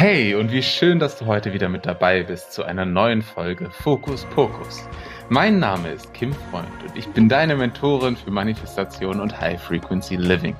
Hey 0.00 0.36
und 0.36 0.52
wie 0.52 0.62
schön, 0.62 1.00
dass 1.00 1.18
du 1.18 1.26
heute 1.26 1.52
wieder 1.52 1.68
mit 1.68 1.84
dabei 1.84 2.22
bist 2.22 2.52
zu 2.52 2.62
einer 2.62 2.84
neuen 2.84 3.20
Folge 3.20 3.68
Fokus 3.68 4.24
Pokus. 4.26 4.88
Mein 5.28 5.58
Name 5.58 5.88
ist 5.88 6.14
Kim 6.14 6.32
Freund 6.32 6.68
und 6.86 6.96
ich 6.96 7.08
bin 7.08 7.28
deine 7.28 7.56
Mentorin 7.56 8.16
für 8.16 8.30
Manifestation 8.30 9.18
und 9.18 9.40
High 9.40 9.60
Frequency 9.60 10.14
Living. 10.14 10.54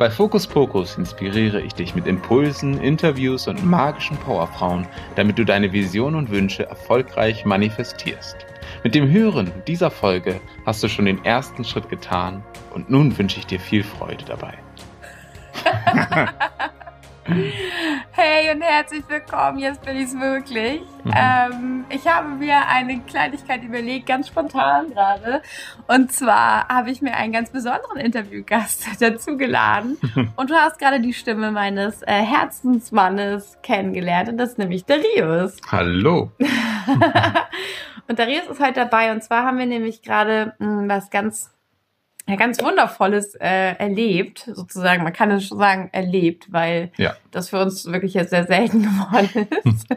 Bei 0.00 0.10
Fokus 0.10 0.48
Pokus 0.48 0.98
inspiriere 0.98 1.60
ich 1.60 1.74
dich 1.74 1.94
mit 1.94 2.08
Impulsen, 2.08 2.76
Interviews 2.80 3.46
und 3.46 3.64
magischen 3.64 4.16
Powerfrauen, 4.16 4.88
damit 5.14 5.38
du 5.38 5.44
deine 5.44 5.72
Vision 5.72 6.16
und 6.16 6.32
Wünsche 6.32 6.66
erfolgreich 6.66 7.44
manifestierst. 7.44 8.36
Mit 8.82 8.96
dem 8.96 9.08
Hören 9.08 9.52
dieser 9.68 9.92
Folge 9.92 10.40
hast 10.66 10.82
du 10.82 10.88
schon 10.88 11.04
den 11.04 11.24
ersten 11.24 11.62
Schritt 11.62 11.88
getan 11.88 12.42
und 12.74 12.90
nun 12.90 13.16
wünsche 13.16 13.38
ich 13.38 13.46
dir 13.46 13.60
viel 13.60 13.84
Freude 13.84 14.24
dabei. 14.24 14.58
Hey 17.24 18.52
und 18.52 18.62
herzlich 18.62 19.04
willkommen, 19.08 19.58
jetzt 19.58 19.84
bin 19.84 19.96
ich 19.96 20.04
es 20.04 20.18
wirklich. 20.18 20.80
Mhm. 21.04 21.12
Ähm, 21.14 21.84
ich 21.88 22.06
habe 22.06 22.28
mir 22.30 22.66
eine 22.66 23.00
Kleinigkeit 23.00 23.62
überlegt, 23.62 24.06
ganz 24.06 24.26
spontan 24.26 24.90
gerade. 24.90 25.40
Und 25.86 26.10
zwar 26.12 26.66
habe 26.68 26.90
ich 26.90 27.00
mir 27.00 27.14
einen 27.14 27.32
ganz 27.32 27.50
besonderen 27.50 27.98
Interviewgast 27.98 28.86
dazu 29.00 29.36
geladen. 29.36 29.98
und 30.36 30.50
du 30.50 30.54
hast 30.54 30.80
gerade 30.80 31.00
die 31.00 31.12
Stimme 31.12 31.52
meines 31.52 32.02
äh, 32.02 32.12
Herzensmannes 32.12 33.58
kennengelernt. 33.62 34.28
Und 34.28 34.38
das 34.38 34.50
ist 34.50 34.58
nämlich 34.58 34.84
Darius. 34.84 35.58
Hallo. 35.70 36.32
und 38.08 38.18
Darius 38.18 38.48
ist 38.50 38.60
heute 38.60 38.80
dabei. 38.80 39.12
Und 39.12 39.22
zwar 39.22 39.44
haben 39.44 39.58
wir 39.58 39.66
nämlich 39.66 40.02
gerade 40.02 40.54
hm, 40.58 40.88
was 40.88 41.10
ganz 41.10 41.52
ja, 42.28 42.36
ganz 42.36 42.62
Wundervolles 42.62 43.34
äh, 43.34 43.74
erlebt, 43.76 44.48
sozusagen. 44.52 45.02
Man 45.02 45.12
kann 45.12 45.30
es 45.32 45.46
schon 45.46 45.58
sagen, 45.58 45.90
erlebt, 45.92 46.52
weil 46.52 46.92
ja. 46.96 47.16
das 47.32 47.48
für 47.48 47.60
uns 47.60 47.86
wirklich 47.86 48.14
jetzt 48.14 48.30
sehr 48.30 48.46
selten 48.46 48.82
geworden 48.82 49.48
ist. 49.64 49.88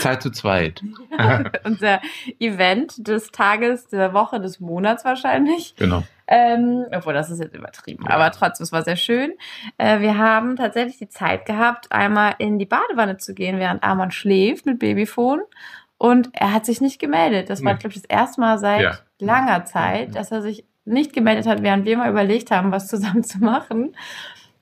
Zeit 0.00 0.22
zu 0.22 0.30
zweit. 0.30 0.82
Unser 1.64 2.00
Event 2.38 3.06
des 3.06 3.30
Tages, 3.32 3.86
der 3.88 4.14
Woche, 4.14 4.40
des 4.40 4.60
Monats 4.60 5.04
wahrscheinlich. 5.04 5.74
Genau. 5.76 6.02
Ähm, 6.26 6.86
obwohl, 6.90 7.12
das 7.12 7.30
ist 7.30 7.40
jetzt 7.40 7.54
übertrieben. 7.54 8.06
Ja. 8.08 8.14
Aber 8.14 8.30
trotzdem, 8.30 8.64
es 8.64 8.72
war 8.72 8.82
sehr 8.82 8.96
schön. 8.96 9.34
Äh, 9.76 10.00
wir 10.00 10.16
haben 10.16 10.56
tatsächlich 10.56 10.96
die 10.96 11.10
Zeit 11.10 11.44
gehabt, 11.44 11.92
einmal 11.92 12.34
in 12.38 12.58
die 12.58 12.64
Badewanne 12.64 13.18
zu 13.18 13.34
gehen, 13.34 13.58
während 13.58 13.82
Arman 13.82 14.10
schläft 14.10 14.64
mit 14.64 14.78
Babyphone. 14.78 15.42
Und 15.98 16.30
er 16.32 16.52
hat 16.52 16.64
sich 16.64 16.80
nicht 16.80 16.98
gemeldet. 16.98 17.50
Das 17.50 17.62
war, 17.62 17.74
nee. 17.74 17.78
glaube 17.78 17.94
ich, 17.94 18.02
das 18.02 18.10
erste 18.10 18.40
Mal 18.40 18.58
seit 18.58 18.80
ja. 18.80 18.98
langer 19.18 19.66
Zeit, 19.66 20.14
dass 20.14 20.32
er 20.32 20.40
sich 20.40 20.64
nicht 20.84 21.12
gemeldet 21.12 21.46
hat, 21.46 21.62
während 21.62 21.84
wir 21.84 21.96
mal 21.96 22.10
überlegt 22.10 22.50
haben, 22.50 22.72
was 22.72 22.88
zusammen 22.88 23.24
zu 23.24 23.38
machen. 23.38 23.94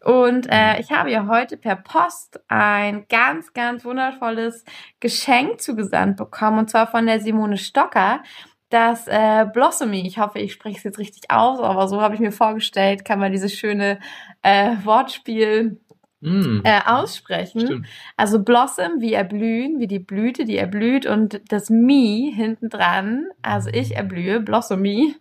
Und 0.05 0.49
äh, 0.51 0.81
ich 0.81 0.91
habe 0.91 1.11
ja 1.11 1.29
heute 1.29 1.57
per 1.57 1.77
Post 1.77 2.41
ein 2.49 3.07
ganz, 3.09 3.53
ganz 3.53 3.85
wundervolles 3.85 4.65
Geschenk 4.99 5.61
zugesandt 5.61 6.17
bekommen, 6.17 6.59
und 6.59 6.71
zwar 6.71 6.89
von 6.89 7.07
der 7.07 7.21
Simone 7.21 7.57
Stocker. 7.57 8.23
Das 8.69 9.07
äh, 9.07 9.47
Blossomy, 9.53 10.07
ich 10.07 10.19
hoffe, 10.19 10.39
ich 10.39 10.55
spreche 10.55 10.79
es 10.79 10.83
jetzt 10.83 10.99
richtig 10.99 11.31
aus, 11.31 11.61
aber 11.61 11.89
so 11.89 12.01
habe 12.01 12.15
ich 12.15 12.21
mir 12.21 12.33
vorgestellt, 12.33 13.05
kann 13.05 13.19
man 13.19 13.31
dieses 13.31 13.53
schöne 13.53 14.01
äh, 14.41 14.77
Wortspiel 14.83 15.79
mm. 16.23 16.63
äh, 16.65 16.81
aussprechen. 16.87 17.61
Stimmt. 17.61 17.87
Also 18.17 18.43
Blossom, 18.43 19.01
wie 19.01 19.13
erblühen, 19.13 19.79
wie 19.79 19.87
die 19.87 19.99
Blüte, 19.99 20.45
die 20.45 20.57
erblüht 20.57 21.07
und 21.07 21.41
das 21.49 21.69
Me 21.69 22.33
hinten 22.35 22.71
dran, 22.71 23.27
also 23.43 23.69
ich 23.71 23.97
erblühe, 23.97 24.41
Blossomy. 24.41 25.15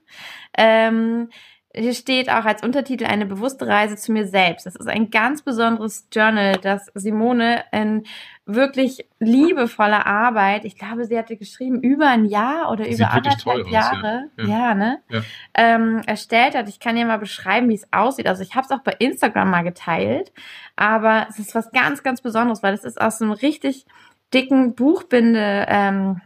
Ähm, 0.58 1.30
hier 1.74 1.94
steht 1.94 2.30
auch 2.30 2.46
als 2.46 2.64
Untertitel 2.64 3.06
eine 3.06 3.26
bewusste 3.26 3.68
Reise 3.68 3.96
zu 3.96 4.12
mir 4.12 4.28
selbst. 4.28 4.66
Das 4.66 4.76
ist 4.76 4.88
ein 4.88 5.10
ganz 5.10 5.42
besonderes 5.42 6.08
Journal, 6.12 6.58
das 6.58 6.92
Simone 6.96 7.64
in 7.72 8.04
wirklich 8.46 9.08
liebevoller 9.20 10.06
Arbeit, 10.06 10.66
ich 10.66 10.78
glaube, 10.78 11.06
sie 11.06 11.18
hatte 11.18 11.38
geschrieben 11.38 11.82
über 11.82 12.08
ein 12.08 12.26
Jahr 12.26 12.72
oder 12.72 12.86
Sieht 12.86 12.96
über 12.96 13.12
anderthalb 13.12 13.68
Jahre, 13.68 14.30
aus, 14.38 14.46
ja. 14.46 14.46
Ja. 14.46 14.50
ja. 14.50 14.74
ne, 14.74 14.98
ja. 15.10 15.22
Ähm, 15.54 16.02
erstellt 16.06 16.56
hat. 16.56 16.68
Ich 16.68 16.80
kann 16.80 16.96
dir 16.96 17.06
mal 17.06 17.20
beschreiben, 17.20 17.70
wie 17.70 17.76
es 17.76 17.88
aussieht. 17.92 18.28
Also 18.28 18.44
ich 18.44 18.56
habe 18.56 18.66
es 18.66 18.72
auch 18.72 18.84
bei 18.84 18.96
Instagram 19.00 19.50
mal 19.50 19.64
geteilt, 19.64 20.34
aber 20.76 21.28
es 21.30 21.40
ist 21.40 21.56
was 21.56 21.72
ganz, 21.72 22.04
ganz 22.04 22.22
Besonderes, 22.22 22.64
weil 22.64 22.74
es 22.74 22.84
ist 22.84 23.00
aus 23.00 23.22
einem 23.22 23.32
richtig 23.32 23.86
dicken 24.34 24.76
Buchbinde. 24.76 25.66
Ähm, 25.70 26.22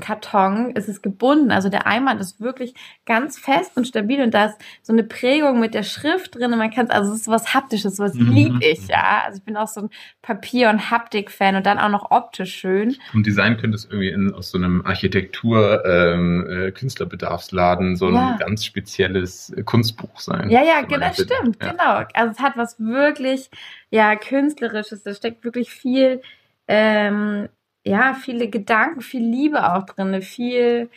Karton 0.00 0.70
ist 0.70 0.88
es 0.88 1.02
gebunden. 1.02 1.50
Also 1.50 1.68
der 1.68 1.86
Eimer 1.86 2.18
ist 2.18 2.40
wirklich 2.40 2.74
ganz 3.04 3.38
fest 3.38 3.76
und 3.76 3.86
stabil 3.86 4.22
und 4.22 4.32
da 4.32 4.46
ist 4.46 4.56
so 4.80 4.92
eine 4.92 5.04
Prägung 5.04 5.60
mit 5.60 5.74
der 5.74 5.82
Schrift 5.82 6.34
drin. 6.34 6.50
Und 6.52 6.58
man 6.58 6.70
kann 6.70 6.86
es, 6.86 6.90
also 6.90 7.12
es 7.12 7.22
ist 7.22 7.28
was 7.28 7.52
Haptisches, 7.52 7.98
was 7.98 8.14
mhm. 8.14 8.32
lieb 8.32 8.54
ich, 8.60 8.88
ja. 8.88 9.22
Also 9.26 9.38
ich 9.38 9.44
bin 9.44 9.56
auch 9.56 9.68
so 9.68 9.82
ein 9.82 9.90
Papier- 10.22 10.70
und 10.70 10.90
Haptik-Fan 10.90 11.56
und 11.56 11.66
dann 11.66 11.78
auch 11.78 11.90
noch 11.90 12.10
optisch 12.10 12.54
schön. 12.54 12.96
Und 13.12 13.26
Design 13.26 13.58
könnte 13.58 13.76
es 13.76 13.84
irgendwie 13.84 14.08
in, 14.08 14.32
aus 14.32 14.50
so 14.50 14.58
einem 14.58 14.84
Architektur, 14.86 15.84
ähm, 15.84 16.46
äh, 16.48 16.70
Künstlerbedarfsladen 16.72 17.96
so 17.96 18.08
ein 18.08 18.14
ja. 18.14 18.36
ganz 18.38 18.64
spezielles 18.64 19.54
Kunstbuch 19.66 20.18
sein. 20.20 20.48
Ja, 20.48 20.62
ja, 20.62 20.80
genau, 20.80 21.12
stimmt, 21.12 21.62
ja. 21.62 21.70
genau. 21.70 22.06
Also 22.14 22.32
es 22.32 22.38
hat 22.38 22.56
was 22.56 22.80
wirklich, 22.80 23.50
ja, 23.90 24.16
künstlerisches. 24.16 25.02
Da 25.02 25.12
steckt 25.12 25.44
wirklich 25.44 25.70
viel, 25.70 26.22
ähm, 26.66 27.48
ja, 27.84 28.14
viele 28.14 28.48
Gedanken, 28.48 29.00
viel 29.00 29.24
Liebe 29.24 29.72
auch 29.74 29.84
drin, 29.84 30.20
viel, 30.22 30.90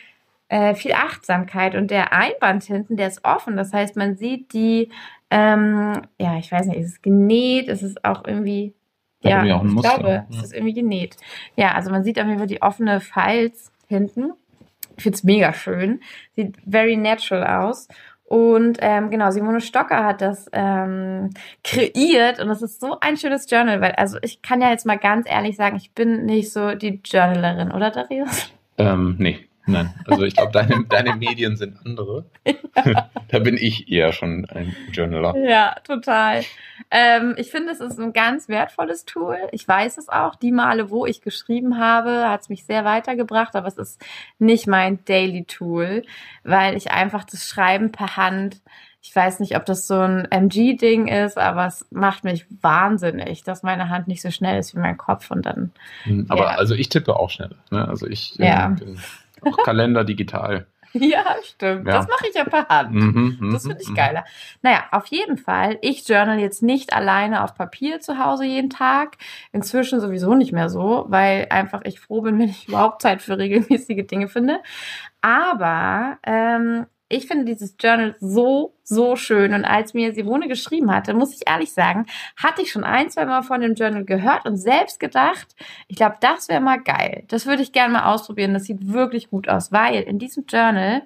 äh, 0.48 0.74
viel 0.74 0.92
Achtsamkeit. 0.92 1.74
Und 1.74 1.90
der 1.90 2.12
Einband 2.12 2.64
hinten, 2.64 2.96
der 2.96 3.08
ist 3.08 3.24
offen. 3.24 3.56
Das 3.56 3.72
heißt, 3.72 3.96
man 3.96 4.16
sieht 4.16 4.52
die, 4.52 4.90
ähm, 5.30 6.02
ja, 6.18 6.38
ich 6.38 6.50
weiß 6.50 6.66
nicht, 6.66 6.78
ist 6.78 6.92
es 6.92 7.02
genäht? 7.02 7.68
Ist 7.68 7.82
es 7.82 8.02
auch 8.04 8.24
irgendwie, 8.24 8.72
ja, 9.22 9.44
ja 9.44 9.56
ich 9.56 9.62
Muster. 9.72 9.94
glaube, 9.94 10.08
ja. 10.08 10.26
es 10.30 10.44
ist 10.44 10.54
irgendwie 10.54 10.74
genäht. 10.74 11.16
Ja, 11.56 11.72
also 11.72 11.90
man 11.90 12.04
sieht 12.04 12.20
auf 12.20 12.26
jeden 12.26 12.38
Fall 12.38 12.46
die 12.46 12.62
offene 12.62 13.00
Falz 13.00 13.72
hinten. 13.88 14.32
Ich 14.96 15.02
finde 15.02 15.16
es 15.16 15.24
mega 15.24 15.52
schön. 15.52 16.00
Sieht 16.36 16.56
very 16.66 16.96
natural 16.96 17.64
aus. 17.64 17.88
Und 18.26 18.78
ähm, 18.80 19.10
genau, 19.10 19.30
Simone 19.30 19.60
Stocker 19.60 20.04
hat 20.04 20.20
das 20.20 20.50
ähm, 20.52 21.30
kreiert 21.62 22.40
und 22.40 22.48
das 22.48 22.60
ist 22.60 22.80
so 22.80 22.98
ein 23.00 23.16
schönes 23.16 23.48
Journal, 23.48 23.80
weil 23.80 23.92
also 23.92 24.18
ich 24.20 24.42
kann 24.42 24.60
ja 24.60 24.70
jetzt 24.70 24.84
mal 24.84 24.98
ganz 24.98 25.30
ehrlich 25.30 25.56
sagen, 25.56 25.76
ich 25.76 25.92
bin 25.92 26.26
nicht 26.26 26.52
so 26.52 26.74
die 26.74 27.00
Journalerin, 27.04 27.70
oder 27.70 27.92
Darius? 27.92 28.50
Ähm, 28.78 29.14
nee. 29.18 29.45
Nein, 29.66 29.92
also 30.06 30.22
ich 30.22 30.36
glaube, 30.36 30.52
deine, 30.52 30.84
deine 30.88 31.16
Medien 31.16 31.56
sind 31.56 31.78
andere. 31.84 32.24
Ja. 32.46 33.10
da 33.28 33.38
bin 33.40 33.56
ich 33.56 33.90
eher 33.90 34.12
schon 34.12 34.44
ein 34.46 34.76
Journaler. 34.92 35.36
Ja, 35.36 35.74
total. 35.84 36.42
Ähm, 36.90 37.34
ich 37.36 37.50
finde, 37.50 37.72
es 37.72 37.80
ist 37.80 37.98
ein 37.98 38.12
ganz 38.12 38.48
wertvolles 38.48 39.04
Tool. 39.04 39.36
Ich 39.50 39.66
weiß 39.66 39.98
es 39.98 40.08
auch. 40.08 40.36
Die 40.36 40.52
Male, 40.52 40.90
wo 40.90 41.04
ich 41.04 41.20
geschrieben 41.20 41.78
habe, 41.78 42.28
hat 42.28 42.42
es 42.42 42.48
mich 42.48 42.64
sehr 42.64 42.84
weitergebracht, 42.84 43.56
aber 43.56 43.66
es 43.66 43.76
ist 43.76 44.04
nicht 44.38 44.66
mein 44.66 45.04
Daily 45.04 45.44
Tool, 45.44 46.02
weil 46.44 46.76
ich 46.76 46.92
einfach 46.92 47.24
das 47.24 47.46
Schreiben 47.46 47.90
per 47.90 48.16
Hand 48.16 48.60
ich 49.08 49.14
weiß 49.14 49.38
nicht, 49.38 49.56
ob 49.56 49.64
das 49.64 49.86
so 49.86 50.00
ein 50.00 50.26
MG-Ding 50.30 51.06
ist, 51.06 51.38
aber 51.38 51.66
es 51.66 51.86
macht 51.90 52.24
mich 52.24 52.44
wahnsinnig, 52.60 53.44
dass 53.44 53.62
meine 53.62 53.88
Hand 53.88 54.08
nicht 54.08 54.20
so 54.20 54.32
schnell 54.32 54.58
ist 54.58 54.74
wie 54.74 54.80
mein 54.80 54.96
Kopf 54.96 55.30
und 55.30 55.46
dann. 55.46 55.70
Hm, 56.02 56.26
aber 56.28 56.42
ja. 56.42 56.56
also 56.56 56.74
ich 56.74 56.88
tippe 56.88 57.14
auch 57.14 57.30
schnell. 57.30 57.54
Ne? 57.70 57.86
Also 57.86 58.08
ich 58.08 58.34
ja. 58.34 58.72
äh, 58.72 58.96
auch 59.42 59.56
Kalender 59.64 60.04
digital. 60.04 60.66
Ja, 60.92 61.36
stimmt. 61.42 61.86
Ja. 61.86 61.92
Das 61.92 62.08
mache 62.08 62.26
ich 62.28 62.34
ja 62.34 62.44
per 62.44 62.68
Hand. 62.68 62.92
Mhm, 62.92 63.36
mhm 63.40 63.52
das 63.52 63.66
finde 63.66 63.82
ich 63.82 63.90
mhm. 63.90 63.94
geiler. 63.94 64.24
Naja, 64.62 64.84
auf 64.92 65.06
jeden 65.06 65.36
Fall. 65.36 65.78
Ich 65.82 66.08
journal 66.08 66.38
jetzt 66.38 66.62
nicht 66.62 66.94
alleine 66.94 67.44
auf 67.44 67.54
Papier 67.54 68.00
zu 68.00 68.18
Hause 68.18 68.44
jeden 68.44 68.70
Tag. 68.70 69.16
Inzwischen 69.52 70.00
sowieso 70.00 70.34
nicht 70.34 70.52
mehr 70.52 70.68
so, 70.68 71.04
weil 71.08 71.48
einfach 71.50 71.82
ich 71.84 72.00
froh 72.00 72.22
bin, 72.22 72.38
wenn 72.38 72.48
ich 72.48 72.68
überhaupt 72.68 73.02
Zeit 73.02 73.22
für 73.22 73.38
regelmäßige 73.38 74.06
Dinge 74.06 74.28
finde. 74.28 74.60
Aber 75.20 76.18
ähm, 76.24 76.86
ich 77.08 77.26
finde 77.26 77.44
dieses 77.44 77.76
Journal 77.78 78.16
so, 78.20 78.74
so 78.82 79.16
schön. 79.16 79.54
Und 79.54 79.64
als 79.64 79.94
mir 79.94 80.12
Simone 80.12 80.48
geschrieben 80.48 80.92
hatte, 80.92 81.14
muss 81.14 81.34
ich 81.34 81.48
ehrlich 81.48 81.72
sagen, 81.72 82.06
hatte 82.36 82.62
ich 82.62 82.72
schon 82.72 82.84
ein, 82.84 83.10
zwei 83.10 83.26
Mal 83.26 83.42
von 83.42 83.60
dem 83.60 83.74
Journal 83.74 84.04
gehört 84.04 84.44
und 84.44 84.56
selbst 84.56 84.98
gedacht, 84.98 85.46
ich 85.86 85.96
glaube, 85.96 86.16
das 86.20 86.48
wäre 86.48 86.60
mal 86.60 86.82
geil. 86.82 87.24
Das 87.28 87.46
würde 87.46 87.62
ich 87.62 87.72
gerne 87.72 87.92
mal 87.92 88.12
ausprobieren. 88.12 88.54
Das 88.54 88.64
sieht 88.64 88.92
wirklich 88.92 89.30
gut 89.30 89.48
aus, 89.48 89.70
weil 89.70 90.02
in 90.02 90.18
diesem 90.18 90.46
Journal 90.48 91.02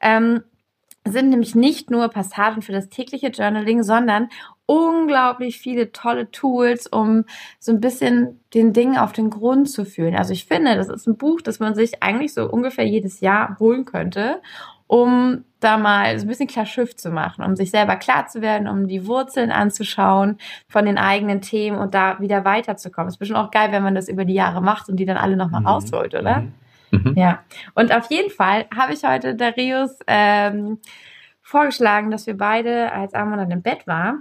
ähm, 0.00 0.42
sind 1.04 1.30
nämlich 1.30 1.56
nicht 1.56 1.90
nur 1.90 2.08
Passagen 2.08 2.62
für 2.62 2.72
das 2.72 2.88
tägliche 2.88 3.28
Journaling, 3.28 3.82
sondern 3.82 4.28
unglaublich 4.66 5.58
viele 5.58 5.90
tolle 5.90 6.30
Tools, 6.30 6.86
um 6.86 7.24
so 7.58 7.72
ein 7.72 7.80
bisschen 7.80 8.40
den 8.54 8.72
Dingen 8.72 8.96
auf 8.96 9.12
den 9.12 9.28
Grund 9.28 9.68
zu 9.68 9.84
fühlen. 9.84 10.14
Also 10.14 10.32
ich 10.32 10.46
finde, 10.46 10.76
das 10.76 10.88
ist 10.88 11.08
ein 11.08 11.16
Buch, 11.16 11.40
das 11.40 11.58
man 11.58 11.74
sich 11.74 12.02
eigentlich 12.02 12.32
so 12.32 12.48
ungefähr 12.48 12.86
jedes 12.86 13.20
Jahr 13.20 13.56
holen 13.58 13.84
könnte 13.84 14.40
um 14.92 15.46
da 15.58 15.78
mal 15.78 16.18
so 16.18 16.26
ein 16.26 16.28
bisschen 16.28 16.48
klar 16.48 16.66
Schiff 16.66 16.94
zu 16.96 17.10
machen, 17.10 17.42
um 17.42 17.56
sich 17.56 17.70
selber 17.70 17.96
klar 17.96 18.26
zu 18.26 18.42
werden, 18.42 18.68
um 18.68 18.88
die 18.88 19.06
Wurzeln 19.06 19.50
anzuschauen 19.50 20.36
von 20.68 20.84
den 20.84 20.98
eigenen 20.98 21.40
Themen 21.40 21.78
und 21.78 21.94
da 21.94 22.20
wieder 22.20 22.44
weiterzukommen. 22.44 23.08
Ist 23.08 23.16
bestimmt 23.16 23.38
auch 23.38 23.50
geil, 23.50 23.72
wenn 23.72 23.82
man 23.82 23.94
das 23.94 24.10
über 24.10 24.26
die 24.26 24.34
Jahre 24.34 24.60
macht 24.60 24.90
und 24.90 24.96
die 24.96 25.06
dann 25.06 25.16
alle 25.16 25.38
nochmal 25.38 25.62
mhm. 25.62 25.66
rausholt, 25.66 26.14
oder? 26.14 26.40
Mhm. 26.40 26.52
mhm. 26.90 27.14
Ja. 27.16 27.38
Und 27.74 27.90
auf 27.90 28.10
jeden 28.10 28.28
Fall 28.28 28.66
habe 28.76 28.92
ich 28.92 29.02
heute 29.02 29.34
Darius 29.34 29.98
ähm, 30.06 30.78
vorgeschlagen, 31.40 32.10
dass 32.10 32.26
wir 32.26 32.36
beide, 32.36 32.92
als 32.92 33.14
Amon 33.14 33.38
dann 33.38 33.50
im 33.50 33.62
Bett 33.62 33.86
war, 33.86 34.18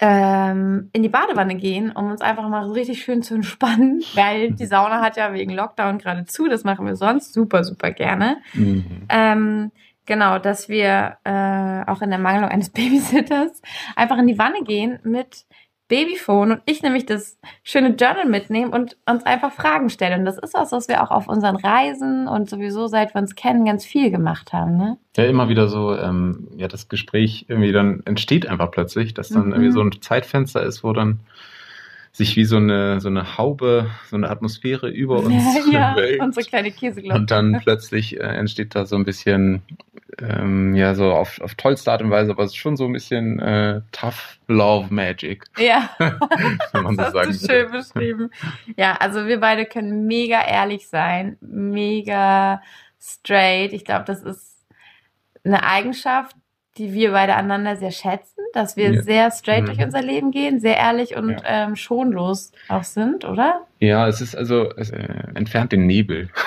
ähm, 0.00 0.90
in 0.92 1.02
die 1.02 1.08
Badewanne 1.08 1.56
gehen, 1.56 1.90
um 1.90 2.10
uns 2.10 2.20
einfach 2.20 2.48
mal 2.48 2.66
so 2.66 2.72
richtig 2.72 3.02
schön 3.02 3.22
zu 3.22 3.34
entspannen, 3.34 4.02
weil 4.14 4.52
die 4.52 4.66
Sauna 4.66 5.00
hat 5.00 5.16
ja 5.16 5.32
wegen 5.32 5.52
Lockdown 5.52 5.98
gerade 5.98 6.24
zu. 6.24 6.48
Das 6.48 6.64
machen 6.64 6.86
wir 6.86 6.96
sonst 6.96 7.32
super, 7.32 7.64
super 7.64 7.90
gerne. 7.90 8.38
Mhm. 8.54 9.06
Ähm, 9.08 9.72
genau, 10.06 10.38
dass 10.38 10.68
wir 10.68 11.18
äh, 11.24 11.90
auch 11.90 12.02
in 12.02 12.10
der 12.10 12.18
Mangelung 12.18 12.50
eines 12.50 12.70
Babysitters 12.70 13.62
einfach 13.96 14.18
in 14.18 14.26
die 14.26 14.38
Wanne 14.38 14.62
gehen 14.62 14.98
mit 15.02 15.46
Babyphone 15.88 16.52
und 16.52 16.62
ich 16.66 16.82
nämlich 16.82 17.06
das 17.06 17.38
schöne 17.62 17.88
Journal 17.88 18.26
mitnehmen 18.26 18.72
und 18.72 18.96
uns 19.06 19.24
einfach 19.24 19.52
Fragen 19.52 19.88
stellen. 19.88 20.20
Und 20.20 20.26
das 20.26 20.38
ist 20.38 20.54
was, 20.54 20.70
was 20.70 20.88
wir 20.88 21.02
auch 21.02 21.10
auf 21.10 21.28
unseren 21.28 21.56
Reisen 21.56 22.28
und 22.28 22.48
sowieso 22.48 22.86
seit 22.86 23.14
wir 23.14 23.22
uns 23.22 23.34
kennen 23.34 23.64
ganz 23.64 23.84
viel 23.84 24.10
gemacht 24.10 24.52
haben. 24.52 24.76
Ne? 24.76 24.98
Ja, 25.16 25.24
immer 25.24 25.48
wieder 25.48 25.68
so, 25.68 25.96
ähm, 25.96 26.48
ja, 26.56 26.68
das 26.68 26.88
Gespräch 26.88 27.46
irgendwie 27.48 27.72
dann 27.72 28.02
entsteht 28.04 28.46
einfach 28.46 28.70
plötzlich, 28.70 29.14
dass 29.14 29.30
dann 29.30 29.46
mhm. 29.46 29.52
irgendwie 29.52 29.72
so 29.72 29.80
ein 29.80 29.92
Zeitfenster 30.00 30.62
ist, 30.62 30.84
wo 30.84 30.92
dann 30.92 31.20
sich 32.12 32.36
wie 32.36 32.44
so 32.44 32.56
eine, 32.56 33.00
so 33.00 33.08
eine 33.08 33.38
Haube, 33.38 33.90
so 34.08 34.16
eine 34.16 34.30
Atmosphäre 34.30 34.88
über 34.88 35.18
uns 35.24 35.42
ja, 35.70 35.98
ja, 35.98 36.22
unsere 36.22 36.46
kleine 36.46 36.70
Käseglocke. 36.70 37.18
Und 37.18 37.30
dann 37.30 37.60
plötzlich 37.62 38.18
äh, 38.18 38.22
entsteht 38.22 38.74
da 38.74 38.86
so 38.86 38.96
ein 38.96 39.04
bisschen, 39.04 39.62
ähm, 40.20 40.74
ja, 40.74 40.94
so 40.94 41.12
auf, 41.12 41.40
auf 41.40 41.54
tollste 41.54 41.92
Art 41.92 42.02
und 42.02 42.10
Weise, 42.10 42.32
aber 42.32 42.44
es 42.44 42.50
ist 42.50 42.56
schon 42.56 42.76
so 42.76 42.86
ein 42.86 42.92
bisschen 42.92 43.38
äh, 43.38 43.82
Tough 43.92 44.38
Love 44.48 44.92
Magic. 44.92 45.44
Ja, 45.58 45.90
wenn 46.72 46.82
man 46.82 46.96
so 46.96 47.02
das 47.02 47.12
sagen 47.12 47.28
hast 47.28 47.42
du 47.42 47.52
schön 47.52 47.70
beschrieben. 47.70 48.30
Ja, 48.76 48.94
also 48.94 49.26
wir 49.26 49.40
beide 49.40 49.66
können 49.66 50.06
mega 50.06 50.44
ehrlich 50.44 50.88
sein, 50.88 51.36
mega 51.40 52.62
straight. 53.00 53.72
Ich 53.72 53.84
glaube, 53.84 54.04
das 54.06 54.22
ist 54.22 54.66
eine 55.44 55.62
Eigenschaft, 55.62 56.36
die 56.78 56.92
wir 56.92 57.12
beide 57.12 57.34
aneinander 57.34 57.76
sehr 57.76 57.90
schätzen, 57.90 58.40
dass 58.52 58.76
wir 58.76 58.92
ja. 58.92 59.02
sehr 59.02 59.30
straight 59.30 59.62
mhm. 59.62 59.66
durch 59.66 59.78
unser 59.78 60.02
Leben 60.02 60.30
gehen, 60.30 60.60
sehr 60.60 60.76
ehrlich 60.76 61.16
und 61.16 61.30
ja. 61.30 61.42
ähm, 61.44 61.76
schonlos 61.76 62.52
auch 62.68 62.84
sind, 62.84 63.24
oder? 63.24 63.66
Ja, 63.80 64.08
es 64.08 64.20
ist 64.20 64.36
also, 64.36 64.70
es 64.76 64.90
äh, 64.90 65.06
entfernt 65.34 65.72
den 65.72 65.86
Nebel. 65.86 66.28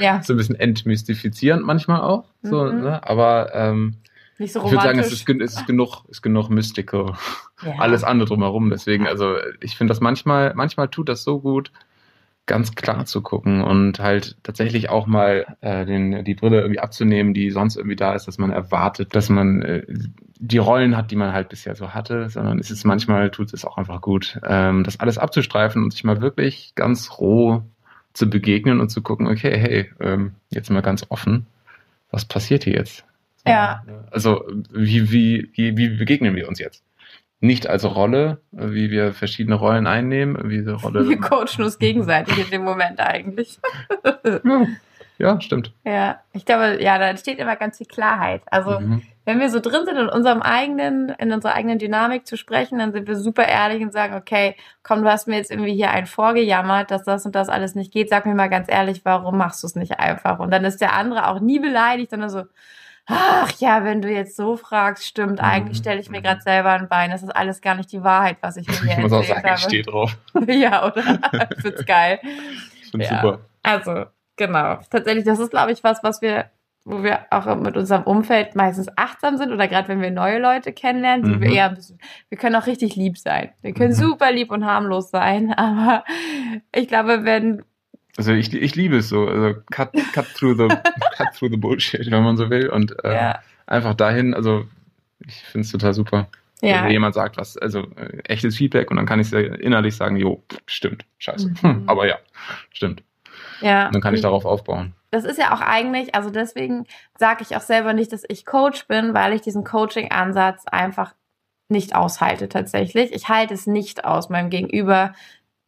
Ja. 0.00 0.22
so 0.22 0.32
ein 0.32 0.36
bisschen 0.36 0.54
entmystifizierend 0.54 1.66
manchmal 1.66 2.02
auch, 2.02 2.26
so, 2.40 2.66
mhm. 2.66 2.82
ne? 2.82 3.00
aber 3.02 3.50
ähm, 3.52 3.96
nicht 4.38 4.52
so 4.52 4.60
romantisch. 4.60 4.78
Ich 4.78 4.84
würde 4.84 4.86
sagen, 4.86 4.98
es 5.00 5.12
ist, 5.12 5.54
es 5.54 5.60
ist 5.60 5.66
genug, 5.66 6.04
ist 6.08 6.22
genug 6.22 6.50
mystical. 6.50 7.14
Ja. 7.64 7.74
Alles 7.78 8.04
andere 8.04 8.28
drumherum. 8.28 8.70
Deswegen, 8.70 9.08
also 9.08 9.34
ich 9.60 9.76
finde 9.76 9.90
das 9.90 10.00
manchmal, 10.00 10.54
manchmal 10.54 10.86
tut 10.88 11.08
das 11.08 11.24
so 11.24 11.40
gut, 11.40 11.72
ganz 12.48 12.74
klar 12.74 13.04
zu 13.04 13.22
gucken 13.22 13.62
und 13.62 14.00
halt 14.00 14.36
tatsächlich 14.42 14.88
auch 14.88 15.06
mal 15.06 15.56
äh, 15.60 15.84
den, 15.86 16.24
die 16.24 16.34
Brille 16.34 16.60
irgendwie 16.60 16.80
abzunehmen, 16.80 17.34
die 17.34 17.50
sonst 17.50 17.76
irgendwie 17.76 17.94
da 17.94 18.14
ist, 18.14 18.26
dass 18.26 18.38
man 18.38 18.50
erwartet, 18.50 19.14
dass 19.14 19.28
man 19.28 19.62
äh, 19.62 19.84
die 20.40 20.58
Rollen 20.58 20.96
hat, 20.96 21.12
die 21.12 21.16
man 21.16 21.32
halt 21.32 21.50
bisher 21.50 21.76
so 21.76 21.94
hatte, 21.94 22.28
sondern 22.30 22.58
es 22.58 22.70
ist 22.70 22.84
manchmal 22.84 23.30
tut 23.30 23.52
es 23.52 23.64
auch 23.64 23.76
einfach 23.76 24.00
gut, 24.00 24.40
ähm, 24.44 24.82
das 24.82 24.98
alles 24.98 25.18
abzustreifen 25.18 25.84
und 25.84 25.92
sich 25.92 26.02
mal 26.02 26.20
wirklich 26.20 26.72
ganz 26.74 27.18
roh 27.18 27.62
zu 28.14 28.28
begegnen 28.28 28.80
und 28.80 28.88
zu 28.88 29.02
gucken, 29.02 29.28
okay, 29.28 29.56
hey, 29.56 29.90
ähm, 30.00 30.32
jetzt 30.50 30.70
mal 30.70 30.82
ganz 30.82 31.06
offen, 31.10 31.46
was 32.10 32.24
passiert 32.24 32.64
hier 32.64 32.74
jetzt? 32.74 33.04
Ja. 33.46 33.84
Also 34.10 34.44
wie, 34.72 35.12
wie, 35.12 35.50
wie, 35.54 35.76
wie 35.76 35.88
begegnen 35.90 36.34
wir 36.34 36.48
uns 36.48 36.58
jetzt? 36.58 36.82
Nicht 37.40 37.68
als 37.68 37.84
Rolle, 37.84 38.40
wie 38.50 38.90
wir 38.90 39.12
verschiedene 39.12 39.54
Rollen 39.54 39.86
einnehmen, 39.86 40.50
wie 40.50 40.58
diese 40.58 40.74
Rolle. 40.74 41.08
Wir 41.08 41.20
coachen 41.20 41.62
uns 41.64 41.78
gegenseitig 41.78 42.36
in 42.38 42.50
dem 42.50 42.64
Moment 42.64 42.98
eigentlich. 43.00 43.58
ja, 44.24 44.66
ja, 45.18 45.40
stimmt. 45.40 45.72
Ja, 45.84 46.20
ich 46.32 46.44
glaube, 46.44 46.82
ja, 46.82 46.98
da 46.98 47.08
entsteht 47.08 47.38
immer 47.38 47.56
ganz 47.56 47.78
viel 47.78 47.86
Klarheit. 47.86 48.42
Also, 48.46 48.80
mhm. 48.80 49.02
wenn 49.24 49.40
wir 49.40 49.50
so 49.50 49.60
drin 49.60 49.84
sind 49.84 49.96
in 49.96 50.08
unserem 50.08 50.42
eigenen, 50.42 51.10
in 51.10 51.32
unserer 51.32 51.54
eigenen 51.54 51.78
Dynamik 51.78 52.26
zu 52.26 52.36
sprechen, 52.36 52.78
dann 52.78 52.92
sind 52.92 53.06
wir 53.06 53.16
super 53.16 53.46
ehrlich 53.46 53.82
und 53.82 53.92
sagen, 53.92 54.14
okay, 54.14 54.56
komm, 54.82 55.02
du 55.02 55.10
hast 55.10 55.28
mir 55.28 55.36
jetzt 55.36 55.50
irgendwie 55.50 55.74
hier 55.74 55.90
einen 55.90 56.06
vorgejammert, 56.06 56.90
dass 56.90 57.04
das 57.04 57.26
und 57.26 57.34
das 57.34 57.48
alles 57.48 57.74
nicht 57.74 57.92
geht. 57.92 58.10
Sag 58.10 58.26
mir 58.26 58.34
mal 58.34 58.48
ganz 58.48 58.68
ehrlich, 58.68 59.04
warum 59.04 59.38
machst 59.38 59.62
du 59.62 59.66
es 59.66 59.76
nicht 59.76 59.98
einfach? 59.98 60.40
Und 60.40 60.50
dann 60.52 60.64
ist 60.64 60.80
der 60.80 60.94
andere 60.94 61.28
auch 61.28 61.40
nie 61.40 61.58
beleidigt, 61.58 62.10
sondern 62.10 62.30
so, 62.30 62.44
ach 63.08 63.52
ja, 63.58 63.84
wenn 63.84 64.02
du 64.02 64.10
jetzt 64.10 64.36
so 64.36 64.56
fragst, 64.56 65.06
stimmt, 65.06 65.40
eigentlich 65.40 65.78
mhm. 65.78 65.82
stelle 65.82 66.00
ich 66.00 66.10
mir 66.10 66.20
gerade 66.20 66.42
selber 66.42 66.70
ein 66.70 66.88
Bein. 66.88 67.10
Das 67.10 67.22
ist 67.22 67.34
alles 67.34 67.60
gar 67.60 67.74
nicht 67.74 67.90
die 67.90 68.04
Wahrheit, 68.04 68.36
was 68.42 68.56
ich 68.56 68.68
mir 68.68 68.80
hier 68.80 68.90
Ich 68.98 68.98
muss 68.98 69.12
auch 69.12 69.24
sagen, 69.24 69.42
habe. 69.42 69.54
ich 69.54 69.64
stehe 69.64 69.82
drauf. 69.82 70.16
ja, 70.46 70.86
oder? 70.86 71.02
Ich 71.56 71.62
find's 71.62 71.86
geil. 71.86 72.20
Ich 72.82 72.90
find's 72.90 73.10
ja. 73.10 73.22
super. 73.22 73.40
Also, 73.62 74.04
genau. 74.36 74.78
Tatsächlich, 74.90 75.24
das 75.24 75.38
ist, 75.38 75.50
glaube 75.50 75.72
ich, 75.72 75.82
was, 75.82 76.02
was 76.02 76.20
wir, 76.20 76.50
wo 76.84 77.02
wir 77.02 77.20
auch 77.30 77.46
mit 77.56 77.76
unserem 77.76 78.02
Umfeld 78.02 78.54
meistens 78.54 78.88
achtsam 78.96 79.38
sind 79.38 79.52
oder 79.52 79.68
gerade 79.68 79.88
wenn 79.88 80.00
wir 80.00 80.10
neue 80.10 80.38
Leute 80.38 80.72
kennenlernen, 80.72 81.24
sind 81.24 81.36
mhm. 81.36 81.42
wir 81.42 81.52
eher 81.52 81.68
ein 81.70 81.74
bisschen, 81.74 81.98
wir 82.28 82.38
können 82.38 82.56
auch 82.56 82.66
richtig 82.66 82.94
lieb 82.94 83.18
sein. 83.18 83.50
Wir 83.62 83.72
können 83.72 83.90
mhm. 83.90 83.94
super 83.94 84.30
lieb 84.30 84.50
und 84.52 84.66
harmlos 84.66 85.10
sein, 85.10 85.52
aber 85.54 86.04
ich 86.74 86.88
glaube, 86.88 87.24
wenn 87.24 87.62
also 88.18 88.32
ich, 88.32 88.52
ich 88.52 88.74
liebe 88.74 88.96
es 88.96 89.08
so, 89.08 89.28
also 89.28 89.60
cut, 89.70 89.92
cut 90.12 90.26
through 90.34 90.56
the 90.56 90.68
cut 91.16 91.28
through 91.34 91.50
the 91.50 91.56
bullshit, 91.56 92.10
wenn 92.10 92.22
man 92.22 92.36
so 92.36 92.50
will. 92.50 92.68
Und 92.68 92.92
äh, 93.04 93.14
ja. 93.14 93.38
einfach 93.66 93.94
dahin, 93.94 94.34
also 94.34 94.66
ich 95.24 95.36
finde 95.36 95.64
es 95.64 95.72
total 95.72 95.94
super. 95.94 96.28
Ja. 96.60 96.82
Wenn 96.82 96.90
jemand 96.90 97.14
sagt, 97.14 97.36
was, 97.36 97.56
also 97.56 97.86
äh, 97.94 98.18
echtes 98.24 98.56
Feedback 98.56 98.90
und 98.90 98.96
dann 98.96 99.06
kann 99.06 99.20
ich 99.20 99.32
innerlich 99.32 99.94
sagen, 99.94 100.16
jo, 100.16 100.42
stimmt, 100.66 101.04
scheiße. 101.18 101.48
Mhm. 101.48 101.62
Hm, 101.62 101.82
aber 101.86 102.08
ja, 102.08 102.18
stimmt. 102.72 103.04
Ja. 103.60 103.86
Und 103.86 103.94
dann 103.94 104.02
kann 104.02 104.14
ich 104.14 104.20
darauf 104.20 104.44
aufbauen. 104.44 104.94
Das 105.12 105.24
ist 105.24 105.38
ja 105.38 105.54
auch 105.54 105.60
eigentlich, 105.60 106.16
also 106.16 106.30
deswegen 106.30 106.86
sage 107.16 107.44
ich 107.48 107.56
auch 107.56 107.62
selber 107.62 107.92
nicht, 107.92 108.12
dass 108.12 108.24
ich 108.28 108.44
Coach 108.44 108.88
bin, 108.88 109.14
weil 109.14 109.32
ich 109.32 109.42
diesen 109.42 109.62
Coaching-Ansatz 109.62 110.64
einfach 110.66 111.14
nicht 111.68 111.94
aushalte 111.94 112.48
tatsächlich. 112.48 113.12
Ich 113.12 113.28
halte 113.28 113.54
es 113.54 113.68
nicht 113.68 114.04
aus, 114.04 114.28
meinem 114.28 114.50
Gegenüber 114.50 115.14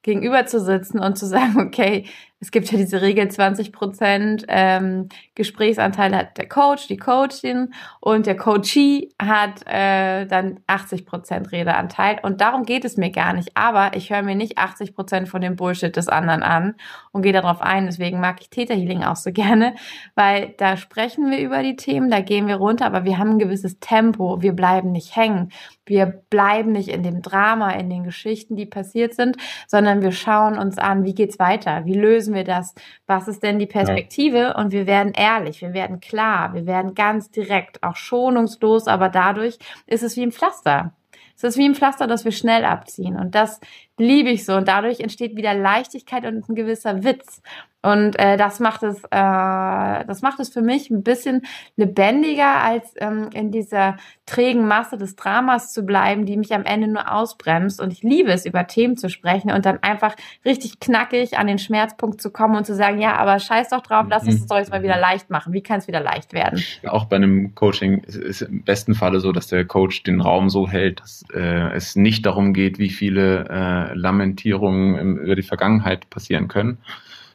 gegenüber 0.02 0.46
zu 0.46 0.60
sitzen 0.60 0.98
und 0.98 1.16
zu 1.16 1.26
sagen, 1.26 1.60
okay, 1.60 2.06
es 2.40 2.50
gibt 2.50 2.72
ja 2.72 2.78
diese 2.78 3.02
Regel 3.02 3.28
20 3.28 3.70
Prozent 3.70 4.46
ähm, 4.48 5.08
Gesprächsanteil 5.34 6.16
hat 6.16 6.38
der 6.38 6.48
Coach, 6.48 6.88
die 6.88 6.96
Coachin 6.96 7.74
und 8.00 8.26
der 8.26 8.36
Coachee 8.36 9.10
hat 9.20 9.66
äh, 9.66 10.26
dann 10.26 10.60
80 10.66 11.04
Prozent 11.04 11.52
Redeanteil 11.52 12.18
und 12.22 12.40
darum 12.40 12.64
geht 12.64 12.86
es 12.86 12.96
mir 12.96 13.10
gar 13.10 13.34
nicht. 13.34 13.56
Aber 13.56 13.94
ich 13.94 14.10
höre 14.10 14.22
mir 14.22 14.34
nicht 14.34 14.56
80 14.56 14.94
Prozent 14.94 15.28
von 15.28 15.42
dem 15.42 15.56
Bullshit 15.56 15.94
des 15.94 16.08
anderen 16.08 16.42
an 16.42 16.76
und 17.12 17.22
gehe 17.22 17.34
darauf 17.34 17.60
ein. 17.60 17.86
Deswegen 17.86 18.20
mag 18.20 18.40
ich 18.40 18.48
Theta 18.48 18.74
Healing 18.74 19.04
auch 19.04 19.16
so 19.16 19.32
gerne, 19.32 19.74
weil 20.14 20.54
da 20.56 20.78
sprechen 20.78 21.30
wir 21.30 21.40
über 21.40 21.62
die 21.62 21.76
Themen, 21.76 22.10
da 22.10 22.20
gehen 22.20 22.46
wir 22.46 22.56
runter, 22.56 22.86
aber 22.86 23.04
wir 23.04 23.18
haben 23.18 23.32
ein 23.32 23.38
gewisses 23.38 23.80
Tempo. 23.80 24.40
Wir 24.40 24.52
bleiben 24.52 24.92
nicht 24.92 25.14
hängen. 25.14 25.52
Wir 25.90 26.06
bleiben 26.06 26.72
nicht 26.72 26.88
in 26.88 27.02
dem 27.02 27.20
Drama, 27.20 27.72
in 27.72 27.90
den 27.90 28.04
Geschichten, 28.04 28.54
die 28.54 28.66
passiert 28.66 29.14
sind, 29.14 29.36
sondern 29.66 30.02
wir 30.02 30.12
schauen 30.12 30.56
uns 30.56 30.78
an, 30.78 31.04
wie 31.04 31.14
geht's 31.14 31.40
weiter? 31.40 31.84
Wie 31.84 31.94
lösen 31.94 32.29
wir 32.34 32.44
das? 32.44 32.74
Was 33.06 33.28
ist 33.28 33.42
denn 33.42 33.58
die 33.58 33.66
Perspektive? 33.66 34.38
Ja. 34.38 34.58
Und 34.58 34.72
wir 34.72 34.86
werden 34.86 35.12
ehrlich, 35.14 35.60
wir 35.60 35.72
werden 35.72 36.00
klar, 36.00 36.54
wir 36.54 36.66
werden 36.66 36.94
ganz 36.94 37.30
direkt, 37.30 37.82
auch 37.82 37.96
schonungslos, 37.96 38.86
aber 38.86 39.08
dadurch 39.08 39.58
ist 39.86 40.02
es 40.02 40.16
wie 40.16 40.22
ein 40.22 40.32
Pflaster. 40.32 40.92
Es 41.36 41.44
ist 41.44 41.56
wie 41.56 41.64
ein 41.64 41.74
Pflaster, 41.74 42.06
das 42.06 42.26
wir 42.26 42.32
schnell 42.32 42.66
abziehen. 42.66 43.16
Und 43.16 43.34
das 43.34 43.60
liebe 43.98 44.30
ich 44.30 44.44
so. 44.44 44.54
Und 44.54 44.68
dadurch 44.68 45.00
entsteht 45.00 45.36
wieder 45.36 45.54
Leichtigkeit 45.54 46.24
und 46.24 46.48
ein 46.48 46.54
gewisser 46.54 47.04
Witz. 47.04 47.42
Und 47.82 48.18
äh, 48.18 48.36
das 48.36 48.60
macht 48.60 48.82
es, 48.82 48.98
äh, 49.04 50.04
das 50.04 50.20
macht 50.20 50.38
es 50.38 50.50
für 50.50 50.60
mich 50.60 50.90
ein 50.90 51.02
bisschen 51.02 51.42
lebendiger, 51.76 52.62
als 52.62 52.92
ähm, 52.98 53.30
in 53.32 53.50
dieser 53.50 53.96
trägen 54.26 54.68
Masse 54.68 54.98
des 54.98 55.16
Dramas 55.16 55.72
zu 55.72 55.84
bleiben, 55.84 56.26
die 56.26 56.36
mich 56.36 56.52
am 56.52 56.64
Ende 56.64 56.88
nur 56.88 57.10
ausbremst. 57.10 57.80
Und 57.80 57.92
ich 57.92 58.02
liebe 58.02 58.30
es, 58.32 58.44
über 58.44 58.66
Themen 58.66 58.98
zu 58.98 59.08
sprechen 59.08 59.50
und 59.50 59.64
dann 59.64 59.82
einfach 59.82 60.14
richtig 60.44 60.78
knackig 60.78 61.38
an 61.38 61.46
den 61.46 61.58
Schmerzpunkt 61.58 62.20
zu 62.20 62.30
kommen 62.30 62.54
und 62.54 62.66
zu 62.66 62.74
sagen, 62.74 63.00
ja, 63.00 63.16
aber 63.16 63.38
scheiß 63.38 63.70
doch 63.70 63.80
drauf, 63.80 64.06
lass 64.10 64.24
uns 64.24 64.40
das 64.40 64.46
doch 64.46 64.58
jetzt 64.58 64.70
mal 64.70 64.82
wieder 64.82 64.98
leicht 64.98 65.30
machen. 65.30 65.54
Wie 65.54 65.62
kann 65.62 65.78
es 65.78 65.88
wieder 65.88 66.00
leicht 66.00 66.34
werden? 66.34 66.62
Auch 66.86 67.06
bei 67.06 67.16
einem 67.16 67.54
Coaching 67.54 68.00
ist 68.04 68.16
es 68.16 68.42
im 68.42 68.62
besten 68.62 68.94
Falle 68.94 69.20
so, 69.20 69.32
dass 69.32 69.46
der 69.46 69.64
Coach 69.64 70.02
den 70.02 70.20
Raum 70.20 70.50
so 70.50 70.68
hält, 70.68 71.00
dass 71.00 71.24
äh, 71.32 71.72
es 71.74 71.96
nicht 71.96 72.26
darum 72.26 72.52
geht, 72.52 72.78
wie 72.78 72.90
viele 72.90 73.48
äh, 73.48 73.89
Lamentierungen 73.94 74.96
im, 74.96 75.16
über 75.18 75.36
die 75.36 75.42
Vergangenheit 75.42 76.10
passieren 76.10 76.48
können 76.48 76.78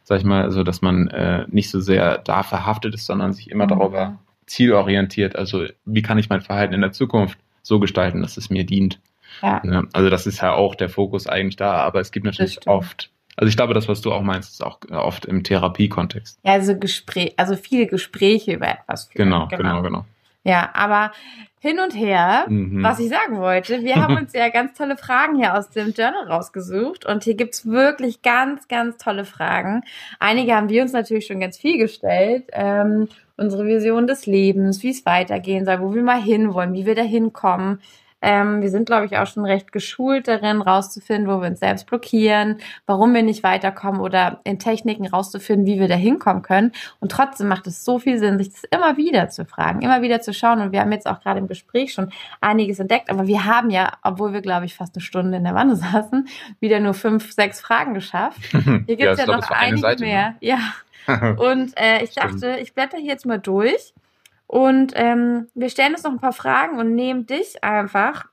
sag 0.05 0.19
ich 0.19 0.23
mal, 0.23 0.43
also 0.43 0.63
dass 0.63 0.81
man 0.81 1.07
äh, 1.07 1.45
nicht 1.49 1.69
so 1.69 1.81
sehr 1.81 2.19
da 2.19 2.43
verhaftet 2.43 2.93
ist, 2.93 3.07
sondern 3.07 3.33
sich 3.33 3.49
immer 3.49 3.65
mhm. 3.65 3.69
darüber 3.69 4.19
zielorientiert. 4.45 5.35
Also 5.35 5.65
wie 5.83 6.03
kann 6.03 6.19
ich 6.19 6.29
mein 6.29 6.41
Verhalten 6.41 6.75
in 6.75 6.81
der 6.81 6.91
Zukunft 6.91 7.39
so 7.63 7.79
gestalten, 7.79 8.21
dass 8.21 8.37
es 8.37 8.51
mir 8.51 8.63
dient. 8.63 8.99
Ja. 9.41 9.61
ja. 9.65 9.83
Also 9.91 10.09
das 10.11 10.27
ist 10.27 10.41
ja 10.41 10.53
auch 10.53 10.75
der 10.75 10.89
Fokus 10.89 11.25
eigentlich 11.25 11.55
da, 11.55 11.73
aber 11.77 11.99
es 11.99 12.11
gibt 12.11 12.25
natürlich 12.25 12.67
oft 12.67 13.11
also 13.37 13.49
ich 13.49 13.57
glaube, 13.57 13.73
das, 13.73 13.89
was 13.89 13.99
du 13.99 14.13
auch 14.13 14.21
meinst, 14.21 14.53
ist 14.53 14.63
auch 14.63 14.79
oft 14.91 15.25
im 15.25 15.43
Therapiekontext. 15.43 16.39
Ja, 16.45 16.53
also 16.53 16.79
Gespräch, 16.79 17.33
also 17.35 17.57
viele 17.57 17.85
Gespräche 17.85 18.53
über 18.53 18.69
etwas 18.69 19.07
führen. 19.07 19.25
Genau, 19.25 19.47
genau, 19.47 19.57
genau, 19.57 19.81
genau. 19.81 20.05
Ja, 20.45 20.69
aber 20.73 21.11
hin 21.59 21.79
und 21.79 21.95
her, 21.95 22.45
mhm. 22.47 22.83
was 22.83 22.99
ich 22.99 23.09
sagen 23.09 23.39
wollte, 23.39 23.83
wir 23.83 23.95
haben 23.95 24.15
uns 24.21 24.33
ja 24.33 24.49
ganz 24.49 24.77
tolle 24.77 24.95
Fragen 24.95 25.35
hier 25.35 25.57
aus 25.57 25.71
dem 25.71 25.93
Journal 25.93 26.27
rausgesucht 26.27 27.05
und 27.05 27.23
hier 27.23 27.33
gibt's 27.33 27.65
wirklich 27.65 28.21
ganz, 28.21 28.67
ganz 28.67 28.97
tolle 28.97 29.25
Fragen. 29.25 29.81
Einige 30.19 30.55
haben 30.55 30.69
wir 30.69 30.83
uns 30.83 30.93
natürlich 30.93 31.25
schon 31.25 31.39
ganz 31.39 31.57
viel 31.57 31.79
gestellt. 31.79 32.45
Ähm, 32.53 33.09
unsere 33.35 33.65
Vision 33.65 34.05
des 34.05 34.27
Lebens, 34.27 34.83
wie 34.83 34.91
es 34.91 35.05
weitergehen 35.07 35.65
soll, 35.65 35.81
wo 35.81 35.95
wir 35.95 36.03
mal 36.03 36.21
hinwollen, 36.21 36.73
wie 36.73 36.85
wir 36.85 36.95
da 36.95 37.01
hinkommen. 37.01 37.81
Ähm, 38.27 38.63
wir 38.63 38.71
sind, 38.71 38.87
glaube 38.87 39.05
ich, 39.05 39.17
auch 39.19 39.27
schon 39.27 39.45
recht 39.45 39.71
geschult 39.71 40.27
darin, 40.27 40.59
rauszufinden, 40.59 41.27
wo 41.31 41.41
wir 41.41 41.47
uns 41.47 41.59
selbst 41.59 41.85
blockieren, 41.85 42.57
warum 42.87 43.13
wir 43.13 43.21
nicht 43.21 43.43
weiterkommen 43.43 44.01
oder 44.01 44.39
in 44.43 44.57
Techniken 44.57 45.05
rauszufinden, 45.05 45.67
wie 45.67 45.79
wir 45.79 45.87
da 45.87 45.93
hinkommen 45.93 46.41
können. 46.41 46.71
Und 46.99 47.11
trotzdem 47.11 47.47
macht 47.47 47.67
es 47.67 47.85
so 47.85 47.99
viel 47.99 48.17
Sinn, 48.17 48.39
sich 48.39 48.49
das 48.49 48.63
immer 48.71 48.97
wieder 48.97 49.29
zu 49.29 49.45
fragen, 49.45 49.83
immer 49.83 50.01
wieder 50.01 50.21
zu 50.21 50.33
schauen. 50.33 50.59
Und 50.59 50.71
wir 50.71 50.79
haben 50.79 50.91
jetzt 50.91 51.05
auch 51.05 51.19
gerade 51.19 51.37
im 51.37 51.47
Gespräch 51.47 51.93
schon 51.93 52.11
einiges 52.41 52.79
entdeckt, 52.79 53.11
aber 53.11 53.27
wir 53.27 53.45
haben 53.45 53.69
ja, 53.69 53.91
obwohl 54.01 54.33
wir, 54.33 54.41
glaube 54.41 54.65
ich, 54.65 54.73
fast 54.73 54.95
eine 54.95 55.03
Stunde 55.03 55.37
in 55.37 55.43
der 55.43 55.53
Wanne 55.53 55.75
saßen, 55.75 56.27
wieder 56.59 56.79
nur 56.79 56.95
fünf, 56.95 57.31
sechs 57.31 57.61
Fragen 57.61 57.93
geschafft. 57.93 58.39
Hier 58.51 58.95
gibt 58.95 59.03
es 59.03 59.19
ja, 59.19 59.27
ja 59.27 59.37
noch 59.37 59.51
einige 59.51 59.77
Seite, 59.77 60.03
mehr. 60.03 60.31
Ne? 60.31 60.37
Ja. 60.41 60.59
Und 61.37 61.73
äh, 61.77 62.03
ich 62.03 62.15
dachte, 62.15 62.57
ich 62.59 62.73
blätter 62.73 62.97
hier 62.97 63.09
jetzt 63.09 63.27
mal 63.27 63.37
durch 63.37 63.93
und 64.47 64.93
ähm, 64.95 65.47
wir 65.53 65.69
stellen 65.69 65.93
uns 65.93 66.03
noch 66.03 66.11
ein 66.11 66.19
paar 66.19 66.33
Fragen 66.33 66.79
und 66.79 66.93
nehmen 66.93 67.25
dich 67.25 67.63
einfach, 67.63 68.25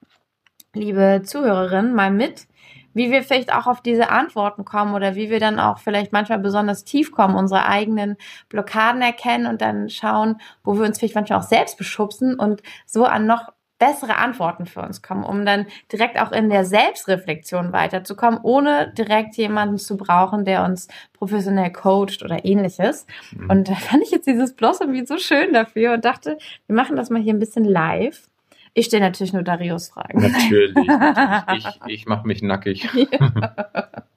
liebe 0.74 1.22
Zuhörerin, 1.24 1.94
mal 1.94 2.10
mit, 2.10 2.46
wie 2.94 3.10
wir 3.10 3.22
vielleicht 3.22 3.52
auch 3.54 3.66
auf 3.66 3.80
diese 3.80 4.10
Antworten 4.10 4.64
kommen 4.64 4.94
oder 4.94 5.14
wie 5.14 5.30
wir 5.30 5.40
dann 5.40 5.58
auch 5.58 5.78
vielleicht 5.78 6.12
manchmal 6.12 6.38
besonders 6.38 6.84
tief 6.84 7.12
kommen, 7.12 7.36
unsere 7.36 7.66
eigenen 7.66 8.16
Blockaden 8.48 9.00
erkennen 9.00 9.46
und 9.46 9.62
dann 9.62 9.88
schauen, 9.88 10.40
wo 10.62 10.76
wir 10.78 10.84
uns 10.84 10.98
vielleicht 10.98 11.14
manchmal 11.14 11.38
auch 11.38 11.44
selbst 11.44 11.78
beschubsen 11.78 12.38
und 12.38 12.62
so 12.86 13.04
an 13.04 13.26
noch 13.26 13.52
bessere 13.82 14.16
Antworten 14.16 14.64
für 14.64 14.80
uns 14.80 15.02
kommen, 15.02 15.24
um 15.24 15.44
dann 15.44 15.66
direkt 15.90 16.16
auch 16.20 16.30
in 16.30 16.48
der 16.50 16.64
Selbstreflexion 16.64 17.72
weiterzukommen, 17.72 18.38
ohne 18.44 18.92
direkt 18.96 19.36
jemanden 19.36 19.76
zu 19.76 19.96
brauchen, 19.96 20.44
der 20.44 20.62
uns 20.62 20.86
professionell 21.12 21.72
coacht 21.72 22.22
oder 22.22 22.44
ähnliches. 22.44 23.08
Mhm. 23.32 23.50
Und 23.50 23.68
da 23.68 23.74
fand 23.74 24.04
ich 24.04 24.12
jetzt 24.12 24.28
dieses 24.28 24.54
Blossom 24.54 24.92
wie 24.92 25.04
so 25.04 25.18
schön 25.18 25.52
dafür 25.52 25.94
und 25.94 26.04
dachte, 26.04 26.38
wir 26.68 26.76
machen 26.76 26.94
das 26.94 27.10
mal 27.10 27.20
hier 27.20 27.34
ein 27.34 27.40
bisschen 27.40 27.64
live. 27.64 28.28
Ich 28.72 28.86
stelle 28.86 29.02
natürlich 29.02 29.32
nur 29.32 29.42
Darius 29.42 29.88
Fragen. 29.88 30.22
Natürlich. 30.22 30.74
natürlich. 30.86 31.66
Ich, 31.66 31.92
ich 31.92 32.06
mache 32.06 32.24
mich 32.24 32.40
nackig. 32.40 32.88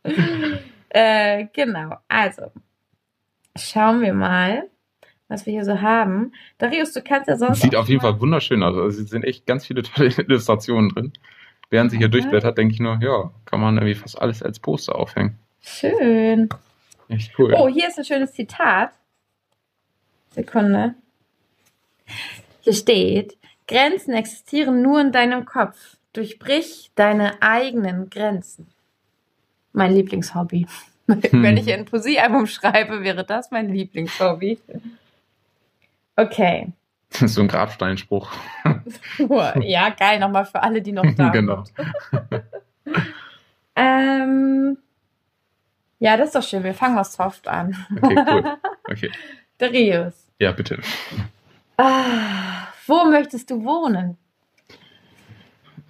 äh, 0.89 1.47
genau. 1.53 1.97
Also, 2.07 2.51
schauen 3.57 4.03
wir 4.03 4.13
mal 4.13 4.69
was 5.27 5.45
wir 5.45 5.53
hier 5.53 5.65
so 5.65 5.81
haben. 5.81 6.33
Darius, 6.57 6.93
du 6.93 7.01
kannst 7.01 7.27
ja 7.27 7.37
sonst. 7.37 7.61
Sieht 7.61 7.75
auf 7.75 7.89
jeden 7.89 8.01
Fall 8.01 8.19
wunderschön 8.19 8.61
aus. 8.63 8.75
Also 8.77 9.01
es 9.01 9.09
sind 9.09 9.23
echt 9.23 9.45
ganz 9.45 9.65
viele 9.65 9.83
tolle 9.83 10.09
Illustrationen 10.17 10.89
drin. 10.89 11.13
Während 11.69 11.91
sie 11.91 11.97
hier 11.97 12.09
durchblättert, 12.09 12.57
denke 12.57 12.73
ich 12.75 12.79
nur, 12.79 12.99
ja, 13.01 13.31
kann 13.45 13.59
man 13.59 13.75
irgendwie 13.77 13.95
fast 13.95 14.21
alles 14.21 14.43
als 14.43 14.59
Poster 14.59 14.95
aufhängen. 14.95 15.39
Schön. 15.61 16.47
Echt 17.09 17.37
cool. 17.39 17.53
Oh, 17.57 17.67
hier 17.67 17.87
ist 17.87 17.97
ein 17.97 18.05
schönes 18.05 18.33
Zitat. 18.33 18.91
Sekunde. 20.31 20.93
Hier 22.61 22.73
steht, 22.73 23.37
Grenzen 23.67 24.13
existieren 24.13 24.81
nur 24.81 25.01
in 25.01 25.11
deinem 25.11 25.45
Kopf. 25.45 25.97
Durchbrich 26.13 26.91
deine 26.95 27.41
eigenen 27.41 28.09
Grenzen. 28.09 28.67
Mein 29.73 29.93
Lieblingshobby. 29.93 30.67
Hm. 31.07 31.43
Wenn 31.43 31.55
ich 31.55 31.71
ein 31.71 31.85
Poesiealbum 31.85 32.47
schreibe, 32.47 33.03
wäre 33.03 33.23
das 33.23 33.51
mein 33.51 33.71
Lieblingshobby. 33.71 34.57
Okay. 36.15 36.71
Das 37.11 37.21
ist 37.21 37.35
so 37.35 37.41
ein 37.41 37.47
Grabsteinspruch. 37.47 38.31
ja, 39.61 39.89
geil, 39.89 40.19
nochmal 40.19 40.45
für 40.45 40.61
alle, 40.61 40.81
die 40.81 40.91
noch 40.91 41.03
da 41.03 41.11
sind. 41.15 41.31
Genau. 41.33 41.63
ähm, 43.75 44.77
ja, 45.99 46.17
das 46.17 46.27
ist 46.27 46.35
doch 46.35 46.43
schön. 46.43 46.63
Wir 46.63 46.73
fangen 46.73 46.95
was 46.95 47.13
soft 47.13 47.47
an. 47.47 47.75
Okay, 48.01 48.25
cool. 48.29 48.57
Okay. 48.89 49.11
Darius. 49.57 50.27
Ja, 50.39 50.51
bitte. 50.51 50.79
Ah, 51.77 52.67
wo 52.85 53.05
möchtest 53.05 53.49
du 53.49 53.63
wohnen? 53.63 54.17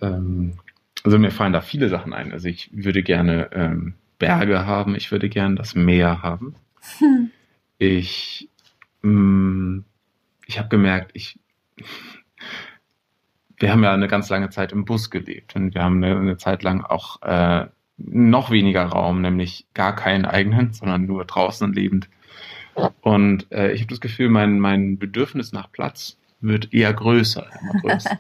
Ähm, 0.02 0.60
also 1.04 1.18
mir 1.18 1.32
fallen 1.32 1.54
da 1.54 1.62
viele 1.62 1.90
Sachen 1.90 2.14
ein. 2.14 2.32
Also 2.32 2.48
ich 2.48 2.70
würde 2.72 3.02
gerne 3.04 3.50
ähm, 3.52 3.96
Berge 4.20 4.66
haben, 4.66 4.96
ich 4.96 5.12
würde 5.12 5.30
gerne 5.30 5.56
das 5.56 5.76
Meer 5.76 6.22
haben. 6.22 6.56
Hm. 7.00 7.32
Ich 7.78 8.50
mh, 9.02 9.12
mm, 9.12 9.86
ich 10.46 10.60
habe 10.60 10.70
gemerkt, 10.70 11.12
ich, 11.14 11.40
wir 13.58 13.72
haben 13.72 13.84
ja 13.84 13.94
eine 13.94 14.08
ganz 14.08 14.30
lange 14.30 14.50
Zeit 14.50 14.72
im 14.72 14.86
Bus 14.86 15.10
gelebt 15.10 15.56
und 15.56 15.74
wir 15.74 15.84
haben 15.84 16.04
eine, 16.04 16.18
eine 16.18 16.38
Zeit 16.38 16.64
lang 16.64 16.82
auch 16.82 17.22
äh, 17.22 17.68
noch 17.98 18.52
weniger 18.52 18.84
Raum, 18.84 19.22
nämlich 19.22 19.68
gar 19.74 19.96
keinen 19.96 20.26
eigenen, 20.26 20.74
sondern 20.74 21.06
nur 21.06 21.26
draußen 21.26 21.72
lebend. 21.72 22.10
Und 23.02 23.52
äh, 23.52 23.72
ich 23.72 23.82
habe 23.82 23.90
das 23.90 24.02
Gefühl, 24.02 24.30
mein, 24.30 24.60
mein 24.60 24.98
Bedürfnis 25.00 25.54
nach 25.54 25.72
Platz 25.72 26.18
wird 26.42 26.74
eher 26.74 26.94
größer, 26.94 27.48
größer. 27.82 28.18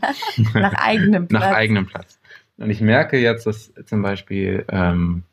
nach 0.53 0.73
eigenem 0.73 1.27
Platz. 1.27 1.43
nach 1.43 1.51
eigenem 1.51 1.85
Platz. 1.85 2.19
Und 2.57 2.69
ich 2.69 2.79
merke 2.79 3.17
jetzt, 3.17 3.45
dass 3.45 3.73
zum 3.85 4.01
Beispiel 4.01 4.65
ähm, 4.69 5.23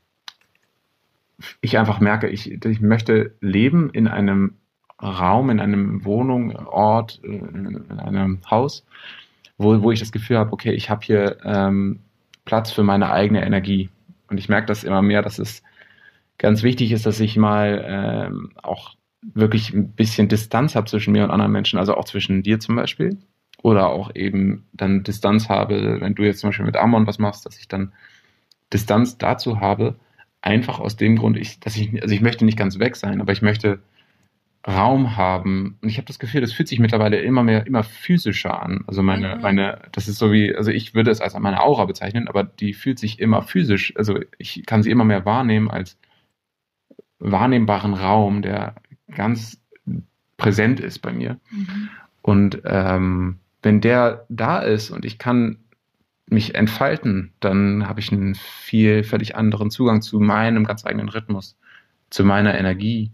ich 1.61 1.79
einfach 1.79 2.01
merke, 2.01 2.29
ich, 2.29 2.51
ich 2.51 2.81
möchte 2.81 3.35
leben 3.41 3.91
in 3.91 4.09
einem 4.09 4.57
Raum, 5.03 5.51
in 5.51 5.61
einem 5.61 6.05
Wohnung, 6.05 6.55
Ort, 6.67 7.21
äh, 7.25 7.29
in 7.29 7.99
einem 7.99 8.41
Haus, 8.51 8.85
wo, 9.59 9.83
wo 9.83 9.91
ich 9.91 10.01
das 10.01 10.13
Gefühl 10.13 10.39
habe, 10.39 10.53
okay, 10.53 10.73
ich 10.73 10.91
habe 10.91 11.05
hier 11.05 11.39
ähm, 11.45 12.01
Platz 12.45 12.71
für 12.71 12.83
meine 12.83 13.11
eigene 13.11 13.45
Energie. 13.45 13.91
Und 14.29 14.39
ich 14.39 14.49
merke 14.49 14.67
das 14.67 14.85
immer 14.85 15.03
mehr, 15.03 15.23
dass 15.23 15.39
es 15.39 15.63
ganz 16.39 16.63
wichtig 16.63 16.93
ist, 16.93 17.07
dass 17.07 17.21
ich 17.21 17.37
mal 17.37 17.85
ähm, 17.87 18.53
auch 18.63 18.95
wirklich 19.23 19.73
ein 19.73 19.93
bisschen 19.93 20.29
Distanz 20.29 20.75
habe 20.75 20.87
zwischen 20.87 21.13
mir 21.13 21.25
und 21.25 21.31
anderen 21.31 21.53
Menschen, 21.53 21.79
also 21.79 21.95
auch 21.95 22.05
zwischen 22.05 22.43
dir 22.43 22.59
zum 22.59 22.77
Beispiel. 22.77 23.19
Oder 23.63 23.91
auch 23.91 24.11
eben 24.15 24.67
dann 24.73 25.05
Distanz 25.05 25.49
habe, 25.49 26.01
wenn 26.01 26.17
du 26.17 26.25
jetzt 26.25 26.41
zum 26.41 26.51
Beispiel 26.51 26.67
mit 26.67 26.77
Amon 26.77 27.07
was 27.07 27.21
machst, 27.21 27.47
dass 27.47 27.59
ich 27.59 27.69
dann 27.69 27.93
Distanz 28.73 29.19
dazu 29.19 29.61
habe, 29.61 29.97
einfach 30.41 30.81
aus 30.81 30.97
dem 30.97 31.17
Grund, 31.17 31.37
ich, 31.37 31.61
dass 31.61 31.77
ich, 31.77 32.03
also 32.03 32.13
ich 32.13 32.21
möchte 32.21 32.45
nicht 32.45 32.59
ganz 32.59 32.81
weg 32.81 32.97
sein, 32.97 33.21
aber 33.21 33.33
ich 33.33 33.43
möchte 33.43 33.79
Raum 34.67 35.17
haben. 35.17 35.79
Und 35.83 35.89
ich 35.89 35.97
habe 35.97 36.07
das 36.07 36.19
Gefühl, 36.19 36.41
das 36.41 36.53
fühlt 36.53 36.69
sich 36.69 36.79
mittlerweile 36.79 37.21
immer 37.21 37.43
mehr, 37.43 37.67
immer 37.67 37.83
physischer 37.83 38.63
an. 38.63 38.85
Also 38.87 39.03
meine, 39.03 39.37
mhm. 39.37 39.43
meine, 39.43 39.83
das 39.93 40.07
ist 40.07 40.19
so 40.19 40.33
wie, 40.33 40.55
also 40.55 40.71
ich 40.71 40.95
würde 40.95 41.11
es 41.11 41.21
als 41.21 41.37
meine 41.39 41.61
Aura 41.63 41.85
bezeichnen, 41.85 42.29
aber 42.29 42.45
die 42.45 42.73
fühlt 42.73 42.99
sich 42.99 43.19
immer 43.19 43.43
physisch, 43.43 43.93
also 43.97 44.21
ich 44.39 44.65
kann 44.67 44.83
sie 44.83 44.91
immer 44.91 45.05
mehr 45.05 45.25
wahrnehmen 45.25 45.71
als 45.71 45.99
wahrnehmbaren 47.19 47.95
Raum, 47.95 48.43
der 48.43 48.77
ganz 49.13 49.61
präsent 50.37 50.81
ist 50.81 51.01
bei 51.01 51.13
mir. 51.13 51.39
Mhm. 51.51 51.89
Und 52.23 52.63
ähm, 52.65 53.39
wenn 53.63 53.81
der 53.81 54.27
da 54.29 54.61
ist 54.61 54.91
und 54.91 55.05
ich 55.05 55.19
kann 55.19 55.59
mich 56.27 56.55
entfalten, 56.55 57.33
dann 57.41 57.89
habe 57.89 58.01
ich 58.01 58.13
einen 58.13 58.37
viel 58.37 59.03
völlig 59.03 59.35
anderen 59.37 59.71
Zugang 59.71 60.03
zu 60.03 60.21
meinem 60.21 60.65
ganz 60.65 60.87
eigenen 60.87 61.09
Rhythmus, 61.09 61.59
zu 62.11 62.25
meiner 62.25 62.57
Energie 62.57 63.13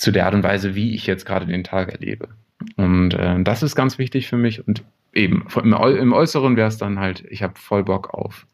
zu 0.00 0.12
der 0.12 0.26
Art 0.26 0.34
und 0.34 0.42
Weise, 0.42 0.74
wie 0.74 0.94
ich 0.94 1.06
jetzt 1.06 1.26
gerade 1.26 1.46
den 1.46 1.62
Tag 1.62 1.92
erlebe. 1.92 2.28
Und 2.76 3.14
äh, 3.14 3.42
das 3.42 3.62
ist 3.62 3.76
ganz 3.76 3.98
wichtig 3.98 4.28
für 4.28 4.36
mich. 4.36 4.66
Und 4.66 4.82
eben 5.12 5.46
im, 5.62 5.72
im 5.72 6.12
Äußeren 6.12 6.56
wäre 6.56 6.68
es 6.68 6.78
dann 6.78 6.98
halt, 6.98 7.24
ich 7.28 7.42
habe 7.42 7.58
voll 7.58 7.84
Bock 7.84 8.14
auf 8.14 8.46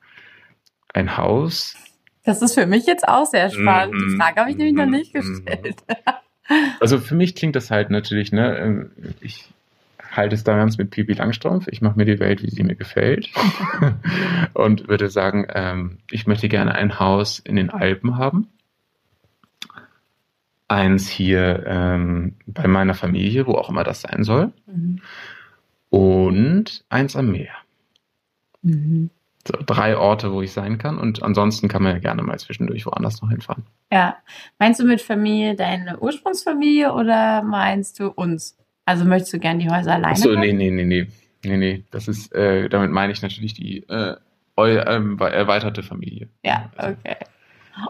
ein 0.93 1.17
Haus. 1.17 1.76
Das 2.25 2.43
ist 2.43 2.55
für 2.55 2.67
mich 2.67 2.87
jetzt 2.87 3.07
auch 3.07 3.26
sehr 3.26 3.50
spannend. 3.50 3.95
Die 3.95 4.17
Frage 4.17 4.41
habe 4.41 4.50
ich 4.50 4.57
nämlich 4.57 4.75
noch 4.75 4.87
nicht 4.87 5.15
mhm. 5.15 5.21
gestellt. 5.21 5.76
also 6.81 6.99
für 6.99 7.15
mich 7.15 7.37
klingt 7.37 7.55
das 7.55 7.71
halt 7.71 7.91
natürlich, 7.91 8.33
ne, 8.33 8.59
ähm, 8.59 8.91
ich 9.21 9.49
halte 10.11 10.35
es 10.35 10.43
da 10.43 10.57
ganz 10.57 10.79
mit 10.79 10.91
Pipi 10.91 11.12
Langstrumpf. 11.12 11.69
Ich 11.69 11.81
mache 11.81 11.97
mir 11.97 12.07
die 12.07 12.19
Welt, 12.19 12.43
wie 12.43 12.50
sie 12.50 12.65
mir 12.65 12.75
gefällt. 12.75 13.29
und 14.55 14.88
würde 14.88 15.09
sagen, 15.11 15.47
ähm, 15.55 15.99
ich 16.11 16.26
möchte 16.26 16.49
gerne 16.49 16.75
ein 16.75 16.99
Haus 16.99 17.38
in 17.38 17.55
den 17.55 17.71
Alpen 17.71 18.19
haben 18.19 18.49
eins 20.68 21.08
hier 21.08 21.64
ähm, 21.66 22.35
bei 22.46 22.66
meiner 22.66 22.94
Familie, 22.94 23.46
wo 23.46 23.52
auch 23.52 23.68
immer 23.68 23.85
das 23.85 24.02
sein 24.02 24.25
soll, 24.25 24.52
mhm. 24.66 25.00
und 25.90 26.85
eins 26.88 27.16
am 27.16 27.30
Meer. 27.30 27.54
Mhm. 28.62 29.11
So, 29.46 29.54
drei 29.64 29.96
Orte, 29.96 30.32
wo 30.32 30.42
ich 30.42 30.52
sein 30.52 30.78
kann 30.78 30.99
und 30.99 31.23
ansonsten 31.23 31.68
kann 31.68 31.82
man 31.82 31.92
ja 31.92 31.99
gerne 32.00 32.23
mal 32.23 32.38
zwischendurch 32.38 32.85
woanders 32.85 33.23
noch 33.23 33.30
hinfahren. 33.30 33.64
Ja. 33.92 34.16
Meinst 34.58 34.80
du 34.80 34.85
mit 34.85 35.00
Familie 35.00 35.54
deine 35.54 36.00
Ursprungsfamilie 36.00 36.92
oder 36.92 37.42
meinst 37.42 38.00
du 38.00 38.08
uns? 38.08 38.56
Also 38.87 39.04
möchtest 39.04 39.35
du 39.35 39.38
gerne 39.38 39.62
die 39.62 39.70
Häuser 39.70 39.94
alleine? 39.94 40.14
Achso, 40.14 40.35
nee, 40.35 40.52
nee, 40.52 40.70
nee, 40.70 40.85
nee. 40.85 41.06
Nee, 41.44 41.56
nee. 41.58 41.85
Das 41.92 42.08
ist, 42.08 42.35
äh, 42.35 42.68
damit 42.68 42.90
meine 42.90 43.12
ich 43.12 43.23
natürlich 43.23 43.54
die 43.54 43.85
äh, 43.88 44.16
ähm, 44.58 45.18
erweiterte 45.20 45.85
Familie. 45.85 46.28
Ja, 46.42 46.70
okay. 46.76 47.16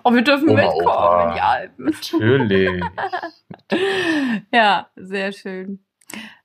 Und 0.02 0.14
wir 0.14 0.22
dürfen 0.22 0.48
Oma, 0.48 0.62
mitkommen 0.62 0.86
Opa. 0.86 1.28
in 1.28 1.34
die 1.34 1.40
Alpen. 1.40 1.84
Natürlich. 1.84 2.84
ja, 4.52 4.86
sehr 4.96 5.32
schön. 5.32 5.80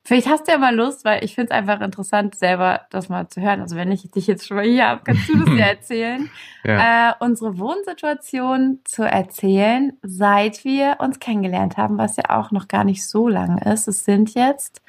Vielleicht 0.04 0.28
hast 0.28 0.48
du 0.48 0.52
ja 0.52 0.58
mal 0.58 0.74
Lust, 0.74 1.04
weil 1.04 1.24
ich 1.24 1.36
finde 1.36 1.52
es 1.52 1.56
einfach 1.56 1.80
interessant, 1.80 2.34
selber 2.34 2.82
das 2.90 3.08
mal 3.08 3.28
zu 3.28 3.40
hören. 3.40 3.60
Also 3.60 3.76
wenn 3.76 3.92
ich 3.92 4.10
dich 4.10 4.26
jetzt 4.26 4.46
schon 4.46 4.56
mal 4.56 4.66
hier 4.66 4.88
habe, 4.88 5.02
kannst 5.04 5.28
du 5.28 5.38
das 5.38 5.48
ja 5.56 5.66
erzählen. 5.66 6.30
ja. 6.64 7.10
Äh, 7.10 7.14
unsere 7.20 7.58
Wohnsituation 7.58 8.80
zu 8.84 9.04
erzählen, 9.04 9.92
seit 10.02 10.64
wir 10.64 10.96
uns 10.98 11.20
kennengelernt 11.20 11.76
haben, 11.76 11.98
was 11.98 12.16
ja 12.16 12.24
auch 12.30 12.50
noch 12.50 12.66
gar 12.66 12.82
nicht 12.82 13.06
so 13.06 13.28
lange 13.28 13.60
ist. 13.72 13.86
Es 13.86 14.04
sind 14.04 14.34
jetzt 14.34 14.82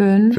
fünfeinhalb 0.00 0.34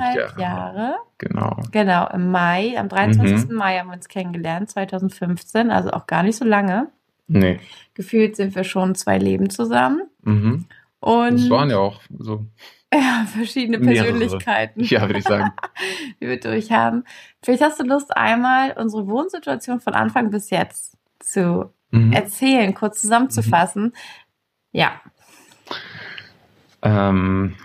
Fünfeinhalb 0.00 0.38
Jahre. 0.38 0.40
Jahre. 0.40 0.94
Genau. 1.18 1.56
Genau, 1.72 2.08
im 2.10 2.30
Mai, 2.30 2.74
am 2.78 2.88
23. 2.88 3.50
Mai 3.50 3.78
haben 3.78 3.88
wir 3.88 3.94
uns 3.94 4.08
kennengelernt, 4.08 4.70
2015, 4.70 5.70
also 5.70 5.90
auch 5.90 6.06
gar 6.06 6.22
nicht 6.22 6.36
so 6.36 6.44
lange. 6.44 6.88
Nee. 7.26 7.60
Gefühlt 7.94 8.36
sind 8.36 8.54
wir 8.54 8.64
schon 8.64 8.94
zwei 8.94 9.18
Leben 9.18 9.50
zusammen. 9.50 10.02
Mhm. 10.22 10.66
Und 11.00 11.34
Das 11.40 11.50
waren 11.50 11.70
ja 11.70 11.78
auch 11.78 12.00
so, 12.18 12.46
ja, 12.94 13.26
verschiedene 13.26 13.78
Mehrere. 13.78 14.12
Persönlichkeiten, 14.12 14.84
ja, 14.84 15.02
würde 15.02 15.18
ich 15.18 15.24
sagen. 15.24 15.52
die 16.20 16.28
wir 16.28 16.38
durchhaben. 16.40 17.04
Vielleicht 17.42 17.62
hast 17.62 17.80
du 17.80 17.84
Lust, 17.84 18.16
einmal 18.16 18.72
unsere 18.78 19.06
Wohnsituation 19.08 19.80
von 19.80 19.94
Anfang 19.94 20.30
bis 20.30 20.50
jetzt 20.50 20.96
zu 21.20 21.72
Mhm. 21.90 22.12
erzählen, 22.12 22.74
kurz 22.74 23.00
zusammenzufassen. 23.00 23.94
Ja, 24.72 25.00
Ähm, 26.82 27.56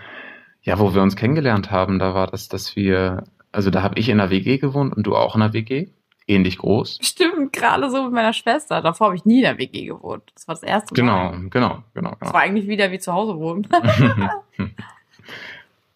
ja, 0.64 0.80
wo 0.80 0.94
wir 0.96 1.02
uns 1.02 1.16
kennengelernt 1.16 1.72
haben, 1.72 2.00
da 2.00 2.14
war 2.16 2.28
das, 2.28 2.48
dass 2.48 2.76
wir, 2.76 3.24
also 3.52 3.70
da 3.70 3.84
habe 3.84 4.00
ich 4.00 4.10
in 4.10 4.20
einer 4.20 4.30
WG 4.32 4.58
gewohnt 4.58 4.96
und 4.96 5.04
du 5.06 5.16
auch 5.16 5.36
in 5.36 5.42
einer 5.42 5.54
WG, 5.54 5.90
ähnlich 6.26 6.58
groß. 6.58 7.00
stimmt, 7.02 7.52
gerade 7.54 7.90
so 7.92 8.04
mit 8.06 8.14
meiner 8.14 8.32
Schwester. 8.34 8.82
Davor 8.82 9.08
habe 9.08 9.16
ich 9.18 9.26
nie 9.26 9.38
in 9.40 9.44
der 9.44 9.58
WG 9.58 9.86
gewohnt. 9.88 10.24
Das 10.34 10.48
war 10.48 10.56
das 10.56 10.64
erste 10.64 10.94
Genau, 10.96 11.32
Mal. 11.32 11.50
genau, 11.50 11.84
genau, 11.94 12.12
Das 12.12 12.20
genau. 12.20 12.34
war 12.34 12.42
eigentlich 12.42 12.68
wieder 12.68 12.92
wie 12.92 13.00
zu 13.00 13.12
Hause 13.14 13.38
wohnen. 13.38 13.68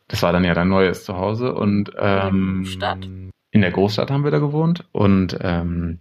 Das 0.09 0.23
war 0.23 0.31
dann 0.31 0.45
ja 0.45 0.53
dein 0.53 0.69
neues 0.69 1.03
Zuhause 1.03 1.53
und 1.53 1.91
ähm, 1.99 2.61
Großstadt. 2.63 3.05
in 3.51 3.61
der 3.61 3.71
Großstadt 3.71 4.09
haben 4.09 4.23
wir 4.23 4.31
da 4.31 4.39
gewohnt 4.39 4.85
und 4.93 5.37
ähm, 5.41 5.99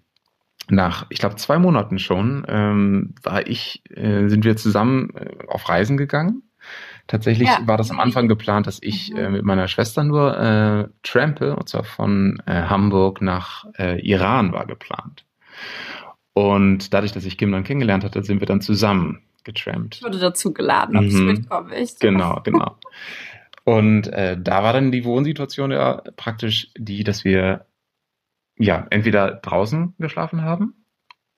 nach, 0.69 1.07
ich 1.11 1.19
glaube, 1.19 1.35
zwei 1.37 1.59
Monaten 1.59 1.99
schon 1.99 2.45
ähm, 2.49 3.15
war 3.25 3.47
ich, 3.49 3.83
äh, 3.91 4.29
sind 4.29 4.45
wir 4.45 4.57
zusammen 4.57 5.11
äh, 5.17 5.35
auf 5.49 5.69
Reisen 5.69 5.97
gegangen. 5.97 6.43
Tatsächlich 7.07 7.49
Ja. 7.49 7.61
war 7.67 7.77
das 7.77 7.91
am 7.91 8.01
Anfang 8.01 8.27
geplant, 8.29 8.67
dass 8.67 8.79
ich 8.83 9.11
Mhm. 9.13 9.17
äh, 9.19 9.31
mit 9.31 9.45
meiner 9.45 9.69
Schwester 9.69 10.03
nur 10.05 10.37
äh, 10.39 10.89
trampe, 11.03 11.55
und 11.57 11.69
zwar 11.69 11.85
von 11.85 12.43
äh, 12.47 12.53
Hamburg 12.63 13.23
nach 13.23 13.65
äh, 13.79 14.01
Iran 14.01 14.53
war 14.53 14.67
geplant. 14.67 15.25
Und 16.35 16.93
dadurch, 16.93 17.13
dass 17.13 17.25
ich 17.25 17.39
Kim 17.39 17.53
dann 17.53 17.65
kennengelernt 17.65 18.05
hatte, 18.05 18.23
sind 18.23 18.41
wir 18.41 18.47
dann 18.47 18.61
zusammen 18.61 19.23
getrampt. 19.45 19.97
Ich 19.97 20.03
wurde 20.03 20.19
dazu 20.19 20.53
geladen, 20.53 20.97
ob 20.97 21.05
ich 21.05 21.15
Mhm. 21.15 21.27
mitkomme. 21.27 21.75
Echt? 21.75 22.01
Genau, 22.01 22.41
genau. 22.43 22.77
Und 23.65 24.09
äh, 24.09 24.37
da 24.41 24.63
war 24.63 24.73
dann 24.73 24.93
die 24.93 25.05
Wohnsituation 25.05 25.71
ja 25.73 26.03
praktisch 26.17 26.71
die, 26.77 27.05
dass 27.05 27.25
wir 27.25 27.67
ja 28.59 28.87
entweder 28.91 29.33
draußen 29.37 29.95
geschlafen 29.99 30.43
haben, 30.43 30.85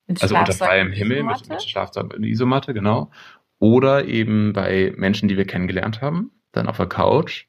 Mit 0.07 0.23
also 0.23 0.37
unter 0.37 0.53
freiem 0.53 0.93
Himmel 0.93 1.23
mit, 1.25 1.49
mit 1.49 1.63
Schlafsack 1.63 2.15
und 2.15 2.25
Isomatte, 2.25 2.75
genau. 2.75 3.11
Oder 3.59 4.05
eben 4.07 4.53
bei 4.53 4.93
Menschen, 4.97 5.29
die 5.29 5.37
wir 5.37 5.47
kennengelernt 5.47 6.01
haben, 6.01 6.31
dann 6.53 6.69
auf 6.69 6.77
der 6.77 6.87
Couch. 6.87 7.47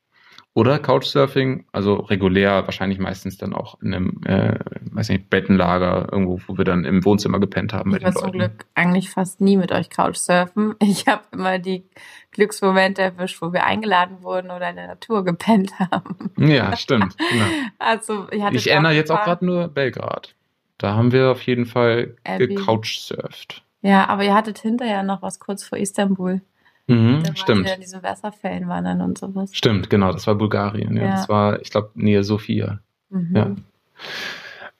Oder 0.55 0.79
Couchsurfing, 0.79 1.67
also 1.71 1.93
regulär, 1.93 2.63
wahrscheinlich 2.65 2.97
meistens 2.97 3.37
dann 3.37 3.53
auch 3.53 3.79
in 3.81 3.93
einem, 3.93 4.21
äh, 4.25 4.59
weiß 4.91 5.09
nicht, 5.09 5.29
Bettenlager, 5.29 6.09
irgendwo, 6.11 6.41
wo 6.47 6.57
wir 6.57 6.65
dann 6.65 6.85
im 6.85 7.05
Wohnzimmer 7.05 7.39
gepennt 7.39 7.71
haben 7.71 7.95
Ich 7.95 8.03
war 8.03 8.13
zum. 8.13 8.31
Glück 8.31 8.65
eigentlich 8.73 9.11
fast 9.11 9.41
nie 9.41 9.57
mit 9.57 9.71
euch 9.71 9.89
Couchsurfen. 9.89 10.75
Ich 10.81 11.07
habe 11.07 11.21
immer 11.31 11.59
die 11.59 11.83
Glücksmomente 12.31 13.03
erwischt, 13.03 13.41
wo 13.41 13.53
wir 13.53 13.63
eingeladen 13.63 14.23
wurden 14.23 14.49
oder 14.49 14.71
in 14.71 14.75
der 14.75 14.87
Natur 14.87 15.23
gepennt 15.23 15.79
haben. 15.79 16.31
Ja, 16.37 16.75
stimmt. 16.75 17.15
Genau. 17.17 17.45
Also 17.77 18.27
ich 18.31 18.43
Ich 18.51 18.69
erinnere 18.71 18.93
jetzt 18.93 19.11
auch 19.11 19.23
gerade 19.23 19.45
nur 19.45 19.67
Belgrad. 19.67 20.35
Da 20.77 20.95
haben 20.95 21.11
wir 21.11 21.29
auf 21.29 21.41
jeden 21.43 21.67
Fall 21.67 22.15
Abbey. 22.23 22.47
gecouchsurft. 22.47 23.63
Ja, 23.81 24.07
aber 24.07 24.23
ihr 24.23 24.33
hattet 24.33 24.59
hinterher 24.59 25.03
noch 25.03 25.21
was 25.21 25.39
kurz 25.39 25.63
vor 25.63 25.77
Istanbul. 25.77 26.41
Mhm, 26.87 27.21
Da 27.23 27.35
stimmt. 27.35 27.67
ihr 27.67 27.75
in 27.75 27.81
diesen 27.81 28.01
Wasserfällen 28.03 28.67
wandern 28.67 29.01
und 29.01 29.17
sowas. 29.17 29.55
Stimmt, 29.55 29.89
genau, 29.89 30.11
das 30.11 30.25
war 30.27 30.35
Bulgarien. 30.35 30.97
Ja, 30.97 31.03
Ja. 31.03 31.11
Das 31.11 31.29
war, 31.29 31.61
ich 31.61 31.69
glaube, 31.69 31.91
Nähe 31.93 32.23
Sofia. 32.23 32.79
Mhm. 33.09 33.35
Ja. 33.35 33.55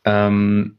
Ähm, 0.06 0.78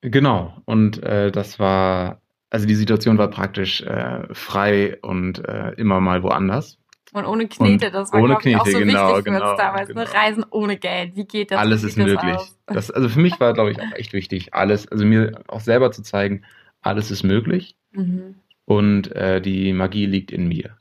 genau, 0.00 0.54
und 0.64 1.02
äh, 1.02 1.30
das 1.30 1.58
war, 1.58 2.20
also 2.50 2.66
die 2.66 2.74
Situation 2.74 3.18
war 3.18 3.28
praktisch 3.28 3.82
äh, 3.82 4.22
frei 4.32 4.98
und 5.02 5.46
äh, 5.46 5.72
immer 5.72 6.00
mal 6.00 6.22
woanders. 6.22 6.78
Und 7.12 7.26
ohne 7.26 7.46
Knete, 7.46 7.86
Und 7.86 7.94
das 7.94 8.12
war 8.12 8.20
ohne 8.20 8.28
glaub 8.34 8.46
ich, 8.46 8.56
auch 8.56 8.64
Knete, 8.64 8.78
so 8.78 8.84
genau, 8.84 9.08
wichtig 9.08 9.24
für 9.24 9.30
genau, 9.38 9.50
uns 9.50 9.58
damals. 9.60 9.88
Ne? 9.88 9.94
genau. 9.94 10.10
Reisen 10.18 10.44
ohne 10.50 10.76
Geld. 10.76 11.14
Wie 11.14 11.24
geht 11.26 11.50
das? 11.52 11.58
Alles 11.58 11.82
Wie 11.82 11.86
ist 11.88 11.96
möglich. 11.96 12.38
Das, 12.66 12.90
also 12.90 13.08
für 13.08 13.20
mich 13.20 13.38
war, 13.38 13.52
glaube 13.52 13.70
ich, 13.70 13.80
auch 13.80 13.92
echt 13.94 14.12
wichtig, 14.12 14.52
alles, 14.54 14.88
also 14.90 15.04
mir 15.04 15.32
auch 15.46 15.60
selber 15.60 15.92
zu 15.92 16.02
zeigen, 16.02 16.42
alles 16.84 17.10
ist 17.10 17.22
möglich 17.22 17.76
Mhm. 17.92 18.34
und 18.64 19.12
äh, 19.12 19.40
die 19.40 19.72
Magie 19.72 20.06
liegt 20.06 20.30
in 20.32 20.48
mir. 20.48 20.76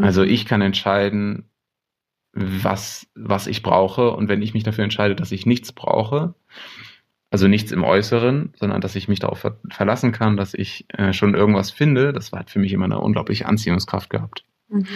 Also 0.00 0.22
Mhm. 0.22 0.30
ich 0.30 0.46
kann 0.46 0.62
entscheiden, 0.62 1.44
was, 2.34 3.06
was 3.14 3.46
ich 3.46 3.62
brauche. 3.62 4.10
Und 4.12 4.28
wenn 4.28 4.40
ich 4.42 4.54
mich 4.54 4.62
dafür 4.64 4.84
entscheide, 4.84 5.14
dass 5.14 5.32
ich 5.32 5.44
nichts 5.44 5.72
brauche, 5.72 6.34
also 7.30 7.46
nichts 7.48 7.72
im 7.72 7.84
Äußeren, 7.84 8.54
sondern 8.56 8.80
dass 8.80 8.94
ich 8.94 9.08
mich 9.08 9.18
darauf 9.18 9.38
ver 9.40 9.58
verlassen 9.70 10.12
kann, 10.12 10.36
dass 10.36 10.54
ich 10.54 10.86
äh, 10.88 11.12
schon 11.12 11.34
irgendwas 11.34 11.70
finde, 11.70 12.12
das 12.12 12.32
hat 12.32 12.50
für 12.50 12.58
mich 12.58 12.72
immer 12.72 12.86
eine 12.86 13.00
unglaubliche 13.00 13.46
Anziehungskraft 13.46 14.08
gehabt. 14.10 14.44
Mhm. 14.68 14.86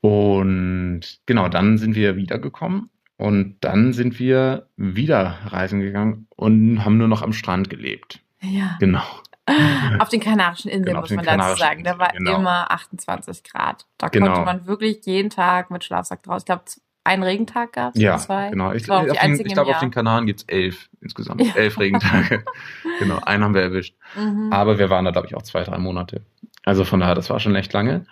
Und 0.00 1.00
genau, 1.26 1.48
dann 1.48 1.78
sind 1.78 1.94
wir 1.96 2.16
wiedergekommen 2.16 2.90
und 3.16 3.56
dann 3.60 3.92
sind 3.92 4.18
wir 4.20 4.68
wieder 4.76 5.38
reisen 5.46 5.80
gegangen 5.80 6.26
und 6.36 6.84
haben 6.84 6.98
nur 6.98 7.08
noch 7.08 7.22
am 7.22 7.32
Strand 7.32 7.68
gelebt. 7.68 8.20
Ja. 8.40 8.76
Genau. 8.78 9.02
Auf 9.98 10.08
den 10.08 10.20
Kanarischen 10.20 10.70
Inseln 10.70 10.84
Genau, 10.86 11.00
auf 11.00 11.10
muss 11.10 11.24
man 11.24 11.38
dazu 11.38 11.58
sagen. 11.58 11.84
Da 11.84 11.98
war 11.98 12.08
genau. 12.08 12.36
immer 12.36 12.70
28 12.70 13.42
Grad. 13.44 13.86
Da 13.98 14.08
Genau. 14.08 14.26
konnte 14.26 14.40
man 14.44 14.66
wirklich 14.66 15.04
jeden 15.04 15.30
Tag 15.30 15.70
mit 15.70 15.84
Schlafsack 15.84 16.22
draus. 16.22 16.42
Ich 16.42 16.46
glaube, 16.46 16.64
einen 17.04 17.22
Regentag 17.22 17.72
gab 17.72 17.94
es. 17.94 18.00
Ja, 18.00 18.18
zwei. 18.18 18.50
genau. 18.50 18.72
Ich, 18.72 18.90
auf 18.90 19.08
ich 19.08 19.44
glaube, 19.44 19.62
auf 19.62 19.68
Jahr. 19.68 19.80
den 19.80 19.90
Kanaren 19.90 20.26
gibt's 20.26 20.44
elf 20.46 20.90
insgesamt. 21.00 21.42
Ja. 21.42 21.54
Elf 21.54 21.78
Regentage. 21.78 22.44
genau, 22.98 23.18
einen 23.24 23.44
haben 23.44 23.54
wir 23.54 23.62
erwischt. 23.62 23.96
Mhm. 24.14 24.52
Aber 24.52 24.78
wir 24.78 24.90
waren 24.90 25.04
da, 25.04 25.10
glaube 25.10 25.26
ich, 25.26 25.34
auch 25.34 25.42
zwei, 25.42 25.62
drei 25.62 25.78
Monate. 25.78 26.22
Also 26.64 26.84
von 26.84 27.00
daher, 27.00 27.14
das 27.14 27.30
war 27.30 27.40
schon 27.40 27.54
echt 27.54 27.72
lange. 27.72 28.04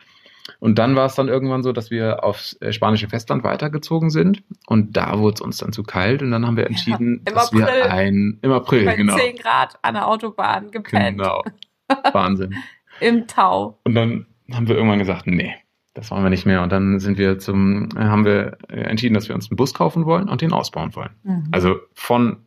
Und 0.61 0.79
dann 0.79 0.97
war 0.97 1.07
es 1.07 1.15
dann 1.15 1.29
irgendwann 1.29 1.63
so, 1.63 1.73
dass 1.73 1.91
wir 1.91 2.25
aufs 2.25 2.61
äh, 2.61 2.73
spanische 2.73 3.09
Festland 3.09 3.45
weitergezogen 3.45 4.11
sind. 4.11 4.43
Und 4.67 4.97
da 4.97 5.19
wurde 5.19 5.35
es 5.35 5.41
uns 5.41 5.59
dann 5.59 5.73
zu 5.73 5.83
kalt. 5.83 6.23
Und 6.23 6.31
dann 6.31 6.47
haben 6.47 6.57
wir 6.57 6.67
entschieden, 6.67 7.23
im 7.27 7.35
dass 7.35 7.53
April. 7.53 7.67
wir 7.67 7.91
ein, 7.91 8.39
im 8.43 8.53
April, 8.53 8.85
Bei 8.85 8.97
genau. 8.97 9.17
10 9.17 9.37
Grad 9.37 9.79
an 9.83 9.95
der 9.95 10.07
Autobahn 10.07 10.71
gepennt. 10.71 11.19
Genau. 11.19 11.43
Wahnsinn. 12.13 12.55
Im 13.01 13.27
Tau. 13.27 13.79
Und 13.85 13.95
dann 13.95 14.27
haben 14.53 14.69
wir 14.69 14.77
irgendwann 14.77 14.99
gesagt, 14.99 15.27
nee, 15.27 15.55
das 15.95 16.11
wollen 16.11 16.23
wir 16.23 16.31
nicht 16.31 16.47
mehr. 16.47 16.63
Und 16.63 16.71
dann 16.71 17.01
sind 17.01 17.19
wir 17.19 17.39
zum, 17.39 17.89
äh, 17.97 18.05
haben 18.05 18.25
wir 18.25 18.59
äh, 18.69 18.81
entschieden, 18.83 19.15
dass 19.15 19.29
wir 19.29 19.35
uns 19.35 19.51
einen 19.51 19.57
Bus 19.57 19.75
kaufen 19.75 20.05
wollen 20.05 20.29
und 20.29 20.43
den 20.43 20.53
ausbauen 20.53 20.95
wollen. 20.95 21.11
Mhm. 21.25 21.49
Also 21.53 21.77
von 21.95 22.46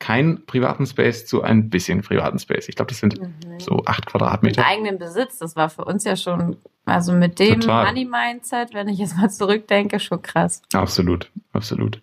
kein 0.00 0.44
privaten 0.46 0.86
Space 0.86 1.26
zu 1.26 1.42
ein 1.42 1.70
bisschen 1.70 2.00
privaten 2.02 2.38
Space. 2.40 2.68
Ich 2.68 2.74
glaube, 2.74 2.88
das 2.88 2.98
sind 2.98 3.20
Mhm. 3.20 3.60
so 3.60 3.82
acht 3.86 4.00
Mit 4.00 4.06
Quadratmeter. 4.06 4.66
eigenem 4.66 4.98
Besitz, 4.98 5.38
das 5.38 5.54
war 5.54 5.68
für 5.70 5.84
uns 5.84 6.02
ja 6.04 6.16
schon, 6.16 6.56
also 6.86 7.12
mit 7.12 7.38
dem 7.38 7.60
Total. 7.60 7.84
Money-Mindset, 7.86 8.74
wenn 8.74 8.88
ich 8.88 8.98
jetzt 8.98 9.16
mal 9.16 9.30
zurückdenke, 9.30 10.00
schon 10.00 10.20
krass. 10.22 10.62
Absolut, 10.72 11.30
absolut. 11.52 12.00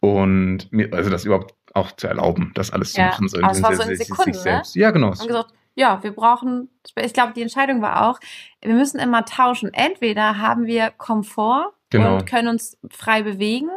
Und 0.00 0.70
mir, 0.70 0.92
also 0.92 1.10
das 1.10 1.24
überhaupt 1.24 1.54
auch 1.74 1.92
zu 1.92 2.06
erlauben, 2.06 2.52
das 2.54 2.70
alles 2.70 2.92
zu 2.92 3.00
Ja, 3.00 3.08
machen. 3.08 3.28
So 3.28 3.38
aber 3.42 3.52
es 3.52 3.62
war 3.62 3.74
so 3.74 3.82
in 3.82 3.88
sich- 3.88 3.98
sich 3.98 4.06
Sekunden, 4.08 4.30
ne? 4.32 4.38
selbst. 4.42 4.74
Ja, 4.76 4.90
genau. 4.90 5.08
Und 5.08 5.26
gesagt, 5.26 5.52
ja, 5.74 6.02
wir 6.02 6.12
brauchen, 6.12 6.70
ich 6.96 7.12
glaube, 7.12 7.32
die 7.34 7.42
Entscheidung 7.42 7.82
war 7.82 8.08
auch, 8.08 8.18
wir 8.62 8.74
müssen 8.74 8.98
immer 8.98 9.24
tauschen. 9.24 9.72
Entweder 9.74 10.38
haben 10.38 10.66
wir 10.66 10.90
Komfort 10.90 11.72
Genau. 11.90 12.16
und 12.16 12.26
können 12.26 12.48
uns 12.48 12.78
frei 12.90 13.22
bewegen, 13.22 13.68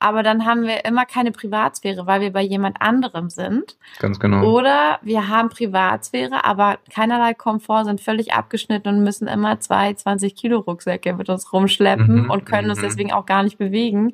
aber 0.00 0.22
dann 0.22 0.44
haben 0.44 0.64
wir 0.64 0.84
immer 0.84 1.06
keine 1.06 1.32
Privatsphäre, 1.32 2.06
weil 2.06 2.20
wir 2.20 2.32
bei 2.32 2.42
jemand 2.42 2.80
anderem 2.80 3.30
sind. 3.30 3.76
Ganz 3.98 4.18
genau. 4.18 4.44
Oder 4.44 4.98
wir 5.02 5.28
haben 5.28 5.48
Privatsphäre, 5.48 6.44
aber 6.44 6.78
keinerlei 6.92 7.34
Komfort, 7.34 7.84
sind 7.84 8.00
völlig 8.00 8.32
abgeschnitten 8.32 8.88
und 8.88 9.04
müssen 9.04 9.28
immer 9.28 9.60
zwei 9.60 9.94
20 9.94 10.34
Kilo 10.34 10.58
Rucksäcke 10.58 11.14
mit 11.14 11.28
uns 11.28 11.52
rumschleppen 11.52 12.00
Mhm, 12.10 12.30
und 12.30 12.46
können 12.46 12.70
uns 12.70 12.78
mhm. 12.78 12.84
deswegen 12.84 13.12
auch 13.12 13.26
gar 13.26 13.42
nicht 13.42 13.58
bewegen. 13.58 14.12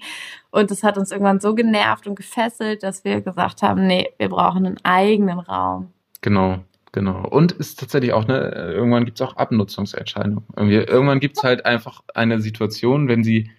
Und 0.51 0.71
das 0.71 0.83
hat 0.83 0.99
uns 0.99 1.11
irgendwann 1.11 1.41
so 1.41 1.55
genervt 1.55 2.07
und 2.07 2.15
gefesselt, 2.15 2.83
dass 2.83 3.05
wir 3.05 3.21
gesagt 3.21 3.63
haben, 3.63 3.87
nee, 3.87 4.09
wir 4.19 4.29
brauchen 4.29 4.67
einen 4.67 4.79
eigenen 4.85 5.39
Raum. 5.39 5.93
Genau, 6.23 6.61
genau. 6.93 7.27
Und 7.29 7.53
ist 7.53 7.79
tatsächlich 7.79 8.13
auch, 8.13 8.27
ne, 8.27 8.51
irgendwann 8.75 9.05
gibt's 9.05 9.21
auch 9.21 9.37
Abnutzungserscheinungen. 9.37 10.45
Irgendwann 10.57 11.21
gibt's 11.21 11.43
halt 11.43 11.67
einfach 11.67 12.03
eine 12.15 12.41
Situation, 12.41 13.09
wenn 13.09 13.23
sie, 13.23 13.51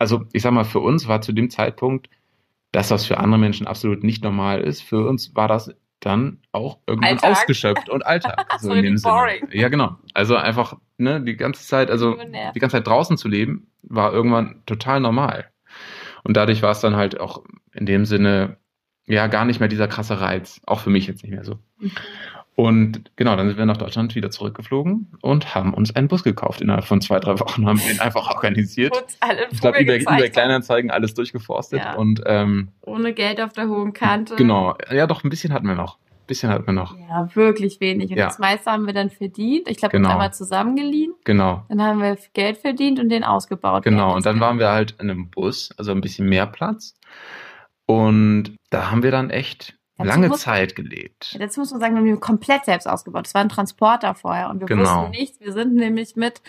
also 0.00 0.24
ich 0.32 0.42
sag 0.42 0.52
mal, 0.52 0.64
für 0.64 0.80
uns 0.80 1.06
war 1.06 1.20
zu 1.20 1.32
dem 1.32 1.50
Zeitpunkt 1.50 2.08
das, 2.72 2.90
was 2.90 3.04
für 3.04 3.18
andere 3.18 3.38
Menschen 3.38 3.66
absolut 3.66 4.02
nicht 4.02 4.24
normal 4.24 4.62
ist, 4.62 4.80
für 4.82 5.06
uns 5.06 5.34
war 5.36 5.46
das 5.46 5.74
dann 6.00 6.38
auch 6.52 6.78
irgendwann 6.86 7.10
Alltag. 7.10 7.32
ausgeschöpft 7.32 7.90
und 7.90 8.06
Alltag. 8.06 8.46
So 8.60 8.72
in 8.72 8.82
dem 8.82 8.92
richtig 8.94 9.02
Sinne. 9.02 9.14
boring. 9.14 9.48
Ja, 9.52 9.68
genau. 9.68 9.96
Also 10.14 10.36
einfach, 10.36 10.78
ne, 10.96 11.20
die 11.20 11.36
ganze 11.36 11.66
Zeit, 11.66 11.90
also 11.90 12.16
die 12.54 12.58
ganze 12.58 12.76
Zeit 12.76 12.86
draußen 12.86 13.18
zu 13.18 13.28
leben, 13.28 13.66
war 13.82 14.12
irgendwann 14.12 14.62
total 14.66 15.00
normal. 15.00 15.50
Und 16.24 16.36
dadurch 16.36 16.62
war 16.62 16.70
es 16.70 16.80
dann 16.80 16.96
halt 16.96 17.20
auch 17.20 17.42
in 17.72 17.84
dem 17.84 18.06
Sinne, 18.06 18.56
ja, 19.06 19.26
gar 19.26 19.44
nicht 19.44 19.60
mehr 19.60 19.68
dieser 19.68 19.88
krasse 19.88 20.20
Reiz. 20.20 20.60
Auch 20.66 20.80
für 20.80 20.90
mich 20.90 21.06
jetzt 21.06 21.22
nicht 21.22 21.32
mehr 21.32 21.44
so. 21.44 21.58
Und 22.60 23.10
genau, 23.16 23.36
dann 23.36 23.48
sind 23.48 23.56
wir 23.56 23.64
nach 23.64 23.78
Deutschland 23.78 24.14
wieder 24.14 24.30
zurückgeflogen 24.30 25.10
und 25.22 25.54
haben 25.54 25.72
uns 25.72 25.96
einen 25.96 26.08
Bus 26.08 26.22
gekauft. 26.22 26.60
Innerhalb 26.60 26.84
von 26.84 27.00
zwei, 27.00 27.18
drei 27.18 27.40
Wochen 27.40 27.66
haben 27.66 27.78
wir 27.80 27.90
ihn 27.90 28.00
einfach 28.00 28.28
organisiert. 28.28 28.94
Uns 29.00 29.16
alle 29.20 29.46
Ich 29.50 29.60
glaube, 29.62 29.78
eBay 29.78 30.00
haben. 30.02 30.30
Kleinanzeigen, 30.30 30.90
alles 30.90 31.14
durchgeforstet. 31.14 31.80
Ja. 31.80 31.94
Und 31.94 32.20
ähm, 32.26 32.68
Ohne 32.82 33.14
Geld 33.14 33.40
auf 33.40 33.54
der 33.54 33.68
hohen 33.68 33.94
Kante. 33.94 34.36
genau, 34.36 34.76
ja 34.90 35.06
doch, 35.06 35.24
ein 35.24 35.30
bisschen 35.30 35.52
hatten 35.54 35.66
wir 35.66 35.74
noch. 35.74 35.96
Ein 35.96 36.26
bisschen 36.26 36.50
hatten 36.50 36.66
wir 36.66 36.72
noch. 36.74 36.94
Ja, 36.98 37.28
wirklich 37.34 37.80
wenig. 37.80 38.10
Und 38.10 38.18
Ja. 38.18 38.26
das 38.26 38.38
meiste 38.38 38.70
haben 38.70 38.84
wir 38.86 38.92
dann 38.92 39.08
verdient. 39.10 39.66
Ich 39.68 39.78
glaube, 39.78 39.94
wir 39.94 39.98
Genau. 40.00 40.10
haben 40.10 40.14
einmal 40.16 40.34
zusammengeliehen. 40.34 41.14
Genau. 41.24 41.64
Dann 41.70 41.80
haben 41.82 42.00
wir 42.00 42.18
Geld 42.34 42.58
verdient 42.58 43.00
und 43.00 43.08
den 43.08 43.24
ausgebaut. 43.24 43.84
Genau, 43.84 44.14
und 44.14 44.26
dann 44.26 44.38
waren 44.38 44.58
wir 44.58 44.68
halt 44.68 44.96
in 45.00 45.10
einem 45.10 45.30
Bus, 45.30 45.70
also 45.78 45.92
ein 45.92 46.00
bisschen 46.02 46.28
mehr 46.28 46.46
Platz. 46.46 46.94
Und 47.86 48.56
da 48.70 48.90
haben 48.90 49.02
wir 49.02 49.10
dann 49.10 49.30
echt 49.30 49.76
Dazu 50.04 50.08
lange 50.08 50.28
muss- 50.28 50.40
Zeit 50.40 50.76
gelebt. 50.76 51.36
Dazu 51.38 51.60
muss 51.60 51.70
man 51.70 51.80
sagen, 51.80 51.94
wir 51.94 52.00
haben 52.00 52.06
ihn 52.08 52.20
komplett 52.20 52.64
selbst 52.64 52.86
ausgebaut. 52.88 53.26
Das 53.26 53.34
war 53.34 53.40
ein 53.42 53.48
Transporter 53.48 54.14
vorher 54.14 54.50
und 54.50 54.60
wir 54.60 54.66
Genau. 54.66 54.82
wussten 55.02 55.10
nichts. 55.10 55.40
Wir 55.40 55.52
sind 55.52 55.74
nämlich 55.74 56.16
mit 56.16 56.40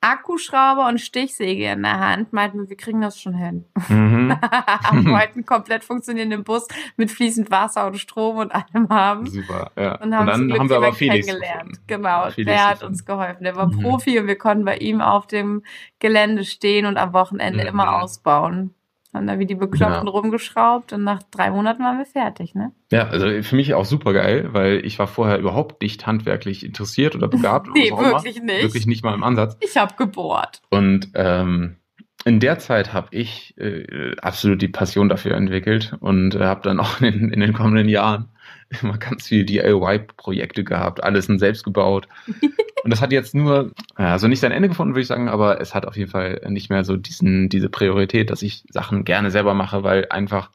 Akkuschrauber 0.00 0.86
und 0.88 1.00
Stichsäge 1.00 1.64
in 1.72 1.82
der 1.82 1.98
Hand, 1.98 2.30
meinten 2.34 2.58
wir, 2.60 2.68
wir 2.68 2.76
kriegen 2.76 3.00
das 3.00 3.18
schon 3.18 3.32
hin. 3.32 3.64
Mhm. 3.88 4.28
wollten 4.92 5.34
einen 5.38 5.46
komplett 5.46 5.82
funktionierenden 5.82 6.44
Bus 6.44 6.68
mit 6.98 7.10
fließend 7.10 7.50
Wasser 7.50 7.86
und 7.86 7.96
Strom 7.96 8.36
und 8.36 8.52
allem 8.54 8.88
haben. 8.90 9.24
Super, 9.26 9.70
ja. 9.78 9.94
Und 10.02 10.14
haben, 10.14 10.26
zum 10.26 10.26
dann 10.26 10.46
Glück 10.48 10.58
haben 10.60 10.68
wir 10.68 10.76
aber 10.76 10.92
Felix 10.92 11.26
kennengelernt. 11.26 11.80
Genau, 11.86 12.28
Felix 12.30 12.50
der 12.52 12.68
hat 12.68 12.82
uns 12.82 13.06
geholfen. 13.06 13.44
Der 13.44 13.56
war 13.56 13.68
Mhm. 13.68 13.80
Profi 13.80 14.18
und 14.18 14.26
wir 14.26 14.36
konnten 14.36 14.66
bei 14.66 14.76
ihm 14.76 15.00
auf 15.00 15.26
dem 15.26 15.62
Gelände 16.00 16.44
stehen 16.44 16.84
und 16.84 16.98
am 16.98 17.14
Wochenende 17.14 17.62
Mhm. 17.62 17.68
immer 17.70 18.02
ausbauen. 18.02 18.74
Haben 19.14 19.26
da 19.28 19.38
wie 19.38 19.46
die 19.46 19.54
Bekloppten 19.54 20.06
Ja. 20.06 20.12
rumgeschraubt 20.12 20.92
und 20.92 21.04
nach 21.04 21.22
drei 21.30 21.50
Monaten 21.50 21.82
waren 21.84 21.98
wir 21.98 22.04
fertig, 22.06 22.54
ne? 22.54 22.72
Ja, 22.90 23.06
also 23.08 23.26
für 23.42 23.56
mich 23.56 23.72
auch 23.74 23.84
super 23.84 24.12
geil, 24.12 24.48
weil 24.52 24.84
ich 24.84 24.98
war 24.98 25.06
vorher 25.06 25.38
überhaupt 25.38 25.80
nicht 25.82 26.06
handwerklich 26.06 26.64
interessiert 26.66 27.14
oder 27.14 27.28
begabt. 27.28 27.68
Nee, 27.74 27.92
oder 27.92 27.94
auch 27.94 28.00
immer. 28.00 28.24
wirklich 28.24 28.42
nicht. 28.42 28.62
Wirklich 28.62 28.86
nicht 28.86 29.04
mal 29.04 29.14
im 29.14 29.22
Ansatz. 29.22 29.56
Ich 29.60 29.76
habe 29.76 29.94
gebohrt. 29.96 30.60
Und 30.70 31.10
ähm, 31.14 31.76
in 32.24 32.40
der 32.40 32.58
Zeit 32.58 32.92
habe 32.92 33.08
ich 33.12 33.54
äh, 33.58 34.16
absolut 34.20 34.60
die 34.62 34.68
Passion 34.68 35.08
dafür 35.08 35.36
entwickelt 35.36 35.94
und 36.00 36.34
äh, 36.34 36.40
habe 36.44 36.62
dann 36.62 36.80
auch 36.80 37.00
in, 37.00 37.30
in 37.32 37.40
den 37.40 37.52
kommenden 37.52 37.88
Jahren 37.88 38.30
immer 38.82 38.98
ganz 38.98 39.28
viele 39.28 39.44
DIY-Projekte 39.44 40.64
gehabt, 40.64 41.02
alles 41.02 41.26
selbst 41.26 41.64
gebaut. 41.64 42.08
und 42.84 42.90
das 42.92 43.00
hat 43.00 43.12
jetzt 43.12 43.34
nur, 43.34 43.72
also 43.94 44.28
nicht 44.28 44.40
sein 44.40 44.52
Ende 44.52 44.68
gefunden, 44.68 44.94
würde 44.94 45.02
ich 45.02 45.06
sagen, 45.08 45.28
aber 45.28 45.60
es 45.60 45.74
hat 45.74 45.86
auf 45.86 45.96
jeden 45.96 46.10
Fall 46.10 46.40
nicht 46.48 46.70
mehr 46.70 46.84
so 46.84 46.96
diesen, 46.96 47.48
diese 47.48 47.68
Priorität, 47.68 48.30
dass 48.30 48.42
ich 48.42 48.64
Sachen 48.70 49.04
gerne 49.04 49.30
selber 49.30 49.54
mache, 49.54 49.82
weil 49.82 50.06
einfach 50.10 50.50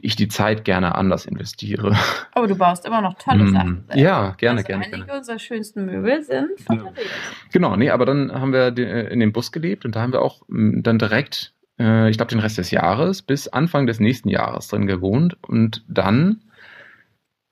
ich 0.00 0.14
die 0.14 0.28
Zeit 0.28 0.64
gerne 0.64 0.94
anders 0.94 1.26
investiere. 1.26 1.96
Aber 2.32 2.46
du 2.46 2.54
baust 2.54 2.86
immer 2.86 3.00
noch 3.00 3.14
tolle 3.14 3.42
Mm, 3.44 3.52
Sachen. 3.52 3.84
selber. 3.88 4.00
ja, 4.00 4.30
gerne, 4.38 4.62
gerne, 4.62 4.84
Einige 4.84 5.04
gerne. 5.06 5.18
unserer 5.18 5.40
schönsten 5.40 5.86
Möbel 5.86 6.22
sind 6.22 6.50
von 6.64 6.76
Ja. 6.76 6.84
Genau, 7.52 7.74
nee, 7.74 7.90
aber 7.90 8.06
dann 8.06 8.30
haben 8.32 8.52
wir 8.52 8.78
äh, 8.78 9.12
in 9.12 9.18
dem 9.18 9.32
Bus 9.32 9.50
gelebt 9.50 9.84
und 9.84 9.96
da 9.96 10.00
haben 10.02 10.12
wir 10.12 10.22
auch 10.22 10.42
m, 10.48 10.84
dann 10.84 11.00
direkt, 11.00 11.52
äh, 11.80 12.08
ich 12.10 12.16
glaube, 12.16 12.30
den 12.30 12.38
Rest 12.38 12.58
des 12.58 12.70
Jahres 12.70 13.22
bis 13.22 13.48
Anfang 13.48 13.88
des 13.88 13.98
nächsten 13.98 14.28
Jahres 14.28 14.68
drin 14.68 14.86
gewohnt 14.86 15.36
und 15.42 15.82
dann 15.88 16.42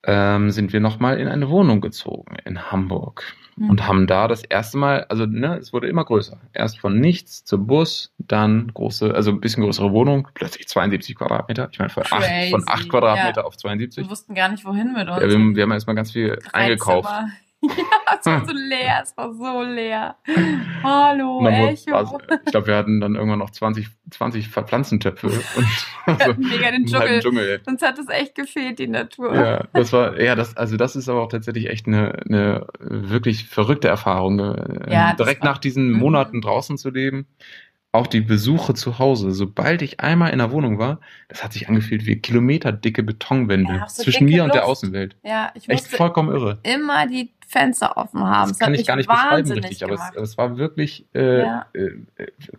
ähm, 0.06 0.50
sind 0.50 0.72
wir 0.72 0.80
nochmal 0.80 1.18
in 1.18 1.28
eine 1.28 1.48
Wohnung 1.50 1.80
gezogen 1.80 2.36
in 2.44 2.70
Hamburg 2.70 3.22
Mhm. 3.58 3.70
und 3.70 3.86
haben 3.88 4.06
da 4.06 4.28
das 4.28 4.44
erste 4.44 4.76
Mal, 4.76 5.04
also 5.08 5.24
ne, 5.24 5.56
es 5.56 5.72
wurde 5.72 5.88
immer 5.88 6.04
größer. 6.04 6.38
Erst 6.52 6.78
von 6.78 7.00
nichts 7.00 7.42
zu 7.42 7.56
Bus, 7.64 8.12
dann 8.18 8.70
große, 8.74 9.14
also 9.14 9.30
ein 9.30 9.40
bisschen 9.40 9.62
größere 9.62 9.92
Wohnung, 9.92 10.28
plötzlich 10.34 10.68
72 10.68 11.16
Quadratmeter. 11.16 11.70
Ich 11.72 11.78
meine, 11.78 11.88
von 11.88 12.02
acht, 12.02 12.22
Crazy, 12.22 12.50
von 12.50 12.64
acht 12.66 12.86
Quadratmeter 12.90 13.40
ja. 13.40 13.46
auf 13.46 13.56
72. 13.56 14.04
Wir 14.04 14.10
wussten 14.10 14.34
gar 14.34 14.50
nicht, 14.50 14.66
wohin 14.66 14.92
mit 14.92 15.08
uns. 15.08 15.22
Ja, 15.22 15.26
wir, 15.28 15.34
haben- 15.36 15.56
wir 15.56 15.62
haben 15.62 15.72
erstmal 15.72 15.96
ganz 15.96 16.12
viel 16.12 16.36
Drei 16.50 16.50
eingekauft. 16.64 17.08
Ja, 17.68 18.16
es 18.20 18.26
war 18.26 18.46
so 18.46 18.52
leer, 18.54 19.00
es 19.02 19.16
war 19.16 19.32
so 19.32 19.62
leer. 19.62 20.16
Hallo, 20.82 21.40
wurde- 21.40 21.50
Echo. 21.68 21.94
also, 21.94 22.18
ich 22.44 22.50
glaube, 22.52 22.66
wir 22.68 22.76
hatten 22.76 23.00
dann 23.00 23.14
irgendwann 23.14 23.38
noch 23.38 23.50
20, 23.50 23.88
20 24.10 24.48
Pflanzentöpfe 24.48 25.26
und 25.56 25.66
also, 26.20 26.34
Mega 26.38 26.70
den 26.70 26.86
Dschungel. 26.86 27.20
Dschungel. 27.20 27.60
Uns 27.66 27.82
hat 27.82 27.98
es 27.98 28.08
echt 28.08 28.34
gefehlt, 28.34 28.78
die 28.78 28.88
Natur. 28.88 29.34
Ja, 29.34 29.64
das 29.72 29.92
war, 29.92 30.20
ja, 30.20 30.34
das, 30.34 30.56
also 30.56 30.76
das 30.76 30.96
ist 30.96 31.08
aber 31.08 31.22
auch 31.22 31.28
tatsächlich 31.30 31.68
echt 31.68 31.86
eine, 31.86 32.12
eine 32.28 32.66
wirklich 32.78 33.46
verrückte 33.48 33.88
Erfahrung. 33.88 34.38
äh, 34.38 34.92
Ja, 34.92 35.14
direkt 35.14 35.44
nach 35.44 35.58
diesen 35.58 35.92
Mhm. 35.92 35.98
Monaten 35.98 36.40
draußen 36.40 36.78
zu 36.78 36.90
leben. 36.90 37.26
Auch 37.96 38.06
die 38.06 38.20
Besuche 38.20 38.74
zu 38.74 38.98
Hause. 38.98 39.32
Sobald 39.32 39.80
ich 39.82 40.00
einmal 40.00 40.30
in 40.32 40.38
der 40.38 40.50
Wohnung 40.52 40.78
war, 40.78 41.00
das 41.28 41.42
hat 41.42 41.52
sich 41.52 41.68
angefühlt 41.68 42.06
wie 42.06 42.16
kilometerdicke 42.16 43.02
Betonwände 43.02 43.74
Ja, 43.74 43.88
so 43.88 44.02
zwischen 44.02 44.26
mir 44.26 44.44
und 44.44 44.54
der 44.54 44.62
Luft. 44.62 44.70
Außenwelt. 44.72 45.16
Ja, 45.24 45.50
ich 45.54 45.68
Echt 45.68 45.86
vollkommen 45.88 46.30
irre. 46.30 46.58
immer 46.62 47.06
die 47.06 47.30
Fenster 47.48 47.96
offen 47.96 48.20
haben. 48.24 48.48
Das 48.50 48.60
hat 48.60 48.66
kann 48.66 48.74
ich 48.74 48.86
gar 48.86 48.96
nicht 48.96 49.08
beschreiben 49.08 49.50
richtig, 49.52 49.84
aber 49.84 49.94
es, 49.94 50.00
aber 50.00 50.20
es 50.20 50.36
war 50.36 50.58
wirklich 50.58 51.06
äh, 51.14 51.42
Ja. 51.42 51.66
äh, 51.74 51.90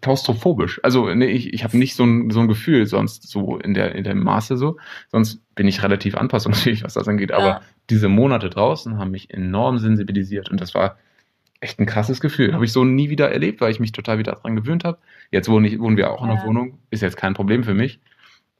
klaustrophobisch. 0.01 0.79
Also 0.83 1.13
nee, 1.13 1.25
ich, 1.27 1.53
ich 1.53 1.63
habe 1.63 1.77
nicht 1.77 1.95
so 1.95 2.03
ein, 2.05 2.29
so 2.31 2.39
ein 2.39 2.47
Gefühl 2.47 2.85
sonst 2.87 3.27
so 3.27 3.57
in 3.57 3.73
der 3.73 3.95
in 3.95 4.03
dem 4.03 4.23
Maße 4.23 4.57
so. 4.57 4.77
Sonst 5.11 5.41
bin 5.55 5.67
ich 5.67 5.83
relativ 5.83 6.15
anpassungsfähig, 6.15 6.83
was 6.83 6.93
das 6.93 7.07
angeht. 7.07 7.31
Aber 7.31 7.45
Ja. 7.47 7.61
diese 7.89 8.07
Monate 8.09 8.49
draußen 8.49 8.97
haben 8.97 9.11
mich 9.11 9.29
enorm 9.33 9.77
sensibilisiert 9.77 10.49
und 10.49 10.61
das 10.61 10.73
war 10.73 10.97
echt 11.59 11.79
ein 11.79 11.85
krasses 11.85 12.19
Gefühl. 12.21 12.53
Habe 12.53 12.65
ich 12.65 12.71
so 12.73 12.83
nie 12.83 13.09
wieder 13.09 13.31
erlebt, 13.31 13.61
weil 13.61 13.71
ich 13.71 13.79
mich 13.79 13.91
total 13.91 14.17
wieder 14.19 14.33
daran 14.33 14.55
gewöhnt 14.55 14.83
habe. 14.83 14.97
Jetzt 15.31 15.49
wohne 15.49 15.67
ich, 15.67 15.79
wohnen 15.79 15.97
wir 15.97 16.11
auch 16.11 16.23
in 16.23 16.29
einer 16.29 16.39
Ja. 16.41 16.45
Wohnung, 16.47 16.79
ist 16.89 17.01
jetzt 17.01 17.17
kein 17.17 17.33
Problem 17.33 17.63
für 17.63 17.73
mich. 17.73 17.99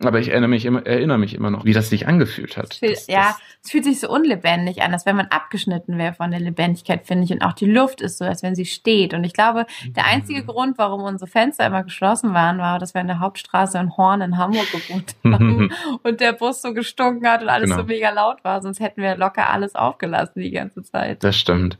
Aber 0.04 0.20
ich 0.20 0.30
erinnere 0.30 0.50
mich 0.50 0.64
immer, 0.66 0.86
erinnere 0.86 1.18
mich 1.18 1.34
immer 1.34 1.50
noch, 1.50 1.66
wie 1.66 1.74
das 1.74 1.90
sich 1.90 2.08
angefühlt 2.08 2.56
hat. 2.56 2.72
Es 2.72 2.78
fühlt, 2.78 2.92
Das- 2.92 3.08
ja, 3.08 3.22
das- 3.30 3.42
es 3.64 3.72
fühlt 3.72 3.84
sich 3.84 4.00
so 4.00 4.08
unlebendig 4.10 4.84
an, 4.84 4.94
als 4.94 5.08
wenn 5.08 5.16
man 5.16 5.26
abgeschnitten 5.26 5.98
wäre 5.98 6.14
von 6.14 6.30
der 6.30 6.40
Lebendigkeit, 6.40 7.08
finde 7.08 7.24
ich. 7.24 7.32
Und 7.32 7.42
auch 7.42 7.54
die 7.54 7.66
Luft 7.66 8.02
ist 8.02 8.20
so, 8.20 8.26
als 8.26 8.44
wenn 8.44 8.54
sie 8.54 8.66
steht. 8.68 9.16
Und 9.16 9.24
ich 9.24 9.34
glaube, 9.34 9.66
der 9.88 10.06
einzige 10.06 10.44
Mhm. 10.44 10.46
Grund, 10.46 10.78
warum 10.78 11.02
unsere 11.02 11.28
Fenster 11.28 11.66
immer 11.66 11.84
geschlossen 11.84 12.36
waren, 12.36 12.60
war, 12.60 12.78
dass 12.78 12.94
wir 12.94 13.02
in 13.02 13.08
der 13.08 13.20
Hauptstraße 13.22 13.80
in 13.80 13.98
Horn 13.98 14.22
in 14.22 14.38
Hamburg 14.38 14.72
gewohnt 14.72 15.16
haben 15.26 15.74
und 16.04 16.20
der 16.22 16.34
Bus 16.34 16.62
so 16.62 16.76
gestunken 16.76 17.28
hat 17.28 17.42
und 17.42 17.50
alles 17.50 17.72
Genau. 17.72 17.82
so 17.82 17.88
mega 17.88 18.12
laut 18.12 18.44
war. 18.44 18.62
Sonst 18.62 18.80
hätten 18.80 19.02
wir 19.02 19.18
locker 19.18 19.50
alles 19.50 19.74
aufgelassen 19.74 20.42
die 20.44 20.52
ganze 20.52 20.84
Zeit. 20.84 21.24
Das 21.24 21.36
stimmt. 21.36 21.80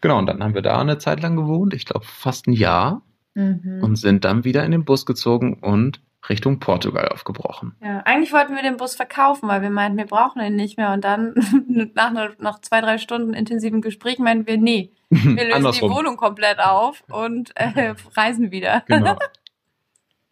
Genau, 0.00 0.18
und 0.18 0.26
dann 0.26 0.42
haben 0.42 0.54
wir 0.54 0.62
da 0.62 0.80
eine 0.80 0.98
Zeit 0.98 1.20
lang 1.20 1.36
gewohnt, 1.36 1.74
ich 1.74 1.84
glaube 1.84 2.04
fast 2.06 2.46
ein 2.46 2.52
Jahr, 2.52 3.02
Mhm. 3.34 3.80
und 3.82 3.96
sind 3.96 4.24
dann 4.24 4.42
wieder 4.44 4.64
in 4.64 4.72
den 4.72 4.84
Bus 4.84 5.06
gezogen 5.06 5.54
und 5.60 6.00
Richtung 6.28 6.58
Portugal 6.58 7.08
aufgebrochen. 7.08 7.76
Ja, 7.80 8.00
eigentlich 8.04 8.32
wollten 8.32 8.54
wir 8.56 8.62
den 8.62 8.76
Bus 8.76 8.96
verkaufen, 8.96 9.48
weil 9.48 9.62
wir 9.62 9.70
meinten, 9.70 9.96
wir 9.96 10.06
brauchen 10.06 10.42
ihn 10.42 10.56
nicht 10.56 10.76
mehr. 10.76 10.92
Und 10.92 11.04
dann 11.04 11.34
nach, 11.94 12.08
einer- 12.10 12.30
nach 12.40 12.60
zwei, 12.60 12.80
drei 12.80 12.98
Stunden 12.98 13.34
intensiven 13.34 13.80
Gespräch 13.80 14.18
meinten 14.18 14.46
wir, 14.48 14.58
nee, 14.58 14.90
wir 15.10 15.44
lösen 15.54 15.70
die. 15.72 15.80
Wohnung 15.82 16.16
komplett 16.16 16.58
auf 16.58 17.04
und 17.10 17.52
äh, 17.54 17.94
reisen 18.16 18.50
wieder. 18.50 18.82
Genau. 18.88 19.16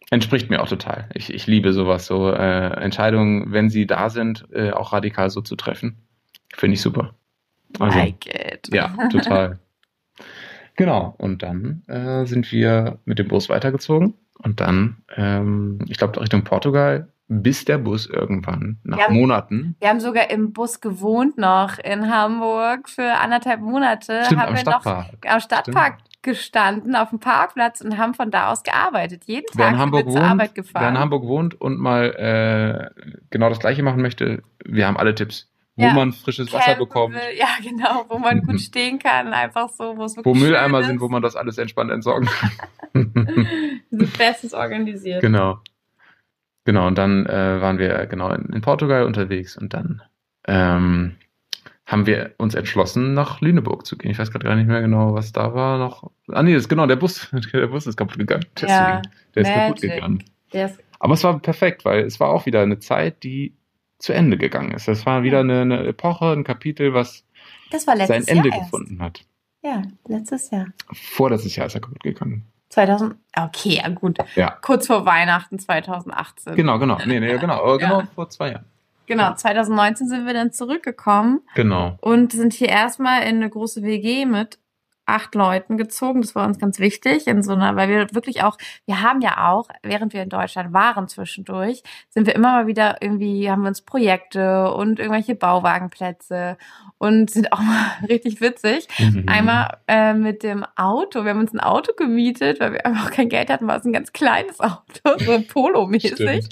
Entspricht 0.09 0.49
mir 0.49 0.61
auch 0.61 0.69
total. 0.69 1.09
Ich, 1.13 1.33
ich 1.33 1.47
liebe 1.47 1.73
sowas, 1.73 2.05
so 2.05 2.29
äh, 2.31 2.67
Entscheidungen, 2.81 3.51
wenn 3.51 3.69
sie 3.69 3.85
da 3.87 4.09
sind, 4.09 4.45
äh, 4.51 4.71
auch 4.71 4.93
radikal 4.93 5.29
so 5.29 5.41
zu 5.41 5.55
treffen. 5.55 5.97
Finde 6.53 6.75
ich 6.75 6.81
super. 6.81 7.13
Also, 7.79 7.97
like 7.97 8.25
it. 8.27 8.69
ja, 8.73 8.89
total. 9.09 9.59
Genau, 10.75 11.15
und 11.17 11.41
dann 11.41 11.81
äh, 11.87 12.25
sind 12.25 12.51
wir 12.51 12.99
mit 13.05 13.17
dem 13.17 13.27
Bus 13.27 13.49
weitergezogen 13.49 14.13
und 14.43 14.59
dann, 14.61 14.97
ähm, 15.15 15.79
ich 15.87 15.97
glaube, 15.97 16.21
Richtung 16.21 16.43
Portugal, 16.43 17.07
bis 17.27 17.65
der 17.65 17.79
Bus 17.79 18.05
irgendwann 18.05 18.77
nach 18.83 18.97
Wir 18.97 19.03
haben- 19.05 19.15
Monaten 19.15 19.75
Wir 19.79 19.89
haben 19.89 19.99
sogar 19.99 20.29
im 20.29 20.53
Bus 20.53 20.79
gewohnt 20.79 21.37
noch 21.37 21.79
in 21.79 22.13
Hamburg 22.13 22.89
für 22.89 23.11
anderthalb 23.19 23.59
Monate. 23.59 24.21
Stimmt, 24.25 24.39
haben 24.41 24.49
am 24.49 24.53
wir 24.53 24.59
Stadtpark. 24.61 25.07
noch 25.25 25.31
am 25.31 25.39
Stadtpark 25.39 25.97
gestanden 26.21 26.95
auf 26.95 27.09
dem 27.09 27.19
Parkplatz 27.19 27.81
und 27.81 27.97
haben 27.97 28.13
von 28.13 28.29
da 28.31 28.51
aus 28.51 28.61
gearbeitet. 28.63 29.23
Jeden 29.25 29.47
wer 29.55 29.65
Tag 29.65 29.73
in 29.73 29.79
Hamburg 29.79 30.05
wir 30.05 30.11
zur 30.11 30.21
wohnt, 30.21 30.31
Arbeit 30.31 30.51
wer 30.53 30.63
gefahren. 30.63 30.93
in 30.95 30.99
Hamburg 30.99 31.23
wohnt 31.23 31.59
und 31.59 31.79
mal 31.79 32.91
äh, 32.95 33.01
genau 33.31 33.49
das 33.49 33.59
gleiche 33.59 33.81
machen 33.81 34.01
möchte, 34.03 34.43
wir 34.63 34.85
haben 34.87 34.97
alle 34.97 35.15
Tipps, 35.15 35.49
wo 35.77 35.83
Ja. 35.83 35.93
man 35.93 36.11
frisches 36.11 36.51
Wasser 36.51 36.65
Campen 36.75 36.79
bekommt. 36.85 37.15
Ja, 37.37 37.47
genau, 37.63 38.05
wo 38.09 38.17
man 38.17 38.41
gut 38.41 38.59
stehen 38.61 38.99
kann, 38.99 39.31
einfach 39.33 39.69
so, 39.69 39.95
wo 39.97 40.03
es 40.03 40.17
wo 40.17 40.25
wirklich 40.25 40.43
Mülleimer 40.43 40.79
schön 40.79 40.87
sind, 40.87 41.01
wo 41.01 41.07
man 41.07 41.21
das 41.21 41.35
alles 41.37 41.57
entspannt 41.57 41.91
entsorgen 41.91 42.27
kann. 42.27 42.51
Bestens 44.17 44.53
organisiert. 44.53 45.21
genau. 45.21 45.59
Genau, 46.65 46.85
und 46.87 46.97
dann 46.97 47.25
äh, 47.27 47.61
waren 47.61 47.77
wir 47.79 48.07
genau 48.07 48.29
in, 48.33 48.51
in 48.51 48.59
Portugal 48.59 49.03
unterwegs 49.05 49.55
und 49.57 49.73
dann 49.73 50.01
ähm, 50.47 51.15
haben 51.85 52.05
wir 52.05 52.33
uns 52.37 52.55
entschlossen, 52.55 53.13
nach 53.13 53.39
Lüneburg 53.39 53.85
zu 53.85 53.97
gehen. 53.97 54.11
Ich 54.11 54.19
weiß 54.19 54.31
gerade 54.31 54.43
gar 54.45 54.55
nicht 54.55 54.67
mehr 54.67 54.81
genau, 54.81 55.13
was 55.13 55.31
da 55.31 55.53
war 55.53 55.77
noch. 55.77 56.11
Ah 56.27 56.43
nee, 56.43 56.53
das 56.53 56.63
ist 56.63 56.69
genau, 56.69 56.85
der 56.85 56.97
Bus, 56.97 57.29
der 57.53 57.67
Bus 57.67 57.87
ist 57.87 57.95
kaputt 57.95 58.17
gegangen. 58.17 58.45
Deswegen, 58.55 58.71
Ja, 58.73 59.01
der 59.35 59.41
ist 59.43 59.53
kaputt 59.53 59.75
Magic. 59.81 59.91
gegangen. 59.93 60.23
Der 60.51 60.65
ist, 60.65 60.79
Aber 60.99 61.13
es 61.13 61.23
war 61.23 61.39
perfekt, 61.39 61.85
weil 61.85 62.01
es 62.03 62.19
war 62.19 62.29
auch 62.29 62.45
wieder 62.45 62.61
eine 62.61 62.79
Zeit, 62.79 63.23
die 63.23 63.53
zu 63.99 64.13
Ende 64.13 64.37
gegangen 64.37 64.71
ist. 64.71 64.87
Das 64.87 65.05
war 65.05 65.23
wieder 65.23 65.39
eine, 65.39 65.61
eine 65.61 65.85
Epoche, 65.87 66.31
ein 66.31 66.43
Kapitel, 66.43 66.93
was 66.93 67.23
das 67.71 67.87
war 67.87 67.95
letztes 67.95 68.25
sein 68.25 68.37
Ende 68.37 68.49
Jahr 68.49 68.59
erst. 68.59 68.71
gefunden 68.71 69.01
hat. 69.01 69.25
Ja, 69.63 69.81
letztes 70.07 70.51
Jahr. 70.51 70.67
Vor 70.93 71.29
das 71.29 71.55
Jahr 71.55 71.65
ist 71.67 71.75
er 71.75 71.81
kaputt 71.81 72.03
gegangen. 72.03 72.45
2000, 72.69 73.15
okay, 73.35 73.79
ja 73.81 73.89
gut. 73.89 74.17
Ja. 74.35 74.51
Kurz 74.61 74.87
vor 74.87 75.05
Weihnachten 75.05 75.57
2018. 75.57 76.55
Genau, 76.55 76.79
genau. 76.79 76.97
Nee, 77.05 77.19
nee, 77.19 77.37
genau. 77.37 77.65
Ja. 77.71 77.77
genau 77.77 78.03
vor 78.13 78.29
zwei 78.29 78.51
Jahren. 78.51 78.65
Genau, 79.07 79.33
2019 79.33 80.07
sind 80.09 80.25
wir 80.25 80.33
dann 80.33 80.51
zurückgekommen 80.51 81.39
Genau. 81.55 81.97
und 82.01 82.33
sind 82.33 82.53
hier 82.53 82.67
erstmal 82.67 83.21
in 83.23 83.37
eine 83.37 83.49
große 83.49 83.81
WG 83.81 84.25
mit 84.25 84.59
acht 85.07 85.33
Leuten 85.35 85.77
gezogen. 85.77 86.21
Das 86.21 86.35
war 86.35 86.45
uns 86.45 86.59
ganz 86.59 86.79
wichtig 86.79 87.27
in 87.27 87.41
so 87.41 87.53
einer, 87.53 87.75
weil 87.75 87.89
wir 87.89 88.13
wirklich 88.13 88.43
auch, 88.43 88.57
wir 88.85 89.01
haben 89.01 89.21
ja 89.21 89.49
auch, 89.49 89.69
während 89.81 90.13
wir 90.13 90.21
in 90.21 90.29
Deutschland 90.29 90.73
waren 90.73 91.07
zwischendurch, 91.07 91.81
sind 92.09 92.27
wir 92.27 92.35
immer 92.35 92.51
mal 92.51 92.67
wieder 92.67 92.97
irgendwie, 93.01 93.49
haben 93.49 93.61
wir 93.61 93.69
uns 93.69 93.81
Projekte 93.81 94.71
und 94.71 94.99
irgendwelche 94.99 95.35
Bauwagenplätze 95.35 96.57
und 96.97 97.29
sind 97.29 97.53
auch 97.53 97.61
mal 97.61 97.85
richtig 98.09 98.41
witzig. 98.41 98.87
Mhm. 98.99 99.25
Einmal 99.27 99.77
äh, 99.87 100.13
mit 100.13 100.43
dem 100.43 100.65
Auto. 100.75 101.23
Wir 101.23 101.31
haben 101.31 101.39
uns 101.39 101.53
ein 101.53 101.59
Auto 101.59 101.93
gemietet, 101.93 102.59
weil 102.59 102.73
wir 102.73 102.85
einfach 102.85 103.11
kein 103.11 103.29
Geld 103.29 103.49
hatten, 103.49 103.67
war 103.67 103.77
es 103.77 103.85
ein 103.85 103.93
ganz 103.93 104.11
kleines 104.13 104.59
Auto, 104.59 105.17
so 105.19 105.41
Polo-mäßig. 105.47 106.49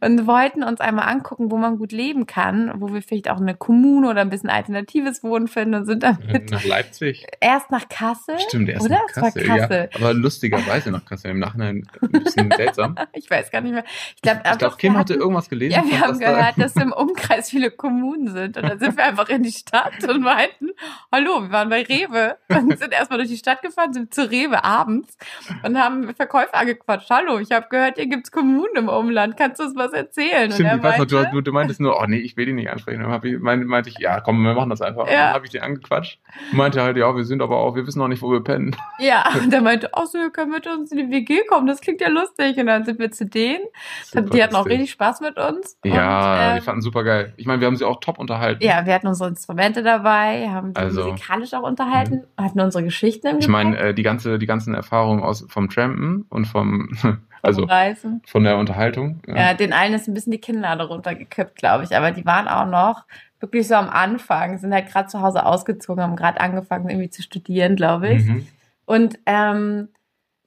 Und 0.00 0.26
wollten 0.26 0.62
uns 0.62 0.80
einmal 0.80 1.08
angucken, 1.08 1.50
wo 1.50 1.56
man 1.56 1.78
gut 1.78 1.92
leben 1.92 2.26
kann, 2.26 2.72
wo 2.76 2.92
wir 2.92 3.02
vielleicht 3.02 3.30
auch 3.30 3.40
eine 3.40 3.54
Kommune 3.54 4.08
oder 4.08 4.20
ein 4.22 4.30
bisschen 4.30 4.50
alternatives 4.50 5.22
Wohnen 5.22 5.48
finden 5.48 5.74
und 5.74 5.84
sind 5.86 6.02
dann 6.02 6.18
mit 6.32 6.50
Nach 6.50 6.64
Leipzig. 6.64 7.26
erst 7.40 7.70
nach 7.70 7.88
Kassel. 7.98 8.38
Stimmt, 8.38 8.68
erst 8.68 8.86
Oder? 8.86 8.94
nach 8.96 9.02
Es 9.10 9.16
war 9.16 9.22
Kassel. 9.32 9.42
Kassel. 9.44 9.88
Ja, 9.92 9.98
aber 10.00 10.14
lustigerweise 10.14 10.90
nach 10.90 11.04
Kassel. 11.04 11.32
Im 11.32 11.38
Nachhinein 11.40 11.88
ein 12.00 12.10
bisschen 12.22 12.50
seltsam. 12.56 12.96
Ich 13.12 13.28
weiß 13.30 13.50
gar 13.50 13.60
nicht 13.60 13.72
mehr. 13.72 13.84
Ich 14.14 14.22
glaube, 14.22 14.40
Ich 14.52 14.58
glaube, 14.58 14.76
Kim 14.76 14.96
hatte 14.96 15.14
irgendwas 15.14 15.48
gelesen. 15.48 15.74
Ja, 15.74 15.84
wir 15.90 16.00
haben 16.00 16.10
was 16.10 16.18
da- 16.20 16.30
gehört, 16.32 16.58
dass 16.58 16.76
im 16.76 16.92
Umkreis 16.92 17.50
viele 17.50 17.70
Kommunen 17.70 18.28
sind. 18.32 18.56
Und 18.56 18.62
dann 18.68 18.78
sind 18.78 18.96
wir 18.96 19.04
einfach 19.04 19.28
in 19.28 19.42
die 19.42 19.50
Stadt 19.52 20.04
und 20.08 20.22
meinten, 20.22 20.70
hallo, 21.10 21.42
wir 21.42 21.50
waren 21.50 21.68
bei 21.68 21.82
Rewe 21.82 22.36
und 22.48 22.78
sind 22.78 22.92
erstmal 22.92 23.18
durch 23.18 23.30
die 23.30 23.36
Stadt 23.36 23.62
gefahren, 23.62 23.92
sind 23.92 24.14
zu 24.14 24.30
Rewe 24.30 24.62
abends 24.62 25.16
und 25.64 25.76
haben 25.76 26.14
Verkäufer 26.14 26.54
angequatscht. 26.54 27.10
Hallo, 27.10 27.38
ich 27.38 27.50
habe 27.50 27.66
gehört, 27.68 27.96
hier 27.96 28.06
gibt's 28.06 28.30
Kommunen 28.30 28.76
im 28.76 28.88
Umland. 28.88 29.36
Kannst 29.36 29.58
du 29.60 29.64
uns 29.64 29.76
was 29.76 29.92
erzählen? 29.92 30.52
Stimmt, 30.52 30.70
und 30.72 30.78
ich 30.78 30.82
weiß 30.84 30.98
noch, 30.98 31.06
du, 31.06 31.40
du, 31.40 31.52
meintest 31.52 31.80
nur, 31.80 32.00
oh 32.00 32.04
nee, 32.06 32.18
ich 32.18 32.36
will 32.36 32.48
ihn 32.48 32.54
nicht 32.56 32.70
ansprechen. 32.70 33.00
Dann 33.02 33.20
ich, 33.24 33.38
mein, 33.40 33.64
meinte 33.64 33.90
ich, 33.90 33.98
ja, 33.98 34.20
komm, 34.20 34.42
wir 34.44 34.54
machen 34.54 34.70
das 34.70 34.82
einfach. 34.82 35.06
Ja. 35.08 35.26
Dann 35.26 35.34
habe 35.34 35.46
ich 35.46 35.50
den 35.52 35.62
angequatscht. 35.62 36.20
Meinte 36.52 36.80
halt, 36.82 36.96
ja, 36.96 37.14
wir 37.16 37.24
sind 37.24 37.42
aber 37.42 37.56
auch, 37.56 37.74
wir 37.74 37.87
wissen 37.88 37.98
noch 37.98 38.06
nicht, 38.06 38.22
wo 38.22 38.30
wir 38.30 38.44
pennen. 38.44 38.76
ja, 39.00 39.24
und 39.42 39.52
der 39.52 39.60
meinte, 39.60 39.90
ach 39.92 40.06
so, 40.06 40.18
ihr 40.18 40.30
könnt 40.30 40.52
mit 40.52 40.66
uns 40.68 40.92
in 40.92 40.98
die 40.98 41.10
WG 41.10 41.40
kommen, 41.48 41.66
das 41.66 41.80
klingt 41.80 42.00
ja 42.00 42.08
lustig. 42.08 42.56
Und 42.56 42.66
dann 42.66 42.84
sind 42.84 43.00
wir 43.00 43.10
zu 43.10 43.26
denen. 43.26 43.64
Super 44.04 44.30
die 44.30 44.42
hatten 44.42 44.54
auch 44.54 44.66
richtig 44.66 44.92
Spaß 44.92 45.20
mit 45.20 45.36
uns. 45.36 45.76
Ja, 45.84 46.48
und, 46.48 46.52
die 46.52 46.58
ähm, 46.58 46.62
fanden 46.62 46.82
super 46.82 47.02
geil. 47.02 47.32
Ich 47.36 47.46
meine, 47.46 47.60
wir 47.60 47.66
haben 47.66 47.76
sie 47.76 47.84
auch 47.84 47.98
top 47.98 48.18
unterhalten. 48.20 48.62
Ja, 48.62 48.86
wir 48.86 48.94
hatten 48.94 49.08
unsere 49.08 49.30
Instrumente 49.30 49.82
dabei, 49.82 50.48
haben 50.48 50.74
die 50.74 50.80
Also- 50.80 51.10
musikalisch 51.10 51.54
auch 51.54 51.62
unterhalten, 51.62 52.24
hatten 52.36 52.60
unsere 52.60 52.84
Geschichten 52.84 53.26
im 53.26 53.38
Ich 53.38 53.48
meine, 53.48 53.76
äh, 53.78 53.94
die 53.94 54.02
ganze, 54.02 54.38
die 54.38 54.46
ganzen 54.46 54.74
Erfahrungen 54.74 55.22
aus 55.22 55.44
vom 55.48 55.68
Trampen 55.68 56.26
und 56.28 56.46
vom, 56.46 56.90
also 57.42 57.64
Reisen. 57.64 58.22
von 58.26 58.44
der 58.44 58.56
Unterhaltung. 58.58 59.20
Ja, 59.26 59.54
den 59.54 59.72
einen 59.72 59.94
ist 59.94 60.08
ein 60.08 60.14
bisschen 60.14 60.32
die 60.32 60.40
Kinnlade 60.40 60.84
runtergekippt, 60.84 61.56
glaube 61.56 61.84
ich, 61.84 61.96
aber 61.96 62.10
die 62.10 62.24
waren 62.26 62.48
auch 62.48 62.66
noch 62.66 63.04
wirklich 63.40 63.68
so 63.68 63.74
am 63.74 63.88
Anfang, 63.88 64.58
sind 64.58 64.72
halt 64.74 64.88
gerade 64.88 65.08
zu 65.08 65.20
Hause 65.20 65.46
ausgezogen, 65.46 66.02
haben 66.02 66.16
gerade 66.16 66.40
angefangen 66.40 66.88
irgendwie 66.88 67.10
zu 67.10 67.22
studieren, 67.22 67.76
glaube 67.76 68.08
ich. 68.10 68.24
Mhm. 68.24 68.46
Und 68.84 69.18
ähm, 69.26 69.88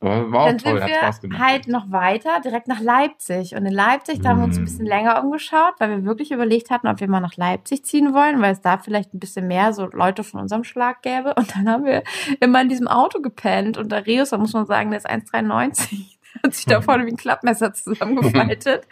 war 0.03 0.41
auch 0.41 0.47
dann 0.47 0.57
toll, 0.57 0.81
sind 0.81 1.31
wir 1.31 1.39
halt 1.39 1.67
noch 1.67 1.91
weiter, 1.91 2.39
direkt 2.43 2.67
nach 2.67 2.79
Leipzig. 2.81 3.53
Und 3.55 3.67
in 3.67 3.71
Leipzig, 3.71 4.19
da 4.21 4.29
haben 4.29 4.39
wir 4.39 4.45
uns 4.45 4.57
ein 4.57 4.63
Mm. 4.63 4.65
bisschen 4.65 4.85
länger 4.87 5.23
umgeschaut, 5.23 5.75
weil 5.77 5.91
wir 5.91 6.05
wirklich 6.05 6.31
überlegt 6.31 6.71
hatten, 6.71 6.87
ob 6.87 6.99
wir 6.99 7.07
mal 7.07 7.19
nach 7.19 7.35
Leipzig 7.37 7.85
ziehen 7.85 8.11
wollen, 8.15 8.41
weil 8.41 8.51
es 8.53 8.61
da 8.61 8.79
vielleicht 8.79 9.13
ein 9.13 9.19
bisschen 9.19 9.45
mehr 9.47 9.73
so 9.73 9.87
Leute 9.91 10.23
von 10.23 10.39
unserem 10.41 10.63
Schlag 10.63 11.03
gäbe. 11.03 11.35
Und 11.35 11.55
dann 11.55 11.69
haben 11.69 11.85
wir 11.85 12.01
immer 12.39 12.61
in 12.61 12.69
diesem 12.69 12.87
Auto 12.87 13.21
gepennt. 13.21 13.77
Und 13.77 13.91
der 13.91 14.07
Reus, 14.07 14.31
da 14.31 14.39
muss 14.39 14.53
man 14.53 14.65
sagen, 14.65 14.89
der 14.89 14.97
ist 14.97 15.07
1,93. 15.09 16.17
Hat 16.43 16.53
sich 16.55 16.65
da 16.65 16.81
vorne 16.81 17.05
wie 17.05 17.11
ein 17.11 17.17
Klappmesser 17.17 17.73
zusammengefaltet. 17.73 18.87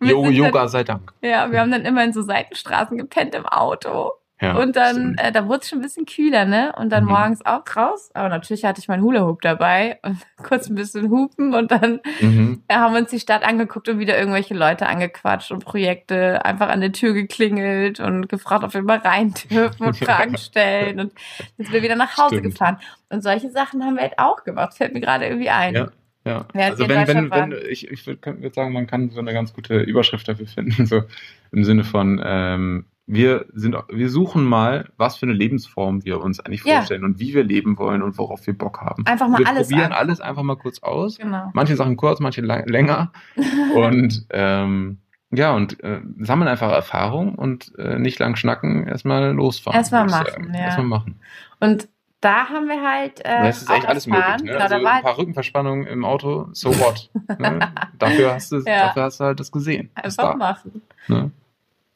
Jo, 0.00 0.28
Yoga 0.30 0.68
sei 0.68 0.84
Dank. 0.84 1.12
Dann, 1.20 1.30
ja, 1.30 1.50
wir 1.50 1.60
haben 1.60 1.70
dann 1.70 1.84
immer 1.84 2.04
in 2.04 2.12
so 2.12 2.22
Seitenstraßen 2.22 2.96
gepennt 2.98 3.34
im 3.34 3.46
Auto. 3.46 4.12
Ja, 4.40 4.56
und 4.56 4.74
dann, 4.74 5.14
äh, 5.18 5.30
da 5.30 5.46
wurde 5.46 5.60
es 5.60 5.68
schon 5.68 5.78
ein 5.78 5.82
bisschen 5.82 6.04
kühler, 6.04 6.44
ne? 6.44 6.72
Und 6.76 6.90
dann 6.90 7.04
Mhm. 7.04 7.10
morgens 7.10 7.46
auch 7.46 7.62
raus. 7.76 8.10
Aber 8.12 8.28
natürlich 8.28 8.64
hatte 8.64 8.80
ich 8.80 8.88
meinen 8.88 9.04
Hula-Hoop 9.04 9.40
dabei 9.40 10.00
und 10.02 10.16
kurz 10.42 10.68
ein 10.68 10.74
bisschen 10.74 11.10
hupen 11.10 11.54
und 11.54 11.70
dann 11.70 12.00
Mhm. 12.20 12.64
ja, 12.68 12.76
haben 12.80 12.92
wir 12.94 13.02
uns 13.02 13.10
die 13.10 13.20
Stadt 13.20 13.44
angeguckt 13.44 13.88
und 13.88 14.00
wieder 14.00 14.18
irgendwelche 14.18 14.54
Leute 14.54 14.86
angequatscht 14.88 15.52
und 15.52 15.64
Projekte 15.64 16.44
einfach 16.44 16.70
an 16.70 16.80
der 16.80 16.90
Tür 16.90 17.12
geklingelt 17.12 18.00
und 18.00 18.28
gefragt, 18.28 18.64
ob 18.64 18.74
wir 18.74 18.82
mal 18.82 18.98
rein 18.98 19.32
dürfen 19.50 19.86
und 19.86 19.96
Fragen 19.96 20.36
stellen. 20.36 20.98
Und 20.98 21.12
dann 21.56 21.66
sind 21.66 21.72
wir 21.72 21.82
wieder 21.84 21.94
nach 21.94 22.16
Hause 22.18 22.38
Stimmt. 22.38 22.50
gefahren. 22.54 22.80
Und 23.10 23.22
solche 23.22 23.48
Sachen 23.50 23.84
haben 23.84 23.94
wir 23.94 24.02
halt 24.02 24.18
auch 24.18 24.42
gemacht. 24.42 24.74
Fällt 24.74 24.92
mir 24.92 25.00
gerade 25.00 25.24
irgendwie 25.26 25.50
ein. 25.50 25.74
Ja. 25.74 25.88
Ja, 26.24 26.46
hat 26.54 26.54
also 26.54 26.88
wenn, 26.88 27.08
wenn, 27.08 27.30
wenn, 27.30 27.54
ich, 27.68 27.90
ich 27.90 28.06
würde 28.06 28.40
würd 28.40 28.54
sagen, 28.54 28.72
man 28.72 28.86
kann 28.86 29.10
so 29.10 29.18
eine 29.18 29.32
ganz 29.32 29.52
gute 29.52 29.78
Überschrift 29.80 30.28
dafür 30.28 30.46
finden, 30.46 30.86
so 30.86 31.02
im 31.50 31.64
Sinne 31.64 31.84
von, 31.84 32.20
ähm, 32.24 32.84
wir 33.06 33.46
sind, 33.52 33.76
wir 33.88 34.08
suchen 34.08 34.44
mal, 34.44 34.88
was 34.96 35.16
für 35.16 35.26
eine 35.26 35.32
Lebensform 35.32 36.04
wir 36.04 36.20
uns 36.20 36.38
eigentlich 36.38 36.64
Ja. 36.64 36.76
vorstellen 36.76 37.04
und 37.04 37.18
wie 37.18 37.34
wir 37.34 37.42
leben 37.42 37.76
wollen 37.76 38.02
und 38.02 38.16
worauf 38.16 38.46
wir 38.46 38.56
Bock 38.56 38.80
haben. 38.80 39.04
Einfach 39.06 39.28
mal 39.28 39.38
wir 39.40 39.48
alles 39.48 39.68
probieren 39.68 39.92
an. 39.92 39.98
alles 39.98 40.20
einfach 40.20 40.44
mal 40.44 40.56
kurz 40.56 40.80
aus. 40.82 41.18
Genau. 41.18 41.50
Manche 41.52 41.74
Sachen 41.74 41.96
kurz, 41.96 42.20
manche 42.20 42.40
länger 42.40 43.12
und 43.74 44.26
ähm, 44.30 44.98
ja, 45.34 45.52
und 45.52 45.82
äh, 45.82 46.00
sammeln 46.20 46.48
einfach 46.48 46.70
Erfahrung 46.70 47.34
und 47.34 47.76
äh, 47.78 47.98
nicht 47.98 48.18
lang 48.18 48.36
schnacken, 48.36 48.86
erstmal 48.86 49.32
losfahren. 49.32 49.78
Erstmal 49.78 50.06
machen, 50.06 50.52
ja. 50.54 50.60
Erstmal 50.60 50.86
machen. 50.86 51.20
Und 51.58 51.88
da 52.22 52.48
haben 52.48 52.68
wir 52.68 52.80
halt 52.82 53.20
äh, 53.20 53.42
Das 53.48 53.62
ist 53.62 53.70
echt 53.70 53.86
alles 53.86 54.06
möglich. 54.06 54.24
Ne? 54.42 54.52
Genau, 54.52 54.58
Also 54.60 54.74
ein 54.76 54.86
halt 54.90 55.04
paar 55.04 55.18
Rückenverspannungen 55.18 55.86
im 55.86 56.04
Auto, 56.06 56.48
so 56.52 56.70
what? 56.78 57.10
ne? 57.38 57.58
dafür, 57.98 58.34
hast 58.34 58.52
du, 58.52 58.58
Ja. 58.58 58.86
dafür 58.86 59.02
hast 59.02 59.20
du 59.20 59.24
halt 59.24 59.40
das 59.40 59.52
gesehen. 59.52 59.90
Einfach 59.94 60.30
da, 60.30 60.36
machen. 60.36 60.82
ne? 61.08 61.30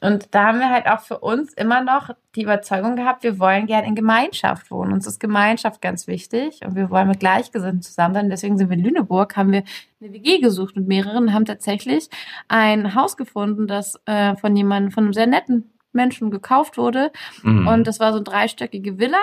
Und 0.03 0.35
da 0.35 0.49
haben 0.49 0.59
wir 0.59 0.69
halt 0.69 0.87
auch 0.87 1.01
für 1.01 1.19
uns 1.21 1.55
immer 1.55 1.83
noch 1.83 2.11
die 2.35 2.43
Überzeugung 2.43 2.97
gehabt, 2.97 3.23
wir 3.23 3.39
wollen 3.39 3.67
gerne 3.67 3.87
in 3.87 3.95
Gemeinschaft 3.95 4.71
wohnen. 4.71 4.93
Uns 4.93 5.07
ist 5.07 5.19
Gemeinschaft 5.21 5.81
ganz 5.81 6.07
wichtig 6.07 6.61
und 6.67 6.77
wir 6.77 6.91
wollen 6.91 7.09
mit 7.09 7.21
Gleichgesinnten 7.21 7.81
zusammen 7.81 8.13
sein. 8.15 8.29
Deswegen 8.29 8.59
sind 8.59 8.69
wir 8.69 8.77
in 8.77 8.85
Lüneburg, 8.85 9.37
haben 9.37 9.53
wir 9.53 9.63
eine 10.03 10.13
WG 10.13 10.39
gesucht 10.41 10.77
mit 10.77 10.87
mehreren 10.87 11.25
und 11.29 11.33
haben 11.33 11.47
tatsächlich 11.47 12.11
ein 12.49 12.95
Haus 12.95 13.17
gefunden, 13.17 13.67
das 13.67 13.99
äh, 14.05 14.37
von 14.37 14.55
jemandem, 14.55 14.93
von 14.93 15.05
einem 15.05 15.13
sehr 15.15 15.27
netten 15.27 15.73
Menschen 15.93 16.31
gekauft 16.31 16.77
wurde. 16.77 17.11
Mhm. 17.43 17.67
Und 17.67 17.87
das 17.87 17.99
war 17.99 18.11
so 18.13 18.19
eine 18.19 18.25
dreistöckige 18.25 18.99
Villa, 18.99 19.19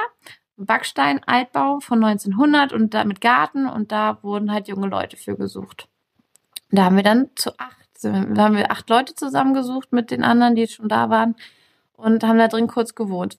Backstein-Altbau 0.57 1.79
von 1.79 2.03
1900 2.03 2.73
und 2.73 2.93
da 2.93 3.03
mit 3.03 3.21
Garten 3.21 3.67
und 3.67 3.91
da 3.91 4.19
wurden 4.21 4.51
halt 4.51 4.67
junge 4.67 4.87
Leute 4.87 5.17
für 5.17 5.35
gesucht. 5.35 5.87
Da 6.71 6.85
haben 6.85 6.95
wir 6.95 7.03
dann 7.03 7.29
zu 7.35 7.57
acht, 7.57 7.89
da 8.01 8.13
haben 8.13 8.55
wir 8.55 8.71
acht 8.71 8.89
Leute 8.89 9.15
zusammengesucht 9.15 9.91
mit 9.91 10.11
den 10.11 10.23
anderen, 10.23 10.55
die 10.55 10.67
schon 10.67 10.89
da 10.89 11.09
waren 11.09 11.35
und 11.93 12.23
haben 12.23 12.37
da 12.37 12.47
drin 12.47 12.67
kurz 12.67 12.95
gewohnt. 12.95 13.37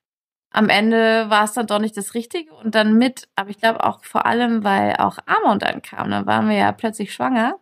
Am 0.51 0.69
Ende 0.69 1.29
war 1.31 1.45
es 1.45 1.53
dann 1.53 1.67
doch 1.67 1.81
nicht 1.81 1.97
das 1.97 2.15
Richtige 2.15 2.53
und 2.55 2.75
dann 2.77 2.95
mit, 2.95 3.29
aber 3.35 3.51
ich 3.51 3.59
glaube 3.59 3.85
auch 3.85 4.05
vor 4.05 4.25
allem, 4.25 4.63
weil 4.63 4.95
auch 4.97 5.19
Amon 5.27 5.59
dann 5.59 5.83
kam, 5.83 6.11
dann 6.11 6.27
waren 6.27 6.49
wir 6.49 6.57
ja 6.57 6.73
plötzlich 6.73 7.13
schwanger 7.13 7.59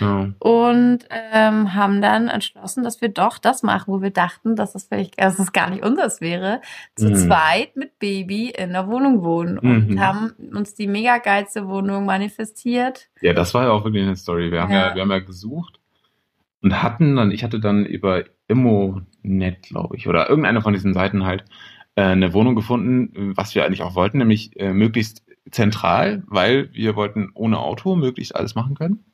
ja. 0.00 0.30
und 0.38 0.98
ähm, 1.32 1.74
haben 1.74 2.00
dann 2.02 2.28
entschlossen, 2.28 2.84
dass 2.84 3.00
wir 3.00 3.08
doch 3.08 3.38
das 3.38 3.62
machen, 3.62 3.92
wo 3.92 4.02
wir 4.02 4.10
dachten, 4.10 4.56
dass 4.56 4.74
es 4.74 4.84
vielleicht, 4.84 5.20
dass 5.20 5.38
es 5.38 5.52
gar 5.52 5.70
nicht 5.70 5.82
unseres 5.84 6.20
wäre, 6.20 6.60
zu 6.96 7.08
Mhm. 7.08 7.14
zweit 7.14 7.76
mit 7.76 7.98
Baby 7.98 8.50
in 8.50 8.72
der 8.72 8.86
Wohnung 8.88 9.22
wohnen 9.22 9.58
und 9.58 9.90
Mhm. 9.90 10.00
haben 10.00 10.30
uns 10.54 10.74
die 10.74 10.86
mega 10.86 11.18
geilste 11.18 11.66
Wohnung 11.68 12.04
manifestiert. 12.06 13.08
ja, 13.20 13.32
das 13.32 13.54
war 13.54 13.64
ja 13.64 13.70
auch 13.70 13.84
wirklich 13.84 14.04
eine 14.04 14.16
Story. 14.16 14.50
Wir 14.52 14.62
haben 14.62 14.72
ja, 14.72 14.88
Ja. 14.88 14.94
wir 14.94 15.02
haben 15.02 15.10
ja 15.10 15.18
gesucht 15.20 15.78
und 16.62 16.82
hatten 16.82 17.16
dann, 17.16 17.30
ich 17.30 17.44
hatte 17.44 17.60
dann 17.60 17.84
über 17.86 18.24
Immonet, 18.48 19.62
glaube 19.62 19.96
ich, 19.96 20.08
oder 20.08 20.28
irgendeine 20.28 20.60
von 20.62 20.72
diesen 20.72 20.94
Seiten 20.94 21.24
halt 21.24 21.44
äh, 21.96 22.02
eine 22.02 22.32
Wohnung 22.32 22.54
gefunden, 22.54 23.32
was 23.36 23.54
wir 23.54 23.64
eigentlich 23.64 23.82
auch 23.82 23.94
wollten, 23.94 24.18
nämlich 24.18 24.58
äh, 24.60 24.72
möglichst 24.72 25.24
zentral, 25.50 26.22
weil 26.26 26.72
wir 26.74 26.94
wollten 26.94 27.30
ohne 27.34 27.58
Auto 27.58 27.96
möglichst 27.96 28.36
alles 28.36 28.54
machen 28.54 28.74
können. 28.74 29.04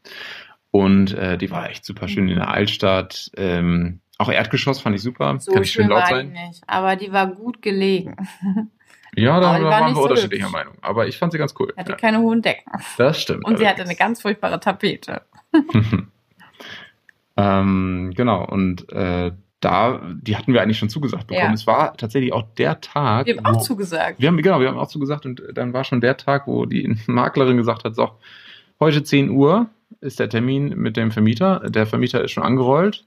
Und 0.75 1.15
äh, 1.15 1.39
die 1.39 1.53
war 1.53 1.71
echt 1.71 1.85
super 1.85 2.09
schön 2.09 2.29
in 2.29 2.35
der 2.35 2.51
Altstadt. 2.51 3.31
Ähm, 3.37 4.01
auch 4.19 4.29
Erdgeschoss 4.29 4.81
fand 4.81 4.97
ich 4.97 5.03
super. 5.03 5.39
So 5.39 5.53
Kann 5.53 5.63
ich 5.63 5.71
schön 5.71 5.87
laut 5.87 6.09
sein. 6.09 6.33
nicht, 6.33 6.65
aber 6.67 6.97
die 6.97 7.13
war 7.13 7.29
gut 7.29 7.63
gelegen. 7.63 8.17
Ja, 9.17 9.39
da, 9.39 9.63
waren 9.63 9.87
wir 9.87 9.95
so 9.95 10.03
unterschiedlicher. 10.03 10.49
Meinung. 10.51 10.75
Aber 10.81 11.07
ich 11.07 11.17
fand 11.19 11.31
sie 11.31 11.39
ganz 11.39 11.55
cool. 11.61 11.73
Hatte 11.77 11.93
Ja, 11.93 11.97
keine 11.97 12.19
hohen 12.19 12.43
Decken. 12.43 12.69
das 12.99 13.21
stimmt. 13.21 13.45
Und 13.45 13.59
sie 13.59 13.65
hatte 13.65 13.75
eine 13.75 13.83
allerdings. 13.83 13.99
ganz 14.01 14.23
furchtbare 14.23 14.59
Tapete. 14.59 15.23
ähm, 17.37 18.13
genau, 18.17 18.45
und 18.45 18.91
äh, 18.91 19.31
da, 19.61 20.01
die 20.21 20.37
hatten 20.37 20.53
wir 20.53 20.63
eigentlich 20.63 20.79
schon 20.79 20.89
zugesagt 20.89 21.29
bekommen. 21.29 21.47
Ja. 21.47 21.55
Es 21.55 21.65
war 21.69 21.97
tatsächlich 21.97 22.33
auch 22.33 22.43
der 22.59 22.81
Tag. 22.81 23.27
Wir 23.27 23.37
haben 23.37 23.47
auch 23.47 23.63
zugesagt. 23.63 24.19
wir 24.19 24.27
haben, 24.27 24.37
genau, 24.39 24.59
wir 24.59 24.67
haben 24.67 24.79
auch 24.79 24.89
zugesagt 24.89 25.27
und 25.27 25.41
dann 25.55 25.73
war 25.73 25.85
schon 25.85 26.01
der 26.01 26.17
Tag, 26.17 26.49
wo 26.49 26.67
die 26.67 26.97
Maklerin 27.07 27.57
gesagt 27.57 27.85
hat, 27.85 27.95
so, 27.95 28.11
heute 28.81 29.05
10 29.05 29.31
Uhr 29.31 29.71
ist 30.05 30.21
der 30.21 30.29
Termin 30.29 30.69
mit 30.77 30.97
dem 30.97 31.11
Vermieter. 31.11 31.61
Der 31.69 31.87
Vermieter 31.87 32.23
ist 32.23 32.31
schon 32.31 32.45
angerollt. 32.45 33.05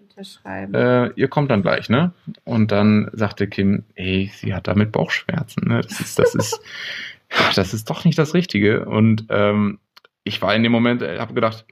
Äh, 0.74 1.12
ihr 1.14 1.28
kommt 1.28 1.52
dann 1.52 1.62
gleich, 1.62 1.90
ne? 1.90 2.12
Und 2.44 2.72
dann 2.72 3.10
sagte 3.14 3.48
Kim, 3.48 3.84
ey, 3.96 4.32
sie 4.34 4.54
hat 4.54 4.68
damit 4.68 4.92
Bauchschmerzen, 4.92 5.68
ne? 5.68 5.82
Das 5.82 6.00
ist, 6.00 6.20
das 6.20 6.36
ist, 6.36 6.60
das 7.56 7.74
ist 7.74 7.90
doch 7.90 8.04
nicht 8.04 8.18
das 8.18 8.34
Richtige. 8.34 8.86
Und 8.86 9.26
ähm, 9.30 9.80
ich 10.24 10.42
war 10.42 10.56
in 10.56 10.64
dem 10.64 10.72
Moment, 10.72 11.02
äh, 11.02 11.20
habe 11.20 11.34
gedacht, 11.34 11.66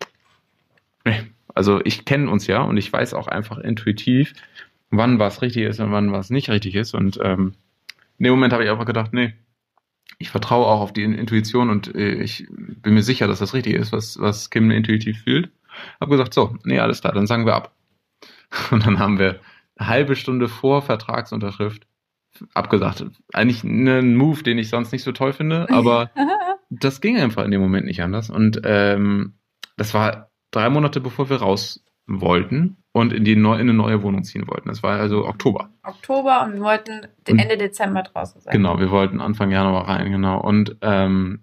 nee, 1.03 1.23
also 1.53 1.81
ich 1.83 2.05
kenne 2.05 2.29
uns 2.29 2.47
ja 2.47 2.61
und 2.61 2.77
ich 2.77 2.91
weiß 2.91 3.13
auch 3.13 3.27
einfach 3.27 3.57
intuitiv, 3.57 4.33
wann 4.91 5.19
was 5.19 5.41
richtig 5.41 5.63
ist 5.63 5.79
und 5.79 5.91
wann 5.91 6.11
was 6.11 6.29
nicht 6.29 6.49
richtig 6.49 6.75
ist. 6.75 6.93
Und 6.93 7.19
ähm, 7.21 7.55
in 8.17 8.25
dem 8.25 8.33
Moment 8.33 8.53
habe 8.53 8.63
ich 8.63 8.69
einfach 8.69 8.85
gedacht, 8.85 9.11
nee, 9.13 9.33
ich 10.17 10.29
vertraue 10.29 10.65
auch 10.65 10.81
auf 10.81 10.93
die 10.93 11.03
Intuition 11.03 11.69
und 11.69 11.93
äh, 11.93 12.13
ich 12.15 12.47
bin 12.49 12.93
mir 12.93 13.03
sicher, 13.03 13.27
dass 13.27 13.39
das 13.39 13.53
richtig 13.53 13.73
ist, 13.73 13.91
was, 13.91 14.19
was 14.19 14.49
Kim 14.49 14.71
intuitiv 14.71 15.23
fühlt. 15.23 15.51
Hab 15.99 16.09
gesagt, 16.09 16.33
so, 16.33 16.55
nee, 16.63 16.79
alles 16.79 17.01
klar, 17.01 17.13
dann 17.13 17.27
sagen 17.27 17.45
wir 17.45 17.55
ab. 17.55 17.75
Und 18.71 18.85
dann 18.85 18.99
haben 18.99 19.19
wir 19.19 19.41
eine 19.75 19.89
halbe 19.89 20.15
Stunde 20.15 20.47
vor 20.47 20.81
Vertragsunterschrift 20.81 21.85
abgesagt. 22.53 23.05
Eigentlich 23.33 23.63
ein 23.65 24.15
Move, 24.15 24.41
den 24.41 24.57
ich 24.57 24.69
sonst 24.69 24.93
nicht 24.93 25.03
so 25.03 25.11
toll 25.11 25.33
finde, 25.33 25.69
aber 25.71 26.11
das 26.69 27.01
ging 27.01 27.17
einfach 27.17 27.43
in 27.43 27.51
dem 27.51 27.61
Moment 27.61 27.85
nicht 27.85 28.01
anders. 28.01 28.29
Und 28.29 28.61
ähm, 28.63 29.33
das 29.75 29.93
war 29.93 30.31
drei 30.51 30.69
Monate 30.69 31.01
bevor 31.01 31.29
wir 31.29 31.37
raus 31.37 31.83
wollten 32.07 32.77
und 32.95 33.11
in, 33.11 33.25
die 33.25 33.35
neu, 33.35 33.55
in 33.55 33.61
eine 33.61 33.73
neue 33.73 34.03
Wohnung 34.03 34.23
ziehen 34.23 34.47
wollten. 34.47 34.69
Das 34.69 34.81
war 34.81 34.97
also 34.97 35.27
Oktober. 35.27 35.69
Oktober 35.83 36.45
und 36.45 36.53
wir 36.53 36.61
wollten 36.61 37.01
Ende 37.25 37.57
Dezember 37.57 38.03
draußen 38.03 38.39
sein. 38.39 38.53
Genau, 38.53 38.79
wir 38.79 38.89
wollten 38.89 39.19
Anfang 39.19 39.51
Januar 39.51 39.89
rein, 39.89 40.09
genau. 40.13 40.39
Und 40.39 40.77
ähm, 40.81 41.41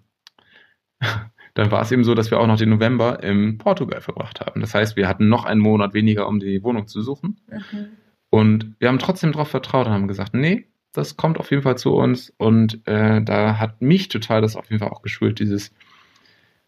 dann 1.53 1.69
war 1.69 1.83
es 1.83 1.91
eben 1.91 2.03
so, 2.03 2.15
dass 2.15 2.31
wir 2.31 2.39
auch 2.39 2.47
noch 2.47 2.57
den 2.57 2.71
November 2.71 3.21
in 3.21 3.59
Portugal 3.59 4.01
verbracht 4.01 4.41
haben. 4.41 4.61
Das 4.61 4.73
heißt, 4.73 4.95
wir 4.95 5.07
hatten 5.07 5.29
noch 5.29 5.45
einen 5.45 5.61
Monat 5.61 5.93
weniger, 5.93 6.27
um 6.27 6.39
die 6.39 6.63
Wohnung 6.63 6.87
zu 6.87 7.03
suchen. 7.03 7.39
Mhm. 7.47 7.85
Und 8.31 8.75
wir 8.79 8.87
haben 8.87 8.97
trotzdem 8.97 9.31
darauf 9.31 9.49
vertraut 9.49 9.85
und 9.85 9.93
haben 9.93 10.07
gesagt, 10.07 10.33
nee, 10.33 10.65
das 10.91 11.17
kommt 11.17 11.39
auf 11.39 11.51
jeden 11.51 11.61
Fall 11.61 11.77
zu 11.77 11.93
uns. 11.93 12.33
Und 12.37 12.81
äh, 12.87 13.21
da 13.21 13.59
hat 13.59 13.79
mich 13.79 14.07
total 14.07 14.41
das 14.41 14.55
auf 14.55 14.71
jeden 14.71 14.79
Fall 14.79 14.89
auch 14.89 15.03
geschult, 15.03 15.37
dieses 15.37 15.71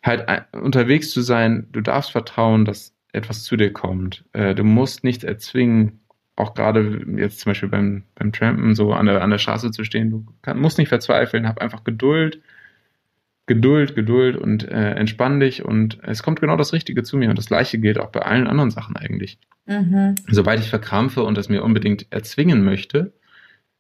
halt 0.04 0.28
unterwegs 0.54 1.10
zu 1.10 1.22
sein. 1.22 1.70
Du 1.72 1.82
darfst 1.82 2.12
vertrauen, 2.12 2.66
dass 2.66 2.95
etwas 3.16 3.44
zu 3.44 3.56
dir 3.56 3.74
kommt. 3.74 4.26
Äh, 4.34 4.56
du 4.56 4.64
musst 4.64 5.04
nichts 5.04 5.24
erzwingen. 5.24 6.02
Auch 6.36 6.54
gerade 6.54 7.06
jetzt 7.18 7.40
zum 7.40 7.52
Beispiel 7.52 7.70
beim, 7.70 8.04
beim 8.16 8.34
Trampen 8.34 8.76
so 8.76 8.94
an 8.94 9.06
der, 9.06 9.22
an 9.22 9.30
der 9.30 9.38
Straße 9.38 9.72
zu 9.72 9.84
stehen. 9.84 10.12
Du 10.12 10.26
kann, 10.42 10.60
musst 10.60 10.78
nicht 10.78 10.90
verzweifeln. 10.90 11.48
Hab 11.48 11.62
einfach 11.62 11.84
Geduld 11.84 12.42
Geduld, 13.48 13.96
Geduld 13.96 14.38
und 14.38 14.68
äh, 14.68 14.94
entspann 14.94 15.40
dich 15.40 15.64
und 15.64 16.00
es 16.02 16.24
kommt 16.24 16.42
genau 16.42 16.58
das 16.58 16.74
Richtige 16.74 17.04
zu 17.04 17.16
mir 17.16 17.30
und 17.30 17.38
das 17.38 17.46
gleiche 17.46 17.78
gilt 17.78 18.00
auch 18.00 18.10
bei 18.10 18.22
allen 18.22 18.48
anderen 18.48 18.72
Sachen 18.72 18.98
eigentlich. 18.98 19.38
Mhm. 19.68 20.16
Sobald 20.28 20.60
ich 20.62 20.70
verkrampfe 20.70 21.24
und 21.24 21.38
es 21.38 21.48
mir 21.48 21.64
unbedingt 21.64 22.08
erzwingen 22.12 22.64
möchte, 22.64 23.14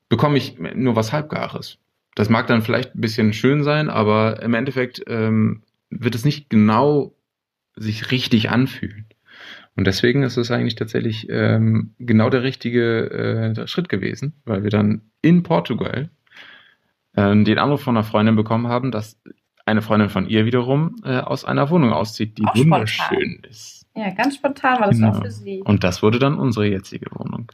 bekomme 0.08 0.38
ich 0.38 0.60
nur 0.60 0.96
was 0.96 1.12
Halbgares. 1.12 1.80
Das 2.14 2.30
mag 2.30 2.46
dann 2.46 2.62
vielleicht 2.62 2.96
ein 2.96 3.02
bisschen 3.02 3.34
schön 3.34 3.64
sein, 3.64 3.90
aber 3.90 4.44
im 4.44 4.54
Endeffekt 4.54 5.04
ähm, 5.08 5.64
wird 5.90 6.14
es 6.14 6.26
nicht 6.26 6.50
genau 6.50 7.16
sich 7.76 8.12
richtig 8.12 8.52
anfühlen. 8.52 9.08
Und 9.78 9.86
deswegen 9.88 10.24
ist 10.24 10.38
es 10.38 10.52
eigentlich 10.52 10.76
tatsächlich 10.76 11.28
ähm, 11.30 11.96
genau 12.00 12.30
der 12.30 12.44
richtige 12.44 13.10
äh, 13.58 13.68
Schritt 13.68 13.90
gewesen, 13.90 14.34
weil 14.46 14.64
wir 14.64 14.70
dann 14.70 15.02
in 15.22 15.44
Portugal 15.44 16.10
äh, 17.14 17.44
den 17.44 17.60
Anruf 17.60 17.82
von 17.82 17.98
einer 17.98 18.06
Freundin 18.06 18.36
bekommen 18.36 18.68
haben, 18.68 18.92
dass 18.92 19.20
eine 19.66 19.82
Freundin 19.82 20.10
von 20.10 20.28
ihr 20.28 20.46
wiederum 20.46 20.96
äh, 21.04 21.18
aus 21.20 21.44
einer 21.44 21.70
Wohnung 21.70 21.92
auszieht, 21.92 22.38
die 22.38 22.46
auch 22.46 22.56
wunderschön 22.56 23.18
spontan. 23.20 23.50
ist. 23.50 23.86
Ja, 23.96 24.10
ganz 24.12 24.36
spontan 24.36 24.80
war 24.80 24.88
das 24.88 24.98
genau. 24.98 25.10
auch 25.12 25.22
für 25.22 25.32
sie. 25.32 25.62
Und 25.64 25.84
das 25.84 26.04
wurde 26.04 26.20
dann 26.20 26.38
unsere 26.38 26.68
jetzige 26.68 27.08
Wohnung. 27.12 27.52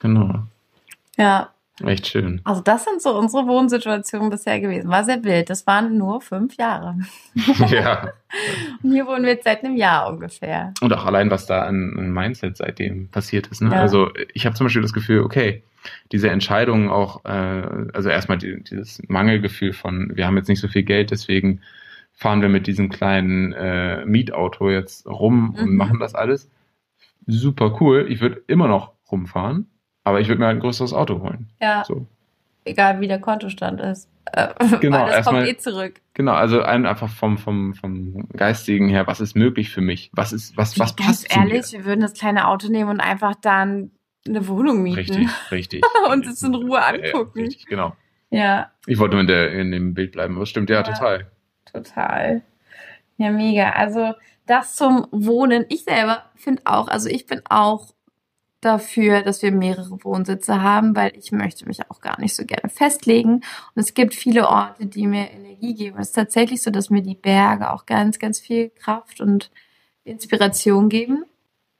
Genau. 0.00 0.46
Ja. 1.16 1.50
Echt 1.84 2.06
schön. 2.06 2.40
Also 2.44 2.62
das 2.62 2.84
sind 2.84 3.02
so 3.02 3.18
unsere 3.18 3.46
Wohnsituationen 3.46 4.30
bisher 4.30 4.60
gewesen. 4.60 4.88
War 4.88 5.04
sehr 5.04 5.22
wild. 5.24 5.50
Das 5.50 5.66
waren 5.66 5.98
nur 5.98 6.22
fünf 6.22 6.56
Jahre. 6.56 6.96
ja. 7.68 8.12
Und 8.82 8.92
hier 8.92 9.06
wohnen 9.06 9.24
wir 9.24 9.32
jetzt 9.32 9.44
seit 9.44 9.62
einem 9.62 9.76
Jahr 9.76 10.08
ungefähr. 10.08 10.72
Und 10.80 10.92
auch 10.94 11.04
allein, 11.04 11.30
was 11.30 11.46
da 11.46 11.62
an, 11.62 11.94
an 11.98 12.10
Mindset 12.10 12.56
seitdem 12.56 13.08
passiert 13.08 13.48
ist. 13.48 13.60
Ne? 13.60 13.70
Ja. 13.72 13.80
Also 13.80 14.10
ich 14.32 14.46
habe 14.46 14.56
zum 14.56 14.66
Beispiel 14.66 14.82
das 14.82 14.94
Gefühl, 14.94 15.20
okay, 15.20 15.62
diese 16.12 16.30
Entscheidung 16.30 16.90
auch, 16.90 17.24
äh, 17.24 17.88
also 17.92 18.08
erstmal 18.08 18.38
die, 18.38 18.62
dieses 18.64 19.02
Mangelgefühl 19.08 19.72
von, 19.72 20.12
wir 20.14 20.26
haben 20.26 20.36
jetzt 20.36 20.48
nicht 20.48 20.60
so 20.60 20.68
viel 20.68 20.82
Geld, 20.82 21.10
deswegen 21.10 21.60
fahren 22.12 22.40
wir 22.40 22.48
mit 22.48 22.66
diesem 22.66 22.88
kleinen 22.88 23.52
äh, 23.52 24.04
Mietauto 24.06 24.70
jetzt 24.70 25.06
rum 25.06 25.54
mhm. 25.56 25.62
und 25.62 25.76
machen 25.76 26.00
das 26.00 26.14
alles. 26.14 26.50
Super 27.26 27.76
cool. 27.80 28.06
Ich 28.08 28.20
würde 28.20 28.42
immer 28.46 28.68
noch 28.68 28.92
rumfahren, 29.10 29.66
aber 30.06 30.20
ich 30.20 30.28
würde 30.28 30.38
mir 30.38 30.46
halt 30.46 30.58
ein 30.58 30.60
größeres 30.60 30.92
Auto 30.92 31.20
holen. 31.20 31.48
Ja. 31.60 31.84
So. 31.84 32.06
Egal 32.64 33.00
wie 33.00 33.08
der 33.08 33.20
Kontostand 33.20 33.80
ist. 33.80 34.08
Äh, 34.32 34.54
genau, 34.80 34.98
weil 34.98 35.06
das 35.06 35.16
erstmal, 35.16 35.42
kommt 35.42 35.48
eh 35.48 35.56
zurück. 35.58 36.00
Genau, 36.14 36.32
also 36.32 36.62
einfach 36.62 37.08
vom, 37.08 37.38
vom, 37.38 37.74
vom 37.74 38.28
Geistigen 38.28 38.88
her, 38.88 39.08
was 39.08 39.20
ist 39.20 39.34
möglich 39.34 39.70
für 39.70 39.80
mich? 39.80 40.12
Was 40.14 40.32
ist, 40.32 40.56
was, 40.56 40.78
was 40.78 40.94
passt 40.94 41.28
Ganz 41.28 41.36
ehrlich, 41.36 41.72
wir 41.72 41.84
würden 41.84 42.02
das 42.02 42.14
kleine 42.14 42.46
Auto 42.46 42.68
nehmen 42.68 42.88
und 42.88 43.00
einfach 43.00 43.34
dann 43.34 43.90
eine 44.28 44.46
Wohnung 44.46 44.84
mieten. 44.84 44.98
Richtig, 44.98 45.28
richtig. 45.50 45.84
und 46.12 46.24
es 46.24 46.40
in 46.40 46.54
Ruhe 46.54 46.84
angucken. 46.84 47.40
Ja, 47.40 47.44
richtig, 47.44 47.66
genau. 47.66 47.96
Ja. 48.30 48.70
Ich 48.86 48.98
wollte 48.98 49.16
nur 49.16 49.22
in, 49.22 49.26
der, 49.26 49.52
in 49.54 49.72
dem 49.72 49.92
Bild 49.92 50.12
bleiben, 50.12 50.34
aber 50.34 50.44
es 50.44 50.50
stimmt 50.50 50.70
ja, 50.70 50.76
ja 50.76 50.82
total. 50.84 51.32
Total. 51.64 52.42
Ja, 53.16 53.32
mega. 53.32 53.70
Also 53.70 54.14
das 54.46 54.76
zum 54.76 55.08
Wohnen. 55.10 55.66
Ich 55.68 55.82
selber 55.82 56.26
finde 56.36 56.62
auch, 56.64 56.86
also 56.86 57.08
ich 57.08 57.26
bin 57.26 57.42
auch 57.48 57.95
dafür, 58.60 59.22
dass 59.22 59.42
wir 59.42 59.52
mehrere 59.52 60.02
Wohnsitze 60.02 60.62
haben, 60.62 60.96
weil 60.96 61.12
ich 61.16 61.32
möchte 61.32 61.66
mich 61.66 61.90
auch 61.90 62.00
gar 62.00 62.20
nicht 62.20 62.34
so 62.34 62.44
gerne 62.44 62.68
festlegen. 62.68 63.34
Und 63.34 63.42
es 63.74 63.94
gibt 63.94 64.14
viele 64.14 64.48
Orte, 64.48 64.86
die 64.86 65.06
mir 65.06 65.30
Energie 65.30 65.74
geben. 65.74 65.98
Es 65.98 66.08
ist 66.08 66.14
tatsächlich 66.14 66.62
so, 66.62 66.70
dass 66.70 66.90
mir 66.90 67.02
die 67.02 67.14
Berge 67.14 67.70
auch 67.70 67.86
ganz, 67.86 68.18
ganz 68.18 68.40
viel 68.40 68.70
Kraft 68.70 69.20
und 69.20 69.50
Inspiration 70.04 70.88
geben. 70.88 71.24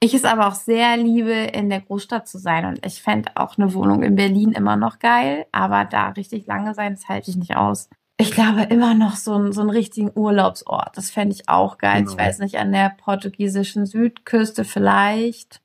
Ich 0.00 0.12
es 0.12 0.24
aber 0.24 0.46
auch 0.46 0.54
sehr 0.54 0.96
liebe, 0.96 1.32
in 1.32 1.70
der 1.70 1.80
Großstadt 1.80 2.28
zu 2.28 2.38
sein. 2.38 2.66
Und 2.66 2.84
ich 2.84 3.02
fände 3.02 3.32
auch 3.34 3.56
eine 3.56 3.72
Wohnung 3.72 4.02
in 4.02 4.14
Berlin 4.14 4.52
immer 4.52 4.76
noch 4.76 4.98
geil. 4.98 5.46
Aber 5.52 5.84
da 5.84 6.10
richtig 6.10 6.46
lange 6.46 6.74
sein, 6.74 6.94
das 6.94 7.08
halte 7.08 7.30
ich 7.30 7.36
nicht 7.36 7.56
aus. 7.56 7.88
Ich 8.18 8.30
glaube 8.30 8.62
immer 8.62 8.94
noch 8.94 9.16
so, 9.16 9.34
ein, 9.34 9.52
so 9.52 9.62
einen 9.62 9.70
richtigen 9.70 10.10
Urlaubsort. 10.14 10.96
Das 10.96 11.10
fände 11.10 11.34
ich 11.34 11.48
auch 11.48 11.78
geil. 11.78 12.02
Genau. 12.02 12.12
Ich 12.12 12.18
weiß 12.18 12.38
nicht, 12.40 12.58
an 12.58 12.72
der 12.72 12.90
portugiesischen 12.90 13.86
Südküste 13.86 14.64
vielleicht. 14.64 15.60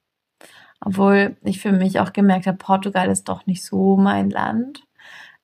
Obwohl 0.84 1.38
ich 1.44 1.62
für 1.62 1.72
mich 1.72 2.00
auch 2.00 2.14
gemerkt 2.14 2.48
habe, 2.48 2.58
Portugal 2.58 3.10
ist 3.10 3.30
doch 3.30 3.46
nicht 3.46 3.64
so 3.64 3.98
mein 3.98 4.30
Land. 4.30 4.84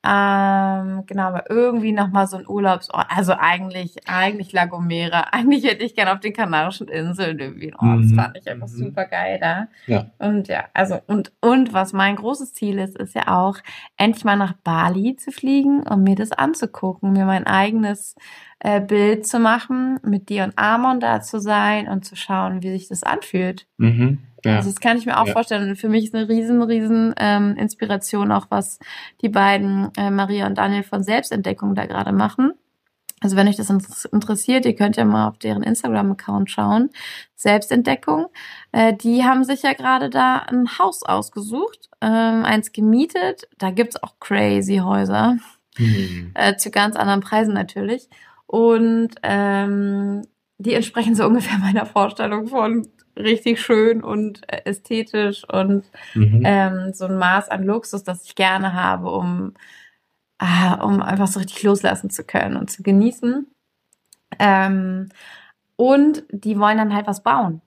Ähm, 0.09 1.03
genau, 1.05 1.23
aber 1.23 1.49
irgendwie 1.49 1.91
nochmal 1.91 2.27
so 2.27 2.37
ein 2.37 2.47
Urlaubsort. 2.47 3.07
Also 3.09 3.33
eigentlich, 3.33 4.07
eigentlich 4.07 4.53
La 4.53 4.65
Gomera. 4.65 5.21
Eigentlich 5.31 5.65
hätte 5.65 5.83
ich 5.83 5.95
gerne 5.95 6.13
auf 6.13 6.21
den 6.21 6.33
Kanarischen 6.33 6.87
Inseln 6.87 7.39
irgendwie 7.39 7.73
einen 7.73 7.91
Ort. 7.91 8.03
Das 8.03 8.11
mhm. 8.11 8.15
fand 8.15 8.37
ich 8.37 8.49
einfach 8.49 8.67
mhm. 8.67 8.77
super 8.77 9.05
geil 9.05 9.37
da. 9.41 9.67
Ja. 9.85 10.05
Und 10.19 10.47
ja, 10.47 10.65
also, 10.73 10.99
und, 11.07 11.33
und 11.41 11.73
was 11.73 11.91
mein 11.91 12.15
großes 12.15 12.53
Ziel 12.53 12.77
ist, 12.77 12.95
ist 12.95 13.15
ja 13.15 13.27
auch, 13.27 13.57
endlich 13.97 14.23
mal 14.23 14.37
nach 14.37 14.53
Bali 14.53 15.17
zu 15.17 15.31
fliegen 15.31 15.81
und 15.83 16.03
mir 16.03 16.15
das 16.15 16.31
anzugucken, 16.31 17.11
mir 17.11 17.25
mein 17.25 17.45
eigenes 17.45 18.15
äh, 18.59 18.79
Bild 18.79 19.27
zu 19.27 19.39
machen, 19.39 19.99
mit 20.03 20.29
dir 20.29 20.45
und 20.45 20.57
Amon 20.57 20.99
da 20.99 21.21
zu 21.21 21.39
sein 21.41 21.89
und 21.89 22.05
zu 22.05 22.15
schauen, 22.15 22.61
wie 22.63 22.71
sich 22.71 22.87
das 22.87 23.03
anfühlt. 23.03 23.67
Mhm. 23.77 24.19
Ja. 24.47 24.57
Also 24.57 24.69
das 24.69 24.79
kann 24.79 24.97
ich 24.97 25.05
mir 25.05 25.19
auch 25.19 25.27
ja. 25.27 25.33
vorstellen. 25.33 25.69
Und 25.69 25.75
für 25.75 25.89
mich 25.89 26.05
ist 26.05 26.15
eine 26.15 26.29
riesen, 26.29 26.61
riesen 26.61 27.13
ähm, 27.17 27.55
Inspiration 27.57 28.31
auch, 28.31 28.47
was 28.49 28.79
die 29.21 29.29
beiden, 29.29 29.89
äh, 29.97 30.09
Maria 30.09 30.47
und 30.47 30.57
Daniel 30.57 30.83
von 30.83 31.03
Selbstentdeckung 31.03 31.75
da 31.75 31.85
gerade 31.85 32.11
machen. 32.11 32.53
Also 33.19 33.35
wenn 33.35 33.47
euch 33.47 33.55
das 33.55 33.69
interessiert, 34.05 34.65
ihr 34.65 34.75
könnt 34.75 34.95
ja 34.95 35.03
mal 35.03 35.27
auf 35.27 35.39
deren 35.39 35.63
Instagram-Account 35.63 36.51
schauen. 36.51 36.91
Selbstentdeckung. 37.35 38.27
Äh, 38.71 38.93
die 38.93 39.23
haben 39.23 39.43
sich 39.43 39.63
ja 39.63 39.73
gerade 39.73 40.09
da 40.09 40.37
ein 40.37 40.77
Haus 40.77 41.03
ausgesucht, 41.03 41.89
ähm, 41.99 42.45
eins 42.45 42.71
gemietet. 42.71 43.47
Da 43.57 43.71
gibt's 43.71 44.01
auch 44.01 44.19
crazy 44.19 44.77
Häuser. 44.77 45.37
Mhm. 45.77 46.31
Äh, 46.35 46.57
zu 46.57 46.69
ganz 46.69 46.95
anderen 46.95 47.21
Preisen 47.21 47.53
natürlich. 47.53 48.07
Und 48.45 49.09
ähm, 49.23 50.21
die 50.59 50.73
entsprechen 50.73 51.15
so 51.15 51.25
ungefähr 51.27 51.57
meiner 51.57 51.85
Vorstellung 51.85 52.47
von 52.47 52.87
richtig 53.17 53.61
schön 53.61 54.03
und 54.03 54.41
ästhetisch 54.65 55.43
und 55.49 55.85
mhm. 56.13 56.41
ähm, 56.45 56.93
so 56.93 57.05
ein 57.05 57.17
Maß 57.17 57.49
an 57.49 57.63
Luxus, 57.63 58.03
das 58.03 58.23
ich 58.23 58.35
gerne 58.35 58.73
habe, 58.73 59.09
um, 59.11 59.53
äh, 60.39 60.75
um 60.81 61.01
einfach 61.01 61.27
so 61.27 61.39
richtig 61.39 61.63
loslassen 61.63 62.09
zu 62.09 62.23
können 62.23 62.57
und 62.57 62.69
zu 62.69 62.83
genießen. 62.83 63.47
Ähm, 64.39 65.09
und 65.75 66.23
die 66.31 66.59
wollen 66.59 66.77
dann 66.77 66.93
halt 66.93 67.07
was 67.07 67.23
bauen. 67.23 67.61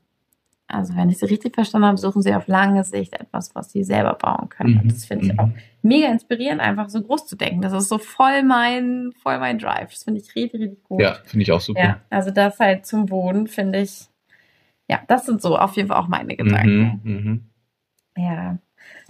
Also 0.72 0.95
wenn 0.97 1.11
ich 1.11 1.18
sie 1.18 1.27
richtig 1.27 1.55
verstanden 1.55 1.89
habe, 1.89 1.99
suchen 1.99 2.22
sie 2.22 2.35
auf 2.35 2.47
lange 2.47 2.85
Sicht 2.85 3.14
etwas, 3.14 3.55
was 3.55 3.72
sie 3.72 3.83
selber 3.83 4.14
bauen 4.14 4.49
können. 4.49 4.75
Mhm. 4.75 4.81
Und 4.81 4.93
das 4.93 5.05
finde 5.05 5.27
ich 5.27 5.39
auch 5.39 5.47
mhm. 5.47 5.55
mega 5.83 6.09
inspirierend, 6.09 6.61
einfach 6.61 6.89
so 6.89 7.03
groß 7.03 7.27
zu 7.27 7.37
denken. 7.37 7.61
Das 7.61 7.72
ist 7.72 7.89
so 7.89 7.99
voll 7.99 8.43
mein, 8.45 9.12
voll 9.20 9.39
mein 9.39 9.59
Drive. 9.59 9.91
Das 9.91 10.05
finde 10.05 10.20
ich 10.20 10.35
richtig, 10.35 10.61
richtig 10.61 10.83
gut. 10.85 11.01
Ja, 11.01 11.16
finde 11.25 11.43
ich 11.43 11.53
auch 11.53 11.61
super. 11.61 11.81
Ja, 11.81 12.01
also 12.11 12.31
das 12.31 12.59
halt 12.61 12.87
zum 12.87 13.11
Wohnen 13.11 13.49
finde 13.49 13.81
ich 13.81 14.10
ja, 14.91 15.01
das 15.07 15.24
sind 15.24 15.41
so 15.41 15.57
auf 15.57 15.76
jeden 15.76 15.88
Fall 15.88 15.99
auch 15.99 16.09
meine 16.09 16.36
Gedanken. 16.36 17.01
Mhm, 17.05 17.43
mh. 18.16 18.22
Ja. 18.28 18.59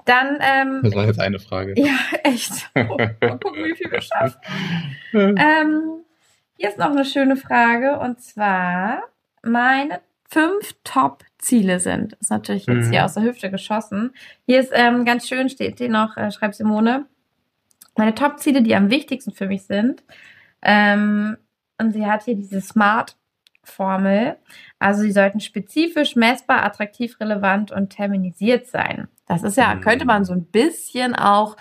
Dann. 0.04 0.38
Ähm, 0.40 0.80
das 0.82 0.94
war 0.94 1.06
jetzt 1.06 1.20
eine 1.20 1.38
Frage. 1.38 1.74
Ja, 1.76 1.96
echt. 2.22 2.70
Oh, 2.74 2.96
mal 2.96 3.38
gucken, 3.38 3.64
wie 3.64 3.74
viel 3.74 3.90
wir 3.90 4.02
schaffen. 4.02 4.40
ähm, 5.14 6.04
hier 6.56 6.68
ist 6.68 6.78
noch 6.78 6.90
eine 6.90 7.04
schöne 7.06 7.36
Frage 7.36 7.98
und 7.98 8.20
zwar 8.20 9.02
meine 9.42 10.00
fünf 10.28 10.74
Top 10.84 11.24
Top-Ziele 11.40 11.80
sind. 11.80 12.12
Ist 12.20 12.30
natürlich 12.30 12.66
jetzt 12.66 12.88
Mhm. 12.88 12.90
hier 12.92 13.04
aus 13.06 13.14
der 13.14 13.22
Hüfte 13.22 13.50
geschossen. 13.50 14.12
Hier 14.44 14.60
ist 14.60 14.70
ähm, 14.74 15.06
ganz 15.06 15.26
schön, 15.26 15.48
steht 15.48 15.78
hier 15.78 15.88
noch, 15.88 16.18
äh, 16.18 16.30
schreibt 16.30 16.54
Simone, 16.54 17.06
meine 17.96 18.14
Top-Ziele, 18.14 18.62
die 18.62 18.74
am 18.74 18.90
wichtigsten 18.90 19.32
für 19.32 19.46
mich 19.46 19.62
sind. 19.62 20.04
Ähm, 20.60 21.38
und 21.78 21.92
sie 21.92 22.04
hat 22.04 22.24
hier 22.24 22.36
diese 22.36 22.60
Smart-Formel. 23.64 24.36
Also 24.78 25.02
sie 25.02 25.12
sollten 25.12 25.40
spezifisch, 25.40 26.16
messbar, 26.16 26.64
attraktiv, 26.64 27.18
relevant 27.20 27.72
und 27.72 27.90
terminisiert 27.90 28.66
sein. 28.66 29.08
Das 29.26 29.42
ist 29.42 29.56
ja, 29.56 29.74
Mhm. 29.74 29.80
könnte 29.80 30.04
man 30.04 30.24
so 30.24 30.32
ein 30.32 30.44
bisschen 30.44 31.14
auch 31.14 31.56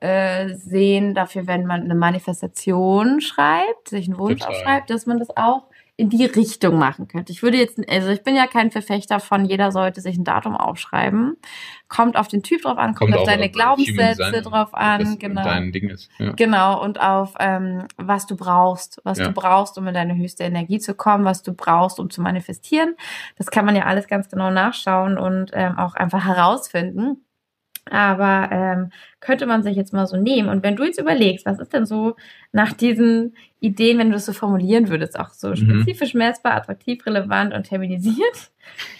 äh, 0.00 0.54
sehen 0.54 1.14
dafür, 1.14 1.46
wenn 1.46 1.64
man 1.64 1.82
eine 1.82 1.94
Manifestation 1.94 3.20
schreibt, 3.20 3.88
sich 3.88 4.08
einen 4.08 4.18
Wunsch 4.18 4.40
Total. 4.40 4.56
aufschreibt, 4.56 4.90
dass 4.90 5.06
man 5.06 5.20
das 5.20 5.28
auch 5.36 5.68
in 5.96 6.08
die 6.08 6.24
Richtung 6.24 6.78
machen 6.78 7.06
könnte. 7.06 7.32
Ich 7.32 7.42
würde 7.42 7.58
jetzt, 7.58 7.78
also 7.88 8.08
ich 8.08 8.22
bin 8.22 8.34
ja 8.34 8.46
kein 8.46 8.70
Verfechter 8.70 9.20
von, 9.20 9.44
jeder 9.44 9.70
sollte 9.70 10.00
sich 10.00 10.16
ein 10.16 10.24
Datum 10.24 10.56
aufschreiben. 10.56 11.36
Kommt 11.88 12.16
auf 12.16 12.28
den 12.28 12.42
Typ 12.42 12.62
drauf 12.62 12.78
an, 12.78 12.94
kommt, 12.94 13.14
auf 13.14 13.20
auch 13.20 13.26
deine 13.26 13.50
Glaubenssätze 13.50 14.24
Design, 14.24 14.42
drauf 14.42 14.72
an, 14.72 15.18
genau. 15.18 15.44
Dein 15.44 15.70
Ding 15.70 15.90
ist. 15.90 16.10
Ja. 16.18 16.32
Genau, 16.32 16.82
und 16.82 16.98
auf 17.00 17.34
ähm, 17.38 17.86
was 17.98 18.26
du 18.26 18.36
brauchst, 18.36 19.00
was 19.04 19.18
Ja. 19.18 19.26
du 19.28 19.32
brauchst, 19.32 19.76
um 19.76 19.86
in 19.86 19.94
deine 19.94 20.16
höchste 20.16 20.44
Energie 20.44 20.78
zu 20.78 20.94
kommen, 20.94 21.26
was 21.26 21.42
du 21.42 21.52
brauchst, 21.52 22.00
um 22.00 22.08
zu 22.08 22.22
manifestieren. 22.22 22.96
Das 23.36 23.50
kann 23.50 23.66
man 23.66 23.76
ja 23.76 23.84
alles 23.84 24.06
ganz 24.06 24.30
genau 24.30 24.50
nachschauen 24.50 25.18
und 25.18 25.50
ähm, 25.52 25.78
auch 25.78 25.94
einfach 25.94 26.24
herausfinden. 26.24 27.24
Aber 27.90 28.48
ähm, 28.52 28.90
könnte 29.20 29.44
man 29.46 29.62
sich 29.62 29.76
jetzt 29.76 29.92
mal 29.92 30.06
so 30.06 30.16
nehmen. 30.16 30.48
Und 30.48 30.62
wenn 30.62 30.76
du 30.76 30.84
jetzt 30.84 31.00
überlegst, 31.00 31.44
was 31.46 31.58
ist 31.58 31.72
denn 31.72 31.84
so 31.84 32.16
nach 32.52 32.72
diesen 32.72 33.36
Ideen, 33.60 33.98
wenn 33.98 34.08
du 34.08 34.14
das 34.14 34.24
so 34.26 34.32
formulieren 34.32 34.88
würdest, 34.88 35.18
auch 35.18 35.30
so 35.30 35.50
Mhm. 35.50 35.56
spezifisch, 35.56 36.14
messbar, 36.14 36.54
attraktiv, 36.54 37.04
relevant 37.06 37.52
und 37.52 37.64
terminisiert? 37.64 38.50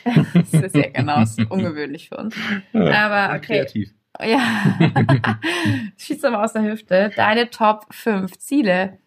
das 0.35 0.53
ist 0.53 0.75
ja 0.77 0.89
genau 0.91 1.23
ungewöhnlich 1.51 2.09
für 2.09 2.17
uns. 2.17 2.35
Aber 2.73 3.35
okay. 3.37 3.41
Kreativ. 3.61 3.91
Ja. 4.21 4.41
Schieß 5.97 6.25
aber 6.25 6.43
aus 6.45 6.53
der 6.53 6.63
Hüfte. 6.65 7.11
Deine 7.17 7.51
Top 7.51 7.87
5 7.91 8.37
Ziele. 8.39 8.99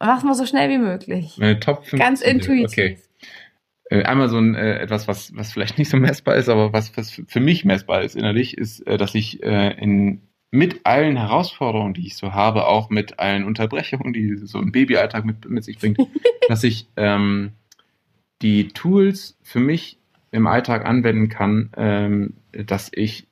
Mach 0.00 0.22
mal 0.22 0.34
so 0.34 0.44
schnell 0.44 0.68
wie 0.68 0.78
möglich. 0.78 1.36
Meine 1.38 1.58
Top 1.60 1.86
5 1.86 2.02
Ganz 2.02 2.20
Ziele. 2.20 2.32
intuitiv. 2.32 2.66
Okay. 2.72 2.98
Äh, 3.90 4.04
Einmal 4.04 4.28
so 4.28 4.38
ein 4.38 4.54
äh, 4.54 4.78
etwas, 4.78 5.08
was, 5.08 5.34
was 5.36 5.52
vielleicht 5.52 5.78
nicht 5.78 5.90
so 5.90 5.96
messbar 5.96 6.36
ist, 6.36 6.48
aber 6.48 6.72
was, 6.72 6.96
was 6.96 7.22
für 7.26 7.40
mich 7.40 7.64
messbar 7.64 8.02
ist 8.02 8.16
innerlich, 8.16 8.56
ist, 8.56 8.80
äh, 8.86 8.96
dass 8.96 9.14
ich 9.14 9.42
äh, 9.42 9.72
in 9.80 10.22
mit 10.50 10.86
allen 10.86 11.16
Herausforderungen, 11.16 11.94
die 11.94 12.06
ich 12.06 12.16
so 12.16 12.32
habe, 12.32 12.68
auch 12.68 12.88
mit 12.88 13.18
allen 13.18 13.42
Unterbrechungen, 13.42 14.12
die 14.12 14.36
so 14.36 14.58
ein 14.58 14.70
Babyalltag 14.70 15.24
mit, 15.24 15.50
mit 15.50 15.64
sich 15.64 15.78
bringt, 15.80 15.98
dass 16.48 16.62
ich 16.62 16.86
ähm, 16.96 17.50
die 18.40 18.68
Tools 18.68 19.36
für 19.42 19.58
mich 19.58 19.98
im 20.30 20.46
Alltag 20.46 20.86
anwenden 20.86 21.28
kann, 21.28 21.70
ähm, 21.76 22.34
dass 22.52 22.88
ich 22.92 23.26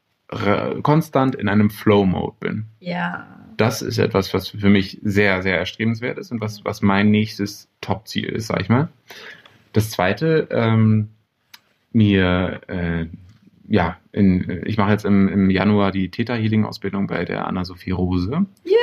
konstant 0.83 1.35
in 1.35 1.49
einem 1.49 1.69
Flow-Mode 1.71 2.37
bin 2.41 2.65
Ja. 2.81 3.27
das 3.59 3.83
ist 3.83 3.99
etwas, 3.99 4.33
was 4.33 4.49
für 4.49 4.71
mich 4.71 4.99
sehr, 5.03 5.43
sehr 5.43 5.59
erstrebenswert 5.59 6.19
ist 6.19 6.33
und 6.33 6.41
was, 6.41 6.65
was 6.65 6.81
mein 6.81 7.11
nächstes 7.11 7.69
Top-Ziel 7.83 8.25
ist, 8.31 8.47
sag 8.47 8.63
ich 8.63 8.71
mal. 8.71 8.89
Das 9.73 9.91
zweite, 9.91 10.49
ähm, 10.51 11.11
mir, 11.93 12.61
äh, 12.69 13.07
ja, 13.69 13.99
in, 14.13 14.63
ich 14.67 14.77
mache 14.77 14.93
jetzt 14.93 15.05
im, 15.05 15.29
im 15.29 15.51
Januar 15.51 15.93
die 15.93 16.11
Theta 16.11 16.35
Healing 16.35 16.65
Ausbildung 16.65 17.07
bei 17.07 17.25
der 17.25 17.47
Anna-Sophie 17.47 17.93
Rose. 17.93 18.47
Yeah! 18.67 18.79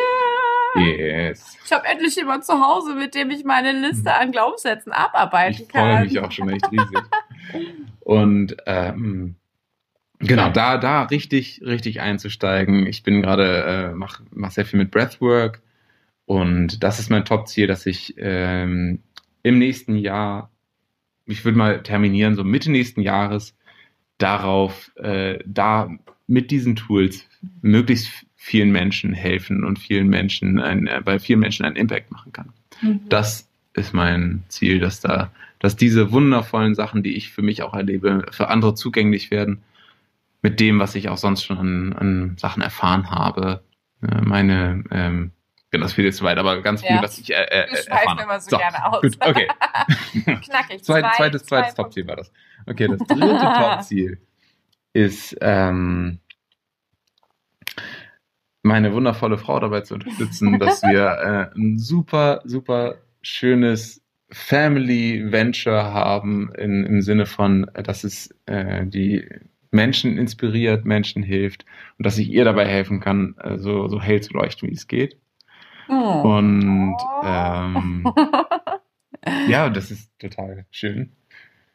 Yes. 0.76 1.58
Ich 1.66 1.72
habe 1.72 1.86
endlich 1.88 2.16
jemand 2.16 2.46
zu 2.46 2.54
Hause, 2.54 2.96
mit 2.96 3.16
dem 3.16 3.32
ich 3.32 3.44
meine 3.44 3.72
Liste 3.72 4.14
an 4.14 4.32
Glaubenssätzen 4.32 4.92
abarbeiten 4.92 5.64
Ich 5.64 5.68
kann. 5.68 5.82
freue 5.82 6.06
mich 6.06 6.20
auch 6.20 6.32
schon 6.32 6.50
echt 6.50 6.72
riesig. 6.72 7.00
Und 8.02 8.58
ähm, 8.66 9.36
genau, 10.20 10.50
da, 10.50 10.78
da 10.78 11.04
richtig, 11.04 11.62
richtig 11.66 12.02
einzusteigen. 12.02 12.86
Ich 12.86 13.04
bin 13.04 13.22
gerade, 13.22 13.92
äh, 13.92 13.96
mach, 13.96 14.22
mach 14.32 14.52
sehr 14.52 14.66
viel 14.66 14.80
mit 14.80 14.92
Breathwork 14.92 15.62
und 16.26 16.84
das 16.84 17.00
ist 17.00 17.10
mein 17.10 17.26
Top-Ziel, 17.26 17.66
dass 17.66 17.86
ich 17.86 18.14
ähm, 18.18 19.02
im 19.42 19.58
nächsten 19.58 19.96
Jahr, 19.96 20.52
ich 21.30 21.46
würde 21.46 21.58
mal 21.58 21.84
terminieren, 21.84 22.36
so 22.36 22.44
Mitte 22.44 22.72
nächsten 22.72 23.02
Jahres, 23.02 23.56
darauf, 24.18 24.92
äh, 24.98 25.40
da 25.46 25.90
mit 26.28 26.52
diesen 26.52 26.76
Tools 26.76 27.26
möglichst 27.62 28.10
vielen 28.36 28.72
Menschen 28.72 29.14
helfen 29.14 29.64
und 29.64 29.80
vielen 29.80 30.08
Menschen 30.10 30.60
ein, 30.60 30.88
äh, 30.88 31.02
bei 31.04 31.20
vielen 31.20 31.40
Menschen 31.40 31.66
einen 31.66 31.76
Impact 31.76 32.12
machen 32.12 32.34
kann 32.34 32.54
Mhm. 32.82 33.02
das 33.10 33.50
ist 33.74 33.94
mein 33.94 34.44
Ziel, 34.48 34.80
dass 34.80 35.00
da, 35.00 35.32
dass 35.60 35.76
diese 35.76 36.12
wundervollen 36.12 36.76
Sachen, 36.76 37.04
die 37.04 37.16
ich 37.16 37.32
für 37.32 37.42
mich 37.42 37.62
auch 37.64 37.74
erlebe, 37.74 38.26
für 38.32 38.50
andere 38.50 38.76
zugänglich 38.76 39.32
werden, 39.32 39.64
mit 40.42 40.60
dem, 40.60 40.80
was 40.80 40.96
ich 40.96 41.10
auch 41.10 41.18
sonst 41.18 41.44
schon 41.44 41.58
an, 41.58 41.94
an 41.94 42.38
Sachen 42.38 42.62
erfahren 42.62 43.12
habe. 43.12 43.64
Äh, 44.02 44.22
Meine, 44.22 44.84
ähm, 44.92 45.32
genau, 45.72 45.84
das 45.86 45.98
wird 45.98 46.06
jetzt 46.06 46.18
zu 46.18 46.24
weit, 46.24 46.38
aber 46.38 46.62
ganz 46.62 46.82
viel, 46.82 46.96
Ja. 46.96 47.02
was 47.04 47.18
ich 47.18 47.32
äh, 47.32 47.44
äh, 47.44 47.68
schweifen 47.68 47.92
erfahren 47.92 48.20
immer 48.20 48.34
habe. 48.34 48.42
so 48.42 48.58
gerne 48.58 48.86
aus. 48.86 49.02
Gut, 49.02 49.18
okay. 49.22 49.48
Knackig. 50.44 50.84
Zweit, 50.84 51.04
Zwei- 51.06 51.12
zweites, 51.18 51.44
zwei 51.46 51.60
zweites 51.62 51.76
Top-Ziel 51.76 52.08
war 52.08 52.16
das. 52.18 52.32
Okay, 52.66 52.88
das 52.88 53.00
dritte 53.00 53.38
Top-Ziel 53.40 54.18
ist, 54.94 55.38
ähm, 55.42 56.20
meine 58.64 58.94
wundervolle 58.94 59.38
Frau 59.38 59.60
dabei 59.60 59.82
zu 59.82 59.94
unterstützen, 59.96 60.60
dass 60.60 60.82
wir 60.84 61.52
äh, 61.54 61.58
ein 61.60 61.78
super, 61.80 62.42
super 62.44 62.96
schönes 63.22 64.02
Family 64.32 65.32
Venture 65.32 65.84
haben 65.94 66.52
in, 66.56 66.86
im 66.86 67.02
Sinne 67.02 67.26
von, 67.26 67.70
dass 67.74 68.04
es 68.04 68.30
äh, 68.46 68.86
die 68.86 69.28
Menschen 69.72 70.18
inspiriert, 70.18 70.86
Menschen 70.86 71.24
hilft 71.24 71.66
und 71.98 72.06
dass 72.06 72.18
ich 72.18 72.30
ihr 72.30 72.44
dabei 72.44 72.66
helfen 72.68 73.00
kann, 73.00 73.36
äh, 73.40 73.58
so, 73.58 73.88
so 73.88 74.02
hell 74.02 74.22
zu 74.22 74.34
leuchten, 74.34 74.70
wie 74.70 74.74
es 74.74 74.88
geht. 74.88 75.18
Oh. 75.90 76.22
Und 76.38 76.98
ähm, 77.24 78.16
ja, 79.48 79.70
das 79.70 79.92
ist 79.92 80.12
total 80.20 80.66
schön. 80.72 81.14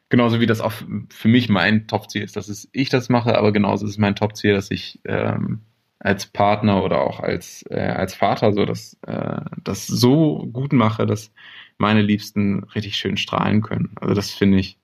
Genauso 0.09 0.39
wie 0.41 0.45
das 0.47 0.61
auch 0.61 0.73
für 1.11 1.27
mich 1.27 1.49
mein 1.49 1.87
Top-Ziel 1.87 2.23
ist, 2.23 2.35
dass 2.37 2.49
es 2.49 2.69
ich 2.73 2.89
das 2.89 3.09
mache, 3.09 3.37
aber 3.37 3.51
genauso 3.53 3.85
ist 3.85 3.93
es 3.93 3.97
mein 3.97 4.15
Top-Ziel, 4.15 4.53
dass 4.53 4.71
ich 4.71 5.01
ähm, 5.05 5.61
als 5.99 6.27
Partner 6.27 6.83
oder 6.83 7.01
auch 7.01 7.19
als, 7.21 7.63
äh, 7.71 7.79
als 7.79 8.15
Vater 8.15 8.53
so 8.53 8.65
das, 8.65 8.97
äh, 9.07 9.41
das 9.63 9.87
so 9.87 10.47
gut 10.53 10.73
mache, 10.73 11.05
dass 11.07 11.31
meine 11.79 12.01
Liebsten 12.03 12.63
richtig 12.75 12.97
schön 12.97 13.17
strahlen 13.17 13.61
können. 13.61 13.91
Also 14.01 14.13
das 14.15 14.31
finde 14.31 14.59
ich 14.59 14.79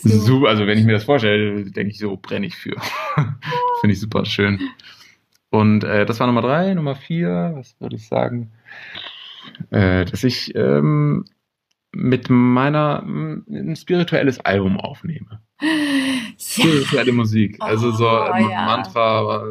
So. 0.00 0.08
super. 0.10 0.48
Also 0.48 0.66
wenn 0.66 0.78
ich 0.78 0.84
mir 0.86 0.92
das 0.94 1.04
vorstelle, 1.04 1.70
denke 1.70 1.92
ich 1.92 1.98
so, 1.98 2.16
brenne 2.16 2.46
ich 2.46 2.56
für. 2.56 2.76
finde 3.80 3.94
ich 3.94 4.00
super 4.00 4.24
schön. 4.26 4.60
Und 5.50 5.84
äh, 5.84 6.06
das 6.06 6.20
war 6.20 6.26
Nummer 6.26 6.42
drei. 6.42 6.74
Nummer 6.74 6.96
vier, 6.96 7.52
was 7.56 7.76
würde 7.80 7.96
ich 7.96 8.06
sagen? 8.08 8.52
Äh, 9.70 10.04
dass 10.04 10.22
ich 10.24 10.54
ähm, 10.54 11.24
mit 11.92 12.28
meiner 12.28 13.02
m, 13.04 13.44
ein 13.48 13.76
spirituelles 13.76 14.40
Album 14.40 14.78
aufnehme. 14.78 15.40
Ja. 16.38 16.64
Spirituelle 16.64 17.12
Musik. 17.12 17.56
Also 17.60 17.90
so 17.92 18.06
Oh, 18.06 18.36
ja. 18.50 18.66
Mantra, 18.66 19.42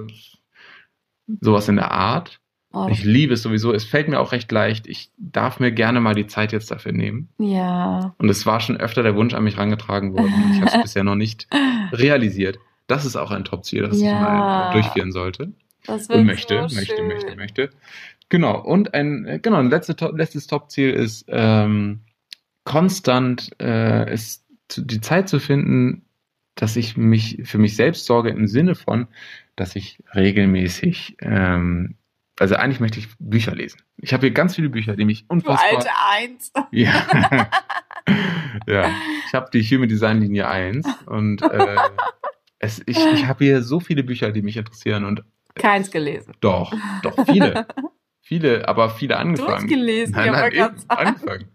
sowas 1.42 1.68
in 1.68 1.78
der 1.78 1.92
Art. 1.92 2.40
Oh, 2.74 2.88
Ich 2.92 3.04
liebe 3.04 3.34
es 3.34 3.42
sowieso. 3.42 3.74
Es 3.74 3.86
fällt 3.86 4.08
mir 4.08 4.20
auch 4.20 4.32
recht 4.34 4.52
leicht. 4.52 4.86
Ich 4.86 5.10
darf 5.18 5.60
mir 5.60 5.72
gerne 5.72 6.00
mal 6.02 6.14
die 6.14 6.28
Zeit 6.28 6.52
jetzt 6.52 6.70
dafür 6.70 6.92
nehmen. 6.92 7.30
ja. 7.40 8.14
Und 8.20 8.30
es 8.30 8.46
war 8.46 8.60
schon 8.60 8.78
öfter 8.78 9.02
der 9.02 9.16
Wunsch 9.16 9.34
an 9.34 9.44
mich 9.46 9.56
herangetragen 9.56 10.14
worden. 10.14 10.34
Ich 10.54 10.62
habe 10.62 10.72
es 10.76 10.82
bisher 10.84 11.04
noch 11.04 11.16
nicht 11.16 11.48
realisiert. 11.92 12.60
Das 12.88 13.06
ist 13.06 13.16
auch 13.16 13.32
ein 13.32 13.46
Top-Ziel, 13.46 13.84
das 13.88 14.00
Ja. 14.00 14.14
ich 14.14 14.20
mal 14.20 14.72
durchführen 14.74 15.12
sollte. 15.12 15.54
Das 15.88 16.08
wird 16.10 16.20
Und 16.20 16.26
möchte, 16.26 16.66
so 16.68 16.76
möchte, 16.76 16.96
schön. 16.98 17.08
möchte, 17.08 17.36
möchte. 17.36 17.70
Genau. 18.30 18.60
Und 18.60 18.94
ein, 18.94 19.26
äh, 19.26 19.40
genau, 19.40 19.58
ein 19.58 19.70
letztes, 19.70 19.96
Top- 19.98 20.18
letztes 20.18 20.48
Top-Ziel 20.48 20.90
ist, 20.92 21.26
ähm, 21.28 22.02
konstant 22.64 23.52
äh, 23.62 24.12
ist 24.14 24.46
die 24.76 25.02
Zeit 25.02 25.30
zu 25.30 25.40
finden, 25.40 26.06
dass 26.56 26.76
ich 26.76 26.98
mich 26.98 27.42
für 27.44 27.58
mich 27.60 27.76
selbst 27.76 28.06
sorge 28.06 28.30
im 28.30 28.48
Sinne 28.48 28.76
von, 28.76 29.08
dass 29.56 29.76
ich 29.76 30.00
regelmäßig, 30.16 31.18
ähm, 31.22 31.96
also 32.40 32.56
eigentlich 32.56 32.80
möchte 32.80 33.00
ich 33.00 33.08
Bücher 33.20 33.54
lesen. 33.54 33.82
Ich 33.98 34.14
habe 34.14 34.22
hier 34.26 34.32
ganz 34.32 34.56
viele 34.56 34.70
Bücher, 34.70 34.96
die 34.96 35.06
mich 35.06 35.22
Du 35.28 35.34
unfassbar. 35.36 35.70
alte 35.78 35.90
Eins. 36.12 36.52
Ja. 36.72 37.48
ja. 38.68 38.90
Ich 39.28 39.34
habe 39.34 39.50
die 39.54 39.62
Human 39.64 39.90
Design 39.90 40.20
Linie 40.22 40.48
1 40.48 40.86
und 41.06 41.42
äh, 41.44 41.76
es, 42.60 42.82
ich, 42.86 42.98
ich 43.14 43.28
habe 43.28 43.44
hier 43.46 43.62
so 43.62 43.80
viele 43.80 44.04
Bücher, 44.04 44.32
die 44.32 44.42
mich 44.42 44.58
interessieren 44.58 45.06
und 45.06 45.24
Keins 45.56 45.90
gelesen. 45.92 46.34
doch, 46.42 46.74
doch 47.04 47.26
viele. 47.26 47.68
viele, 48.26 48.68
aber 48.68 48.90
viele 48.90 49.18
angefangen. 49.18 49.68
Durchgelesen, 49.68 50.16
Nein, 50.16 50.32
nein, 50.32 50.52
eben, 50.52 50.78
sagen. 50.78 51.08
angefangen. 51.08 51.46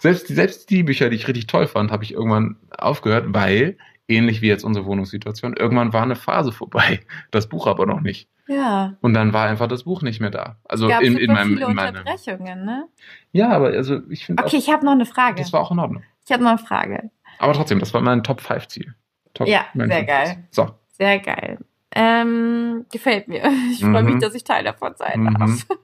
Selbst, 0.00 0.26
selbst 0.28 0.68
die 0.68 0.82
Bücher, 0.82 1.08
die 1.08 1.16
ich 1.16 1.28
richtig 1.28 1.46
toll 1.46 1.66
fand, 1.66 1.90
habe 1.90 2.04
ich 2.04 2.12
irgendwann 2.12 2.56
aufgehört, 2.76 3.26
weil, 3.28 3.78
ähnlich 4.08 4.42
wie 4.42 4.48
jetzt 4.48 4.64
unsere 4.64 4.84
Wohnungssituation, 4.84 5.56
irgendwann 5.56 5.92
war 5.92 6.02
eine 6.02 6.16
Phase 6.16 6.52
vorbei. 6.52 7.00
Das 7.30 7.48
Buch 7.48 7.66
aber 7.66 7.86
noch 7.86 8.00
nicht. 8.00 8.28
Ja. 8.48 8.96
Und 9.00 9.14
dann 9.14 9.32
war 9.32 9.46
einfach 9.46 9.68
das 9.68 9.84
Buch 9.84 10.02
nicht 10.02 10.20
mehr 10.20 10.30
da. 10.30 10.56
Also 10.64 10.88
Gab 10.88 11.02
in, 11.02 11.16
in 11.16 11.32
meinem, 11.32 11.48
viele 11.48 11.66
in 11.66 11.74
meinem. 11.74 11.96
Unterbrechungen, 11.96 12.64
ne? 12.64 12.88
Ja, 13.32 13.50
aber 13.50 13.68
also 13.68 14.00
ich 14.08 14.26
finde 14.26 14.42
Okay, 14.42 14.56
ich 14.56 14.70
habe 14.70 14.84
noch 14.84 14.92
eine 14.92 15.06
Frage. 15.06 15.36
das 15.36 15.52
war 15.52 15.60
auch 15.60 15.70
in 15.70 15.78
Ordnung. 15.78 16.02
Ich 16.24 16.32
habe 16.32 16.42
noch 16.42 16.50
eine 16.50 16.58
Frage. 16.58 17.10
Aber 17.38 17.52
trotzdem, 17.52 17.78
das 17.78 17.94
war 17.94 18.00
mein 18.00 18.24
Top 18.24 18.40
5 18.40 18.68
Ziel. 18.68 18.94
Top 19.34 19.46
ja, 19.46 19.66
sehr 19.74 20.04
geil. 20.04 20.48
So. 20.50 20.70
Sehr 20.88 21.18
geil. 21.20 21.58
Ähm, 21.94 22.86
gefällt 22.92 23.28
mir. 23.28 23.50
Ich 23.72 23.80
freue 23.80 24.02
mich, 24.02 24.16
mhm. 24.16 24.20
dass 24.20 24.34
ich 24.34 24.44
Teil 24.44 24.64
davon 24.64 24.94
sein 24.96 25.20
mhm. 25.20 25.34
darf. 25.38 25.66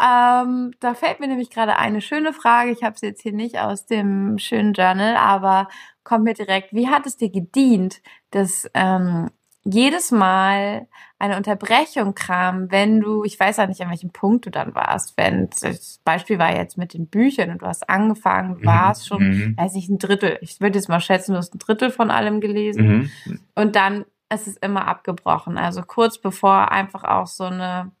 Ähm, 0.00 0.70
da 0.78 0.94
fällt 0.94 1.18
mir 1.18 1.26
nämlich 1.26 1.50
gerade 1.50 1.76
eine 1.76 2.00
schöne 2.00 2.32
Frage. 2.32 2.70
Ich 2.70 2.84
habe 2.84 2.96
sie 2.96 3.06
jetzt 3.06 3.22
hier 3.22 3.32
nicht 3.32 3.58
aus 3.58 3.84
dem 3.84 4.38
schönen 4.38 4.72
Journal, 4.72 5.16
aber 5.16 5.66
kommt 6.04 6.22
mir 6.22 6.34
direkt. 6.34 6.72
Wie 6.72 6.88
hat 6.88 7.04
es 7.04 7.16
dir 7.16 7.30
gedient, 7.30 8.00
dass 8.30 8.70
ähm, 8.74 9.28
jedes 9.64 10.12
Mal 10.12 10.86
eine 11.18 11.36
Unterbrechung 11.36 12.14
kam, 12.14 12.70
wenn 12.70 13.00
du, 13.00 13.24
ich 13.24 13.38
weiß 13.38 13.56
ja 13.56 13.66
nicht, 13.66 13.80
an 13.80 13.90
welchem 13.90 14.12
Punkt 14.12 14.46
du 14.46 14.50
dann 14.50 14.74
warst, 14.74 15.16
wenn 15.16 15.50
das 15.50 16.00
Beispiel 16.04 16.38
war 16.38 16.56
jetzt 16.56 16.78
mit 16.78 16.94
den 16.94 17.08
Büchern 17.08 17.50
und 17.50 17.62
du 17.62 17.66
hast 17.66 17.90
angefangen, 17.90 18.58
mhm. 18.60 18.66
warst 18.66 19.08
schon, 19.08 19.28
mhm. 19.28 19.56
weiß 19.58 19.74
nicht, 19.74 19.90
ein 19.90 19.98
Drittel. 19.98 20.38
Ich 20.42 20.60
würde 20.60 20.78
jetzt 20.78 20.88
mal 20.88 21.00
schätzen, 21.00 21.32
du 21.32 21.38
hast 21.38 21.54
ein 21.54 21.58
Drittel 21.58 21.90
von 21.90 22.12
allem 22.12 22.40
gelesen. 22.40 23.10
Mhm. 23.26 23.40
Und 23.56 23.74
dann 23.74 24.04
ist 24.32 24.46
es 24.46 24.56
immer 24.56 24.86
abgebrochen. 24.86 25.58
Also 25.58 25.82
kurz 25.82 26.18
bevor 26.18 26.70
einfach 26.70 27.04
auch 27.04 27.26
so 27.26 27.44
eine 27.44 27.92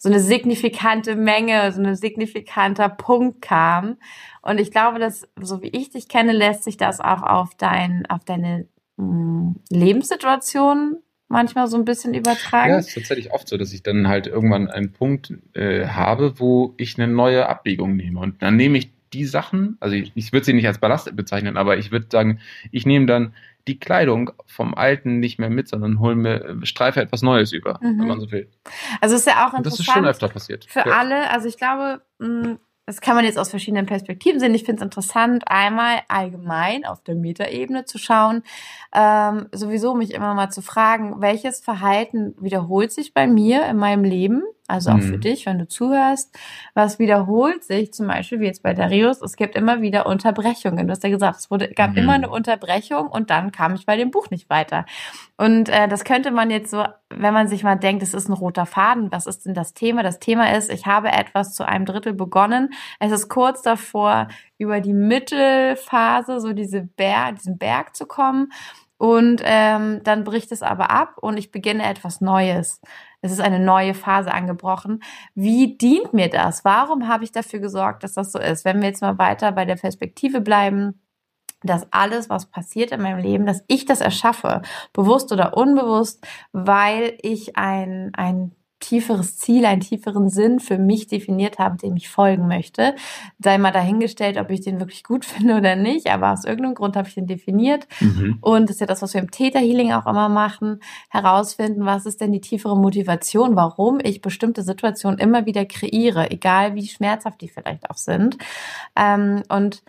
so 0.00 0.08
eine 0.08 0.20
signifikante 0.20 1.16
Menge, 1.16 1.72
so 1.72 1.82
ein 1.82 1.96
signifikanter 1.96 2.88
Punkt 2.88 3.42
kam. 3.42 3.96
Und 4.42 4.60
ich 4.60 4.70
glaube, 4.70 5.00
dass, 5.00 5.26
so 5.40 5.60
wie 5.60 5.68
ich 5.68 5.90
dich 5.90 6.08
kenne, 6.08 6.32
lässt 6.32 6.62
sich 6.62 6.76
das 6.76 7.00
auch 7.00 7.22
auf 7.24 7.56
dein, 7.56 8.06
auf 8.06 8.24
deine 8.24 8.68
Lebenssituationen 9.70 10.98
manchmal 11.28 11.66
so 11.66 11.76
ein 11.76 11.84
bisschen 11.84 12.14
übertragen. 12.14 12.70
Ja, 12.70 12.78
es 12.78 12.88
ist 12.88 12.94
tatsächlich 12.94 13.32
oft 13.32 13.48
so, 13.48 13.56
dass 13.56 13.72
ich 13.72 13.82
dann 13.82 14.08
halt 14.08 14.26
irgendwann 14.26 14.68
einen 14.68 14.92
Punkt 14.92 15.34
äh, 15.54 15.86
habe, 15.86 16.38
wo 16.38 16.74
ich 16.78 16.98
eine 16.98 17.12
neue 17.12 17.48
Abbiegung 17.48 17.96
nehme. 17.96 18.20
Und 18.20 18.42
dann 18.42 18.56
nehme 18.56 18.78
ich 18.78 18.90
die 19.12 19.24
Sachen, 19.24 19.76
also 19.80 19.94
ich, 19.94 20.12
ich 20.14 20.32
würde 20.32 20.44
sie 20.44 20.52
nicht 20.52 20.66
als 20.66 20.78
Ballast 20.78 21.14
bezeichnen, 21.16 21.56
aber 21.56 21.78
ich 21.78 21.90
würde 21.90 22.06
sagen, 22.10 22.40
ich 22.72 22.86
nehme 22.86 23.06
dann 23.06 23.34
die 23.66 23.78
Kleidung 23.78 24.30
vom 24.46 24.74
Alten 24.74 25.20
nicht 25.20 25.38
mehr 25.38 25.50
mit, 25.50 25.68
sondern 25.68 26.00
hol 26.00 26.14
mir, 26.14 26.58
streife 26.62 27.00
etwas 27.00 27.22
Neues 27.22 27.52
über, 27.52 27.78
mhm. 27.82 28.00
wenn 28.00 28.08
man 28.08 28.20
so 28.20 28.30
will. 28.30 28.50
Also 29.00 29.16
ist 29.16 29.26
ja 29.26 29.46
auch 29.46 29.54
interessant. 29.54 29.58
Und 29.58 29.66
das 29.66 29.80
ist 29.80 29.86
schon 29.86 30.06
öfter 30.06 30.28
passiert. 30.28 30.64
Für 30.64 30.80
ja. 30.80 30.98
alle, 30.98 31.30
also 31.30 31.48
ich 31.48 31.58
glaube, 31.58 32.00
mh, 32.18 32.58
das 32.88 33.02
kann 33.02 33.14
man 33.14 33.26
jetzt 33.26 33.38
aus 33.38 33.50
verschiedenen 33.50 33.84
Perspektiven 33.84 34.40
sehen. 34.40 34.54
Ich 34.54 34.64
finde 34.64 34.80
es 34.80 34.84
interessant, 34.84 35.44
einmal 35.46 36.00
allgemein 36.08 36.86
auf 36.86 37.02
der 37.02 37.16
Metaebene 37.16 37.84
zu 37.84 37.98
schauen, 37.98 38.42
ähm, 38.94 39.46
sowieso 39.52 39.94
mich 39.94 40.14
immer 40.14 40.32
mal 40.32 40.48
zu 40.48 40.62
fragen, 40.62 41.20
welches 41.20 41.60
Verhalten 41.60 42.34
wiederholt 42.40 42.90
sich 42.90 43.12
bei 43.12 43.26
mir 43.26 43.66
in 43.66 43.76
meinem 43.76 44.04
Leben 44.04 44.42
also 44.68 44.90
auch 44.90 44.96
mhm. 44.96 45.02
für 45.02 45.18
dich, 45.18 45.46
wenn 45.46 45.58
du 45.58 45.66
zuhörst. 45.66 46.38
Was 46.74 46.98
wiederholt 46.98 47.64
sich, 47.64 47.92
zum 47.92 48.06
Beispiel 48.06 48.40
wie 48.40 48.46
jetzt 48.46 48.62
bei 48.62 48.74
Darius, 48.74 49.22
es 49.22 49.36
gibt 49.36 49.56
immer 49.56 49.80
wieder 49.80 50.06
Unterbrechungen. 50.06 50.86
Du 50.86 50.92
hast 50.92 51.02
ja 51.02 51.08
gesagt, 51.08 51.40
es 51.40 51.50
wurde, 51.50 51.68
gab 51.70 51.92
mhm. 51.92 51.96
immer 51.96 52.12
eine 52.12 52.28
Unterbrechung 52.28 53.08
und 53.08 53.30
dann 53.30 53.50
kam 53.50 53.74
ich 53.74 53.86
bei 53.86 53.96
dem 53.96 54.10
Buch 54.10 54.30
nicht 54.30 54.50
weiter. 54.50 54.84
Und 55.38 55.70
äh, 55.70 55.88
das 55.88 56.04
könnte 56.04 56.30
man 56.30 56.50
jetzt 56.50 56.70
so, 56.70 56.84
wenn 57.08 57.32
man 57.32 57.48
sich 57.48 57.64
mal 57.64 57.76
denkt, 57.76 58.02
es 58.02 58.12
ist 58.12 58.28
ein 58.28 58.34
roter 58.34 58.66
Faden, 58.66 59.10
was 59.10 59.26
ist 59.26 59.46
denn 59.46 59.54
das 59.54 59.72
Thema? 59.72 60.02
Das 60.02 60.18
Thema 60.18 60.54
ist, 60.54 60.70
ich 60.70 60.86
habe 60.86 61.08
etwas 61.08 61.54
zu 61.54 61.66
einem 61.66 61.86
Drittel 61.86 62.12
begonnen. 62.12 62.70
Es 63.00 63.10
ist 63.10 63.28
kurz 63.28 63.62
davor, 63.62 64.28
über 64.58 64.80
die 64.80 64.92
Mittelphase, 64.92 66.40
so 66.40 66.52
diese 66.52 66.82
Berg, 66.82 67.36
diesen 67.36 67.56
Berg 67.56 67.96
zu 67.96 68.06
kommen. 68.06 68.52
Und 68.98 69.40
ähm, 69.44 70.00
dann 70.02 70.24
bricht 70.24 70.50
es 70.50 70.62
aber 70.62 70.90
ab 70.90 71.14
und 71.20 71.38
ich 71.38 71.52
beginne 71.52 71.88
etwas 71.88 72.20
Neues. 72.20 72.80
Es 73.28 73.34
ist 73.34 73.44
eine 73.44 73.60
neue 73.60 73.92
Phase 73.92 74.32
angebrochen. 74.32 75.02
Wie 75.34 75.76
dient 75.76 76.14
mir 76.14 76.30
das? 76.30 76.64
Warum 76.64 77.08
habe 77.08 77.24
ich 77.24 77.32
dafür 77.32 77.60
gesorgt, 77.60 78.02
dass 78.02 78.14
das 78.14 78.32
so 78.32 78.38
ist? 78.38 78.64
Wenn 78.64 78.80
wir 78.80 78.88
jetzt 78.88 79.02
mal 79.02 79.18
weiter 79.18 79.52
bei 79.52 79.66
der 79.66 79.76
Perspektive 79.76 80.40
bleiben, 80.40 81.00
dass 81.62 81.92
alles, 81.92 82.30
was 82.30 82.46
passiert 82.46 82.90
in 82.92 83.02
meinem 83.02 83.18
Leben, 83.18 83.44
dass 83.44 83.62
ich 83.66 83.84
das 83.84 84.00
erschaffe, 84.00 84.62
bewusst 84.94 85.30
oder 85.30 85.56
unbewusst, 85.56 86.26
weil 86.52 87.18
ich 87.20 87.56
ein, 87.56 88.12
ein 88.14 88.52
tieferes 88.88 89.36
Ziel, 89.36 89.66
einen 89.66 89.80
tieferen 89.80 90.30
Sinn 90.30 90.60
für 90.60 90.78
mich 90.78 91.06
definiert 91.06 91.58
habe, 91.58 91.76
dem 91.76 91.96
ich 91.96 92.08
folgen 92.08 92.48
möchte. 92.48 92.94
Sei 93.38 93.58
mal 93.58 93.70
dahingestellt, 93.70 94.38
ob 94.38 94.50
ich 94.50 94.62
den 94.62 94.80
wirklich 94.80 95.04
gut 95.04 95.24
finde 95.26 95.56
oder 95.56 95.76
nicht, 95.76 96.08
aber 96.10 96.32
aus 96.32 96.44
irgendeinem 96.44 96.74
Grund 96.74 96.96
habe 96.96 97.08
ich 97.08 97.14
den 97.14 97.26
definiert. 97.26 97.86
Mhm. 98.00 98.38
Und 98.40 98.68
das 98.68 98.76
ist 98.76 98.80
ja 98.80 98.86
das, 98.86 99.02
was 99.02 99.14
wir 99.14 99.20
im 99.20 99.30
Theta 99.30 99.58
Healing 99.58 99.92
auch 99.92 100.06
immer 100.06 100.28
machen, 100.28 100.80
herausfinden, 101.10 101.84
was 101.84 102.06
ist 102.06 102.20
denn 102.20 102.32
die 102.32 102.40
tiefere 102.40 102.76
Motivation, 102.76 103.56
warum 103.56 103.98
ich 104.02 104.22
bestimmte 104.22 104.62
Situationen 104.62 105.18
immer 105.18 105.46
wieder 105.46 105.64
kreiere, 105.66 106.30
egal 106.30 106.74
wie 106.74 106.88
schmerzhaft 106.88 107.40
die 107.40 107.48
vielleicht 107.48 107.90
auch 107.90 107.96
sind. 107.96 108.38
Ähm, 108.96 109.42
und 109.48 109.82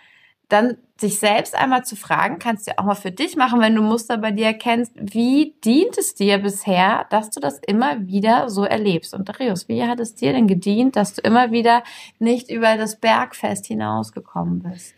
dann 0.49 0.77
sich 0.99 1.19
selbst 1.19 1.55
einmal 1.55 1.85
zu 1.85 1.95
fragen, 1.95 2.39
kannst 2.39 2.67
du 2.67 2.77
auch 2.77 2.83
mal 2.83 2.95
für 2.95 3.11
dich 3.11 3.37
machen, 3.37 3.61
wenn 3.61 3.75
du 3.75 3.81
Muster 3.81 4.17
bei 4.17 4.31
dir 4.31 4.47
erkennst, 4.47 4.91
wie 4.95 5.55
dient 5.63 5.97
es 5.97 6.13
dir 6.13 6.39
bisher, 6.39 7.05
dass 7.09 7.29
du 7.29 7.39
das 7.39 7.59
immer 7.65 8.05
wieder 8.07 8.49
so 8.49 8.65
erlebst? 8.65 9.13
Und 9.13 9.29
Darius, 9.29 9.69
wie 9.69 9.83
hat 9.83 9.99
es 9.99 10.15
dir 10.15 10.33
denn 10.33 10.47
gedient, 10.47 10.95
dass 10.95 11.13
du 11.13 11.21
immer 11.21 11.51
wieder 11.51 11.83
nicht 12.19 12.49
über 12.51 12.75
das 12.75 12.99
Bergfest 12.99 13.67
hinausgekommen 13.67 14.59
bist? 14.59 14.95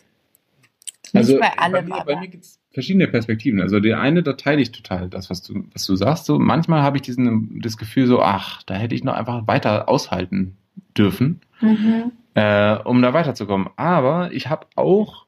Nicht 1.13 1.15
also 1.15 1.39
bei 1.39 1.57
allem. 1.57 1.89
Bei 1.89 1.97
mir, 1.97 2.03
bei 2.05 2.19
mir 2.21 2.27
gibt 2.29 2.45
es 2.45 2.59
verschiedene 2.71 3.07
Perspektiven. 3.07 3.61
Also 3.61 3.79
die 3.79 3.93
eine, 3.93 4.23
da 4.23 4.33
teile 4.33 4.61
ich 4.61 4.71
total 4.71 5.09
das, 5.09 5.29
was 5.29 5.41
du, 5.43 5.65
was 5.73 5.85
du 5.85 5.95
sagst. 5.95 6.25
So 6.25 6.39
manchmal 6.39 6.81
habe 6.81 6.97
ich 6.97 7.03
diesen 7.03 7.59
das 7.61 7.77
Gefühl 7.77 8.07
so, 8.07 8.21
ach, 8.21 8.63
da 8.63 8.75
hätte 8.75 8.95
ich 8.95 9.03
noch 9.03 9.13
einfach 9.13 9.45
weiter 9.47 9.89
aushalten 9.89 10.57
dürfen, 10.97 11.41
mhm. 11.59 12.11
äh, 12.33 12.77
um 12.77 13.01
da 13.01 13.13
weiterzukommen. 13.13 13.69
Aber 13.75 14.31
ich 14.31 14.47
habe 14.47 14.67
auch 14.75 15.25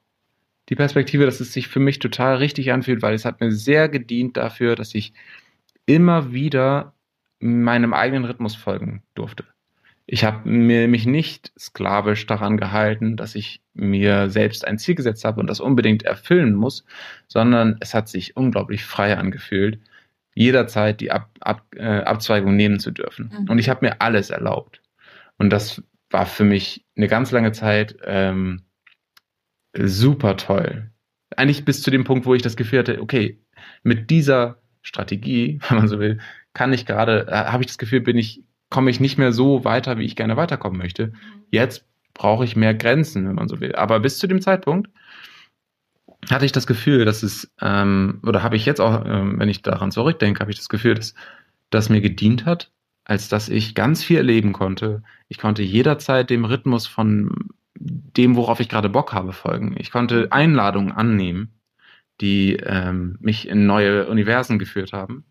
die 0.70 0.76
Perspektive, 0.76 1.26
dass 1.26 1.40
es 1.40 1.54
sich 1.54 1.68
für 1.68 1.80
mich 1.80 2.00
total 2.00 2.38
richtig 2.38 2.72
anfühlt, 2.72 3.02
weil 3.02 3.14
es 3.14 3.26
hat 3.26 3.42
mir 3.42 3.52
sehr 3.52 3.90
gedient 3.90 4.38
dafür, 4.38 4.76
dass 4.76 4.96
ich 4.96 5.14
immer 5.86 6.32
wieder 6.32 6.94
meinem 7.40 7.94
eigenen 7.94 8.26
Rhythmus 8.26 8.56
folgen 8.56 9.04
durfte. 9.16 9.44
Ich 10.06 10.24
habe 10.24 10.48
mir 10.50 10.88
mich 10.88 11.06
nicht 11.06 11.54
sklavisch 11.58 12.26
daran 12.26 12.58
gehalten, 12.58 13.16
dass 13.16 13.36
ich 13.36 13.62
mir 13.74 14.30
selbst 14.30 14.66
ein 14.68 14.78
Ziel 14.78 14.96
gesetzt 14.96 15.24
habe 15.24 15.40
und 15.40 15.48
das 15.48 15.62
unbedingt 15.62 16.04
erfüllen 16.04 16.56
muss, 16.56 16.86
sondern 17.28 17.78
es 17.80 17.94
hat 17.94 18.10
sich 18.10 18.36
unglaublich 18.36 18.84
frei 18.84 19.18
angefühlt, 19.18 19.80
jederzeit 20.36 21.00
die 21.00 21.12
Ab 21.12 21.30
Ab 21.40 21.66
äh, 21.76 22.02
Abzweigung 22.02 22.56
nehmen 22.56 22.80
zu 22.80 22.92
dürfen. 22.92 23.32
Mhm. 23.38 23.50
Und 23.50 23.60
ich 23.60 23.70
habe 23.70 23.86
mir 23.86 24.02
alles 24.02 24.30
erlaubt. 24.30 24.82
Und 25.38 25.52
das 25.52 25.82
war 26.10 26.26
für 26.26 26.44
mich 26.44 26.86
eine 26.96 27.08
ganz 27.08 27.32
lange 27.32 27.54
Zeit 27.54 27.96
ähm, 28.06 28.62
super 29.78 30.38
toll. 30.38 30.92
Eigentlich 31.36 31.66
bis 31.66 31.82
zu 31.82 31.92
dem 31.92 32.04
Punkt, 32.04 32.26
wo 32.26 32.36
ich 32.36 32.42
das 32.42 32.56
Gefühl 32.56 32.80
hatte, 32.80 33.02
okay, 33.02 33.40
mit 33.84 34.10
dieser 34.10 34.62
Strategie, 34.82 35.60
wenn 35.70 35.78
man 35.78 35.88
so 35.88 36.00
will, 36.00 36.20
kann 36.54 36.74
ich 36.74 36.86
gerade, 36.86 37.28
äh, 37.28 37.46
habe 37.46 37.64
ich 37.64 37.68
das 37.68 37.78
Gefühl, 37.78 38.02
bin 38.02 38.18
ich, 38.18 38.44
komme 38.70 38.90
ich 38.90 39.00
nicht 39.00 39.18
mehr 39.18 39.32
so 39.32 39.64
weiter, 39.64 39.98
wie 39.98 40.06
ich 40.06 40.16
gerne 40.16 40.38
weiterkommen 40.38 40.78
möchte. 40.78 41.14
Jetzt 41.52 41.86
brauche 42.14 42.46
ich 42.46 42.56
mehr 42.56 42.74
Grenzen, 42.74 43.28
wenn 43.28 43.36
man 43.36 43.48
so 43.48 43.60
will. 43.60 43.76
Aber 43.76 44.00
bis 44.00 44.20
zu 44.20 44.28
dem 44.28 44.42
Zeitpunkt 44.42 44.90
hatte 46.30 46.46
ich 46.46 46.52
das 46.52 46.68
Gefühl, 46.68 47.06
dass 47.06 47.24
es, 47.24 47.52
ähm, 47.62 48.22
oder 48.26 48.44
habe 48.44 48.56
ich 48.56 48.66
jetzt 48.66 48.80
auch, 48.80 49.04
ähm, 49.06 49.40
wenn 49.40 49.50
ich 49.50 49.62
daran 49.62 49.92
zurückdenke, 49.92 50.40
habe 50.40 50.52
ich 50.52 50.58
das 50.58 50.70
Gefühl, 50.70 50.94
dass 50.94 51.16
das 51.70 51.90
mir 51.90 52.02
gedient 52.02 52.46
hat, 52.46 52.72
als 53.04 53.30
dass 53.30 53.50
ich 53.50 53.76
ganz 53.76 54.04
viel 54.04 54.18
erleben 54.18 54.54
konnte. 54.54 55.04
Ich 55.28 55.38
konnte 55.38 55.64
jederzeit 55.64 56.30
dem 56.30 56.46
Rhythmus 56.46 56.88
von 56.88 57.50
dem, 57.84 58.36
worauf 58.36 58.60
ich 58.60 58.70
gerade 58.70 58.90
Bock 58.90 59.14
habe, 59.14 59.34
folgen. 59.34 59.76
Ich 59.78 59.92
konnte 59.92 60.28
Einladungen 60.32 60.92
annehmen, 60.92 61.54
die 62.22 62.56
ähm, 62.56 63.18
mich 63.20 63.48
in 63.48 63.66
neue 63.66 64.08
Universen 64.08 64.60
geführt 64.60 64.94
haben 64.94 65.26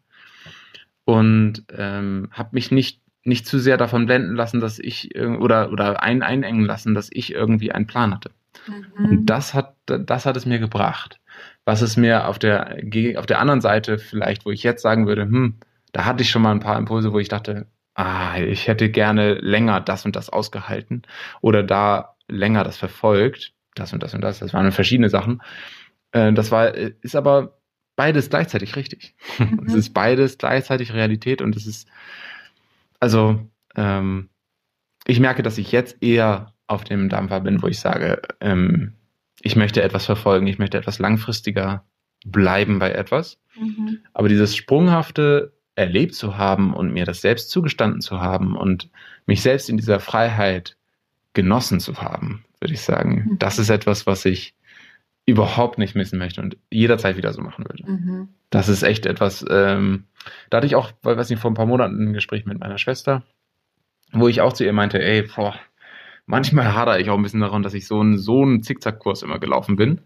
und 1.04 1.64
ähm, 1.76 2.28
habe 2.32 2.50
mich 2.52 2.70
nicht 2.70 3.00
nicht 3.24 3.46
zu 3.46 3.60
sehr 3.60 3.76
davon 3.76 4.06
blenden 4.06 4.34
lassen, 4.34 4.60
dass 4.60 4.78
ich 4.80 5.16
oder 5.16 5.70
oder 5.70 6.02
ein, 6.02 6.22
einengen 6.22 6.64
lassen, 6.64 6.94
dass 6.94 7.08
ich 7.12 7.32
irgendwie 7.32 7.70
einen 7.72 7.86
Plan 7.86 8.12
hatte. 8.12 8.32
Mhm. 8.66 9.04
Und 9.04 9.26
das 9.26 9.54
hat 9.54 9.76
das 9.86 10.26
hat 10.26 10.36
es 10.36 10.44
mir 10.46 10.58
gebracht. 10.58 11.20
Was 11.64 11.82
es 11.82 11.96
mir 11.96 12.26
auf 12.26 12.38
der 12.38 12.78
auf 13.16 13.26
der 13.26 13.38
anderen 13.38 13.60
Seite 13.60 13.98
vielleicht, 13.98 14.44
wo 14.44 14.50
ich 14.50 14.62
jetzt 14.62 14.82
sagen 14.82 15.06
würde, 15.06 15.22
hm, 15.22 15.58
da 15.92 16.04
hatte 16.04 16.22
ich 16.22 16.30
schon 16.30 16.42
mal 16.42 16.50
ein 16.50 16.60
paar 16.60 16.78
Impulse, 16.78 17.12
wo 17.12 17.18
ich 17.20 17.28
dachte, 17.28 17.66
ah, 17.94 18.38
ich 18.38 18.66
hätte 18.68 18.90
gerne 18.90 19.34
länger 19.34 19.80
das 19.80 20.04
und 20.04 20.16
das 20.16 20.28
ausgehalten 20.30 21.02
oder 21.40 21.62
da 21.62 22.11
länger 22.28 22.64
das 22.64 22.76
verfolgt, 22.76 23.54
das 23.74 23.92
und 23.92 24.02
das 24.02 24.14
und 24.14 24.20
das, 24.20 24.38
das 24.38 24.52
waren 24.52 24.72
verschiedene 24.72 25.08
Sachen. 25.08 25.42
Äh, 26.12 26.32
das 26.32 26.50
war, 26.50 26.74
ist 26.74 27.16
aber 27.16 27.58
beides 27.96 28.30
gleichzeitig 28.30 28.76
richtig. 28.76 29.14
Mhm. 29.38 29.62
Es 29.66 29.74
ist 29.74 29.94
beides 29.94 30.38
gleichzeitig 30.38 30.92
Realität 30.92 31.42
und 31.42 31.56
es 31.56 31.66
ist, 31.66 31.88
also, 33.00 33.40
ähm, 33.76 34.28
ich 35.06 35.18
merke, 35.18 35.42
dass 35.42 35.58
ich 35.58 35.72
jetzt 35.72 36.02
eher 36.02 36.54
auf 36.66 36.84
dem 36.84 37.08
Dampfer 37.08 37.40
bin, 37.40 37.62
wo 37.62 37.66
ich 37.66 37.80
sage, 37.80 38.22
ähm, 38.40 38.94
ich 39.40 39.56
möchte 39.56 39.82
etwas 39.82 40.06
verfolgen, 40.06 40.46
ich 40.46 40.58
möchte 40.58 40.78
etwas 40.78 40.98
langfristiger 40.98 41.84
bleiben 42.24 42.78
bei 42.78 42.92
etwas. 42.92 43.40
Mhm. 43.56 43.98
Aber 44.12 44.28
dieses 44.28 44.54
sprunghafte 44.54 45.52
erlebt 45.74 46.14
zu 46.14 46.36
haben 46.36 46.74
und 46.74 46.92
mir 46.92 47.04
das 47.04 47.20
selbst 47.20 47.50
zugestanden 47.50 48.00
zu 48.00 48.20
haben 48.20 48.56
und 48.56 48.90
mich 49.26 49.42
selbst 49.42 49.68
in 49.68 49.76
dieser 49.76 50.00
Freiheit 50.00 50.76
genossen 51.34 51.80
zu 51.80 51.96
haben, 52.00 52.44
würde 52.60 52.74
ich 52.74 52.80
sagen. 52.80 53.28
Mhm. 53.30 53.38
Das 53.38 53.58
ist 53.58 53.70
etwas, 53.70 54.06
was 54.06 54.24
ich 54.24 54.54
überhaupt 55.24 55.78
nicht 55.78 55.94
missen 55.94 56.18
möchte 56.18 56.40
und 56.40 56.56
jederzeit 56.70 57.16
wieder 57.16 57.32
so 57.32 57.42
machen 57.42 57.64
würde. 57.68 57.90
Mhm. 57.90 58.28
Das 58.50 58.68
ist 58.68 58.82
echt 58.82 59.06
etwas, 59.06 59.44
ähm, 59.48 60.04
da 60.50 60.56
hatte 60.56 60.66
ich 60.66 60.74
auch, 60.74 60.92
weiß 61.02 61.30
nicht, 61.30 61.40
vor 61.40 61.50
ein 61.50 61.54
paar 61.54 61.66
Monaten 61.66 62.08
ein 62.08 62.12
Gespräch 62.12 62.44
mit 62.44 62.58
meiner 62.58 62.78
Schwester, 62.78 63.22
wo 64.12 64.28
ich 64.28 64.40
auch 64.40 64.52
zu 64.52 64.64
ihr 64.64 64.72
meinte, 64.72 65.00
ey, 65.00 65.22
boah, 65.22 65.54
manchmal 66.26 66.74
hadere 66.74 67.00
ich 67.00 67.08
auch 67.08 67.16
ein 67.16 67.22
bisschen 67.22 67.40
daran, 67.40 67.62
dass 67.62 67.74
ich 67.74 67.86
so 67.86 68.00
einen, 68.00 68.18
so 68.18 68.42
einen 68.42 68.62
Zickzackkurs 68.62 69.22
immer 69.22 69.38
gelaufen 69.38 69.76
bin. 69.76 70.00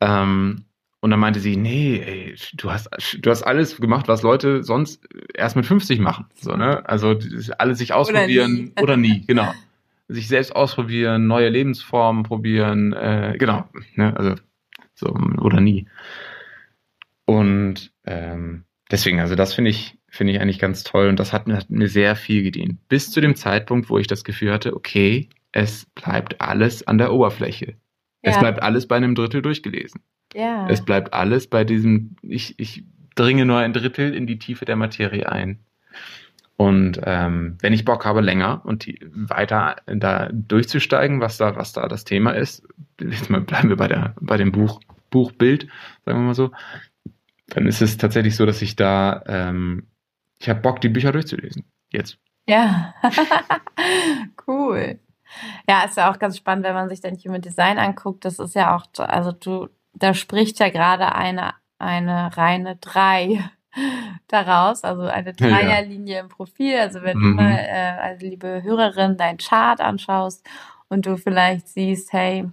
Ähm, 0.00 0.64
und 1.00 1.10
dann 1.10 1.18
meinte 1.18 1.40
sie, 1.40 1.56
nee, 1.56 1.98
ey, 1.98 2.36
du 2.54 2.70
hast, 2.70 2.88
du 3.20 3.28
hast 3.28 3.42
alles 3.42 3.76
gemacht, 3.76 4.06
was 4.06 4.22
Leute 4.22 4.62
sonst 4.62 5.04
erst 5.34 5.56
mit 5.56 5.66
50 5.66 5.98
machen. 5.98 6.26
So, 6.36 6.56
ne? 6.56 6.88
Also 6.88 7.18
alles 7.58 7.78
sich 7.78 7.92
ausprobieren 7.92 8.72
oder 8.80 8.96
nie, 8.96 9.10
oder 9.10 9.18
nie 9.18 9.26
genau. 9.26 9.52
Sich 10.12 10.28
selbst 10.28 10.54
ausprobieren, 10.54 11.26
neue 11.26 11.48
Lebensformen 11.48 12.22
probieren, 12.22 12.92
äh, 12.92 13.36
genau. 13.38 13.68
Ne? 13.94 14.16
Also 14.16 14.34
so 14.94 15.08
oder 15.40 15.60
nie. 15.60 15.86
Und 17.24 17.92
ähm, 18.04 18.64
deswegen, 18.90 19.20
also 19.20 19.34
das 19.34 19.54
finde 19.54 19.70
ich, 19.70 19.98
finde 20.08 20.32
ich 20.32 20.40
eigentlich 20.40 20.58
ganz 20.58 20.84
toll 20.84 21.08
und 21.08 21.18
das 21.18 21.32
hat, 21.32 21.46
hat 21.46 21.70
mir 21.70 21.88
sehr 21.88 22.16
viel 22.16 22.42
gedient. 22.42 22.88
Bis 22.88 23.10
zu 23.10 23.20
dem 23.20 23.34
Zeitpunkt, 23.34 23.88
wo 23.88 23.98
ich 23.98 24.06
das 24.06 24.24
Gefühl 24.24 24.52
hatte, 24.52 24.74
okay, 24.74 25.28
es 25.52 25.86
bleibt 25.94 26.40
alles 26.40 26.86
an 26.86 26.98
der 26.98 27.12
Oberfläche. 27.12 27.76
Ja. 28.22 28.30
Es 28.30 28.38
bleibt 28.38 28.62
alles 28.62 28.86
bei 28.86 28.96
einem 28.96 29.14
Drittel 29.14 29.42
durchgelesen. 29.42 30.00
Ja. 30.34 30.68
Es 30.68 30.84
bleibt 30.84 31.12
alles 31.12 31.46
bei 31.46 31.64
diesem, 31.64 32.16
ich, 32.22 32.58
ich 32.58 32.84
dringe 33.14 33.44
nur 33.44 33.58
ein 33.58 33.72
Drittel 33.72 34.14
in 34.14 34.26
die 34.26 34.38
Tiefe 34.38 34.64
der 34.64 34.76
Materie 34.76 35.30
ein. 35.30 35.60
Und 36.62 37.00
ähm, 37.04 37.58
wenn 37.60 37.72
ich 37.72 37.84
Bock 37.84 38.04
habe, 38.04 38.20
länger 38.20 38.60
und 38.64 38.86
die, 38.86 39.00
weiter 39.12 39.76
da 39.84 40.28
durchzusteigen, 40.32 41.20
was 41.20 41.36
da, 41.36 41.56
was 41.56 41.72
da 41.72 41.88
das 41.88 42.04
Thema 42.04 42.36
ist, 42.36 42.62
jetzt 43.00 43.30
mal 43.30 43.40
bleiben 43.40 43.68
wir 43.68 43.76
bei 43.76 43.88
der, 43.88 44.14
bei 44.20 44.36
dem 44.36 44.52
Buch, 44.52 44.80
Buchbild, 45.10 45.66
sagen 46.04 46.20
wir 46.20 46.26
mal 46.26 46.34
so, 46.34 46.52
dann 47.48 47.66
ist 47.66 47.82
es 47.82 47.96
tatsächlich 47.96 48.36
so, 48.36 48.46
dass 48.46 48.62
ich 48.62 48.76
da, 48.76 49.24
ähm, 49.26 49.88
ich 50.38 50.48
habe 50.48 50.60
Bock, 50.60 50.80
die 50.80 50.88
Bücher 50.88 51.10
durchzulesen. 51.10 51.64
Jetzt. 51.90 52.18
Ja, 52.46 52.94
cool. 54.46 55.00
Ja, 55.68 55.82
ist 55.82 55.96
ja 55.96 56.12
auch 56.12 56.20
ganz 56.20 56.36
spannend, 56.36 56.64
wenn 56.64 56.74
man 56.74 56.88
sich 56.88 57.00
dann 57.00 57.16
Human 57.16 57.40
Design 57.40 57.78
anguckt. 57.78 58.24
Das 58.24 58.38
ist 58.38 58.54
ja 58.54 58.76
auch, 58.76 58.86
also 58.98 59.32
du, 59.32 59.68
da 59.94 60.14
spricht 60.14 60.60
ja 60.60 60.68
gerade 60.68 61.12
eine, 61.12 61.54
eine 61.80 62.36
reine 62.36 62.76
drei 62.76 63.50
daraus, 64.28 64.84
also 64.84 65.02
eine 65.02 65.32
Dreierlinie 65.32 66.16
ja. 66.16 66.20
im 66.20 66.28
Profil. 66.28 66.76
Also 66.78 67.02
wenn 67.02 67.18
mhm. 67.18 67.36
du 67.36 67.42
mal, 67.42 67.58
äh, 67.58 67.98
also 68.00 68.26
liebe 68.26 68.62
Hörerin, 68.62 69.16
dein 69.16 69.38
Chart 69.38 69.80
anschaust 69.80 70.46
und 70.88 71.06
du 71.06 71.16
vielleicht 71.16 71.68
siehst, 71.68 72.12
hey, 72.12 72.48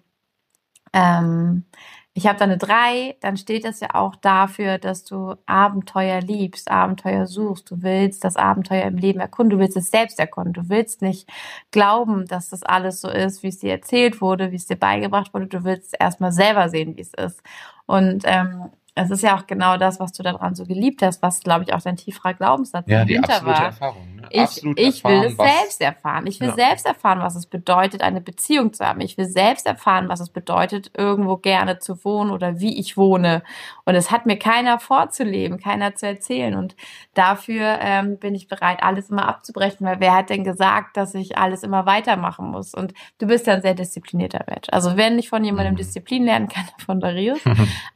ähm, 0.94 1.66
ich 2.14 2.28
habe 2.28 2.38
da 2.38 2.46
eine 2.46 2.58
3, 2.58 3.16
dann 3.22 3.38
steht 3.38 3.64
das 3.64 3.80
ja 3.80 3.94
auch 3.94 4.16
dafür, 4.16 4.78
dass 4.78 5.06
du 5.06 5.36
Abenteuer 5.46 6.20
liebst, 6.20 6.70
Abenteuer 6.70 7.28
suchst. 7.28 7.72
Du 7.72 7.82
willst 7.82 8.24
das 8.26 8.36
Abenteuer 8.36 8.86
im 8.88 8.98
Leben 8.98 9.20
erkunden, 9.22 9.58
du 9.58 9.64
willst 9.64 9.78
es 9.78 9.90
selbst 9.90 10.20
erkunden. 10.20 10.54
Du 10.54 10.70
willst 10.70 11.02
nicht 11.02 11.30
glauben, 11.72 12.26
dass 12.26 12.50
das 12.50 12.64
alles 12.64 13.00
so 13.00 13.10
ist, 13.10 13.44
wie 13.44 13.48
es 13.48 13.60
dir 13.60 13.72
erzählt 13.72 14.22
wurde, 14.22 14.52
wie 14.52 14.58
es 14.58 14.66
dir 14.66 14.76
beigebracht 14.76 15.34
wurde. 15.34 15.48
Du 15.48 15.64
willst 15.64 15.96
erstmal 15.98 16.32
selber 16.32 16.68
sehen, 16.68 16.98
wie 16.98 17.02
es 17.02 17.14
ist. 17.14 17.42
Und 17.86 18.24
ähm, 18.26 18.70
es 19.04 19.12
ist 19.12 19.24
ja 19.24 19.38
auch 19.38 19.48
genau 19.48 19.78
das, 19.78 20.00
was 20.00 20.12
du 20.12 20.24
daran 20.24 20.56
so 20.56 20.66
geliebt 20.66 21.02
hast, 21.02 21.22
was, 21.22 21.42
glaube 21.42 21.64
ich, 21.64 21.74
auch 21.74 21.82
dein 21.82 21.96
tieferer 21.96 22.34
Glaubenssatz 22.34 22.86
ja, 22.88 23.06
die 23.06 23.18
absolute 23.18 23.46
war. 23.46 23.66
Erfahrung. 23.66 24.19
Ich, 24.30 24.64
ich 24.64 25.04
erfahren, 25.04 25.22
will 25.22 25.28
es 25.28 25.38
selbst 25.38 25.82
erfahren. 25.82 26.28
Ich 26.28 26.40
will 26.40 26.50
ja. 26.50 26.56
selbst 26.56 26.86
erfahren, 26.86 27.20
was 27.20 27.36
es 27.36 27.46
bedeutet, 27.46 28.02
eine 28.02 28.22
Beziehung 28.22 28.74
zu 28.74 28.86
haben. 28.86 29.02
Ich 29.02 29.18
will 29.18 29.26
selbst 29.26 29.66
erfahren, 29.66 30.10
was 30.10 30.20
es 30.20 30.30
bedeutet, 30.30 30.92
irgendwo 30.98 31.38
gerne 31.38 31.80
zu 31.80 32.04
wohnen 32.04 32.32
oder 32.32 32.60
wie 32.60 32.80
ich 32.80 32.98
wohne. 32.98 33.44
Und 33.86 33.96
es 33.96 34.12
hat 34.12 34.26
mir 34.26 34.38
keiner 34.38 34.80
vorzuleben, 34.80 35.60
keiner 35.60 35.96
zu 35.96 36.08
erzählen. 36.08 36.56
Und 36.56 36.76
dafür 37.14 37.80
ähm, 37.82 38.18
bin 38.18 38.36
ich 38.36 38.48
bereit, 38.48 38.84
alles 38.84 39.10
immer 39.10 39.28
abzubrechen, 39.28 39.86
weil 39.86 40.00
wer 40.00 40.14
hat 40.14 40.30
denn 40.30 40.44
gesagt, 40.44 40.98
dass 40.98 41.16
ich 41.16 41.38
alles 41.38 41.64
immer 41.64 41.86
weitermachen 41.86 42.50
muss? 42.52 42.74
Und 42.74 42.94
du 43.18 43.28
bist 43.28 43.48
ja 43.48 43.54
ein 43.54 43.62
sehr 43.62 43.74
disziplinierter 43.74 44.46
Mensch. 44.48 44.68
Also 44.72 44.98
wenn 44.98 45.20
ich 45.20 45.30
von 45.30 45.44
jemandem 45.44 45.74
mhm. 45.74 45.78
Disziplin 45.78 46.26
lernen 46.26 46.48
kann, 46.48 46.66
von 46.86 47.00
Darius. 47.00 47.40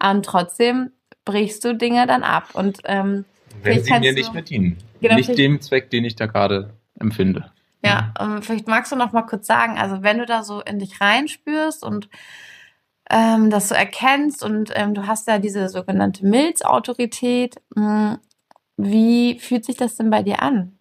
Und 0.04 0.26
trotzdem 0.26 0.92
brichst 1.26 1.64
du 1.64 1.76
Dinge 1.76 2.08
dann 2.08 2.24
ab. 2.24 2.50
Und 2.54 2.80
ähm, 2.86 3.26
wenn 3.62 3.84
sie 3.84 4.00
mir 4.00 4.14
nicht 4.14 4.34
mehr 4.34 4.42
dienen. 4.42 4.78
Genau, 5.02 5.16
nicht 5.16 5.38
dem 5.38 5.62
Zweck, 5.62 5.90
den 5.90 6.06
ich 6.06 6.16
da 6.16 6.26
gerade 6.26 6.74
empfinde. 7.00 7.52
Ja, 7.86 8.14
um, 8.20 8.42
vielleicht 8.42 8.68
magst 8.68 8.92
du 8.92 8.96
noch 8.96 9.12
mal 9.12 9.24
kurz 9.24 9.46
sagen, 9.46 9.78
also 9.78 10.04
wenn 10.04 10.18
du 10.18 10.26
da 10.26 10.44
so 10.44 10.62
in 10.62 10.80
dich 10.80 11.02
reinspürst 11.02 11.84
und 11.84 12.10
ähm, 13.10 13.50
das 13.50 13.68
so 13.68 13.76
erkennst 13.76 14.44
und 14.44 14.72
ähm, 14.74 14.94
du 14.94 15.06
hast 15.06 15.28
ja 15.28 15.38
diese 15.38 15.68
sogenannte 15.68 16.26
Milzautorität, 16.26 17.56
hm, 17.76 18.20
wie 18.78 19.38
fühlt 19.40 19.66
sich 19.66 19.76
das 19.76 19.98
denn 19.98 20.10
bei 20.10 20.24
dir 20.24 20.42
an? 20.42 20.78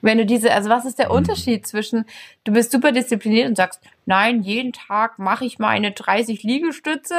Wenn 0.00 0.18
du 0.18 0.26
diese, 0.26 0.52
also 0.52 0.70
was 0.70 0.84
ist 0.84 0.98
der 0.98 1.08
hm. 1.08 1.16
Unterschied 1.16 1.66
zwischen, 1.66 2.06
du 2.44 2.52
bist 2.52 2.72
super 2.72 2.92
diszipliniert 2.92 3.48
und 3.48 3.56
sagst, 3.56 3.80
nein, 4.06 4.42
jeden 4.42 4.72
Tag 4.72 5.18
mache 5.18 5.44
ich 5.44 5.58
meine 5.58 5.92
30 5.92 6.42
Liegestütze 6.42 7.14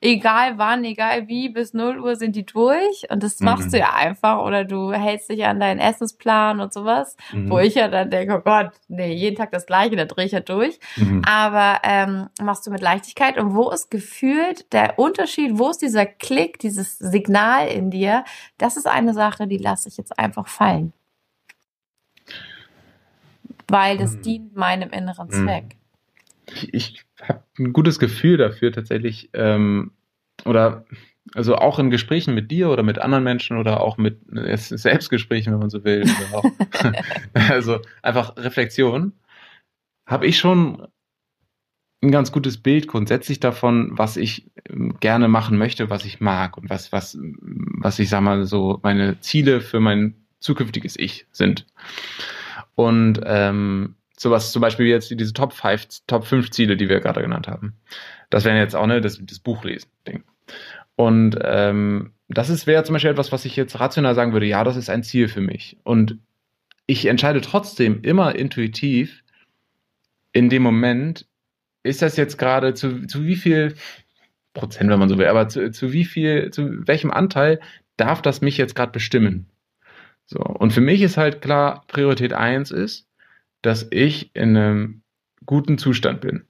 egal 0.00 0.58
wann, 0.58 0.84
egal 0.84 1.28
wie, 1.28 1.48
bis 1.48 1.72
0 1.72 1.98
Uhr 2.00 2.16
sind 2.16 2.36
die 2.36 2.44
durch 2.44 3.06
und 3.10 3.22
das 3.22 3.40
machst 3.40 3.68
mhm. 3.68 3.70
du 3.72 3.78
ja 3.78 3.94
einfach 3.94 4.42
oder 4.42 4.64
du 4.64 4.92
hältst 4.92 5.30
dich 5.30 5.44
an 5.44 5.58
deinen 5.58 5.80
Essensplan 5.80 6.60
und 6.60 6.72
sowas, 6.72 7.16
mhm. 7.32 7.50
wo 7.50 7.58
ich 7.58 7.74
ja 7.74 7.88
dann 7.88 8.10
denke, 8.10 8.36
oh 8.36 8.40
Gott, 8.40 8.72
nee, 8.88 9.14
jeden 9.14 9.36
Tag 9.36 9.52
das 9.52 9.66
Gleiche, 9.66 9.96
da 9.96 10.04
drehe 10.04 10.26
ich 10.26 10.32
ja 10.32 10.40
durch. 10.40 10.78
Mhm. 10.96 11.22
Aber 11.26 11.80
ähm, 11.82 12.28
machst 12.42 12.66
du 12.66 12.70
mit 12.70 12.82
Leichtigkeit 12.82 13.38
und 13.38 13.54
wo 13.54 13.70
ist 13.70 13.90
gefühlt 13.90 14.72
der 14.72 14.98
Unterschied, 14.98 15.58
wo 15.58 15.70
ist 15.70 15.80
dieser 15.82 16.06
Klick, 16.06 16.58
dieses 16.58 16.98
Signal 16.98 17.68
in 17.68 17.90
dir? 17.90 18.24
Das 18.58 18.76
ist 18.76 18.86
eine 18.86 19.14
Sache, 19.14 19.46
die 19.46 19.58
lasse 19.58 19.88
ich 19.88 19.96
jetzt 19.96 20.18
einfach 20.18 20.46
fallen. 20.46 20.92
Weil 23.68 23.96
das 23.96 24.12
mhm. 24.12 24.22
dient 24.22 24.56
meinem 24.56 24.90
inneren 24.90 25.28
mhm. 25.28 25.44
Zweck. 25.44 25.76
Ich, 26.52 26.72
ich 26.74 27.04
habe 27.22 27.42
ein 27.58 27.72
gutes 27.72 27.98
Gefühl 27.98 28.36
dafür 28.36 28.72
tatsächlich, 28.72 29.30
ähm, 29.32 29.92
oder 30.44 30.84
also 31.34 31.56
auch 31.56 31.78
in 31.78 31.90
Gesprächen 31.90 32.34
mit 32.34 32.50
dir 32.50 32.70
oder 32.70 32.82
mit 32.82 32.98
anderen 32.98 33.24
Menschen 33.24 33.58
oder 33.58 33.80
auch 33.80 33.96
mit 33.96 34.20
Selbstgesprächen, 34.28 35.52
wenn 35.52 35.60
man 35.60 35.70
so 35.70 35.84
will, 35.84 36.04
also 37.34 37.80
einfach 38.02 38.36
Reflexion, 38.36 39.12
habe 40.06 40.26
ich 40.26 40.38
schon 40.38 40.86
ein 42.02 42.12
ganz 42.12 42.30
gutes 42.30 42.58
Bild 42.58 42.88
grundsätzlich 42.88 43.40
davon, 43.40 43.90
was 43.92 44.16
ich 44.16 44.50
ähm, 44.68 44.96
gerne 45.00 45.28
machen 45.28 45.58
möchte, 45.58 45.90
was 45.90 46.04
ich 46.04 46.20
mag 46.20 46.56
und 46.56 46.70
was, 46.70 46.92
was, 46.92 47.18
was 47.20 47.98
ich 47.98 48.08
sag 48.08 48.20
mal 48.20 48.44
so 48.44 48.78
meine 48.82 49.20
Ziele 49.20 49.60
für 49.60 49.80
mein 49.80 50.14
zukünftiges 50.38 50.96
Ich 50.98 51.26
sind. 51.32 51.66
Und 52.74 53.20
ähm, 53.24 53.96
sowas 54.18 54.52
zum 54.52 54.62
Beispiel 54.62 54.86
jetzt 54.86 55.10
diese 55.10 55.32
Top 55.32 55.52
5, 55.52 55.88
Top 56.06 56.24
5 56.24 56.50
Ziele, 56.50 56.76
die 56.76 56.88
wir 56.88 57.00
gerade 57.00 57.20
genannt 57.20 57.48
haben. 57.48 57.74
Das 58.30 58.44
wären 58.44 58.56
jetzt 58.56 58.74
auch 58.74 58.86
ne, 58.86 59.00
das, 59.00 59.20
das 59.22 59.38
Buchlesen-Ding. 59.38 60.24
Und 60.96 61.38
ähm, 61.42 62.12
das 62.28 62.48
ist 62.48 62.66
wäre 62.66 62.84
zum 62.84 62.94
Beispiel 62.94 63.10
etwas, 63.10 63.32
was 63.32 63.44
ich 63.44 63.56
jetzt 63.56 63.78
rational 63.78 64.14
sagen 64.14 64.32
würde, 64.32 64.46
ja, 64.46 64.64
das 64.64 64.76
ist 64.76 64.90
ein 64.90 65.02
Ziel 65.02 65.28
für 65.28 65.40
mich. 65.40 65.76
Und 65.84 66.18
ich 66.86 67.06
entscheide 67.06 67.40
trotzdem 67.40 68.00
immer 68.02 68.34
intuitiv 68.34 69.22
in 70.32 70.48
dem 70.48 70.62
Moment, 70.62 71.26
ist 71.82 72.02
das 72.02 72.16
jetzt 72.16 72.38
gerade 72.38 72.74
zu, 72.74 73.06
zu 73.06 73.24
wie 73.24 73.36
viel 73.36 73.74
Prozent, 74.54 74.90
wenn 74.90 74.98
man 74.98 75.08
so 75.08 75.18
will, 75.18 75.26
aber 75.26 75.48
zu, 75.48 75.70
zu 75.70 75.92
wie 75.92 76.04
viel, 76.04 76.50
zu 76.50 76.86
welchem 76.86 77.10
Anteil 77.10 77.60
darf 77.96 78.22
das 78.22 78.40
mich 78.40 78.56
jetzt 78.56 78.74
gerade 78.74 78.92
bestimmen? 78.92 79.50
So. 80.26 80.40
Und 80.40 80.72
für 80.72 80.80
mich 80.80 81.02
ist 81.02 81.16
halt 81.16 81.42
klar, 81.42 81.84
Priorität 81.86 82.32
1 82.32 82.70
ist, 82.70 83.06
dass 83.62 83.86
ich 83.90 84.34
in 84.34 84.56
einem 84.56 85.02
guten 85.44 85.78
Zustand 85.78 86.20
bin. 86.20 86.46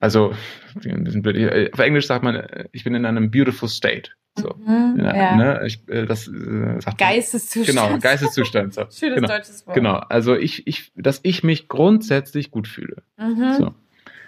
Also, 0.00 0.34
auf 0.74 1.78
Englisch 1.78 2.06
sagt 2.06 2.24
man, 2.24 2.66
ich 2.72 2.84
bin 2.84 2.94
in 2.94 3.06
einem 3.06 3.30
beautiful 3.30 3.68
state. 3.68 4.10
So. 4.36 4.54
Mhm, 4.54 4.98
ja. 4.98 5.36
ne, 5.36 5.62
ich, 5.66 5.86
äh, 5.88 6.06
das 6.06 6.26
äh, 6.26 6.78
Geisteszustand. 6.96 7.66
Genau, 7.66 7.98
Geisteszustand. 7.98 8.74
So. 8.74 8.80
Schönes 8.90 9.16
genau, 9.16 9.28
deutsches 9.28 9.66
Wort. 9.66 9.76
Genau, 9.76 9.96
also 9.96 10.34
ich, 10.34 10.66
ich, 10.66 10.90
dass 10.96 11.20
ich 11.22 11.44
mich 11.44 11.68
grundsätzlich 11.68 12.50
gut 12.50 12.66
fühle. 12.66 13.02
Mhm. 13.18 13.54
So. 13.58 13.74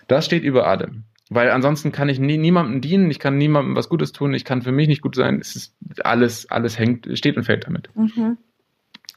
Das 0.07 0.27
steht 0.27 0.45
über 0.45 0.66
allem. 0.66 1.05
Weil 1.31 1.51
ansonsten 1.51 1.91
kann 1.91 2.11
ich 2.11 2.20
nie, 2.20 2.37
niemandem 2.37 2.83
dienen, 2.83 3.11
ich 3.11 3.18
kann 3.18 3.39
niemandem 3.39 3.77
was 3.77 3.89
Gutes 3.89 4.12
tun, 4.12 4.35
ich 4.35 4.45
kann 4.45 4.61
für 4.61 4.72
mich 4.72 4.89
nicht 4.89 5.01
gut 5.01 5.16
sein. 5.16 5.41
Es 5.41 5.57
ist 5.57 5.75
alles, 6.05 6.51
alles 6.51 6.79
hängt, 6.79 7.09
steht 7.16 7.39
und 7.39 7.45
fällt 7.45 7.66
damit. 7.66 7.89
Mhm. 7.97 8.37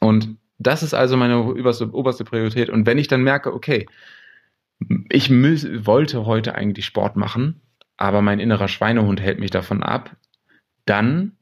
Und 0.00 0.36
das 0.58 0.82
ist 0.82 0.94
also 0.94 1.16
meine 1.16 1.42
oberste, 1.42 1.92
oberste 1.92 2.24
Priorität. 2.24 2.68
Und 2.68 2.86
wenn 2.86 2.98
ich 2.98 3.08
dann 3.08 3.22
merke, 3.22 3.54
okay, 3.54 3.86
ich 5.08 5.30
müß, 5.30 5.86
wollte 5.86 6.26
heute 6.26 6.54
eigentlich 6.54 6.84
Sport 6.84 7.16
machen, 7.16 7.60
aber 7.96 8.22
mein 8.22 8.40
innerer 8.40 8.68
Schweinehund 8.68 9.20
hält 9.20 9.40
mich 9.40 9.50
davon 9.50 9.82
ab, 9.82 10.16
dann, 10.84 11.36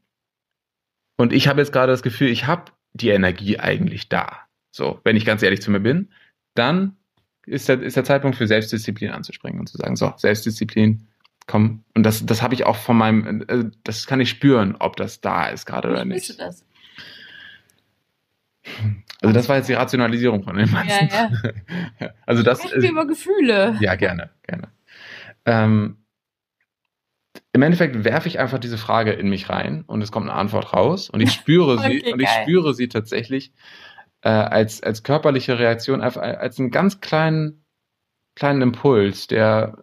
und 1.16 1.32
ich 1.32 1.48
habe 1.48 1.60
jetzt 1.60 1.72
gerade 1.72 1.92
das 1.92 2.02
Gefühl, 2.02 2.28
ich 2.28 2.46
habe 2.46 2.72
die 2.92 3.10
Energie 3.10 3.58
eigentlich 3.58 4.08
da. 4.08 4.40
So, 4.70 5.00
wenn 5.04 5.16
ich 5.16 5.24
ganz 5.24 5.42
ehrlich 5.42 5.62
zu 5.62 5.70
mir 5.70 5.80
bin, 5.80 6.10
dann 6.54 6.96
ist 7.46 7.68
der, 7.68 7.80
ist 7.80 7.96
der 7.96 8.04
Zeitpunkt 8.04 8.36
für 8.36 8.46
Selbstdisziplin 8.46 9.10
anzuspringen 9.10 9.60
und 9.60 9.68
zu 9.68 9.78
sagen, 9.78 9.96
so, 9.96 10.12
Selbstdisziplin, 10.16 11.06
komm. 11.46 11.84
Und 11.94 12.02
das, 12.02 12.26
das 12.26 12.42
habe 12.42 12.54
ich 12.54 12.64
auch 12.64 12.76
von 12.76 12.96
meinem, 12.96 13.44
äh, 13.48 13.70
das 13.84 14.06
kann 14.06 14.20
ich 14.20 14.30
spüren, 14.30 14.76
ob 14.78 14.96
das 14.96 15.20
da 15.20 15.46
ist 15.46 15.64
gerade 15.66 15.88
oder 15.88 16.04
nicht. 16.04 16.28
du 16.28 16.34
das? 16.34 16.64
Also 19.22 19.32
das 19.34 19.48
war 19.48 19.56
jetzt 19.56 19.68
die 19.68 19.74
Rationalisierung 19.74 20.42
von 20.42 20.56
dem 20.56 20.70
Ganzen. 20.72 21.08
Ja, 21.08 21.30
ja. 22.00 22.10
Also 22.26 22.42
das 22.42 22.60
Sprechen 22.62 22.82
wir 22.82 22.90
über 22.90 23.06
Gefühle. 23.06 23.76
Ja, 23.80 23.94
gerne, 23.94 24.30
gerne. 24.46 24.68
Ähm, 25.46 25.96
Im 27.52 27.62
Endeffekt 27.62 28.04
werfe 28.04 28.28
ich 28.28 28.38
einfach 28.38 28.58
diese 28.58 28.78
Frage 28.78 29.12
in 29.12 29.28
mich 29.28 29.48
rein 29.48 29.84
und 29.86 30.02
es 30.02 30.12
kommt 30.12 30.28
eine 30.28 30.38
Antwort 30.38 30.72
raus 30.74 31.08
und 31.08 31.20
ich 31.20 31.32
spüre 31.32 31.78
sie 31.82 32.00
Okay, 32.00 32.12
und 32.12 32.20
ich 32.20 32.26
geil. 32.26 32.42
spüre 32.42 32.74
sie 32.74 32.88
tatsächlich 32.88 33.52
äh, 34.22 34.28
als, 34.28 34.82
als 34.82 35.02
körperliche 35.02 35.58
Reaktion, 35.58 36.00
als 36.00 36.58
einen 36.58 36.70
ganz 36.70 37.00
kleinen, 37.00 37.64
kleinen 38.34 38.62
Impuls, 38.62 39.28
der 39.28 39.78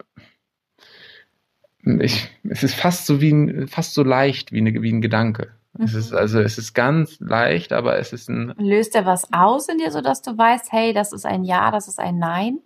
ich, 2.00 2.30
es 2.50 2.64
ist 2.64 2.76
fast 2.76 3.06
so 3.06 3.20
wie 3.20 3.32
ein, 3.32 3.68
fast 3.68 3.94
so 3.94 4.04
leicht 4.04 4.52
wie, 4.52 4.60
eine, 4.60 4.82
wie 4.82 4.92
ein 4.92 5.02
Gedanke. 5.02 5.54
Es 5.80 5.94
Mhm. 5.94 6.00
ist, 6.00 6.14
also 6.14 6.40
es 6.40 6.58
ist 6.60 6.74
ganz 6.74 7.20
leicht, 7.20 7.74
aber 7.74 7.98
es 7.98 8.14
ist 8.14 8.30
ein, 8.30 8.54
Löst 8.60 8.94
er 8.96 9.06
was 9.08 9.34
aus 9.34 9.68
in 9.70 9.80
dir, 9.80 9.90
sodass 9.92 10.22
du 10.22 10.38
weißt, 10.38 10.72
hey, 10.72 10.94
das 10.94 11.12
ist 11.14 11.26
ein 11.26 11.44
Ja, 11.44 11.72
das 11.72 11.88
ist 11.88 12.00
ein 12.00 12.20
Nein? 12.20 12.60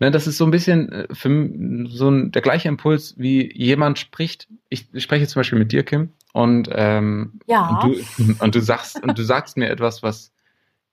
Ne, 0.00 0.10
das 0.10 0.26
ist 0.26 0.38
so 0.38 0.44
ein 0.46 0.50
bisschen 0.50 0.90
äh, 0.90 1.06
für 1.14 1.50
so 1.88 2.08
ein, 2.10 2.32
der 2.32 2.40
gleiche 2.40 2.68
Impuls, 2.68 3.14
wie 3.18 3.52
jemand 3.54 3.98
spricht. 3.98 4.48
Ich 4.70 4.88
spreche 4.96 5.26
zum 5.26 5.40
Beispiel 5.40 5.58
mit 5.58 5.72
dir, 5.72 5.82
Kim, 5.84 6.14
und, 6.32 6.68
ähm, 6.72 7.38
Ja. 7.46 7.68
und, 7.68 7.82
du, 7.82 8.34
und 8.42 8.54
du 8.54 8.60
sagst 8.60 9.02
und 9.02 9.18
du 9.18 9.22
sagst 9.24 9.58
mir 9.58 9.68
etwas, 9.68 10.02
was 10.02 10.32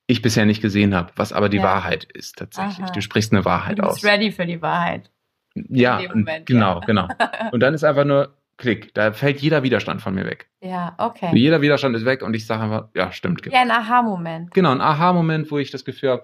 ich 0.07 0.21
bisher 0.21 0.45
nicht 0.45 0.61
gesehen 0.61 0.93
habe, 0.93 1.13
was 1.15 1.31
aber 1.31 1.47
die 1.47 1.57
Ja. 1.57 1.63
Wahrheit 1.63 2.03
ist 2.03 2.37
tatsächlich. 2.37 2.83
Aha. 2.85 2.91
Du 2.91 3.01
sprichst 3.01 3.31
eine 3.31 3.45
Wahrheit 3.45 3.79
du 3.79 3.83
aus. 3.83 4.01
bist 4.01 4.05
ready 4.05 4.31
für 4.33 4.45
die 4.45 4.61
Wahrheit. 4.61 5.09
ja, 5.55 6.01
Moment, 6.09 6.45
genau, 6.47 6.79
ja. 6.81 6.85
genau. 6.85 7.07
Und 7.53 7.61
dann 7.61 7.73
ist 7.73 7.85
einfach 7.85 8.03
nur 8.05 8.35
Klick. 8.61 8.93
Da 8.93 9.11
fällt 9.11 9.39
jeder 9.41 9.63
Widerstand 9.63 10.01
von 10.03 10.13
mir 10.13 10.23
weg. 10.25 10.47
Ja, 10.61 10.93
okay. 10.99 11.31
Jeder 11.33 11.61
Widerstand 11.61 11.95
ist 11.95 12.05
weg 12.05 12.21
und 12.21 12.35
ich 12.35 12.45
sage 12.45 12.61
einfach, 12.61 12.87
ja, 12.93 13.11
stimmt. 13.11 13.41
Kim. 13.41 13.51
Ja, 13.51 13.61
ein 13.61 13.71
Aha-Moment. 13.71 14.53
Genau, 14.53 14.69
ein 14.71 14.81
Aha-Moment, 14.81 15.49
wo 15.49 15.57
ich 15.57 15.71
das 15.71 15.83
Gefühl 15.83 16.09
habe, 16.11 16.23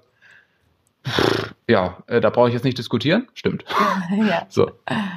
ja, 1.68 1.98
äh, 2.08 2.22
da 2.22 2.30
brauche 2.30 2.48
ich 2.50 2.54
jetzt 2.54 2.64
nicht 2.64 2.78
diskutieren. 2.78 3.28
Stimmt. 3.34 3.66
ja. 4.30 4.46
So. 4.50 4.70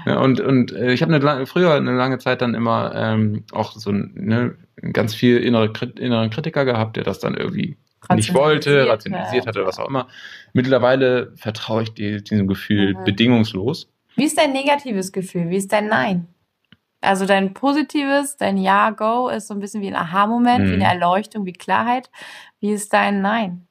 Ja, 0.07 0.21
und 0.21 0.41
und 0.41 0.73
äh, 0.73 0.93
ich 0.93 1.03
habe 1.03 1.13
eine 1.15 1.23
lange, 1.23 1.45
früher 1.47 1.75
eine 1.75 1.93
lange 1.93 2.17
Zeit 2.19 2.41
dann 2.41 2.55
immer 2.55 2.93
ähm, 2.95 3.45
auch 3.53 3.73
so 3.73 3.93
ne, 3.93 4.55
ganz 4.93 5.15
viel 5.15 5.37
innere 5.39 5.71
inneren 5.99 6.31
Kritiker 6.31 6.65
gehabt, 6.65 6.97
der 6.97 7.05
das 7.05 7.19
dann 7.19 7.35
irgendwie 7.35 7.77
nicht 8.15 8.33
wollte, 8.33 8.89
Rationalisiert 8.89 8.89
rationalisiert 8.89 9.47
hat. 9.47 9.57
hatte, 9.57 9.67
was 9.67 9.79
auch 9.79 9.89
immer. 9.89 10.09
Mittlerweile 10.55 11.33
vertraue 11.37 11.83
ich 11.83 11.93
die, 11.93 12.23
diesem 12.25 12.47
Gefühl 12.47 12.95
Mhm. 12.95 13.05
bedingungslos. 13.05 13.91
Wie 14.17 14.25
ist 14.25 14.39
dein 14.39 14.53
negatives 14.53 15.13
Gefühl? 15.13 15.51
Wie 15.51 15.57
ist 15.57 15.71
dein 15.73 15.89
Nein? 15.89 16.27
Also 17.01 17.25
dein 17.27 17.55
positives, 17.55 18.37
dein 18.37 18.57
Ja, 18.59 18.91
Go 18.91 19.29
ist 19.29 19.49
so 19.49 19.55
ein 19.55 19.61
bisschen 19.61 19.81
wie 19.81 19.89
ein 19.89 19.97
Aha-Moment, 19.97 20.67
Mhm. 20.67 20.71
wie 20.71 20.75
eine 20.75 20.85
Erleuchtung, 20.85 21.47
wie 21.47 21.53
Klarheit. 21.55 22.11
Wie 22.61 22.73
ist 22.73 22.93
dein 22.93 23.23
Nein? 23.23 23.67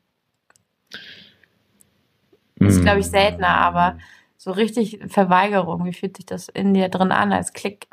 Das 2.56 2.76
ist, 2.76 2.82
glaube 2.82 3.00
ich, 3.00 3.06
seltener, 3.08 3.56
aber 3.56 3.98
so 4.38 4.52
richtig 4.52 5.00
Verweigerung. 5.08 5.86
Wie 5.86 5.94
fühlt 5.94 6.18
sich 6.18 6.26
das 6.26 6.50
in 6.50 6.74
dir 6.74 6.90
drin 6.90 7.12
an 7.12 7.32
als 7.32 7.54
Klick? 7.54 7.88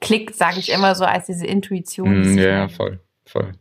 Klick 0.00 0.34
sage 0.34 0.58
ich 0.58 0.70
immer 0.70 0.94
so 0.94 1.04
als 1.04 1.26
diese 1.26 1.46
Intuition. 1.46 2.34
Mm, 2.34 2.38
ja, 2.38 2.68
voll, 2.68 3.00
voll. 3.24 3.52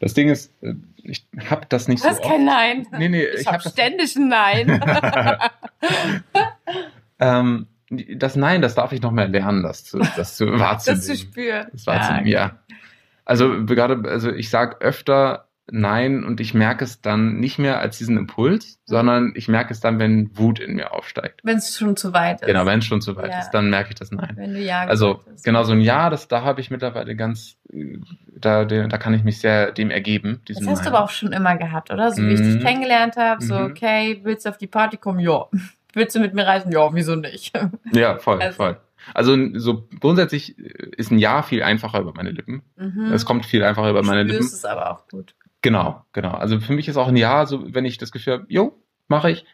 Das 0.00 0.14
Ding 0.14 0.28
ist, 0.28 0.52
äh, 0.62 0.74
ich 1.04 1.24
habe 1.50 1.66
das 1.68 1.86
nicht 1.86 2.02
Du 2.02 2.08
hast 2.08 2.16
so 2.22 2.28
kein 2.28 2.48
oft. 2.48 2.56
Nein. 2.56 2.86
Nee, 2.98 3.08
nee, 3.10 3.24
ich 3.26 3.40
ich 3.42 3.46
habe 3.46 3.58
hab 3.62 3.70
ständig 3.72 4.16
ein 4.16 4.28
Nein. 4.28 4.80
Ähm, 7.20 7.66
das 7.90 8.36
Nein, 8.36 8.62
das 8.62 8.74
darf 8.74 8.92
ich 8.92 9.00
noch 9.02 9.12
mehr 9.12 9.28
lernen, 9.28 9.62
das 9.62 9.84
zu, 9.84 9.98
das 10.16 10.36
zu 10.36 10.46
wahrzunehmen. 10.58 11.00
das 11.00 11.06
zu 11.06 11.16
spüren. 11.16 11.66
Das 11.72 11.86
wahrzunehmen, 11.86 12.26
ja. 12.26 12.58
Also 13.24 13.64
gerade, 13.66 14.08
also 14.08 14.30
ich 14.32 14.50
sag 14.50 14.80
öfter 14.82 15.44
Nein 15.70 16.24
und 16.24 16.40
ich 16.40 16.54
merke 16.54 16.82
es 16.82 17.02
dann 17.02 17.40
nicht 17.40 17.58
mehr 17.58 17.78
als 17.78 17.98
diesen 17.98 18.16
Impuls, 18.16 18.78
sondern 18.86 19.32
ich 19.36 19.48
merke 19.48 19.70
es 19.70 19.80
dann, 19.80 19.98
wenn 19.98 20.30
Wut 20.38 20.60
in 20.60 20.76
mir 20.76 20.92
aufsteigt. 20.94 21.40
Wenn 21.44 21.58
es 21.58 21.76
schon 21.76 21.94
zu 21.94 22.14
weit 22.14 22.40
ist. 22.40 22.46
Genau, 22.46 22.64
wenn 22.64 22.78
es 22.78 22.86
schon 22.86 23.02
zu 23.02 23.16
weit 23.16 23.32
Ja. 23.32 23.40
ist, 23.40 23.50
dann 23.50 23.68
merke 23.68 23.90
ich 23.90 23.94
das 23.96 24.10
Nein. 24.10 24.32
Wenn 24.36 24.54
du 24.54 24.60
Ja 24.60 24.80
Also 24.86 25.22
hast. 25.30 25.44
genau 25.44 25.64
so 25.64 25.72
ein 25.72 25.82
Ja, 25.82 26.08
das 26.08 26.26
da 26.26 26.42
habe 26.42 26.62
ich 26.62 26.70
mittlerweile 26.70 27.14
ganz, 27.16 27.56
da, 28.34 28.64
da 28.64 28.96
kann 28.96 29.12
ich 29.12 29.24
mich 29.24 29.40
sehr 29.40 29.72
dem 29.72 29.90
ergeben. 29.90 30.40
Das 30.48 30.56
hast 30.56 30.64
du 30.66 30.70
Nein. 30.72 30.86
aber 30.94 31.04
auch 31.04 31.10
schon 31.10 31.32
immer 31.32 31.54
gehabt, 31.58 31.90
oder? 31.90 32.12
So 32.12 32.22
wie 32.22 32.32
ich 32.32 32.40
Mhm. 32.40 32.44
dich 32.54 32.64
kennengelernt 32.64 33.16
habe, 33.18 33.44
so, 33.44 33.54
Mhm. 33.54 33.64
okay, 33.66 34.20
willst 34.22 34.46
du 34.46 34.48
auf 34.48 34.56
die 34.56 34.68
Party 34.68 34.96
kommen? 34.96 35.18
Ja. 35.20 35.44
Willst 35.94 36.14
du 36.14 36.20
mit 36.20 36.34
mir 36.34 36.46
reisen? 36.46 36.70
Ja, 36.72 36.92
wieso 36.94 37.16
nicht? 37.16 37.52
Ja, 37.92 38.18
voll, 38.18 38.40
Also- 38.42 38.56
voll. 38.56 38.80
Also 39.14 39.36
so 39.54 39.88
grundsätzlich 40.00 40.58
ist 40.58 41.10
ein 41.12 41.18
Ja 41.18 41.42
viel 41.42 41.62
einfacher 41.62 42.00
über 42.00 42.12
meine 42.14 42.30
Lippen. 42.30 42.62
Mhm. 42.76 43.12
Es 43.12 43.24
kommt 43.24 43.46
viel 43.46 43.62
einfacher 43.64 43.88
über 43.90 44.02
meine 44.02 44.22
du 44.24 44.32
Lippen. 44.32 44.42
spürst 44.42 44.54
es 44.54 44.64
aber 44.64 44.90
auch 44.90 45.06
gut. 45.08 45.34
Genau, 45.62 46.04
genau. 46.12 46.32
Also 46.32 46.60
für 46.60 46.72
mich 46.72 46.88
ist 46.88 46.96
auch 46.96 47.08
ein 47.08 47.16
Ja, 47.16 47.46
so 47.46 47.72
wenn 47.74 47.84
ich 47.84 47.96
das 47.98 48.10
Gefühl 48.12 48.34
habe, 48.34 48.46
jo, 48.48 48.76
mache 49.06 49.30
ich. 49.30 49.46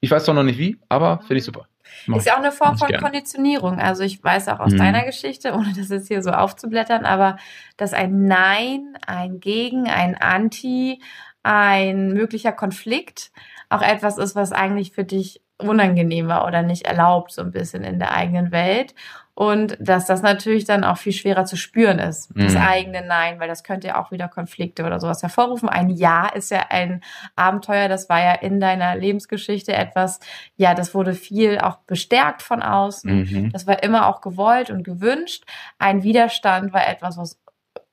Ich 0.00 0.10
weiß 0.10 0.24
zwar 0.24 0.34
noch 0.34 0.42
nicht 0.44 0.58
wie, 0.58 0.78
aber 0.88 1.18
finde 1.20 1.36
ich 1.38 1.44
super. 1.44 1.66
Mach 2.06 2.18
Ist 2.18 2.26
ja 2.26 2.34
auch 2.34 2.38
eine 2.38 2.52
Form 2.52 2.78
von 2.78 2.88
gerne. 2.88 3.02
Konditionierung. 3.02 3.80
Also 3.80 4.04
ich 4.04 4.22
weiß 4.22 4.48
auch 4.48 4.60
aus 4.60 4.72
Mhm. 4.72 4.78
deiner 4.78 5.04
Geschichte, 5.04 5.52
ohne 5.54 5.72
das 5.76 5.88
jetzt 5.88 6.08
hier 6.08 6.22
so 6.22 6.30
aufzublättern, 6.30 7.04
aber 7.04 7.36
dass 7.78 7.92
ein 7.94 8.26
Nein, 8.26 8.96
ein 9.06 9.40
Gegen, 9.40 9.88
ein 9.88 10.14
Anti, 10.16 11.00
ein 11.42 12.12
möglicher 12.12 12.52
Konflikt 12.52 13.32
auch 13.70 13.82
etwas 13.82 14.18
ist, 14.18 14.36
was 14.36 14.52
eigentlich 14.52 14.92
für 14.92 15.04
dich 15.04 15.40
unangenehm 15.60 16.28
war 16.28 16.46
oder 16.46 16.62
nicht 16.62 16.86
erlaubt, 16.86 17.32
so 17.32 17.42
ein 17.42 17.50
bisschen 17.52 17.84
in 17.84 17.98
der 17.98 18.12
eigenen 18.12 18.50
Welt. 18.52 18.94
Und 19.32 19.78
dass 19.80 20.04
das 20.04 20.20
natürlich 20.20 20.66
dann 20.66 20.84
auch 20.84 20.98
viel 20.98 21.14
schwerer 21.14 21.46
zu 21.46 21.56
spüren 21.56 21.98
ist, 21.98 22.30
das 22.36 22.52
Mhm. 22.54 22.60
eigene 22.60 23.02
Nein, 23.06 23.40
weil 23.40 23.48
das 23.48 23.64
könnte 23.64 23.86
ja 23.86 23.98
auch 23.98 24.10
wieder 24.10 24.28
Konflikte 24.28 24.84
oder 24.84 25.00
sowas 25.00 25.22
hervorrufen. 25.22 25.66
Ein 25.70 25.88
Ja 25.88 26.26
ist 26.28 26.50
ja 26.50 26.66
ein 26.68 27.00
Abenteuer, 27.36 27.88
das 27.88 28.10
war 28.10 28.20
ja 28.22 28.32
in 28.34 28.60
deiner 28.60 28.96
Lebensgeschichte 28.96 29.72
etwas, 29.72 30.20
ja, 30.56 30.74
das 30.74 30.94
wurde 30.94 31.14
viel 31.14 31.58
auch 31.58 31.76
bestärkt 31.86 32.42
von 32.42 32.60
außen. 32.60 33.10
Mhm. 33.20 33.50
Das 33.52 33.66
war 33.66 33.82
immer 33.82 34.08
auch 34.08 34.20
gewollt 34.20 34.68
und 34.68 34.82
gewünscht. 34.82 35.44
Ein 35.78 36.02
Widerstand 36.02 36.74
war 36.74 36.86
etwas, 36.86 37.16
was 37.16 37.39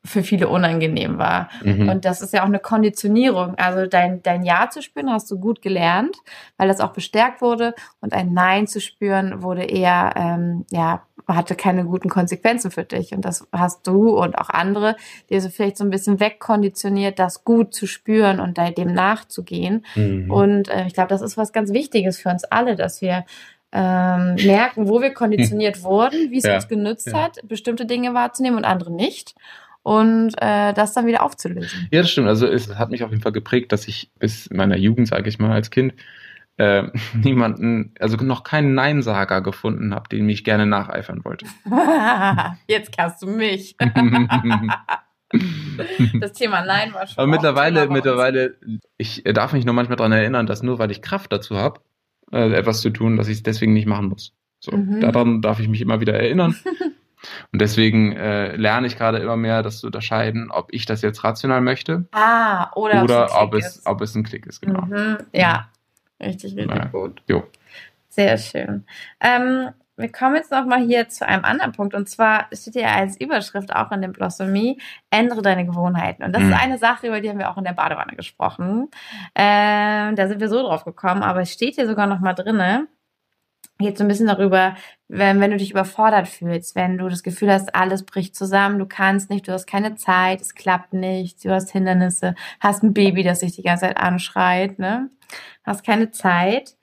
für 0.07 0.23
viele 0.23 0.47
unangenehm 0.47 1.17
war. 1.17 1.49
Mhm. 1.63 1.89
Und 1.89 2.05
das 2.05 2.21
ist 2.21 2.33
ja 2.33 2.41
auch 2.41 2.47
eine 2.47 2.59
Konditionierung. 2.59 3.55
Also 3.55 3.85
dein, 3.85 4.23
dein 4.23 4.43
Ja 4.43 4.69
zu 4.69 4.81
spüren 4.81 5.11
hast 5.11 5.29
du 5.29 5.39
gut 5.39 5.61
gelernt, 5.61 6.15
weil 6.57 6.67
das 6.67 6.79
auch 6.79 6.93
bestärkt 6.93 7.41
wurde. 7.41 7.75
Und 8.01 8.13
ein 8.13 8.33
Nein 8.33 8.67
zu 8.67 8.81
spüren 8.81 9.43
wurde 9.43 9.63
eher, 9.63 10.13
ähm, 10.15 10.65
ja, 10.71 11.03
hatte 11.27 11.55
keine 11.55 11.83
guten 11.83 12.09
Konsequenzen 12.09 12.71
für 12.71 12.83
dich. 12.83 13.13
Und 13.13 13.25
das 13.25 13.47
hast 13.51 13.85
du 13.85 14.17
und 14.17 14.37
auch 14.37 14.49
andere 14.49 14.95
dir 15.29 15.41
so 15.41 15.49
vielleicht 15.49 15.77
so 15.77 15.83
ein 15.83 15.89
bisschen 15.89 16.19
wegkonditioniert, 16.19 17.19
das 17.19 17.43
gut 17.43 17.73
zu 17.73 17.85
spüren 17.85 18.39
und 18.39 18.57
dem 18.57 18.93
nachzugehen. 18.93 19.85
Mhm. 19.95 20.31
Und 20.31 20.69
äh, 20.69 20.87
ich 20.87 20.93
glaube, 20.93 21.09
das 21.09 21.21
ist 21.21 21.37
was 21.37 21.51
ganz 21.51 21.73
Wichtiges 21.73 22.17
für 22.17 22.29
uns 22.29 22.45
alle, 22.45 22.75
dass 22.75 23.01
wir 23.01 23.25
ähm, 23.73 24.35
merken, 24.35 24.87
wo 24.87 25.01
wir 25.01 25.13
konditioniert 25.13 25.83
wurden, 25.83 26.31
wie 26.31 26.37
es 26.37 26.45
Ja, 26.45 26.55
uns 26.55 26.67
genützt 26.67 27.07
ja. 27.07 27.23
hat, 27.23 27.39
bestimmte 27.43 27.85
Dinge 27.85 28.13
wahrzunehmen 28.13 28.57
und 28.57 28.65
andere 28.65 28.91
nicht. 28.91 29.35
Und 29.87 30.33
äh, 30.41 30.73
das 30.73 30.91
dann 30.93 31.05
wieder 31.07 31.23
aufzulösen. 31.23 31.87
Ja, 31.91 32.01
das 32.01 32.11
stimmt. 32.11 32.27
Also 32.27 32.45
es 32.45 32.75
hat 32.77 32.89
mich 32.91 33.05
auf 33.05 33.09
jeden 33.11 33.21
Fall 33.21 33.31
geprägt, 33.31 33.71
dass 33.71 33.87
ich 33.87 34.11
bis 34.19 34.49
meiner 34.49 34.75
Jugend, 34.75 35.07
sage 35.07 35.29
ich 35.29 35.39
mal, 35.39 35.53
als 35.53 35.69
Kind 35.69 35.93
äh, 36.57 36.83
niemanden, 37.23 37.93
also 37.97 38.17
noch 38.17 38.43
keinen 38.43 38.73
Neinsager 38.73 39.39
gefunden 39.41 39.95
habe, 39.95 40.09
den 40.09 40.25
mich 40.25 40.43
gerne 40.43 40.65
nacheifern 40.65 41.23
wollte. 41.23 41.45
Jetzt 42.67 42.97
kannst 42.97 43.21
du 43.21 43.27
mich. 43.27 43.77
Das 46.19 46.33
Thema 46.33 46.63
Nein 46.65 46.93
war 46.93 47.05
schon. 47.05 47.17
Aber 47.17 47.27
mittlerweile, 47.27 47.87
mittlerweile, 47.89 48.55
ich 48.97 49.23
darf 49.25 49.51
mich 49.53 49.65
nur 49.65 49.73
manchmal 49.75 49.97
daran 49.97 50.13
erinnern, 50.13 50.47
dass 50.47 50.63
nur 50.63 50.79
weil 50.79 50.89
ich 50.91 51.01
Kraft 51.01 51.31
dazu 51.33 51.57
habe, 51.57 51.81
äh, 52.31 52.53
etwas 52.53 52.79
zu 52.81 52.89
tun, 52.91 53.17
dass 53.17 53.27
ich 53.27 53.37
es 53.37 53.43
deswegen 53.43 53.73
nicht 53.73 53.87
machen 53.87 54.07
muss. 54.07 54.33
So, 54.59 54.75
Mhm. 54.75 55.01
daran 55.01 55.41
darf 55.41 55.59
ich 55.59 55.67
mich 55.67 55.81
immer 55.81 55.99
wieder 55.99 56.13
erinnern. 56.13 56.55
Und 57.51 57.61
deswegen 57.61 58.11
äh, 58.15 58.55
lerne 58.55 58.87
ich 58.87 58.97
gerade 58.97 59.17
immer 59.19 59.37
mehr, 59.37 59.63
das 59.63 59.79
zu 59.79 59.87
unterscheiden, 59.87 60.51
ob 60.51 60.67
ich 60.71 60.85
das 60.85 61.01
jetzt 61.01 61.23
rational 61.23 61.61
möchte 61.61 62.07
Ah, 62.11 62.71
oder, 62.75 63.03
oder 63.03 63.41
ob 63.41 63.53
es, 63.55 63.81
ob 63.85 64.01
es 64.01 64.15
ein 64.15 64.23
Klick 64.23 64.45
ist, 64.45 64.61
genau. 64.61 64.81
Mhm. 64.81 65.17
Ja, 65.33 65.69
richtig, 66.21 66.55
richtig 66.55 66.75
Ja. 66.77 66.85
gut. 66.85 67.21
Jo. 67.27 67.43
Sehr 68.09 68.37
schön. 68.37 68.85
Ähm, 69.19 69.69
wir 69.99 70.11
kommen 70.11 70.35
jetzt 70.35 70.51
noch 70.51 70.65
mal 70.65 70.79
hier 70.79 71.09
zu 71.09 71.27
einem 71.27 71.43
anderen 71.43 71.71
Punkt. 71.71 71.95
Und 71.95 72.07
zwar 72.07 72.45
steht 72.53 72.75
ja 72.75 72.93
als 72.95 73.19
Überschrift 73.19 73.75
auch 73.75 73.91
in 73.91 74.03
dem 74.03 74.11
Blossomie, 74.13 74.79
ändere 75.09 75.41
deine 75.41 75.65
Gewohnheiten. 75.65 76.23
Und 76.23 76.33
das 76.33 76.43
Mhm. 76.43 76.51
ist 76.53 76.59
eine 76.61 76.77
Sache, 76.77 77.07
über 77.07 77.19
die 77.19 77.29
haben 77.29 77.39
wir 77.39 77.49
auch 77.49 77.57
in 77.57 77.63
der 77.63 77.73
Badewanne 77.73 78.15
gesprochen. 78.15 78.89
Ähm, 79.33 80.15
da 80.15 80.27
sind 80.27 80.39
wir 80.39 80.49
so 80.49 80.61
drauf 80.61 80.85
gekommen, 80.85 81.23
aber 81.23 81.41
es 81.41 81.51
steht 81.51 81.75
hier 81.75 81.87
sogar 81.87 82.05
noch 82.05 82.19
mal 82.19 82.33
drinne. 82.33 82.87
Geht 83.79 83.97
so 83.97 84.03
ein 84.03 84.07
bisschen 84.07 84.27
darüber, 84.27 84.75
wenn, 85.07 85.39
wenn 85.39 85.51
du 85.51 85.57
dich 85.57 85.71
überfordert 85.71 86.27
fühlst, 86.27 86.75
wenn 86.75 86.97
du 86.97 87.09
das 87.09 87.23
Gefühl 87.23 87.51
hast, 87.51 87.75
alles 87.75 88.03
bricht 88.05 88.35
zusammen, 88.35 88.79
du 88.79 88.85
kannst 88.87 89.29
nicht, 89.29 89.47
du 89.47 89.53
hast 89.53 89.67
keine 89.67 89.95
Zeit, 89.95 90.41
es 90.41 90.55
klappt 90.55 90.93
nicht, 90.93 91.43
du 91.45 91.51
hast 91.51 91.71
Hindernisse, 91.71 92.35
hast 92.59 92.83
ein 92.83 92.93
Baby, 92.93 93.23
das 93.23 93.41
sich 93.41 93.55
die 93.55 93.63
ganze 93.63 93.85
Zeit 93.85 93.97
anschreit, 93.97 94.79
ne? 94.79 95.09
Hast 95.63 95.85
keine 95.85 96.11
Zeit 96.11 96.75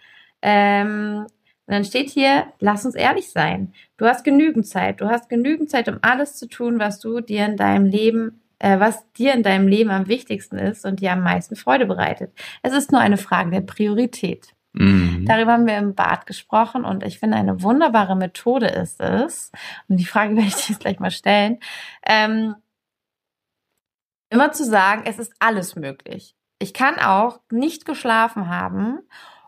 Ähm, 0.42 1.26
und 1.66 1.74
dann 1.74 1.84
steht 1.84 2.11
hier, 2.11 2.47
lass 2.61 2.84
uns 2.86 2.95
ehrlich 2.95 3.30
sein. 3.30 3.74
Du 3.97 4.07
hast 4.07 4.24
genügend 4.24 4.66
Zeit. 4.68 5.01
Du 5.01 5.07
hast 5.09 5.28
genügend 5.30 5.70
Zeit, 5.70 5.88
um 5.88 5.99
alles 6.03 6.36
zu 6.36 6.49
tun, 6.49 6.78
was 6.78 7.01
du 7.01 7.20
dir 7.20 7.47
in 7.47 7.57
deinem 7.57 7.86
Leben, 7.86 8.42
äh, 8.61 8.78
was 8.80 9.11
dir 9.14 9.34
in 9.34 9.42
deinem 9.42 9.68
Leben 9.68 9.90
am 9.90 10.09
wichtigsten 10.09 10.59
ist 10.59 10.84
und 10.86 11.01
dir 11.01 11.12
am 11.12 11.22
meisten 11.22 11.57
Freude 11.57 11.86
bereitet. 11.86 12.32
Es 12.62 12.74
ist 12.74 12.92
nur 12.92 13.01
eine 13.01 13.16
Frage 13.18 13.51
der 13.51 13.62
Priorität. 13.62 14.54
Mhm. 14.75 15.25
Darüber 15.25 15.53
haben 15.53 15.66
wir 15.66 15.79
im 15.79 15.95
Bad 15.95 16.27
gesprochen 16.27 16.85
und 16.85 17.05
ich 17.05 17.20
finde, 17.20 17.37
eine 17.37 17.62
wunderbare 17.62 18.16
Methode 18.16 18.66
ist 18.66 19.01
es. 19.01 19.53
Und 19.89 19.97
die 19.99 20.05
Frage 20.05 20.37
werde 20.37 20.49
ich 20.49 20.68
jetzt 20.68 20.81
gleich 20.81 20.99
mal 20.99 21.11
stellen. 21.11 21.59
Ähm, 22.05 22.57
immer 24.31 24.53
zu 24.53 24.64
sagen, 24.64 25.03
es 25.07 25.18
ist 25.18 25.33
alles 25.39 25.77
möglich. 25.77 26.35
Ich 26.59 26.75
kann 26.75 26.99
auch 26.99 27.41
nicht 27.51 27.85
geschlafen 27.85 28.49
haben 28.49 28.99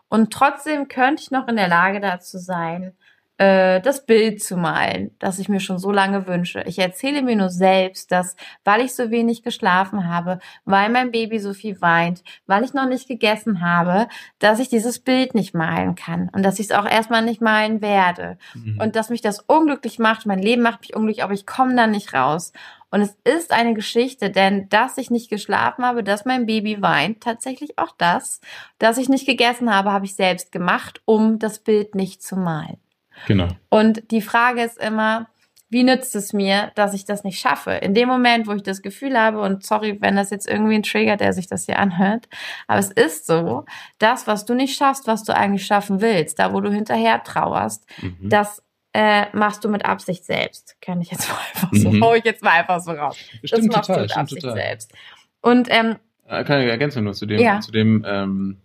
und 0.07 0.31
trotzdem 0.31 0.87
könnte 0.87 1.23
ich 1.23 1.31
noch 1.31 1.47
in 1.47 1.57
der 1.57 1.67
Lage 1.67 1.99
dazu 1.99 2.37
sein, 2.37 2.95
äh, 3.37 3.81
das 3.81 4.05
Bild 4.05 4.41
zu 4.41 4.57
malen, 4.57 5.11
das 5.19 5.39
ich 5.39 5.47
mir 5.47 5.59
schon 5.59 5.77
so 5.77 5.91
lange 5.91 6.27
wünsche. 6.27 6.63
Ich 6.65 6.79
erzähle 6.79 7.21
mir 7.21 7.35
nur 7.35 7.49
selbst, 7.49 8.11
dass, 8.11 8.35
weil 8.63 8.81
ich 8.81 8.95
so 8.95 9.11
wenig 9.11 9.43
geschlafen 9.43 10.07
habe, 10.09 10.39
weil 10.65 10.89
mein 10.89 11.11
Baby 11.11 11.39
so 11.39 11.53
viel 11.53 11.79
weint, 11.81 12.23
weil 12.47 12.63
ich 12.63 12.73
noch 12.73 12.87
nicht 12.87 13.07
gegessen 13.07 13.61
habe, 13.61 14.07
dass 14.39 14.59
ich 14.59 14.69
dieses 14.69 14.99
Bild 14.99 15.35
nicht 15.35 15.53
malen 15.53 15.95
kann 15.95 16.29
und 16.33 16.43
dass 16.43 16.59
ich 16.59 16.67
es 16.67 16.71
auch 16.71 16.85
erstmal 16.85 17.21
nicht 17.21 17.41
malen 17.41 17.81
werde. 17.81 18.37
Mhm. 18.55 18.79
Und 18.81 18.95
dass 18.95 19.09
mich 19.09 19.21
das 19.21 19.39
unglücklich 19.39 19.99
macht, 19.99 20.25
mein 20.25 20.39
Leben 20.39 20.63
macht 20.63 20.81
mich 20.81 20.95
unglücklich, 20.95 21.23
aber 21.23 21.33
ich 21.33 21.45
komme 21.45 21.75
da 21.75 21.85
nicht 21.85 22.13
raus. 22.13 22.53
Und 22.89 23.01
es 23.01 23.17
ist 23.23 23.51
eine 23.51 23.73
Geschichte, 23.73 24.29
denn 24.31 24.69
dass 24.69 24.97
ich 24.97 25.11
nicht 25.11 25.29
geschlafen 25.29 25.85
habe, 25.85 26.03
dass 26.03 26.25
mein 26.25 26.45
Baby 26.45 26.81
weint, 26.81 27.21
tatsächlich 27.21 27.77
auch 27.77 27.93
das. 27.97 28.39
Dass 28.79 28.97
ich 28.97 29.09
nicht 29.09 29.27
gegessen 29.27 29.73
habe, 29.73 29.91
habe 29.91 30.05
ich 30.05 30.15
selbst 30.15 30.51
gemacht, 30.51 31.01
um 31.05 31.37
das 31.37 31.59
Bild 31.59 31.95
nicht 31.95 32.23
zu 32.23 32.37
malen. 32.37 32.77
Genau. 33.25 33.47
Und 33.69 34.11
die 34.11 34.21
Frage 34.21 34.61
ist 34.61 34.77
immer, 34.77 35.27
wie 35.69 35.83
nützt 35.83 36.15
es 36.15 36.31
mir, 36.31 36.71
dass 36.75 36.93
ich 36.93 37.05
das 37.05 37.23
nicht 37.23 37.39
schaffe? 37.39 37.71
In 37.71 37.93
dem 37.93 38.07
Moment, 38.07 38.47
wo 38.47 38.53
ich 38.53 38.63
das 38.63 38.81
Gefühl 38.81 39.19
habe, 39.19 39.41
und 39.41 39.65
sorry, 39.65 39.97
wenn 39.99 40.15
das 40.15 40.29
jetzt 40.29 40.47
irgendwie 40.47 40.75
ein 40.75 40.83
Trigger, 40.83 41.17
der 41.17 41.33
sich 41.33 41.47
das 41.47 41.65
hier 41.65 41.79
anhört, 41.79 42.29
aber 42.67 42.79
es 42.79 42.91
ist 42.91 43.27
so, 43.27 43.65
das, 43.97 44.27
was 44.27 44.45
du 44.45 44.53
nicht 44.53 44.77
schaffst, 44.77 45.07
was 45.07 45.23
du 45.23 45.35
eigentlich 45.35 45.65
schaffen 45.65 45.99
willst, 45.99 46.39
da 46.39 46.53
wo 46.53 46.61
du 46.61 46.71
hinterher 46.71 47.21
trauerst, 47.23 47.85
mhm. 48.01 48.29
das 48.29 48.63
äh, 48.93 49.25
machst 49.35 49.63
du 49.65 49.69
mit 49.69 49.85
Absicht 49.85 50.23
selbst. 50.23 50.77
Kann 50.81 51.01
ich 51.01 51.11
jetzt 51.11 51.29
mal 51.29 51.37
einfach 51.53 51.69
so, 51.73 51.91
mhm. 51.91 52.03
hau 52.03 52.15
ich 52.15 52.23
jetzt 52.23 52.43
mal 52.43 52.51
einfach 52.51 52.79
so 52.79 52.91
raus. 52.91 53.17
Stimmt 53.43 53.67
das 53.67 53.75
machst 53.75 53.87
total, 53.87 53.95
du 53.95 54.01
mit 54.03 54.17
Absicht 54.17 54.41
total. 54.41 54.57
selbst. 54.57 54.93
Und 55.41 55.67
ähm, 55.69 55.97
äh, 56.27 56.43
kann 56.45 56.61
ich 56.61 56.67
ergänzen 56.67 57.03
nur 57.03 57.13
zu 57.13 57.25
dem, 57.25 57.39
ja. 57.39 57.59
zu 57.59 57.71
dem, 57.71 58.05
ähm, 58.07 58.61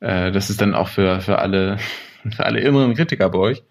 äh, 0.00 0.30
das 0.32 0.50
ist 0.50 0.60
dann 0.60 0.74
auch 0.74 0.88
für 0.88 1.20
für 1.20 1.38
alle 1.38 1.78
für 2.32 2.46
alle 2.46 2.60
inneren 2.60 2.94
Kritiker 2.94 3.28
bei 3.30 3.38
euch 3.38 3.62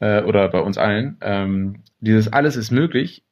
äh, 0.00 0.22
oder 0.22 0.48
bei 0.48 0.60
uns 0.60 0.78
allen. 0.78 1.16
Ähm, 1.20 1.82
dieses 2.00 2.32
alles 2.32 2.56
ist 2.56 2.70
möglich 2.70 3.24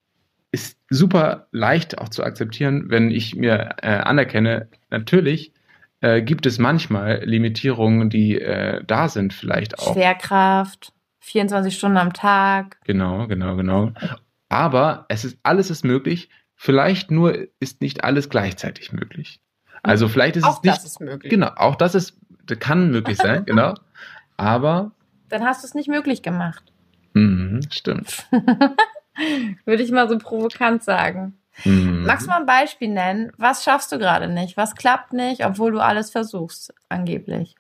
ist 0.51 0.79
super 0.89 1.47
leicht 1.53 1.99
auch 1.99 2.09
zu 2.09 2.25
akzeptieren, 2.25 2.87
wenn 2.89 3.11
ich 3.11 3.35
mir 3.37 3.77
äh, 3.83 3.89
anerkenne, 3.89 4.69
natürlich 4.91 5.53
äh, 6.01 6.23
gibt 6.23 6.47
es 6.47 6.59
manchmal 6.59 7.23
Limitierungen, 7.25 8.09
die 8.09 8.41
äh, 8.41 8.83
da 8.87 9.09
sind, 9.09 9.35
vielleicht 9.35 9.79
auch. 9.79 9.95
Schwerkraft. 9.95 10.93
24 11.21 11.77
Stunden 11.77 11.99
am 11.99 12.15
Tag. 12.15 12.79
Genau, 12.85 13.27
genau, 13.27 13.57
genau. 13.57 13.93
Aber 14.49 15.05
es 15.09 15.27
ist, 15.27 15.39
alles 15.43 15.69
ist 15.69 15.85
möglich. 15.85 16.31
Vielleicht 16.55 17.11
nur 17.11 17.49
ist 17.61 17.83
nicht 17.83 18.03
alles 18.03 18.31
gleichzeitig 18.31 18.93
möglich. 18.93 19.41
Also 19.83 20.09
vielleicht 20.09 20.37
ist 20.37 20.45
auch 20.45 20.57
es 20.57 20.63
nicht. 20.63 20.77
Das 20.77 20.85
ist 20.85 21.01
möglich. 21.01 21.31
Genau, 21.31 21.49
auch 21.55 21.77
das 21.77 21.95
ist, 21.95 22.19
kann 22.61 22.91
möglich 22.91 23.19
sein, 23.19 23.45
genau. 23.47 23.75
Aber. 24.39 24.93
Dann 25.29 25.45
hast 25.45 25.63
du 25.63 25.67
es 25.67 25.75
nicht 25.75 25.89
möglich 25.89 26.23
gemacht. 26.23 26.73
Mhm, 27.13 27.61
stimmt. 27.71 28.27
Würde 29.67 29.83
ich 29.83 29.91
mal 29.93 30.09
so 30.09 30.17
provokant 30.17 30.83
sagen. 30.83 31.39
Mhm. 31.65 32.05
Magst 32.07 32.27
du 32.27 32.31
mal 32.31 32.41
ein 32.41 32.47
Beispiel 32.47 32.89
nennen? 32.89 33.33
Was 33.37 33.65
schaffst 33.65 33.91
du 33.93 33.99
gerade 33.99 34.29
nicht? 34.29 34.57
Was 34.57 34.75
klappt 34.77 35.13
nicht, 35.13 35.45
obwohl 35.45 35.73
du 35.73 35.81
alles 35.81 36.11
versuchst, 36.11 36.73
angeblich? 36.89 37.57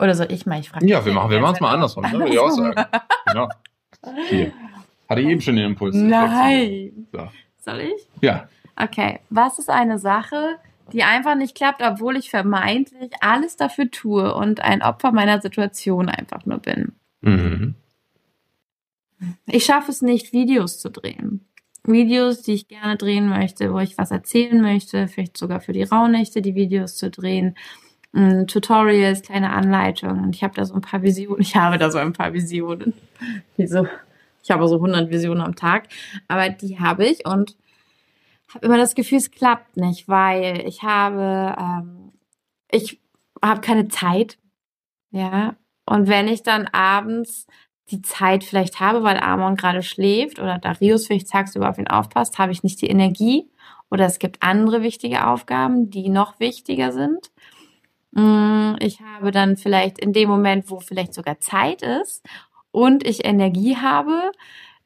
Oder 0.00 0.14
soll 0.14 0.32
ich 0.32 0.46
mal? 0.46 0.58
Ich 0.58 0.68
frage 0.70 0.86
Ja, 0.86 1.04
wir 1.04 1.12
machen 1.12 1.30
wir 1.30 1.42
es 1.44 1.60
mal 1.60 1.72
andersrum, 1.74 2.04
ne? 2.04 2.12
würde 2.12 2.32
ich 2.32 2.38
auch 2.38 2.50
sagen. 2.50 2.74
genau. 3.26 3.48
Hier. 4.28 4.52
Hatte 5.08 5.20
ich 5.20 5.28
eben 5.28 5.40
schon 5.40 5.56
den 5.56 5.66
Impuls. 5.66 5.94
Nein. 5.94 7.06
So. 7.12 7.28
Soll 7.58 7.80
ich? 7.80 8.08
Ja. 8.20 8.48
Okay. 8.76 9.20
Was 9.28 9.58
ist 9.58 9.68
eine 9.70 9.98
Sache, 9.98 10.56
die 10.92 11.02
einfach 11.02 11.34
nicht 11.34 11.54
klappt, 11.54 11.82
obwohl 11.82 12.16
ich 12.16 12.30
vermeintlich 12.30 13.12
alles 13.20 13.56
dafür 13.56 13.90
tue 13.90 14.34
und 14.34 14.60
ein 14.60 14.82
Opfer 14.82 15.12
meiner 15.12 15.40
Situation 15.40 16.08
einfach 16.08 16.46
nur 16.46 16.58
bin? 16.58 16.92
Mhm. 17.20 17.74
Ich 19.46 19.64
schaffe 19.64 19.90
es 19.90 20.02
nicht, 20.02 20.32
Videos 20.32 20.78
zu 20.78 20.90
drehen. 20.90 21.46
Videos, 21.84 22.42
die 22.42 22.52
ich 22.52 22.68
gerne 22.68 22.96
drehen 22.96 23.28
möchte, 23.28 23.72
wo 23.72 23.78
ich 23.78 23.96
was 23.98 24.10
erzählen 24.10 24.60
möchte, 24.60 25.08
vielleicht 25.08 25.36
sogar 25.36 25.60
für 25.60 25.72
die 25.72 25.82
Rauhnächte 25.82 26.42
die 26.42 26.54
Videos 26.54 26.96
zu 26.96 27.10
drehen 27.10 27.56
ähm, 28.14 28.46
Tutorials, 28.46 29.22
kleine 29.22 29.50
Anleitungen. 29.50 30.24
Und 30.24 30.34
ich 30.34 30.42
habe 30.42 30.54
da 30.54 30.64
so 30.64 30.74
ein 30.74 30.80
paar 30.80 31.02
Visionen. 31.02 31.40
Ich 31.40 31.56
habe 31.56 31.78
da 31.78 31.90
so 31.90 31.98
ein 31.98 32.12
paar 32.12 32.32
Visionen. 32.32 32.94
Wieso? 33.56 33.86
Ich 34.42 34.50
habe 34.50 34.66
so 34.68 34.76
100 34.76 35.10
Visionen 35.10 35.42
am 35.42 35.54
Tag. 35.54 35.88
Aber 36.28 36.48
die 36.48 36.78
habe 36.78 37.06
ich 37.06 37.26
und 37.26 37.56
habe 38.54 38.66
immer 38.66 38.76
das 38.76 38.94
Gefühl, 38.94 39.18
es 39.18 39.30
klappt 39.30 39.76
nicht, 39.76 40.08
weil 40.08 40.62
ich 40.66 40.82
habe, 40.82 41.56
ähm, 41.58 42.12
ich 42.70 43.00
habe 43.42 43.60
keine 43.60 43.88
Zeit. 43.88 44.38
Ja. 45.10 45.56
Und 45.86 46.08
wenn 46.08 46.28
ich 46.28 46.42
dann 46.42 46.66
abends 46.68 47.46
die 47.90 48.02
Zeit 48.02 48.44
vielleicht 48.44 48.80
habe, 48.80 49.02
weil 49.02 49.18
Amon 49.18 49.56
gerade 49.56 49.82
schläft 49.82 50.38
oder 50.38 50.58
Darius 50.58 51.06
vielleicht 51.06 51.30
tagsüber 51.30 51.68
auf 51.68 51.78
ihn 51.78 51.88
aufpasst, 51.88 52.38
habe 52.38 52.52
ich 52.52 52.62
nicht 52.62 52.80
die 52.80 52.88
Energie 52.88 53.50
oder 53.90 54.06
es 54.06 54.18
gibt 54.18 54.42
andere 54.42 54.82
wichtige 54.82 55.26
Aufgaben, 55.26 55.90
die 55.90 56.08
noch 56.08 56.38
wichtiger 56.38 56.92
sind. 56.92 57.30
Mm, 58.12 58.74
ich 58.80 59.00
habe 59.00 59.30
dann 59.32 59.56
vielleicht 59.56 59.98
in 59.98 60.12
dem 60.12 60.28
Moment, 60.28 60.70
wo 60.70 60.80
vielleicht 60.80 61.14
sogar 61.14 61.40
Zeit 61.40 61.82
ist 61.82 62.24
und 62.70 63.06
ich 63.06 63.24
Energie 63.24 63.76
habe, 63.76 64.30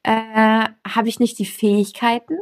äh, 0.02 0.64
habe 0.86 1.08
ich 1.08 1.20
nicht 1.20 1.38
die 1.38 1.46
Fähigkeiten. 1.46 2.38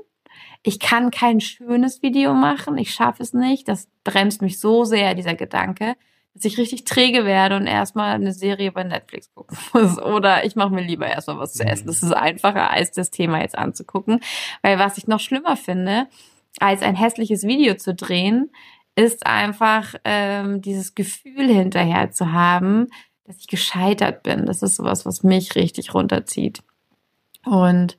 Ich 0.62 0.78
kann 0.78 1.10
kein 1.10 1.40
schönes 1.40 2.02
Video 2.02 2.34
machen. 2.34 2.78
Ich 2.78 2.94
schaffe 2.94 3.22
es 3.22 3.32
nicht. 3.32 3.68
Das 3.68 3.88
bremst 4.04 4.42
mich 4.42 4.60
so 4.60 4.84
sehr, 4.84 5.14
dieser 5.14 5.34
Gedanke, 5.34 5.96
dass 6.34 6.44
ich 6.44 6.56
richtig 6.56 6.84
träge 6.84 7.24
werde 7.24 7.56
und 7.56 7.66
erstmal 7.66 8.14
eine 8.14 8.32
Serie 8.32 8.70
bei 8.70 8.84
Netflix 8.84 9.32
gucken 9.34 9.58
muss. 9.72 9.98
Oder 9.98 10.44
ich 10.44 10.54
mache 10.54 10.72
mir 10.72 10.82
lieber 10.82 11.06
erstmal 11.06 11.38
was 11.38 11.54
zu 11.54 11.64
essen. 11.64 11.86
Das 11.86 12.02
ist 12.02 12.12
einfacher, 12.12 12.70
als 12.70 12.92
das 12.92 13.10
Thema 13.10 13.40
jetzt 13.40 13.58
anzugucken. 13.58 14.20
Weil 14.62 14.78
was 14.78 14.98
ich 14.98 15.08
noch 15.08 15.20
schlimmer 15.20 15.56
finde, 15.56 16.06
als 16.60 16.82
ein 16.82 16.94
hässliches 16.94 17.42
Video 17.44 17.74
zu 17.74 17.94
drehen, 17.94 18.50
ist 18.94 19.26
einfach 19.26 19.94
ähm, 20.04 20.60
dieses 20.60 20.94
Gefühl 20.94 21.48
hinterher 21.48 22.10
zu 22.10 22.32
haben, 22.32 22.88
dass 23.24 23.38
ich 23.38 23.48
gescheitert 23.48 24.22
bin. 24.22 24.46
Das 24.46 24.62
ist 24.62 24.76
sowas, 24.76 25.06
was 25.06 25.22
mich 25.22 25.54
richtig 25.54 25.94
runterzieht. 25.94 26.62
Und 27.44 27.96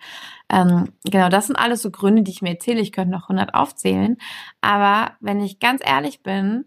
ähm, 0.54 0.94
genau, 1.04 1.30
das 1.30 1.48
sind 1.48 1.56
alles 1.56 1.82
so 1.82 1.90
Gründe, 1.90 2.22
die 2.22 2.32
ich 2.32 2.44
mir 2.44 2.52
erzähle. 2.52 2.80
Ich 2.80 2.92
könnte 2.92 3.12
noch 3.12 3.24
100 3.24 3.56
aufzählen. 3.56 4.18
Aber 4.62 5.14
wenn 5.20 5.42
ich 5.42 5.60
ganz 5.60 5.82
ehrlich 5.84 6.22
bin, 6.22 6.66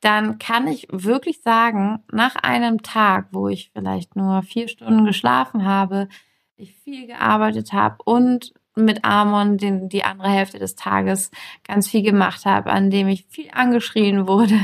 dann 0.00 0.38
kann 0.38 0.66
ich 0.66 0.86
wirklich 0.90 1.42
sagen, 1.42 2.02
nach 2.10 2.36
einem 2.36 2.82
Tag, 2.82 3.28
wo 3.32 3.48
ich 3.48 3.70
vielleicht 3.74 4.16
nur 4.16 4.42
vier 4.42 4.68
Stunden 4.68 5.04
geschlafen 5.04 5.66
habe, 5.66 6.08
ich 6.56 6.74
viel 6.76 7.06
gearbeitet 7.06 7.72
habe 7.72 7.98
und 8.04 8.54
mit 8.74 9.04
Amon 9.04 9.58
den, 9.58 9.88
die 9.88 10.04
andere 10.04 10.30
Hälfte 10.30 10.58
des 10.58 10.74
Tages 10.74 11.30
ganz 11.64 11.88
viel 11.88 12.02
gemacht 12.02 12.46
habe, 12.46 12.70
an 12.70 12.90
dem 12.90 13.08
ich 13.08 13.26
viel 13.28 13.50
angeschrien 13.52 14.26
wurde, 14.26 14.58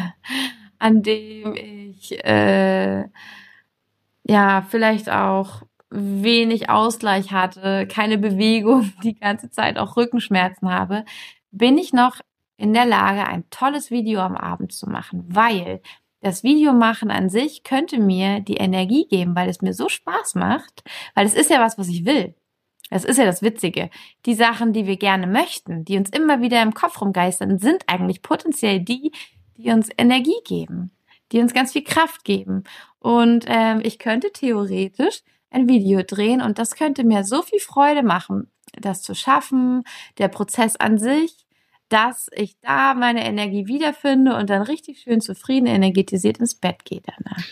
an 0.78 1.02
dem 1.02 1.54
ich 1.54 2.24
äh, 2.24 3.04
ja 4.26 4.62
vielleicht 4.68 5.10
auch 5.10 5.62
wenig 5.94 6.68
Ausgleich 6.70 7.32
hatte, 7.32 7.86
keine 7.86 8.18
Bewegung, 8.18 8.92
die 9.02 9.14
ganze 9.14 9.50
Zeit 9.50 9.78
auch 9.78 9.96
Rückenschmerzen 9.96 10.70
habe, 10.70 11.04
bin 11.50 11.78
ich 11.78 11.92
noch 11.92 12.20
in 12.56 12.72
der 12.72 12.86
Lage, 12.86 13.26
ein 13.26 13.48
tolles 13.50 13.90
Video 13.90 14.20
am 14.20 14.36
Abend 14.36 14.72
zu 14.72 14.88
machen, 14.88 15.24
weil 15.28 15.80
das 16.20 16.42
Videomachen 16.42 17.10
an 17.10 17.28
sich 17.28 17.64
könnte 17.64 17.98
mir 17.98 18.40
die 18.40 18.56
Energie 18.56 19.06
geben, 19.06 19.36
weil 19.36 19.48
es 19.48 19.60
mir 19.60 19.74
so 19.74 19.88
Spaß 19.88 20.36
macht, 20.36 20.82
weil 21.14 21.26
es 21.26 21.34
ist 21.34 21.50
ja 21.50 21.60
was, 21.60 21.78
was 21.78 21.88
ich 21.88 22.04
will. 22.04 22.34
Das 22.90 23.04
ist 23.04 23.18
ja 23.18 23.24
das 23.24 23.42
Witzige. 23.42 23.90
Die 24.24 24.34
Sachen, 24.34 24.72
die 24.72 24.86
wir 24.86 24.96
gerne 24.96 25.26
möchten, 25.26 25.84
die 25.84 25.96
uns 25.96 26.10
immer 26.10 26.40
wieder 26.40 26.62
im 26.62 26.74
Kopf 26.74 27.00
rumgeistern, 27.00 27.58
sind 27.58 27.84
eigentlich 27.88 28.22
potenziell 28.22 28.80
die, 28.80 29.12
die 29.56 29.70
uns 29.70 29.88
Energie 29.96 30.40
geben, 30.46 30.92
die 31.32 31.40
uns 31.40 31.54
ganz 31.54 31.72
viel 31.72 31.84
Kraft 31.84 32.24
geben. 32.24 32.64
Und 33.00 33.44
ähm, 33.48 33.80
ich 33.82 33.98
könnte 33.98 34.30
theoretisch 34.32 35.22
ein 35.54 35.68
Video 35.68 36.02
drehen 36.02 36.42
und 36.42 36.58
das 36.58 36.74
könnte 36.76 37.04
mir 37.04 37.24
so 37.24 37.42
viel 37.42 37.60
Freude 37.60 38.02
machen, 38.02 38.48
das 38.80 39.02
zu 39.02 39.14
schaffen, 39.14 39.84
der 40.18 40.28
Prozess 40.28 40.76
an 40.76 40.98
sich, 40.98 41.46
dass 41.88 42.28
ich 42.34 42.56
da 42.60 42.94
meine 42.94 43.24
Energie 43.24 43.66
wiederfinde 43.66 44.36
und 44.36 44.50
dann 44.50 44.62
richtig 44.62 45.00
schön 45.00 45.20
zufrieden 45.20 45.66
energetisiert 45.66 46.38
ins 46.38 46.54
Bett 46.54 46.84
gehe 46.84 47.00
danach. 47.04 47.42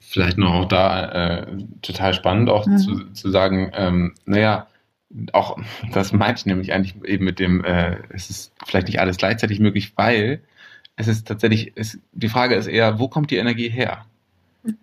vielleicht 0.00 0.36
noch 0.38 0.52
auch 0.52 0.64
da 0.68 1.06
äh, 1.44 1.56
total 1.80 2.12
spannend, 2.14 2.50
auch 2.50 2.66
Mhm. 2.66 2.76
zu, 2.78 3.04
zu 3.12 3.30
sagen, 3.30 3.70
ähm, 3.74 4.14
naja, 4.26 4.66
auch 5.32 5.56
das 5.92 6.12
meinte 6.12 6.40
ich 6.40 6.46
nämlich 6.46 6.72
eigentlich 6.72 6.94
eben 7.04 7.24
mit 7.24 7.38
dem, 7.38 7.64
äh, 7.64 7.96
es 8.10 8.28
ist 8.30 8.52
vielleicht 8.66 8.88
nicht 8.88 9.00
alles 9.00 9.16
gleichzeitig 9.16 9.60
möglich, 9.60 9.92
weil 9.96 10.42
es 10.96 11.08
ist 11.08 11.26
tatsächlich, 11.28 11.72
es, 11.76 11.98
die 12.12 12.28
Frage 12.28 12.54
ist 12.56 12.66
eher, 12.66 12.98
wo 12.98 13.08
kommt 13.08 13.30
die 13.30 13.36
Energie 13.36 13.70
her? 13.70 14.04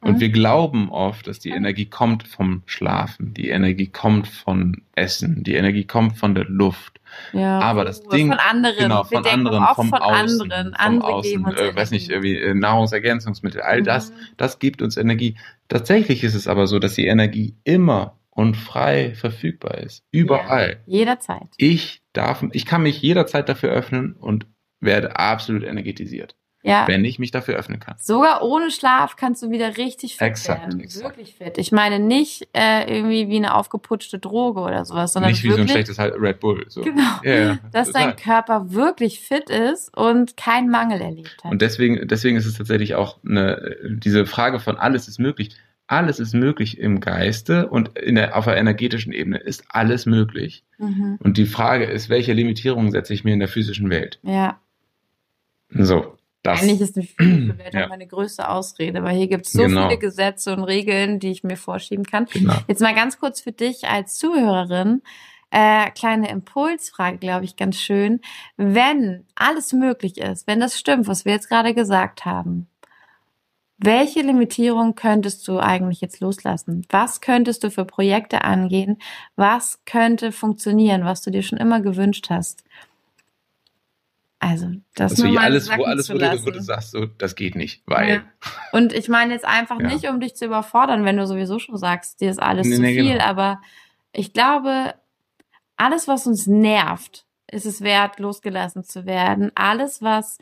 Und 0.02 0.16
Mhm. 0.16 0.20
wir 0.20 0.30
glauben 0.30 0.90
oft, 0.90 1.26
dass 1.28 1.40
die 1.40 1.52
Energie 1.52 1.86
kommt 1.86 2.28
vom 2.28 2.64
Schlafen, 2.66 3.34
die 3.34 3.48
Energie 3.50 3.88
kommt 3.88 4.28
von 4.28 4.82
Essen, 4.96 5.44
die 5.44 5.54
Energie 5.56 5.86
kommt 5.86 6.18
von 6.18 6.36
der 6.36 6.46
Luft. 6.46 7.00
ja. 7.34 7.60
aber 7.60 7.86
das 7.86 8.06
Oh, 8.06 8.10
Ding- 8.12 8.28
von 8.30 8.38
anderen, 8.38 8.76
Genau, 8.78 8.98
wir 9.10 9.18
von 9.18 9.24
denken 9.24 9.48
anderen, 9.48 9.66
vom 9.76 9.90
von 9.90 10.00
Außen, 10.00 10.42
anderen, 10.52 10.66
vom 10.76 10.86
andere 10.86 11.14
Außen, 11.14 11.46
äh, 11.48 11.76
weiß 11.76 11.90
nicht, 11.90 12.10
irgendwie 12.12 12.36
äh, 12.38 12.54
Nahrungsergänzungsmittel, 12.54 13.62
all 13.62 13.82
das, 13.82 14.12
Mhm. 14.12 14.16
das 14.38 14.60
gibt 14.60 14.82
uns 14.84 14.96
Energie. 14.96 15.36
Tatsächlich 15.70 16.24
ist 16.24 16.36
es 16.36 16.48
aber 16.48 16.68
so, 16.68 16.78
dass 16.78 16.94
die 16.94 17.08
Energie 17.08 17.56
immer 17.64 18.16
und 18.30 18.56
frei 18.58 19.14
verfügbar 19.16 19.80
ist, 19.80 20.04
überall. 20.12 20.82
Jederzeit. 20.86 21.48
Ich 21.58 22.02
darf, 22.14 22.46
ich 22.52 22.66
kann 22.68 22.84
mich 22.84 23.02
jederzeit 23.02 23.50
dafür 23.50 23.72
öffnen 23.72 24.14
und 24.14 24.46
werde 24.80 25.18
absolut 25.18 25.64
energetisiert, 25.64 26.36
Ja. 26.62 26.86
wenn 26.88 27.06
ich 27.06 27.20
mich 27.20 27.32
dafür 27.32 27.56
öffnen 27.56 27.80
kann. 27.80 27.96
Sogar 28.00 28.44
ohne 28.44 28.70
Schlaf 28.70 29.16
kannst 29.16 29.42
du 29.42 29.50
wieder 29.50 29.78
richtig 29.78 30.18
fit 30.18 30.28
Exakt, 30.28 30.64
werden. 30.64 30.80
exakt. 30.82 31.06
Wirklich 31.06 31.36
fit. 31.36 31.58
Ich 31.58 31.72
meine 31.72 32.00
nicht 32.00 32.50
äh, 32.54 32.94
irgendwie 32.94 33.30
wie 33.30 33.38
eine 33.38 33.56
aufgeputschte 33.56 34.20
Droge 34.20 34.60
oder 34.60 34.84
sowas, 34.84 35.14
sondern 35.14 35.32
nicht 35.32 35.42
wie 35.44 35.48
so 35.48 35.54
ein 35.54 35.60
wirklich, 35.60 35.72
schlechtes 35.72 36.00
halt 36.00 36.16
Red 36.18 36.42
Bull. 36.42 36.66
So. 36.68 36.82
Genau. 36.82 37.02
Ja, 37.24 37.34
ja, 37.34 37.60
dass 37.72 37.88
total. 37.88 38.08
dein 38.08 38.16
Körper 38.18 38.74
wirklich 38.74 39.22
fit 39.22 39.50
ist 39.50 39.96
und 39.98 40.36
keinen 40.36 40.70
Mangel 40.70 41.00
erlebt 41.00 41.38
hat. 41.44 41.52
Und 41.52 41.62
deswegen, 41.62 42.06
deswegen 42.08 42.36
ist 42.36 42.46
es 42.46 42.56
tatsächlich 42.58 42.96
auch 42.96 43.20
eine, 43.26 43.78
diese 43.88 44.26
Frage 44.26 44.60
von 44.60 44.78
alles 44.78 45.08
ist 45.08 45.18
möglich. 45.20 45.56
Alles 45.88 46.20
ist 46.20 46.34
möglich 46.36 46.78
im 46.78 47.00
Geiste 47.00 47.68
und 47.70 47.98
in 47.98 48.16
der, 48.16 48.36
auf 48.38 48.46
der 48.46 48.58
energetischen 48.58 49.12
Ebene 49.14 49.38
ist 49.38 49.64
alles 49.70 50.06
möglich. 50.06 50.64
mhm. 50.78 51.18
Und 51.24 51.38
die 51.38 51.46
Frage 51.48 51.86
ist, 51.86 52.10
welche 52.10 52.34
Limitierungen 52.34 52.92
setze 52.92 53.14
ich 53.14 53.24
mir 53.24 53.34
in 53.34 53.40
der 53.40 53.48
physischen 53.48 53.90
Welt? 53.90 54.20
Ja, 54.24 54.60
So, 55.72 56.16
das. 56.44 56.62
eigentlich 56.62 56.82
ist 56.82 56.94
physische 56.96 57.58
Welt 57.58 57.74
Ja. 57.74 57.88
meine 57.88 58.08
größte 58.08 58.50
Ausrede, 58.50 59.04
weil 59.04 59.16
hier 59.18 59.28
gibt 59.28 59.46
es 59.46 59.52
so 59.54 59.64
Genau. 59.64 59.88
viele 59.88 60.00
Gesetze 60.00 60.54
und 60.56 60.64
Regeln, 60.64 61.20
die 61.20 61.32
ich 61.32 61.44
mir 61.44 61.58
vorschieben 61.58 62.06
kann. 62.06 62.26
Genau. 62.32 62.56
Jetzt 62.68 62.82
mal 62.82 62.96
ganz 62.96 63.20
kurz 63.20 63.42
für 63.42 63.52
dich 63.52 63.88
als 63.88 64.16
Zuhörerin. 64.18 65.02
Äh, 65.52 65.90
kleine 65.92 66.30
Impulsfrage, 66.30 67.18
glaube 67.18 67.44
ich, 67.46 67.56
ganz 67.56 67.78
schön. 67.80 68.22
Wenn 68.56 69.26
alles 69.36 69.74
möglich 69.74 70.18
ist, 70.20 70.46
wenn 70.48 70.60
das 70.60 70.78
stimmt, 70.78 71.08
was 71.08 71.26
wir 71.26 71.34
jetzt 71.34 71.50
gerade 71.50 71.74
gesagt 71.74 72.24
haben, 72.26 72.68
welche 73.82 74.22
Limitierung 74.22 74.94
könntest 74.96 75.48
du 75.48 75.58
eigentlich 75.60 76.02
jetzt 76.02 76.20
loslassen? 76.20 76.86
Was 76.90 77.22
könntest 77.22 77.64
du 77.64 77.72
für 77.72 77.86
Projekte 77.86 78.44
angehen? 78.44 78.98
Was 79.38 79.80
könnte 79.86 80.32
funktionieren, 80.34 81.06
was 81.06 81.22
du 81.22 81.32
dir 81.32 81.44
schon 81.44 81.58
immer 81.58 81.80
gewünscht 81.80 82.28
hast? 82.30 82.64
Also, 84.42 84.72
das 84.96 85.12
Also 85.12 85.26
nur 85.26 85.34
mal 85.36 85.44
alles, 85.44 85.70
wo 85.70 85.84
alles, 85.84 86.10
wo 86.10 86.18
du, 86.18 86.46
wo 86.46 86.52
du 86.52 86.62
sagst, 86.62 86.92
so, 86.92 87.06
das 87.06 87.36
geht 87.36 87.56
nicht, 87.56 87.84
weil. 87.86 88.10
Ja. 88.10 88.22
Und 88.72 88.94
ich 88.94 89.10
meine 89.10 89.34
jetzt 89.34 89.46
einfach 89.46 89.80
Ja. 89.82 89.88
nicht, 89.88 90.08
um 90.08 90.22
dich 90.22 90.36
zu 90.36 90.46
überfordern, 90.46 91.04
wenn 91.04 91.18
du 91.18 91.28
sowieso 91.28 91.60
schon 91.60 91.78
sagst, 91.78 92.22
dir 92.22 92.32
ist 92.32 92.42
alles 92.42 92.66
Nee, 92.66 92.76
zu 92.76 92.82
nee, 92.82 92.94
viel, 92.94 93.14
genau. 93.14 93.26
aber 93.26 93.62
ich 94.14 94.32
glaube, 94.32 94.94
alles, 95.76 96.08
was 96.08 96.26
uns 96.26 96.48
nervt, 96.48 97.26
ist 97.52 97.66
es 97.66 97.82
wert, 97.82 98.20
losgelassen 98.20 98.84
zu 98.84 99.06
werden. 99.06 99.52
Alles, 99.56 100.02
was 100.02 100.38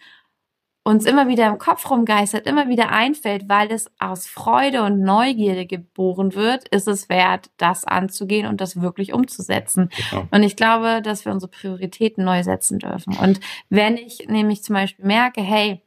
uns 0.88 1.06
immer 1.06 1.28
wieder 1.28 1.48
im 1.48 1.58
Kopf 1.58 1.90
rumgeistert, 1.90 2.48
immer 2.48 2.70
wieder 2.70 2.90
einfällt, 2.92 3.50
weil 3.50 3.72
es 3.72 3.92
aus 4.00 4.26
Freude 4.26 4.84
und 4.84 5.02
Neugierde 5.02 5.66
geboren 5.66 6.34
wird, 6.34 6.66
ist 6.70 6.88
es 6.88 7.10
wert, 7.10 7.50
das 7.58 7.84
anzugehen 7.84 8.48
und 8.48 8.62
das 8.62 8.82
wirklich 8.82 9.12
umzusetzen. 9.12 9.90
Genau. 10.10 10.28
Und 10.32 10.44
ich 10.44 10.56
glaube, 10.56 11.02
dass 11.02 11.26
wir 11.26 11.34
unsere 11.34 11.52
Prioritäten 11.52 12.24
neu 12.24 12.42
setzen 12.42 12.80
dürfen. 12.80 13.18
Und 13.18 13.42
wenn 13.70 13.98
ich 13.98 14.28
nämlich 14.30 14.64
zum 14.64 14.76
Beispiel 14.76 15.06
merke, 15.06 15.42
hey, 15.42 15.82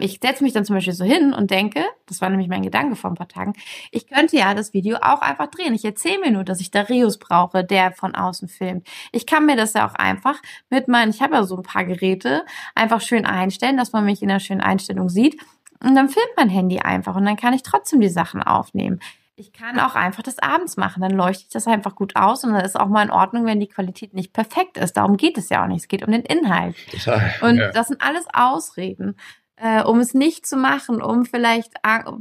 ich 0.00 0.18
setze 0.22 0.44
mich 0.44 0.52
dann 0.52 0.64
zum 0.64 0.76
Beispiel 0.76 0.92
so 0.92 1.04
hin 1.04 1.32
und 1.32 1.50
denke, 1.50 1.82
das 2.06 2.20
war 2.20 2.28
nämlich 2.28 2.48
mein 2.48 2.62
Gedanke 2.62 2.96
vor 2.96 3.10
ein 3.10 3.16
paar 3.16 3.28
Tagen, 3.28 3.54
ich 3.90 4.06
könnte 4.06 4.36
ja 4.36 4.54
das 4.54 4.74
Video 4.74 4.98
auch 5.00 5.22
einfach 5.22 5.46
drehen. 5.46 5.74
Ich 5.74 5.84
erzähle 5.84 6.20
mir 6.20 6.30
nur, 6.30 6.44
dass 6.44 6.60
ich 6.60 6.70
Darius 6.70 7.18
brauche, 7.18 7.64
der 7.64 7.92
von 7.92 8.14
außen 8.14 8.48
filmt. 8.48 8.86
Ich 9.12 9.26
kann 9.26 9.46
mir 9.46 9.56
das 9.56 9.72
ja 9.72 9.88
auch 9.88 9.94
einfach 9.94 10.40
mit 10.68 10.88
meinen, 10.88 11.10
ich 11.10 11.22
habe 11.22 11.34
ja 11.34 11.44
so 11.44 11.56
ein 11.56 11.62
paar 11.62 11.84
Geräte, 11.84 12.44
einfach 12.74 13.00
schön 13.00 13.24
einstellen, 13.24 13.76
dass 13.76 13.92
man 13.92 14.04
mich 14.04 14.22
in 14.22 14.30
einer 14.30 14.40
schönen 14.40 14.60
Einstellung 14.60 15.08
sieht. 15.08 15.40
Und 15.82 15.94
dann 15.94 16.10
filmt 16.10 16.32
mein 16.36 16.50
Handy 16.50 16.80
einfach 16.80 17.16
und 17.16 17.24
dann 17.24 17.36
kann 17.36 17.54
ich 17.54 17.62
trotzdem 17.62 18.00
die 18.00 18.10
Sachen 18.10 18.42
aufnehmen. 18.42 19.00
Ich 19.40 19.54
kann 19.54 19.80
auch 19.80 19.94
einfach 19.94 20.22
das 20.22 20.38
abends 20.38 20.76
machen, 20.76 21.00
dann 21.00 21.12
leuchte 21.12 21.44
ich 21.44 21.48
das 21.48 21.66
einfach 21.66 21.94
gut 21.94 22.14
aus 22.14 22.44
und 22.44 22.52
dann 22.52 22.62
ist 22.62 22.78
auch 22.78 22.88
mal 22.88 23.02
in 23.02 23.10
Ordnung, 23.10 23.46
wenn 23.46 23.58
die 23.58 23.68
Qualität 23.68 24.12
nicht 24.12 24.34
perfekt 24.34 24.76
ist. 24.76 24.98
Darum 24.98 25.16
geht 25.16 25.38
es 25.38 25.48
ja 25.48 25.62
auch 25.62 25.66
nicht. 25.66 25.80
Es 25.80 25.88
geht 25.88 26.06
um 26.06 26.12
den 26.12 26.24
Inhalt. 26.24 26.76
Total. 26.90 27.32
Und 27.40 27.56
ja. 27.56 27.70
das 27.70 27.88
sind 27.88 28.02
alles 28.02 28.26
Ausreden, 28.34 29.16
äh, 29.60 29.82
um 29.82 30.00
es 30.00 30.14
nicht 30.14 30.46
zu 30.46 30.56
machen, 30.56 31.02
um 31.02 31.26
vielleicht, 31.26 31.74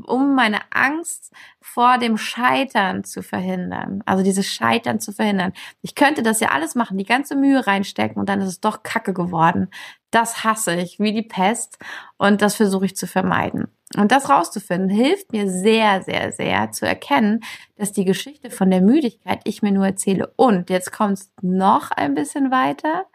um 0.08 0.36
meine 0.36 0.60
Angst 0.72 1.32
vor 1.62 1.98
dem 1.98 2.18
Scheitern 2.18 3.04
zu 3.04 3.24
verhindern. 3.24 4.04
Also 4.06 4.24
dieses 4.24 4.48
Scheitern 4.48 5.00
zu 5.00 5.14
verhindern. 5.14 5.54
Ich 5.82 5.96
könnte 5.96 6.22
das 6.22 6.42
ja 6.42 6.50
alles 6.50 6.76
machen, 6.76 6.98
die 6.98 7.06
ganze 7.06 7.36
Mühe 7.36 7.66
reinstecken 7.66 8.20
und 8.20 8.28
dann 8.28 8.42
ist 8.42 8.50
es 8.50 8.60
doch 8.60 8.84
Kacke 8.84 9.14
geworden. 9.14 9.70
Das 10.12 10.44
hasse 10.44 10.76
ich 10.76 11.00
wie 11.00 11.14
die 11.14 11.22
Pest 11.24 11.78
und 12.18 12.42
das 12.42 12.56
versuche 12.56 12.86
ich 12.86 12.98
zu 12.98 13.08
vermeiden. 13.08 13.68
Und 13.98 14.12
das 14.12 14.30
rauszufinden, 14.30 14.90
hilft 14.90 15.32
mir 15.32 15.50
sehr, 15.50 16.04
sehr, 16.04 16.32
sehr 16.32 16.72
zu 16.72 16.86
erkennen, 16.86 17.40
dass 17.76 17.92
die 17.92 18.06
Geschichte 18.06 18.52
von 18.52 18.70
der 18.70 18.82
Müdigkeit 18.82 19.42
ich 19.46 19.62
mir 19.62 19.72
nur 19.72 19.86
erzähle. 19.86 20.32
Und 20.36 20.70
jetzt 20.70 20.92
kommt 20.92 21.14
es 21.14 21.32
noch 21.42 21.92
ein 21.92 22.16
bisschen 22.16 22.52
weiter, 22.52 23.06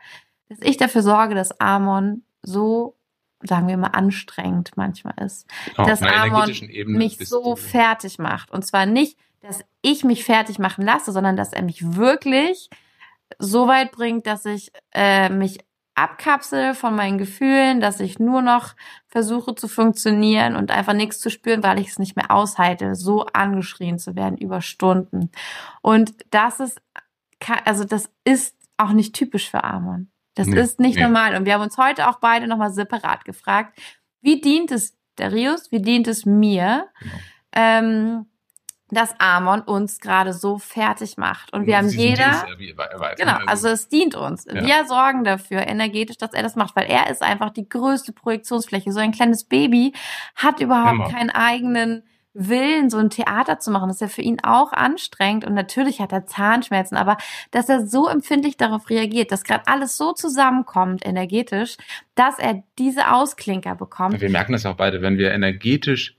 dass 0.49 0.59
ich 0.63 0.77
dafür 0.77 1.03
sorge, 1.03 1.35
dass 1.35 1.61
Amon 1.61 2.25
so, 2.43 2.97
sagen 3.43 3.69
wir 3.69 3.77
mal, 3.77 3.89
anstrengend 3.89 4.73
manchmal 4.77 5.15
ist. 5.25 5.47
Genau, 5.75 5.89
dass 5.89 6.03
Amon 6.03 6.51
mich 6.87 7.19
so 7.19 7.57
fertig 7.57 8.19
macht. 8.19 8.51
Und 8.51 8.65
zwar 8.65 8.87
nicht, 8.87 9.19
dass 9.41 9.65
ich 9.83 10.05
mich 10.05 10.25
fertig 10.25 10.59
machen 10.59 10.85
lasse, 10.85 11.13
sondern 11.13 11.37
dass 11.37 11.53
er 11.53 11.63
mich 11.63 11.97
wirklich 11.97 12.71
so 13.39 13.69
weit 13.69 13.93
bringt, 13.93 14.27
dass 14.27 14.47
ich 14.47 14.71
äh, 14.93 15.29
mich 15.29 15.59
abkapsel 15.95 16.75
von 16.75 16.97
meinen 16.97 17.19
Gefühlen, 17.19 17.81
dass 17.81 18.01
ich 18.01 18.19
nur 18.19 18.43
noch 18.43 18.75
versuche 19.07 19.55
zu 19.55 19.69
funktionieren 19.69 20.57
und 20.57 20.71
einfach 20.71 20.93
nichts 20.93 21.21
zu 21.21 21.31
spüren, 21.31 21.63
weil 21.63 21.79
ich 21.79 21.89
es 21.89 21.99
nicht 21.99 22.17
mehr 22.17 22.31
aushalte, 22.31 22.95
so 22.95 23.27
angeschrien 23.27 23.99
zu 23.99 24.17
werden 24.17 24.37
über 24.37 24.61
Stunden. 24.61 25.31
Und 25.83 26.15
das 26.31 26.61
ist, 26.61 26.81
also 27.65 27.85
das 27.85 28.11
ist 28.25 28.57
auch 28.77 28.91
nicht 28.91 29.15
typisch 29.15 29.51
für 29.51 29.63
Amon. 29.63 30.11
Das 30.35 30.47
Nee, 30.49 30.61
ist 30.61 30.81
nicht 30.81 30.97
nee. 30.97 31.03
normal. 31.03 31.37
Und 31.37 31.45
wir 31.45 31.55
haben 31.55 31.63
uns 31.63 31.79
heute 31.79 32.09
auch 32.09 32.19
beide 32.19 32.47
nochmal 32.47 32.71
separat 32.73 33.25
gefragt, 33.25 33.79
wie 34.21 34.41
dient 34.41 34.71
es 34.73 34.97
Darius, 35.17 35.71
wie 35.71 35.81
dient 35.81 36.09
es 36.09 36.27
mir, 36.27 36.89
Genau. 37.01 37.15
ähm, 37.53 38.27
dass 38.91 39.15
Amon 39.19 39.61
uns 39.63 39.99
gerade 39.99 40.33
so 40.33 40.59
fertig 40.59 41.17
macht. 41.17 41.53
Und 41.53 41.67
wir 41.67 41.79
haben 41.79 41.89
jeder. 41.89 42.45
Genau, 43.17 43.39
also 43.47 43.69
es 43.69 43.89
dient 43.89 44.15
uns. 44.15 44.45
Ja. 44.45 44.55
Wir 44.65 44.85
sorgen 44.87 45.25
dafür 45.25 45.67
energetisch, 45.67 46.17
dass 46.19 46.33
er 46.33 46.43
das 46.43 46.55
macht, 46.55 46.77
weil 46.77 46.87
er 46.87 47.11
ist 47.11 47.23
einfach 47.23 47.51
die 47.51 47.69
größte 47.69 48.13
Projektionsfläche. 48.13 48.93
So 48.93 49.01
ein 49.01 49.13
kleines 49.13 49.45
Baby 49.45 49.95
hat 50.37 50.61
überhaupt 50.61 50.89
Hammer. 50.91 51.11
keinen 51.11 51.31
eigenen 51.31 52.03
Willen, 52.35 52.91
so 52.91 52.99
ein 52.99 53.11
Theater 53.11 53.61
zu 53.61 53.71
machen. 53.71 53.89
Das 53.89 53.97
ist 53.97 54.01
ja 54.01 54.09
für 54.09 54.23
ihn 54.23 54.39
auch 54.43 54.73
anstrengend 54.73 55.45
und 55.45 55.55
natürlich 55.55 56.01
hat 56.01 56.13
er 56.13 56.27
Zahnschmerzen, 56.27 56.97
aber 56.97 57.17
dass 57.53 57.69
er 57.69 57.87
so 57.87 58.09
empfindlich 58.09 58.57
darauf 58.57 58.91
reagiert, 58.91 59.31
dass 59.33 59.45
gerade 59.45 59.67
alles 59.67 59.97
so 59.97 60.13
zusammenkommt 60.13 61.07
energetisch, 61.07 61.77
dass 62.15 62.39
er 62.39 62.63
diese 62.79 63.13
Ausklinker 63.13 63.77
bekommt. 63.77 64.21
wir 64.21 64.31
merken 64.31 64.53
das 64.53 64.67
auch 64.67 64.77
beide, 64.77 65.01
wenn 65.01 65.17
wir 65.17 65.33
energetisch 65.33 66.17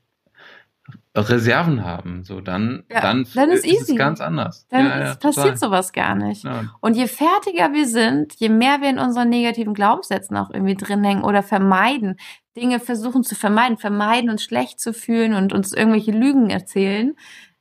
Reserven 1.15 1.83
haben, 1.85 2.23
so 2.23 2.41
dann, 2.41 2.83
Ja, 2.91 3.01
dann, 3.01 3.25
dann 3.33 3.49
ist 3.51 3.65
easy. 3.65 3.93
es 3.93 3.97
ganz 3.97 4.19
anders. 4.19 4.67
Dann 4.69 4.85
Ja, 4.85 5.11
ist, 5.11 5.19
passiert 5.21 5.45
total. 5.45 5.57
sowas 5.57 5.93
gar 5.93 6.15
nicht. 6.15 6.45
Und 6.81 6.95
je 6.97 7.07
fertiger 7.07 7.71
wir 7.73 7.87
sind, 7.87 8.33
je 8.35 8.49
mehr 8.49 8.81
wir 8.81 8.89
in 8.89 8.99
unseren 8.99 9.29
negativen 9.29 9.73
Glaubenssätzen 9.73 10.35
auch 10.35 10.49
irgendwie 10.51 10.75
drin 10.75 11.03
hängen 11.03 11.23
oder 11.23 11.41
vermeiden, 11.41 12.17
Dinge 12.57 12.79
versuchen 12.79 13.23
zu 13.23 13.35
vermeiden, 13.35 13.77
vermeiden, 13.77 14.29
uns 14.29 14.43
schlecht 14.43 14.79
zu 14.79 14.93
fühlen 14.93 15.33
und 15.33 15.53
uns 15.53 15.73
irgendwelche 15.73 16.11
Lügen 16.11 16.49
erzählen, 16.49 17.15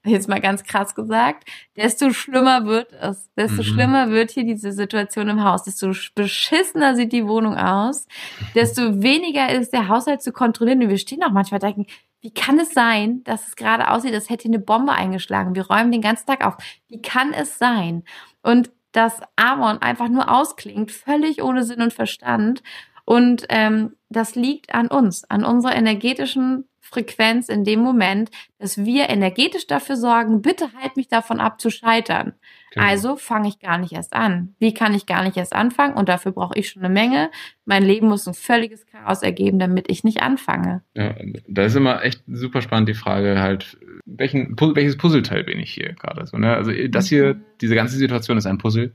jetzt 0.05 0.29
mal 0.29 0.41
ganz 0.41 0.65
krass 0.65 0.95
gesagt, 0.95 1.49
desto 1.77 2.13
schlimmer 2.13 2.67
wird 2.67 2.93
es. 2.93 3.31
Desto 3.37 3.63
Mhm. 3.63 3.67
schlimmer 3.67 4.11
wird 4.11 4.31
hier 4.31 4.45
diese 4.45 4.73
Situation 4.73 5.29
im 5.29 5.45
Haus. 5.45 5.65
Desto 5.65 5.93
beschissener 6.15 6.95
sieht 6.97 7.13
die 7.13 7.27
Wohnung 7.27 7.57
aus. 7.57 8.07
Desto 8.55 9.03
weniger 9.03 9.51
ist 9.51 9.73
der 9.73 9.89
Haushalt 9.89 10.23
zu 10.23 10.33
kontrollieren. 10.33 10.83
Und 10.83 10.89
wir 10.89 10.99
stehen 10.99 11.23
auch 11.23 11.31
manchmal 11.31 11.59
und 11.59 11.63
denken, 11.65 11.87
wie 12.21 12.33
kann 12.33 12.59
es 12.59 12.71
sein, 12.73 13.23
dass 13.25 13.49
es 13.49 13.57
gerade 13.57 13.91
aussieht, 13.91 14.15
als 14.15 14.31
hätte 14.31 14.49
eine 14.49 14.59
Bombe 14.59 14.93
eingeschlagen? 14.93 15.55
Wir 15.55 15.67
räumen 15.67 15.93
den 15.93 16.01
ganzen 16.01 16.27
Tag 16.27 16.45
auf. 16.47 16.57
Wie 16.89 17.03
kann 17.03 17.33
es 17.35 17.59
sein? 17.59 18.05
Und 18.43 18.71
dass 18.93 19.21
Amon 19.37 19.79
einfach 19.83 20.09
nur 20.09 20.31
ausklingt, 20.31 20.93
völlig 20.93 21.43
ohne 21.43 21.65
Sinn 21.65 21.83
und 21.83 21.93
Verstand 21.93 22.63
Und 23.05 23.45
ähm, 23.51 23.97
das 24.09 24.35
liegt 24.35 24.75
an 24.75 24.89
uns, 24.89 25.25
an 25.29 25.45
unserer 25.45 25.75
energetischen 25.77 26.67
Frequenz 26.95 27.49
in 27.49 27.65
dem 27.65 27.81
Moment, 27.81 28.31
dass 28.59 28.85
wir 28.85 29.11
energetisch 29.11 29.67
dafür 29.67 29.97
sorgen, 29.97 30.43
bitte 30.43 30.71
halt 30.81 30.97
mich 30.97 31.09
davon 31.09 31.41
ab 31.41 31.61
zu 31.61 31.71
scheitern. 31.71 32.35
Genau. 32.73 32.87
Also 32.87 33.17
fange 33.17 33.49
ich 33.49 33.59
gar 33.59 33.79
nicht 33.79 33.93
erst 33.93 34.15
an. 34.15 34.55
Wie 34.59 34.73
kann 34.73 34.95
ich 34.95 35.07
gar 35.07 35.23
nicht 35.25 35.37
erst 35.37 35.53
anfangen? 35.55 35.95
Und 35.95 36.09
dafür 36.09 36.33
brauche 36.33 36.59
ich 36.59 36.69
schon 36.69 36.85
eine 36.85 36.93
Menge. 36.93 37.31
Mein 37.65 37.85
Leben 37.85 38.09
muss 38.09 38.27
ein 38.27 38.35
völliges 38.35 38.87
Chaos 38.87 39.23
ergeben, 39.23 39.59
damit 39.59 39.91
ich 39.91 40.05
nicht 40.05 40.23
anfange. 40.23 40.83
Ja, 40.95 41.15
da 41.49 41.65
ist 41.65 41.75
immer 41.75 42.05
echt 42.05 42.23
super 42.27 42.63
spannend 42.63 42.89
die 42.89 42.95
Frage 42.95 43.41
halt, 43.41 43.77
welchen, 44.07 44.57
welches 44.59 44.97
Puzzleteil 44.97 45.45
bin 45.45 45.59
ich 45.59 45.73
hier 45.73 45.93
gerade? 45.93 46.27
So, 46.27 46.37
ne? 46.37 46.55
Also 46.55 46.73
das 46.89 47.09
hier, 47.09 47.35
mhm. 47.35 47.45
diese 47.61 47.75
ganze 47.75 47.97
Situation 47.97 48.39
ist 48.39 48.47
ein 48.47 48.59
Puzzle. 48.59 48.93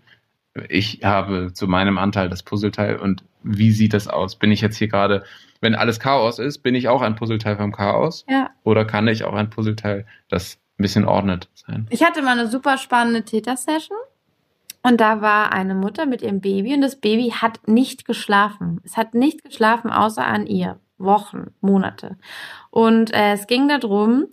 Ich 0.67 1.01
habe 1.03 1.53
zu 1.53 1.67
meinem 1.67 1.97
Anteil 1.97 2.29
das 2.29 2.43
Puzzleteil 2.43 2.97
und 2.97 3.23
wie 3.43 3.71
sieht 3.71 3.93
das 3.93 4.07
aus? 4.07 4.35
Bin 4.35 4.51
ich 4.51 4.61
jetzt 4.61 4.77
hier 4.77 4.87
gerade 4.87 5.23
wenn 5.61 5.75
alles 5.75 5.99
Chaos 5.99 6.39
ist, 6.39 6.59
bin 6.59 6.75
ich 6.75 6.87
auch 6.87 7.01
ein 7.01 7.15
Puzzleteil 7.15 7.57
vom 7.57 7.71
Chaos? 7.71 8.25
Ja. 8.29 8.51
Oder 8.63 8.85
kann 8.85 9.07
ich 9.07 9.23
auch 9.23 9.33
ein 9.33 9.49
Puzzleteil, 9.49 10.05
das 10.29 10.57
ein 10.77 10.83
bisschen 10.83 11.05
ordnet 11.05 11.49
sein? 11.53 11.87
Ich 11.89 12.03
hatte 12.03 12.21
mal 12.21 12.39
eine 12.39 12.47
super 12.47 12.77
spannende 12.77 13.23
Täter-Session. 13.23 13.97
Und 14.81 15.01
da 15.01 15.19
war 15.19 15.51
eine 15.51 15.75
Mutter 15.75 16.05
mit 16.05 16.21
ihrem 16.21 16.39
Baby 16.39 16.73
und 16.73 16.79
das 16.79 16.95
Baby 16.95 17.31
hat 17.31 17.67
nicht 17.67 18.05
geschlafen. 18.05 18.79
Es 18.85 18.95
hat 18.95 19.13
nicht 19.13 19.43
geschlafen, 19.43 19.91
außer 19.91 20.25
an 20.25 20.47
ihr. 20.47 20.79
Wochen, 21.01 21.51
Monate. 21.61 22.17
Und 22.71 23.13
äh, 23.13 23.31
es 23.31 23.47
ging 23.47 23.69
darum, 23.69 24.27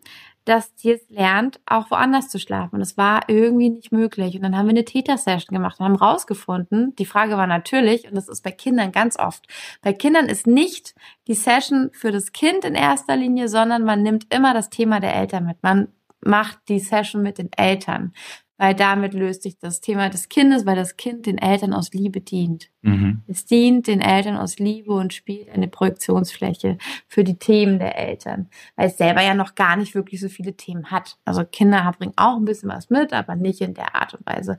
dass 0.46 0.72
es 0.84 1.00
lernt, 1.10 1.60
auch 1.66 1.90
woanders 1.90 2.28
zu 2.28 2.38
schlafen. 2.38 2.76
Und 2.76 2.80
das 2.80 2.96
war 2.96 3.28
irgendwie 3.28 3.68
nicht 3.68 3.92
möglich. 3.92 4.36
Und 4.36 4.42
dann 4.42 4.56
haben 4.56 4.66
wir 4.66 4.70
eine 4.70 4.84
Täter-Session 4.84 5.54
gemacht 5.54 5.80
und 5.80 5.84
haben 5.84 5.96
rausgefunden, 5.96 6.94
die 6.96 7.04
Frage 7.04 7.36
war 7.36 7.48
natürlich, 7.48 8.08
und 8.08 8.14
das 8.14 8.28
ist 8.28 8.42
bei 8.42 8.52
Kindern 8.52 8.92
ganz 8.92 9.18
oft, 9.18 9.46
bei 9.82 9.92
Kindern 9.92 10.26
ist 10.26 10.46
nicht 10.46 10.94
die 11.26 11.34
Session 11.34 11.90
für 11.92 12.12
das 12.12 12.32
Kind 12.32 12.64
in 12.64 12.76
erster 12.76 13.16
Linie, 13.16 13.48
sondern 13.48 13.82
man 13.84 14.02
nimmt 14.02 14.32
immer 14.32 14.54
das 14.54 14.70
Thema 14.70 15.00
der 15.00 15.16
Eltern 15.16 15.46
mit. 15.46 15.62
Man 15.62 15.88
macht 16.20 16.58
die 16.68 16.80
Session 16.80 17.22
mit 17.22 17.38
den 17.38 17.52
Eltern 17.52 18.12
weil 18.58 18.74
damit 18.74 19.12
löst 19.12 19.42
sich 19.42 19.58
das 19.58 19.80
Thema 19.80 20.08
des 20.08 20.28
Kindes, 20.28 20.64
weil 20.64 20.76
das 20.76 20.96
Kind 20.96 21.26
den 21.26 21.38
Eltern 21.38 21.74
aus 21.74 21.92
Liebe 21.92 22.20
dient. 22.20 22.70
Mhm. 22.82 23.22
Es 23.26 23.44
dient 23.44 23.86
den 23.86 24.00
Eltern 24.00 24.36
aus 24.36 24.58
Liebe 24.58 24.92
und 24.92 25.12
spielt 25.12 25.50
eine 25.50 25.68
Projektionsfläche 25.68 26.78
für 27.06 27.24
die 27.24 27.38
Themen 27.38 27.78
der 27.78 27.98
Eltern, 27.98 28.48
weil 28.76 28.88
es 28.88 28.96
selber 28.96 29.22
ja 29.22 29.34
noch 29.34 29.54
gar 29.54 29.76
nicht 29.76 29.94
wirklich 29.94 30.20
so 30.20 30.28
viele 30.28 30.54
Themen 30.54 30.90
hat. 30.90 31.18
Also 31.24 31.44
Kinder 31.44 31.92
bringen 31.98 32.14
auch 32.16 32.36
ein 32.36 32.44
bisschen 32.44 32.70
was 32.70 32.88
mit, 32.88 33.12
aber 33.12 33.36
nicht 33.36 33.60
in 33.60 33.74
der 33.74 33.94
Art 33.94 34.14
und 34.14 34.26
Weise. 34.26 34.58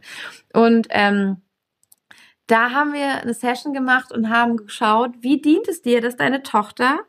Und 0.54 0.88
ähm, 0.92 1.38
da 2.46 2.72
haben 2.72 2.94
wir 2.94 3.22
eine 3.22 3.34
Session 3.34 3.74
gemacht 3.74 4.12
und 4.12 4.30
haben 4.30 4.58
geschaut, 4.58 5.12
wie 5.22 5.42
dient 5.42 5.68
es 5.68 5.82
dir, 5.82 6.02
dass 6.02 6.16
deine 6.16 6.44
Tochter 6.44 7.00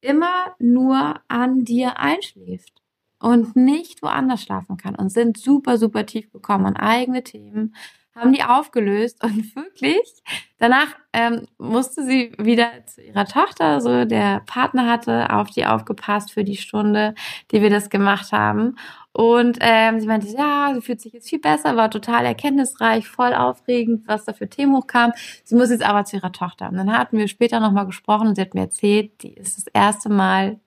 immer 0.00 0.54
nur 0.58 1.20
an 1.28 1.64
dir 1.64 1.98
einschläft 1.98 2.82
und 3.26 3.56
nicht 3.56 4.02
woanders 4.02 4.44
schlafen 4.44 4.76
kann 4.76 4.94
und 4.94 5.10
sind 5.10 5.36
super, 5.36 5.78
super 5.78 6.06
tief 6.06 6.30
gekommen 6.30 6.64
an 6.64 6.76
eigene 6.76 7.24
Themen, 7.24 7.74
haben 8.14 8.32
die 8.32 8.44
aufgelöst 8.44 9.24
und 9.24 9.56
wirklich 9.56 10.22
danach 10.58 10.94
ähm, 11.12 11.48
musste 11.58 12.04
sie 12.04 12.30
wieder 12.38 12.68
zu 12.86 13.02
ihrer 13.02 13.24
Tochter, 13.24 13.80
so 13.80 14.04
der 14.04 14.42
Partner 14.46 14.88
hatte 14.88 15.30
auf 15.34 15.50
die 15.50 15.66
aufgepasst 15.66 16.30
für 16.30 16.44
die 16.44 16.56
Stunde, 16.56 17.16
die 17.50 17.62
wir 17.62 17.68
das 17.68 17.90
gemacht 17.90 18.30
haben. 18.30 18.76
Und 19.10 19.58
ähm, 19.60 19.98
sie 19.98 20.06
meinte, 20.06 20.28
ja, 20.28 20.70
sie 20.72 20.80
fühlt 20.80 21.00
sich 21.00 21.12
jetzt 21.12 21.28
viel 21.28 21.40
besser, 21.40 21.74
war 21.74 21.90
total 21.90 22.26
erkenntnisreich, 22.26 23.08
voll 23.08 23.34
aufregend, 23.34 24.06
was 24.06 24.24
da 24.24 24.34
für 24.34 24.48
Themen 24.48 24.76
hochkam. 24.76 25.12
Sie 25.42 25.56
muss 25.56 25.70
jetzt 25.70 25.84
aber 25.84 26.04
zu 26.04 26.16
ihrer 26.16 26.32
Tochter. 26.32 26.68
Und 26.68 26.76
dann 26.76 26.96
hatten 26.96 27.18
wir 27.18 27.26
später 27.26 27.58
nochmal 27.58 27.86
gesprochen 27.86 28.28
und 28.28 28.36
sie 28.36 28.42
hat 28.42 28.54
mir 28.54 28.60
erzählt, 28.60 29.20
die 29.24 29.34
ist 29.34 29.56
das 29.56 29.66
erste 29.72 30.10
Mal 30.10 30.60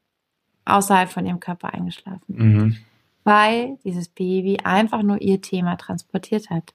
außerhalb 0.66 1.10
von 1.10 1.26
ihrem 1.26 1.39
Körper 1.39 1.74
eingeschlafen. 1.74 2.24
Mhm. 2.28 2.78
Weil 3.24 3.78
dieses 3.84 4.10
Baby 4.10 4.60
einfach 4.64 5.03
nur 5.03 5.22
ihr 5.22 5.41
Thema 5.41 5.76
transportiert 5.76 6.49
hat. 6.49 6.74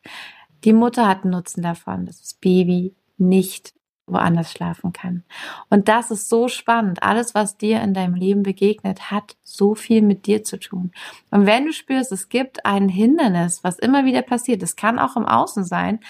Die 0.64 0.72
Mutter 0.72 1.08
hat 1.08 1.22
einen 1.22 1.32
Nutzen 1.32 1.62
davon, 1.62 2.06
dass 2.06 2.20
das 2.20 2.34
Baby 2.34 2.94
nicht 3.18 3.74
woanders 4.06 4.52
schlafen 4.52 4.92
kann. 4.92 5.24
Und 5.70 5.88
das 5.88 6.10
ist 6.10 6.28
so 6.28 6.48
spannend. 6.48 7.02
Alles, 7.02 7.34
was 7.34 7.56
dir 7.56 7.80
in 7.80 7.94
deinem 7.94 8.14
Leben 8.14 8.42
begegnet, 8.42 9.10
hat 9.10 9.36
so 9.42 9.74
viel 9.74 10.02
mit 10.02 10.26
dir 10.26 10.44
zu 10.44 10.58
tun. 10.58 10.92
Und 11.30 11.46
wenn 11.46 11.64
du 11.64 11.72
spürst, 11.72 12.12
es 12.12 12.28
gibt 12.28 12.66
ein 12.66 12.88
Hindernis, 12.88 13.64
was 13.64 13.78
immer 13.78 14.04
wieder 14.04 14.22
passiert, 14.22 14.62
es 14.62 14.76
kann 14.76 14.98
auch 14.98 15.16
im 15.16 15.24
Außen 15.24 15.64
sein, 15.64 16.00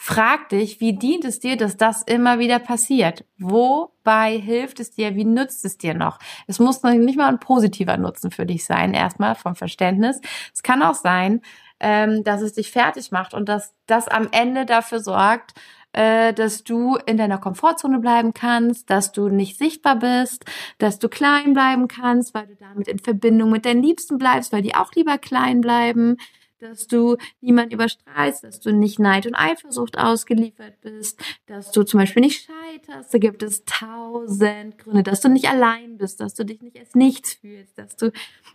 Frag 0.00 0.50
dich, 0.50 0.78
wie 0.78 0.92
dient 0.92 1.24
es 1.24 1.40
dir, 1.40 1.56
dass 1.56 1.76
das 1.76 2.02
immer 2.02 2.38
wieder 2.38 2.60
passiert? 2.60 3.24
Wobei 3.36 4.38
hilft 4.38 4.78
es 4.78 4.92
dir? 4.92 5.16
Wie 5.16 5.24
nützt 5.24 5.64
es 5.64 5.76
dir 5.76 5.92
noch? 5.92 6.20
Es 6.46 6.60
muss 6.60 6.84
nicht 6.84 7.18
mal 7.18 7.28
ein 7.28 7.40
positiver 7.40 7.96
Nutzen 7.96 8.30
für 8.30 8.46
dich 8.46 8.64
sein, 8.64 8.94
erstmal 8.94 9.34
vom 9.34 9.56
Verständnis. 9.56 10.20
Es 10.54 10.62
kann 10.62 10.84
auch 10.84 10.94
sein, 10.94 11.42
ähm, 11.80 12.22
dass 12.22 12.42
es 12.42 12.52
dich 12.52 12.70
fertig 12.70 13.10
macht 13.10 13.34
und 13.34 13.48
dass 13.48 13.74
das 13.86 14.06
am 14.06 14.28
Ende 14.30 14.66
dafür 14.66 15.00
sorgt, 15.00 15.54
äh, 15.92 16.32
dass 16.32 16.62
du 16.62 16.96
in 17.06 17.16
deiner 17.16 17.38
Komfortzone 17.38 17.98
bleiben 17.98 18.32
kannst, 18.34 18.90
dass 18.90 19.10
du 19.10 19.28
nicht 19.28 19.58
sichtbar 19.58 19.96
bist, 19.96 20.44
dass 20.78 21.00
du 21.00 21.08
klein 21.08 21.54
bleiben 21.54 21.88
kannst, 21.88 22.34
weil 22.34 22.46
du 22.46 22.54
damit 22.54 22.86
in 22.86 23.00
Verbindung 23.00 23.50
mit 23.50 23.64
deinen 23.64 23.82
Liebsten 23.82 24.16
bleibst, 24.16 24.52
weil 24.52 24.62
die 24.62 24.76
auch 24.76 24.92
lieber 24.92 25.18
klein 25.18 25.60
bleiben, 25.60 26.18
dass 26.60 26.86
du 26.86 27.16
niemand 27.40 27.72
überstrahlst, 27.72 28.44
dass 28.44 28.60
du 28.60 28.72
nicht 28.72 28.98
Neid 28.98 29.26
und 29.26 29.34
Eifersucht 29.34 29.98
ausgeliefert 29.98 30.80
bist, 30.80 31.20
dass 31.46 31.70
du 31.70 31.84
zum 31.84 32.00
Beispiel 32.00 32.22
nicht 32.22 32.46
scheiterst. 32.46 33.14
Da 33.14 33.18
gibt 33.18 33.42
es 33.42 33.64
tausend 33.64 34.78
Gründe, 34.78 35.02
dass 35.02 35.20
du 35.20 35.28
nicht 35.28 35.48
allein 35.48 35.98
bist, 35.98 36.20
dass 36.20 36.34
du 36.34 36.44
dich 36.44 36.60
nicht 36.60 36.78
als 36.78 36.94
nichts 36.94 37.34
fühlst, 37.34 37.78
dass 37.78 37.96
du 37.96 38.10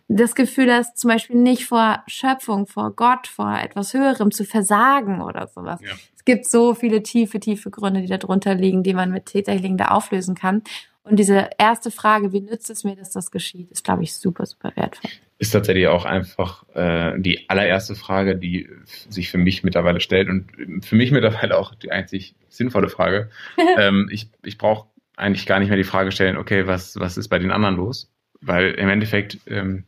das 0.08 0.36
Gefühl 0.36 0.72
hast, 0.74 0.98
zum 0.98 1.10
Beispiel 1.10 1.38
nicht 1.38 1.66
vor 1.66 2.04
Schöpfung, 2.08 2.68
vor 2.68 2.92
Gott, 2.92 3.28
vor 3.28 3.58
etwas 3.58 3.94
Höherem 3.94 4.32
zu 4.32 4.44
versagen 4.46 5.22
oder 5.22 5.48
sowas. 5.48 5.80
Ja. 5.82 5.92
Es 6.16 6.26
gibt 6.26 6.46
so 6.46 6.74
viele 6.74 7.04
tiefe, 7.04 7.40
tiefe 7.40 7.70
Gründe, 7.70 8.02
die 8.02 8.08
da 8.08 8.18
drunter 8.18 8.56
liegen, 8.56 8.84
die 8.84 8.94
man 8.94 9.12
mit 9.12 9.28
Täterhealing 9.28 9.78
da 9.78 9.90
auflösen 9.90 10.36
kann. 10.36 10.64
Und 11.04 11.18
diese 11.18 11.50
erste 11.58 11.92
Frage, 11.92 12.32
wie 12.32 12.40
nützt 12.40 12.70
es 12.70 12.86
mir, 12.86 12.96
dass 12.96 13.12
das 13.12 13.30
geschieht, 13.30 13.70
ist, 13.72 13.84
glaube 13.84 14.04
ich, 14.04 14.16
super, 14.16 14.46
super 14.46 14.72
wertvoll 14.76 15.12
ist 15.44 15.52
tatsächlich 15.52 15.88
auch 15.88 16.06
einfach 16.06 16.64
äh, 16.74 17.20
die 17.20 17.50
allererste 17.50 17.96
Frage, 17.96 18.38
die 18.38 18.70
sich 19.10 19.30
für 19.30 19.38
mich 19.38 19.62
mittlerweile 19.62 20.00
stellt 20.00 20.30
und 20.30 20.86
für 20.86 20.96
mich 20.96 21.12
mittlerweile 21.12 21.58
auch 21.58 21.76
die 21.76 21.92
einzig 21.92 22.34
sinnvolle 22.48 22.88
Frage. 22.88 23.30
ähm, 23.78 24.08
ich 24.10 24.30
ich 24.44 24.58
brauche 24.58 24.88
eigentlich 25.18 25.46
gar 25.46 25.60
nicht 25.60 25.68
mehr 25.68 25.78
die 25.78 25.84
Frage 25.84 26.14
stellen, 26.14 26.38
okay, 26.38 26.66
was, 26.66 26.98
was 26.98 27.18
ist 27.18 27.28
bei 27.28 27.40
den 27.40 27.52
anderen 27.52 27.76
los? 27.76 28.10
Weil 28.40 28.72
im 28.72 28.88
Endeffekt 28.88 29.38
ähm, 29.48 29.84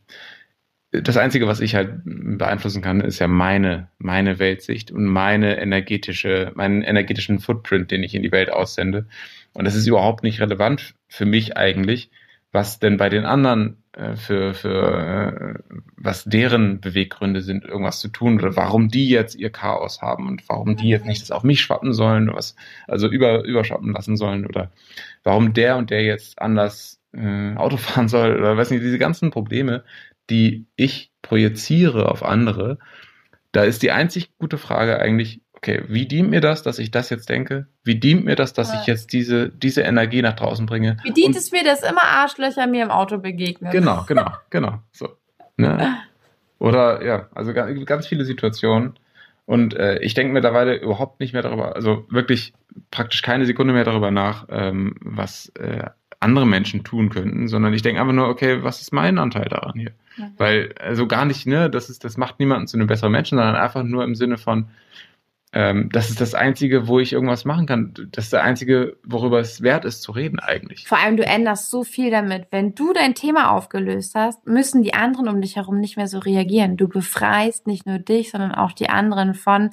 das 0.90 1.16
Einzige, 1.16 1.46
was 1.46 1.60
ich 1.60 1.74
halt 1.74 2.02
beeinflussen 2.04 2.82
kann, 2.82 3.00
ist 3.00 3.18
ja 3.18 3.26
meine, 3.26 3.88
meine 3.96 4.38
Weltsicht 4.38 4.90
und 4.90 5.06
meine 5.06 5.58
energetische, 5.58 6.52
meinen 6.54 6.82
energetischen 6.82 7.40
Footprint, 7.40 7.90
den 7.90 8.02
ich 8.02 8.14
in 8.14 8.22
die 8.22 8.32
Welt 8.32 8.50
aussende. 8.50 9.06
Und 9.54 9.64
das 9.64 9.74
ist 9.74 9.86
überhaupt 9.86 10.22
nicht 10.22 10.38
relevant 10.38 10.94
für 11.08 11.24
mich 11.24 11.56
eigentlich, 11.56 12.10
was 12.56 12.78
denn 12.78 12.96
bei 12.96 13.10
den 13.10 13.26
anderen 13.26 13.84
äh, 13.92 14.16
für, 14.16 14.54
für 14.54 15.58
äh, 15.68 15.74
was 15.94 16.24
deren 16.24 16.80
Beweggründe 16.80 17.42
sind, 17.42 17.66
irgendwas 17.66 18.00
zu 18.00 18.08
tun 18.08 18.40
oder 18.40 18.56
warum 18.56 18.88
die 18.88 19.10
jetzt 19.10 19.34
ihr 19.34 19.50
Chaos 19.50 20.00
haben 20.00 20.26
und 20.26 20.48
warum 20.48 20.74
die 20.74 20.88
jetzt 20.88 21.04
nicht 21.04 21.20
das 21.20 21.30
auf 21.30 21.44
mich 21.44 21.60
schwappen 21.60 21.92
sollen, 21.92 22.32
was, 22.32 22.56
also 22.88 23.08
über, 23.08 23.44
überschwappen 23.44 23.92
lassen 23.92 24.16
sollen 24.16 24.46
oder 24.46 24.72
warum 25.22 25.52
der 25.52 25.76
und 25.76 25.90
der 25.90 26.02
jetzt 26.02 26.40
anders 26.40 26.98
äh, 27.12 27.54
Auto 27.56 27.76
fahren 27.76 28.08
soll 28.08 28.36
oder 28.36 28.56
weiß 28.56 28.70
nicht, 28.70 28.82
diese 28.82 28.98
ganzen 28.98 29.30
Probleme, 29.30 29.84
die 30.30 30.66
ich 30.76 31.12
projiziere 31.20 32.10
auf 32.10 32.22
andere, 32.22 32.78
da 33.52 33.64
ist 33.64 33.82
die 33.82 33.90
einzig 33.90 34.30
gute 34.38 34.56
Frage 34.56 34.98
eigentlich, 34.98 35.42
okay, 35.66 35.84
wie 35.88 36.06
dient 36.06 36.30
mir 36.30 36.40
das, 36.40 36.62
dass 36.62 36.78
ich 36.78 36.90
das 36.90 37.10
jetzt 37.10 37.28
denke? 37.28 37.66
Wie 37.82 37.96
dient 37.96 38.24
mir 38.24 38.36
das, 38.36 38.52
dass 38.52 38.72
ja. 38.72 38.80
ich 38.80 38.86
jetzt 38.86 39.12
diese, 39.12 39.48
diese 39.48 39.82
Energie 39.82 40.22
nach 40.22 40.34
draußen 40.34 40.66
bringe? 40.66 40.98
Wie 41.02 41.12
dient 41.12 41.28
Und, 41.28 41.36
es 41.36 41.50
mir, 41.52 41.64
dass 41.64 41.82
immer 41.82 42.04
Arschlöcher 42.04 42.66
mir 42.66 42.84
im 42.84 42.90
Auto 42.90 43.18
begegnen? 43.18 43.72
Genau, 43.72 44.04
genau, 44.08 44.30
genau. 44.50 44.80
So. 44.92 45.08
Ne? 45.56 45.98
Oder 46.58 47.04
ja, 47.04 47.28
also 47.34 47.52
ganz 47.52 48.06
viele 48.06 48.24
Situationen. 48.24 48.94
Und 49.44 49.74
äh, 49.74 49.98
ich 50.00 50.14
denke 50.14 50.32
mittlerweile 50.32 50.76
überhaupt 50.76 51.20
nicht 51.20 51.32
mehr 51.32 51.42
darüber, 51.42 51.76
also 51.76 52.04
wirklich 52.10 52.52
praktisch 52.90 53.22
keine 53.22 53.46
Sekunde 53.46 53.72
mehr 53.72 53.84
darüber 53.84 54.10
nach, 54.10 54.46
ähm, 54.50 54.96
was 55.00 55.50
äh, 55.50 55.84
andere 56.18 56.46
Menschen 56.46 56.82
tun 56.82 57.10
könnten, 57.10 57.46
sondern 57.46 57.72
ich 57.72 57.82
denke 57.82 58.00
einfach 58.00 58.14
nur, 58.14 58.28
okay, 58.28 58.62
was 58.62 58.80
ist 58.80 58.92
mein 58.92 59.18
Anteil 59.18 59.48
daran 59.48 59.78
hier? 59.78 59.92
Mhm. 60.16 60.32
Weil, 60.36 60.74
also 60.80 61.06
gar 61.06 61.24
nicht, 61.26 61.46
ne, 61.46 61.70
das 61.70 61.90
ist, 61.90 62.04
das 62.04 62.16
macht 62.16 62.40
niemanden 62.40 62.66
zu 62.66 62.76
einem 62.76 62.88
besseren 62.88 63.12
Menschen, 63.12 63.38
sondern 63.38 63.54
einfach 63.54 63.84
nur 63.84 64.02
im 64.02 64.16
Sinne 64.16 64.36
von, 64.36 64.68
ähm, 65.56 65.88
das 65.90 66.10
ist 66.10 66.20
das 66.20 66.34
Einzige, 66.34 66.86
wo 66.86 67.00
ich 67.00 67.14
irgendwas 67.14 67.46
machen 67.46 67.64
kann. 67.64 67.94
Das 68.12 68.24
ist 68.24 68.32
das 68.34 68.42
Einzige, 68.42 68.98
worüber 69.04 69.40
es 69.40 69.62
wert 69.62 69.86
ist 69.86 70.02
zu 70.02 70.12
reden 70.12 70.38
eigentlich. 70.38 70.86
Vor 70.86 70.98
allem, 70.98 71.16
du 71.16 71.24
änderst 71.24 71.70
so 71.70 71.82
viel 71.82 72.10
damit. 72.10 72.48
Wenn 72.50 72.74
du 72.74 72.92
dein 72.92 73.14
Thema 73.14 73.52
aufgelöst 73.52 74.14
hast, 74.14 74.46
müssen 74.46 74.82
die 74.82 74.92
anderen 74.92 75.28
um 75.28 75.40
dich 75.40 75.56
herum 75.56 75.80
nicht 75.80 75.96
mehr 75.96 76.08
so 76.08 76.18
reagieren. 76.18 76.76
Du 76.76 76.88
befreist 76.88 77.66
nicht 77.66 77.86
nur 77.86 77.98
dich, 77.98 78.32
sondern 78.32 78.54
auch 78.54 78.72
die 78.72 78.90
anderen 78.90 79.32
von 79.32 79.70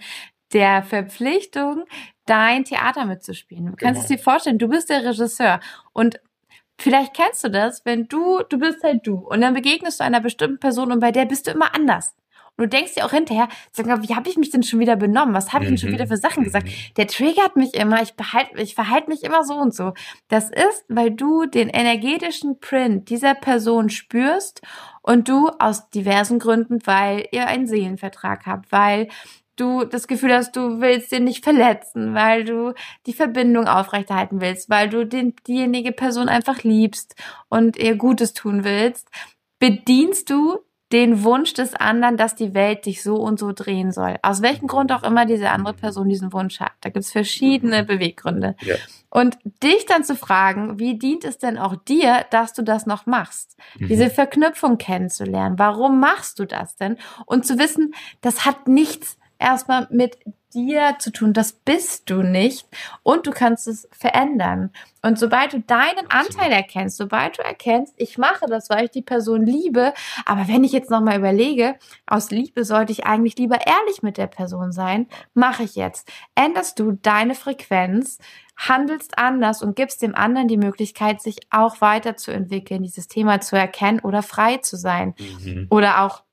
der 0.53 0.83
Verpflichtung, 0.83 1.83
dein 2.25 2.63
Theater 2.63 3.03
mitzuspielen. 3.03 3.65
Du 3.65 3.71
kannst 3.71 3.81
Genau. 3.81 3.99
es 4.03 4.07
dir 4.07 4.19
vorstellen, 4.19 4.59
du 4.59 4.69
bist 4.69 4.89
der 4.89 5.03
Regisseur 5.03 5.59
und 5.91 6.21
vielleicht 6.79 7.13
kennst 7.13 7.43
du 7.43 7.49
das, 7.49 7.83
wenn 7.83 8.07
du, 8.07 8.39
du 8.47 8.57
bist 8.57 8.81
halt 8.85 9.05
du 9.05 9.15
und 9.15 9.41
dann 9.41 9.53
begegnest 9.53 9.99
du 9.99 10.05
einer 10.05 10.21
bestimmten 10.21 10.59
Person 10.59 10.93
und 10.93 11.01
bei 11.01 11.11
der 11.11 11.25
bist 11.25 11.47
du 11.47 11.51
immer 11.51 11.75
anders. 11.75 12.15
Und 12.55 12.65
du 12.65 12.69
denkst 12.77 12.93
dir 12.93 13.05
auch 13.05 13.11
hinterher, 13.11 13.47
sag 13.71 13.87
mal, 13.87 14.03
wie 14.07 14.15
habe 14.15 14.29
ich 14.29 14.37
mich 14.37 14.51
denn 14.51 14.61
schon 14.63 14.79
wieder 14.79 14.95
benommen? 14.95 15.33
Was 15.33 15.53
habe 15.53 15.63
ich 15.63 15.69
denn 15.69 15.77
schon 15.79 15.89
Mhm. 15.89 15.93
wieder 15.95 16.07
für 16.07 16.17
Sachen 16.17 16.43
gesagt? 16.43 16.67
Der 16.97 17.07
triggert 17.07 17.55
mich 17.55 17.73
immer, 17.73 18.01
ich 18.03 18.13
behalte, 18.13 18.61
ich 18.61 18.75
verhalte 18.75 19.09
mich 19.09 19.23
immer 19.23 19.43
so 19.43 19.55
und 19.55 19.73
so. 19.73 19.93
Das 20.27 20.49
ist, 20.49 20.85
weil 20.87 21.11
du 21.11 21.45
den 21.47 21.69
energetischen 21.69 22.59
Print 22.59 23.09
dieser 23.09 23.33
Person 23.33 23.89
spürst 23.89 24.61
und 25.01 25.27
du 25.29 25.49
aus 25.59 25.89
diversen 25.89 26.37
Gründen, 26.37 26.79
weil 26.85 27.27
ihr 27.31 27.47
einen 27.47 27.65
Seelenvertrag 27.67 28.45
habt, 28.45 28.71
weil 28.71 29.07
du 29.55 29.85
das 29.85 30.07
Gefühl 30.07 30.33
hast, 30.33 30.55
du 30.55 30.79
willst 30.81 31.11
den 31.11 31.23
nicht 31.25 31.43
verletzen, 31.43 32.13
weil 32.13 32.43
du 32.43 32.73
die 33.05 33.13
Verbindung 33.13 33.67
aufrechterhalten 33.67 34.41
willst, 34.41 34.69
weil 34.69 34.89
du 34.89 35.05
den, 35.05 35.35
diejenige 35.47 35.91
Person 35.91 36.29
einfach 36.29 36.63
liebst 36.63 37.15
und 37.49 37.77
ihr 37.77 37.95
Gutes 37.95 38.33
tun 38.33 38.63
willst, 38.63 39.07
bedienst 39.59 40.29
du 40.29 40.59
den 40.93 41.23
Wunsch 41.23 41.53
des 41.53 41.73
anderen, 41.73 42.17
dass 42.17 42.35
die 42.35 42.53
Welt 42.53 42.85
dich 42.85 43.01
so 43.01 43.15
und 43.15 43.39
so 43.39 43.51
drehen 43.51 43.91
soll. 43.91 44.17
Aus 44.21 44.43
welchem 44.43 44.67
Grund 44.67 44.91
auch 44.91 45.01
immer 45.01 45.25
diese 45.25 45.49
andere 45.49 45.73
Person 45.73 46.07
diesen 46.07 46.31
Wunsch 46.31 46.59
hat. 46.59 46.73
Da 46.81 46.91
gibt's 46.91 47.11
verschiedene 47.11 47.83
Beweggründe. 47.83 48.55
Ja. 48.61 48.75
Und 49.09 49.37
dich 49.63 49.87
dann 49.87 50.03
zu 50.03 50.15
fragen, 50.15 50.77
wie 50.79 50.99
dient 50.99 51.25
es 51.25 51.39
denn 51.39 51.57
auch 51.57 51.75
dir, 51.75 52.25
dass 52.29 52.53
du 52.53 52.61
das 52.61 52.85
noch 52.85 53.07
machst? 53.07 53.57
Mhm. 53.79 53.87
Diese 53.87 54.09
Verknüpfung 54.11 54.77
kennenzulernen. 54.77 55.57
Warum 55.57 55.99
machst 55.99 56.37
du 56.37 56.45
das 56.45 56.75
denn? 56.75 56.97
Und 57.25 57.45
zu 57.45 57.57
wissen, 57.57 57.95
das 58.21 58.45
hat 58.45 58.67
nichts 58.67 59.17
erstmal 59.43 59.87
mit 59.91 60.17
dir 60.53 60.95
zu 60.99 61.11
tun. 61.11 61.33
Das 61.33 61.51
bist 61.51 62.09
du 62.09 62.21
nicht. 62.21 62.67
Und 63.01 63.27
du 63.27 63.31
kannst 63.31 63.67
es 63.67 63.87
verändern. 63.91 64.71
Und 65.01 65.19
sobald 65.19 65.53
du 65.53 65.59
deinen 65.59 66.09
Anteil 66.09 66.51
erkennst, 66.51 66.97
sobald 66.97 67.37
du 67.37 67.43
erkennst, 67.43 67.93
ich 67.97 68.17
mache 68.17 68.45
das, 68.47 68.69
weil 68.69 68.85
ich 68.85 68.91
die 68.91 69.01
Person 69.01 69.45
liebe, 69.45 69.93
aber 70.25 70.47
wenn 70.47 70.63
ich 70.63 70.71
jetzt 70.71 70.89
nochmal 70.89 71.17
überlege, 71.17 71.75
aus 72.05 72.31
Liebe 72.31 72.63
sollte 72.63 72.91
ich 72.91 73.05
eigentlich 73.05 73.37
lieber 73.37 73.65
ehrlich 73.65 74.01
mit 74.01 74.17
der 74.17 74.27
Person 74.27 74.71
sein, 74.71 75.07
mache 75.33 75.63
ich 75.63 75.75
jetzt. 75.75 76.09
Änderst 76.35 76.79
du 76.79 76.93
deine 76.93 77.35
Frequenz, 77.35 78.19
handelst 78.55 79.17
anders 79.17 79.61
und 79.61 79.75
gibst 79.75 80.01
dem 80.01 80.15
anderen 80.15 80.47
die 80.47 80.57
Möglichkeit, 80.57 81.21
sich 81.21 81.37
auch 81.49 81.81
weiterzuentwickeln, 81.81 82.83
dieses 82.83 83.07
Thema 83.07 83.41
zu 83.41 83.57
erkennen 83.57 83.99
oder 83.99 84.21
frei 84.21 84.57
zu 84.57 84.77
sein. 84.77 85.15
Mhm. 85.19 85.67
Oder 85.69 86.03
auch 86.03 86.23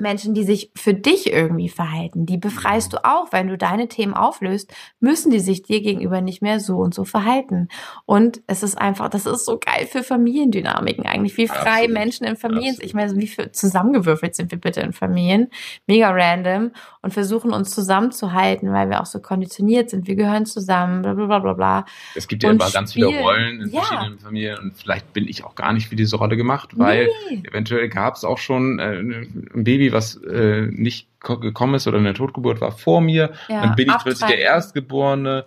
Menschen, 0.00 0.34
die 0.34 0.44
sich 0.44 0.70
für 0.74 0.94
dich 0.94 1.32
irgendwie 1.32 1.68
verhalten, 1.68 2.26
die 2.26 2.36
befreist 2.38 2.92
du 2.92 3.04
auch. 3.04 3.32
Wenn 3.32 3.48
du 3.48 3.56
deine 3.58 3.88
Themen 3.88 4.14
auflöst, 4.14 4.72
müssen 5.00 5.30
die 5.30 5.40
sich 5.40 5.62
dir 5.62 5.80
gegenüber 5.82 6.20
nicht 6.20 6.42
mehr 6.42 6.60
so 6.60 6.78
und 6.78 6.94
so 6.94 7.04
verhalten. 7.04 7.68
Und 8.06 8.40
es 8.46 8.62
ist 8.62 8.76
einfach, 8.78 9.08
das 9.08 9.26
ist 9.26 9.44
so 9.44 9.58
geil 9.58 9.86
für 9.86 10.02
Familiendynamiken 10.02 11.06
eigentlich, 11.06 11.36
wie 11.36 11.46
frei 11.48 11.58
Absolut. 11.82 11.90
Menschen 11.92 12.26
in 12.26 12.36
Familien, 12.36 12.70
Absolut. 12.70 12.84
ich 12.86 12.94
meine, 12.94 13.16
wie 13.16 13.26
für 13.26 13.52
zusammengewürfelt 13.52 14.34
sind 14.34 14.50
wir 14.50 14.58
bitte 14.58 14.80
in 14.80 14.92
Familien, 14.92 15.48
mega 15.86 16.10
random 16.10 16.70
und 17.02 17.12
versuchen 17.12 17.52
uns 17.52 17.70
zusammenzuhalten, 17.70 18.72
weil 18.72 18.88
wir 18.90 19.00
auch 19.00 19.06
so 19.06 19.20
konditioniert 19.20 19.90
sind. 19.90 20.06
Wir 20.06 20.14
gehören 20.16 20.46
zusammen, 20.46 21.02
bla 21.02 21.14
bla 21.14 21.26
bla 21.26 21.38
bla 21.38 21.52
bla. 21.54 21.84
Es 22.14 22.28
gibt 22.28 22.42
ja 22.42 22.50
immer 22.50 22.70
ganz 22.70 22.92
viele. 22.92 23.06
Rollen 23.10 23.60
in 23.62 23.70
Ja. 23.70 23.82
verschiedenen 23.82 24.18
Familien 24.18 24.58
und 24.58 24.76
vielleicht 24.76 25.12
bin 25.12 25.26
ich 25.26 25.44
auch 25.44 25.54
gar 25.54 25.72
nicht 25.72 25.88
für 25.88 25.96
diese 25.96 26.16
Rolle 26.16 26.36
gemacht, 26.36 26.70
weil 26.78 27.08
Nee. 27.28 27.42
eventuell 27.48 27.88
gab 27.88 28.14
es 28.14 28.24
auch 28.24 28.38
schon 28.38 28.78
äh, 28.78 28.98
ein 29.00 29.64
Baby, 29.64 29.89
was 29.92 30.16
äh, 30.16 30.66
nicht 30.70 31.08
ko- 31.20 31.38
gekommen 31.38 31.74
ist 31.74 31.86
oder 31.86 31.98
eine 31.98 32.14
Totgeburt 32.14 32.60
war 32.60 32.72
vor 32.72 33.00
mir. 33.00 33.32
Ja, 33.48 33.62
Dann 33.62 33.74
bin 33.76 33.88
ich 33.88 33.98
plötzlich 33.98 34.28
der. 34.30 34.38
Erstgeborene, 34.38 35.44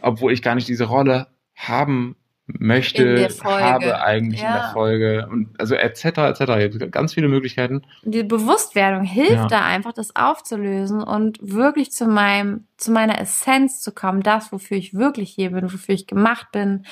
obwohl 0.00 0.32
ich 0.32 0.42
gar 0.42 0.54
nicht 0.54 0.68
diese 0.68 0.84
Rolle 0.84 1.26
haben 1.56 2.16
möchte, 2.58 3.04
In 3.04 3.28
habe 3.44 4.02
eigentlich 4.02 4.40
in 4.40 4.46
Ja. 4.46 4.54
der 4.54 4.70
Folge 4.72 5.28
und 5.30 5.48
also 5.60 5.76
etc. 5.76 6.04
etc. 6.04 6.90
Ganz 6.90 7.14
viele 7.14 7.28
Möglichkeiten. 7.28 7.82
die 8.02 8.24
Bewusstwerdung 8.24 9.04
hilft 9.04 9.32
Ja. 9.32 9.46
da 9.46 9.64
einfach, 9.64 9.92
das 9.92 10.16
aufzulösen 10.16 11.00
und 11.00 11.38
wirklich 11.40 11.92
zu 11.92 12.06
meinem, 12.06 12.64
zu 12.76 12.90
meiner 12.90 13.20
Essenz 13.20 13.80
zu 13.82 13.92
kommen, 13.92 14.22
das, 14.24 14.50
wofür 14.50 14.76
ich 14.76 14.94
wirklich 14.94 15.30
hier 15.30 15.50
bin, 15.52 15.72
wofür 15.72 15.94
ich 15.94 16.08
gemacht 16.08 16.48
bin 16.50 16.86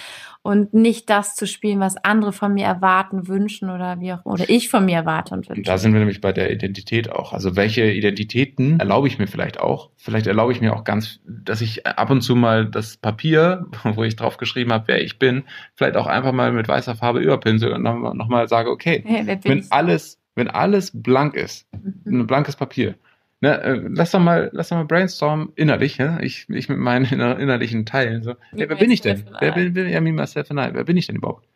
und 0.48 0.72
nicht 0.72 1.10
das 1.10 1.36
zu 1.36 1.46
spielen, 1.46 1.78
was 1.78 1.96
andere 2.02 2.32
von 2.32 2.54
mir 2.54 2.64
erwarten, 2.64 3.28
wünschen 3.28 3.68
oder 3.68 4.00
wie 4.00 4.14
auch, 4.14 4.24
oder 4.24 4.48
ich 4.48 4.70
von 4.70 4.86
mir 4.86 4.96
erwarte 4.96 5.34
und 5.34 5.40
Und 5.48 5.56
wünsche. 5.58 5.70
da 5.70 5.76
sind 5.76 5.92
wir 5.92 5.98
nämlich 6.00 6.22
bei 6.22 6.32
der 6.32 6.50
Identität 6.50 7.10
auch. 7.12 7.34
Also 7.34 7.54
welche 7.54 7.84
Identitäten 7.90 8.80
erlaube 8.80 9.08
ich 9.08 9.18
mir 9.18 9.26
vielleicht 9.26 9.60
auch? 9.60 9.90
Vielleicht 9.96 10.26
erlaube 10.26 10.52
ich 10.52 10.62
mir 10.62 10.74
auch 10.74 10.84
ganz, 10.84 11.20
dass 11.26 11.60
ich 11.60 11.86
ab 11.86 12.08
und 12.10 12.22
zu 12.22 12.34
mal 12.34 12.64
das 12.64 12.96
Papier, 12.96 13.66
wo 13.84 14.02
ich 14.04 14.16
drauf 14.16 14.38
geschrieben 14.38 14.72
habe, 14.72 14.84
wer 14.88 15.02
ich 15.04 15.18
bin, 15.18 15.44
vielleicht 15.74 15.96
auch 15.96 16.06
einfach 16.06 16.32
mal 16.32 16.50
mit 16.52 16.66
weißer 16.66 16.94
Farbe 16.96 17.20
überpinsel 17.20 17.70
und 17.72 17.82
nochmal 17.82 18.14
noch 18.14 18.28
mal 18.28 18.48
sage, 18.48 18.70
okay, 18.70 19.02
Hey, 19.06 19.38
wenn 19.44 19.58
ich? 19.58 19.66
alles, 19.70 20.18
wenn 20.34 20.48
alles 20.48 20.90
blank 20.94 21.34
ist, 21.34 21.66
Mhm. 22.04 22.20
ein 22.22 22.26
blankes 22.26 22.56
Papier, 22.56 22.94
ne, 23.40 23.60
äh, 23.62 23.80
lass 23.88 24.10
doch 24.12 24.20
mal, 24.20 24.50
lass 24.52 24.68
doch 24.68 24.76
mal 24.76 24.84
brainstormen 24.84 25.50
innerlich, 25.56 25.98
ne? 25.98 26.18
ich, 26.22 26.48
ich 26.48 26.68
mit 26.68 26.78
meinen 26.78 27.04
inner, 27.10 27.38
innerlichen 27.38 27.86
Teilen 27.86 28.22
so, 28.22 28.34
hey, 28.50 28.68
wer 28.68 28.76
bin 28.76 28.90
ich 28.90 29.00
denn? 29.00 29.24
Wer 29.40 29.52
bin, 29.52 29.74
wer, 29.74 29.88
ja, 29.88 30.00
me, 30.00 30.12
myself 30.12 30.50
and 30.50 30.60
I. 30.60 30.74
wer 30.74 30.84
bin 30.84 30.96
ich 30.96 31.06
denn 31.06 31.16
überhaupt? 31.16 31.46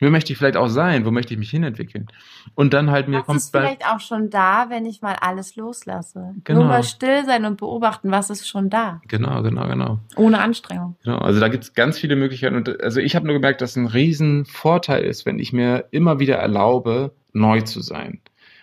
Wer 0.00 0.10
möchte 0.10 0.32
ich 0.32 0.38
vielleicht 0.38 0.56
auch 0.56 0.66
sein? 0.66 1.06
Wo 1.06 1.12
möchte 1.12 1.34
ich 1.34 1.38
mich 1.38 1.50
hinentwickeln? 1.50 2.08
Und 2.56 2.74
dann 2.74 2.90
halt 2.90 3.06
mir 3.06 3.18
Was 3.20 3.26
kommt 3.26 3.38
ist 3.38 3.56
vielleicht 3.56 3.86
auch 3.86 4.00
schon 4.00 4.28
da, 4.28 4.66
wenn 4.68 4.86
ich 4.86 5.02
mal 5.02 5.14
alles 5.20 5.54
loslasse? 5.54 6.34
Genau. 6.42 6.60
Nur 6.60 6.68
mal 6.68 6.82
still 6.82 7.24
sein 7.24 7.44
und 7.44 7.58
beobachten, 7.58 8.10
was 8.10 8.28
ist 8.28 8.48
schon 8.48 8.70
da, 8.70 9.00
Genau, 9.06 9.42
genau, 9.42 9.68
genau. 9.68 10.00
ohne 10.16 10.40
Anstrengung. 10.40 10.96
genau. 11.04 11.18
Also 11.18 11.38
da 11.38 11.46
gibt's 11.46 11.74
ganz 11.74 11.96
viele 11.96 12.16
Möglichkeiten. 12.16 12.56
Und 12.56 12.82
also 12.82 12.98
ich 13.00 13.14
habe 13.14 13.24
nur 13.26 13.34
gemerkt, 13.34 13.60
dass 13.60 13.76
ein 13.76 13.86
riesen 13.86 14.46
Vorteil 14.46 15.04
ist, 15.04 15.26
wenn 15.26 15.38
ich 15.38 15.52
mir 15.52 15.84
immer 15.92 16.18
wieder 16.18 16.36
erlaube, 16.36 17.12
neu 17.32 17.60
zu 17.60 17.80
sein. 17.80 18.20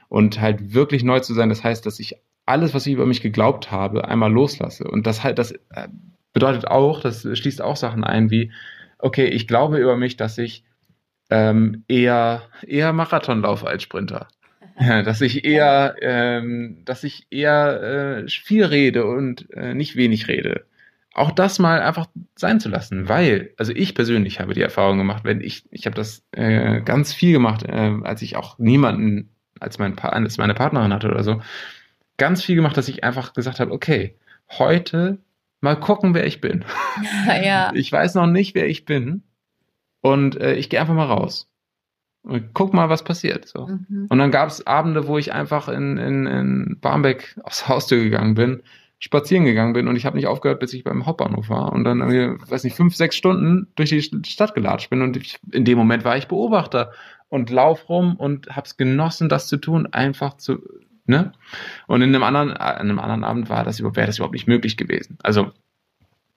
Und 0.10 0.42
halt 0.42 0.74
wirklich 0.74 1.04
neu 1.06 1.22
zu 1.22 1.34
sein, 1.34 1.48
das 1.48 1.64
heißt, 1.64 1.86
dass 1.86 2.00
ich 2.02 2.18
alles, 2.52 2.74
was 2.74 2.86
ich 2.86 2.94
über 2.94 3.06
mich 3.06 3.22
geglaubt 3.22 3.72
habe, 3.72 4.08
einmal 4.08 4.32
loslasse. 4.32 4.84
Und 4.84 5.08
das 5.08 5.24
halt, 5.24 5.40
das 5.40 5.52
äh, 5.52 5.88
bedeutet 6.34 6.68
auch, 6.68 7.00
das 7.00 7.22
schließt 7.22 7.62
auch 7.62 7.78
Sachen 7.78 8.04
ein 8.04 8.30
wie, 8.30 8.52
okay, 9.00 9.28
ich 9.28 9.48
glaube 9.48 9.78
über 9.78 9.96
mich, 9.96 10.18
dass 10.18 10.38
ich 10.38 10.64
ähm, 11.30 11.86
eher, 11.88 12.44
eher 12.68 12.92
Marathon 12.92 13.42
laufe 13.42 13.68
als 13.68 13.84
Sprinter. 13.84 14.28
Ja, 14.80 15.04
dass 15.04 15.22
ich 15.22 15.46
eher, 15.46 15.96
ähm, 16.02 16.82
dass 16.86 17.04
ich 17.04 17.28
eher 17.30 18.24
äh, 18.24 18.28
viel 18.28 18.66
rede 18.66 19.06
und 19.06 19.48
äh, 19.52 19.76
nicht 19.76 19.96
wenig 19.96 20.28
rede. 20.28 20.66
Auch 21.14 21.30
das 21.30 21.60
mal 21.60 21.82
einfach 21.82 22.08
sein 22.36 22.60
zu 22.60 22.70
lassen, 22.70 23.08
weil, 23.08 23.54
also 23.58 23.74
ich 23.76 23.94
persönlich 23.94 24.40
habe 24.40 24.56
die 24.56 24.62
Erfahrung 24.62 24.98
gemacht, 24.98 25.24
wenn 25.24 25.40
ich, 25.40 25.66
ich 25.70 25.86
habe 25.86 25.96
das 25.96 26.24
äh, 26.32 26.82
ganz 26.82 27.14
viel 27.14 27.34
gemacht, 27.34 27.64
äh, 27.64 27.98
als 28.02 28.24
ich 28.24 28.38
auch 28.38 28.58
niemanden 28.58 29.30
als, 29.60 29.78
mein 29.78 29.96
pa 29.96 30.10
als 30.10 30.40
meine 30.40 30.56
Partnerin 30.56 30.94
hatte 30.94 31.10
oder 31.10 31.24
so, 31.24 31.42
ganz 32.18 32.44
viel 32.44 32.56
gemacht, 32.56 32.78
dass 32.78 32.88
ich 32.88 33.04
einfach 33.04 33.34
gesagt 33.34 33.60
habe, 33.60 33.72
okay, 33.72 34.16
heute 34.50 35.20
mal 35.62 35.80
gucken, 35.80 36.14
wer 36.14 36.26
ich 36.26 36.42
bin. 36.42 36.66
ja. 37.44 37.72
Ich 37.74 37.92
weiß 37.92 38.16
noch 38.16 38.28
nicht, 38.28 38.56
wer 38.56 38.68
ich 38.68 38.86
bin 38.86 39.24
und 40.02 40.40
äh, 40.40 40.56
ich 40.56 40.70
gehe 40.70 40.80
einfach 40.80 40.94
mal 40.94 41.06
raus 41.06 41.52
und 42.24 42.54
guck 42.54 42.74
mal, 42.74 42.90
was 42.90 43.04
passiert. 43.04 43.48
So. 43.48 43.68
Mhm. 43.68 44.08
Und 44.10 44.18
dann 44.18 44.32
gab 44.32 44.50
es 44.50 44.66
Abende, 44.68 45.08
wo 45.08 45.18
ich 45.18 45.34
einfach 45.34 45.68
in, 45.68 45.98
in, 45.98 46.28
in 46.28 46.78
Barmbek 46.80 47.40
aufs 47.44 47.68
Haustür 47.68 48.04
gegangen 48.04 48.36
bin, 48.36 48.64
spazieren 49.00 49.46
gegangen 49.46 49.74
bin 49.74 49.88
und 49.88 49.96
ich 49.96 50.06
habe 50.06 50.16
nicht 50.16 50.28
aufgehört, 50.28 50.60
bis 50.60 50.74
ich 50.74 50.84
beim 50.84 51.08
Hauptbahnhof 51.08 51.50
war 51.50 51.74
und 51.74 51.84
dann, 51.84 52.02
weiß 52.02 52.64
nicht, 52.64 52.76
fünf, 52.76 52.96
sechs 52.96 53.16
Stunden 53.16 53.68
durch 53.76 53.90
die 53.90 54.02
Stadt 54.02 54.54
gelatscht 54.54 54.92
bin 54.92 55.02
und 55.02 55.18
ich, 55.18 55.40
in 55.52 55.66
dem 55.66 55.78
Moment 55.78 56.06
war 56.06 56.18
ich 56.18 56.28
Beobachter 56.28 56.92
und 57.28 57.50
lauf 57.50 57.90
rum 57.90 58.16
und 58.16 58.56
hab's 58.56 58.78
genossen, 58.78 59.28
das 59.28 59.48
zu 59.48 59.58
tun, 59.58 59.88
einfach 59.88 60.38
zu, 60.38 60.60
ne? 61.06 61.32
Und 61.88 62.02
in 62.02 62.10
einem 62.14 62.24
anderen, 62.24 62.52
an 62.52 62.78
einem 62.78 63.00
anderen 63.00 63.24
Abend 63.24 63.50
war 63.50 63.64
das, 63.64 63.82
wäre 63.82 64.08
das 64.08 64.18
überhaupt 64.18 64.34
nicht 64.34 64.48
möglich 64.48 64.78
gewesen. 64.78 65.18
Also, 65.24 65.52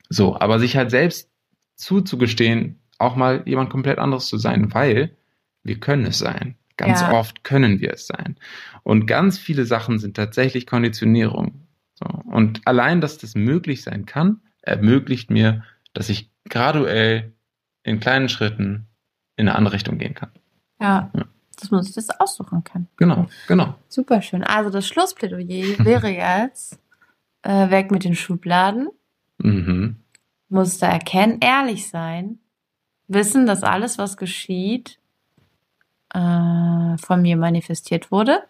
so, 0.08 0.38
aber 0.38 0.58
sich 0.58 0.76
halt 0.76 0.90
selbst 0.90 1.30
zuzugestehen, 1.76 2.78
auch 2.98 3.16
mal 3.16 3.42
jemand 3.46 3.70
komplett 3.70 3.98
anderes 3.98 4.26
zu 4.26 4.38
sein, 4.38 4.72
weil 4.74 5.16
wir 5.62 5.80
können 5.80 6.06
es 6.06 6.18
sein. 6.18 6.56
Ganz 6.76 7.00
Ja. 7.00 7.12
oft 7.12 7.44
können 7.44 7.80
wir 7.80 7.92
es 7.92 8.06
sein. 8.06 8.36
Und 8.82 9.06
ganz 9.06 9.38
viele 9.38 9.64
Sachen 9.64 9.98
sind 9.98 10.16
tatsächlich 10.16 10.66
Konditionierung. 10.66 11.66
So. 11.94 12.06
Und 12.06 12.66
allein, 12.66 13.00
dass 13.00 13.18
das 13.18 13.34
möglich 13.34 13.82
sein 13.82 14.06
kann, 14.06 14.40
ermöglicht 14.62 15.30
mir, 15.30 15.62
dass 15.92 16.08
ich 16.08 16.30
graduell 16.48 17.32
in 17.82 18.00
kleinen 18.00 18.28
Schritten 18.28 18.86
in 19.36 19.48
eine 19.48 19.56
andere 19.56 19.74
Richtung 19.74 19.98
gehen 19.98 20.14
kann. 20.14 20.30
Ja. 20.80 21.10
Ja. 21.14 21.24
Dass 21.56 21.70
man 21.70 21.82
sich 21.82 21.94
das 21.94 22.10
aussuchen 22.20 22.64
kann. 22.64 22.88
Genau, 22.96 23.26
genau. 23.46 23.74
Super 23.88 24.22
schön. 24.22 24.42
Also 24.44 24.70
das 24.70 24.86
Schlussplädoyer 24.86 25.78
wäre 25.84 26.08
jetzt 26.08 26.78
äh, 27.42 27.70
weg 27.70 27.90
mit 27.90 28.04
den 28.04 28.14
Schubladen, 28.14 28.88
Mhm. 29.38 29.96
Muster 30.48 30.86
erkennen, 30.86 31.38
ehrlich 31.40 31.88
sein, 31.88 32.38
wissen, 33.08 33.46
dass 33.46 33.64
alles, 33.64 33.98
was 33.98 34.16
geschieht, 34.16 35.00
äh, 36.14 36.96
von 36.98 37.20
mir 37.22 37.36
manifestiert 37.36 38.12
wurde 38.12 38.44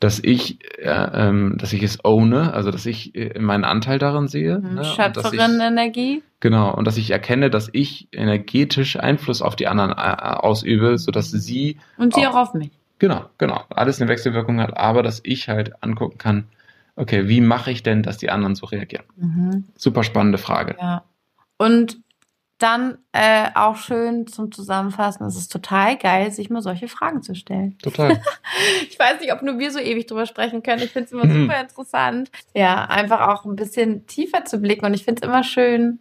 dass 0.00 0.20
ich, 0.20 0.58
äh, 0.78 0.88
ähm, 0.88 1.56
dass 1.58 1.72
ich 1.72 1.82
es 1.82 2.04
owne, 2.04 2.52
also 2.54 2.70
dass 2.70 2.86
ich 2.86 3.14
äh, 3.14 3.38
meinen 3.38 3.64
Anteil 3.64 3.98
darin 3.98 4.28
sehe. 4.28 4.58
Mhm. 4.58 4.74
Ne? 4.74 4.84
Schöpferin-Energie. 4.84 6.22
Genau, 6.40 6.72
und 6.72 6.86
dass 6.86 6.96
ich 6.96 7.10
erkenne, 7.10 7.50
dass 7.50 7.68
ich 7.72 8.08
energetisch 8.12 8.96
Einfluss 8.96 9.42
auf 9.42 9.56
die 9.56 9.66
anderen 9.66 9.90
äh, 9.90 9.94
ausübe, 9.94 10.98
sodass 10.98 11.30
sie. 11.30 11.78
Und 11.96 12.14
sie 12.14 12.26
auch, 12.26 12.34
auch 12.34 12.48
auf 12.48 12.54
mich. 12.54 12.70
Genau, 12.98 13.24
genau. 13.38 13.62
Alles 13.70 14.00
eine 14.00 14.08
Wechselwirkung 14.08 14.60
hat, 14.60 14.76
aber 14.76 15.02
dass 15.02 15.20
ich 15.24 15.48
halt 15.48 15.82
angucken 15.82 16.18
kann, 16.18 16.44
okay, 16.96 17.28
wie 17.28 17.40
mache 17.40 17.70
ich 17.70 17.82
denn, 17.82 18.02
dass 18.02 18.18
die 18.18 18.30
anderen 18.30 18.54
so 18.54 18.66
reagieren? 18.66 19.04
Mhm. 19.16 19.64
Super 19.76 20.02
spannende 20.02 20.38
Frage. 20.38 20.76
Ja. 20.80 21.04
Und 21.58 21.98
dann 22.58 22.98
äh, 23.12 23.50
auch 23.54 23.76
schön 23.76 24.26
zum 24.26 24.50
Zusammenfassen. 24.50 25.24
Es 25.26 25.36
ist 25.36 25.52
total 25.52 25.96
geil, 25.96 26.32
sich 26.32 26.50
mal 26.50 26.60
solche 26.60 26.88
Fragen 26.88 27.22
zu 27.22 27.34
stellen. 27.34 27.78
Total. 27.78 28.20
ich 28.88 28.98
weiß 28.98 29.20
nicht, 29.20 29.32
ob 29.32 29.42
nur 29.42 29.58
wir 29.58 29.70
so 29.70 29.78
ewig 29.78 30.06
drüber 30.06 30.26
sprechen 30.26 30.62
können. 30.62 30.82
Ich 30.82 30.90
finde 30.90 31.06
es 31.06 31.12
immer 31.12 31.24
mhm. 31.24 31.42
super 31.42 31.60
interessant. 31.60 32.30
Ja, 32.54 32.84
einfach 32.86 33.28
auch 33.28 33.44
ein 33.44 33.54
bisschen 33.54 34.06
tiefer 34.06 34.44
zu 34.44 34.58
blicken. 34.58 34.84
Und 34.86 34.94
ich 34.94 35.04
finde 35.04 35.22
es 35.22 35.28
immer 35.28 35.44
schön, 35.44 36.00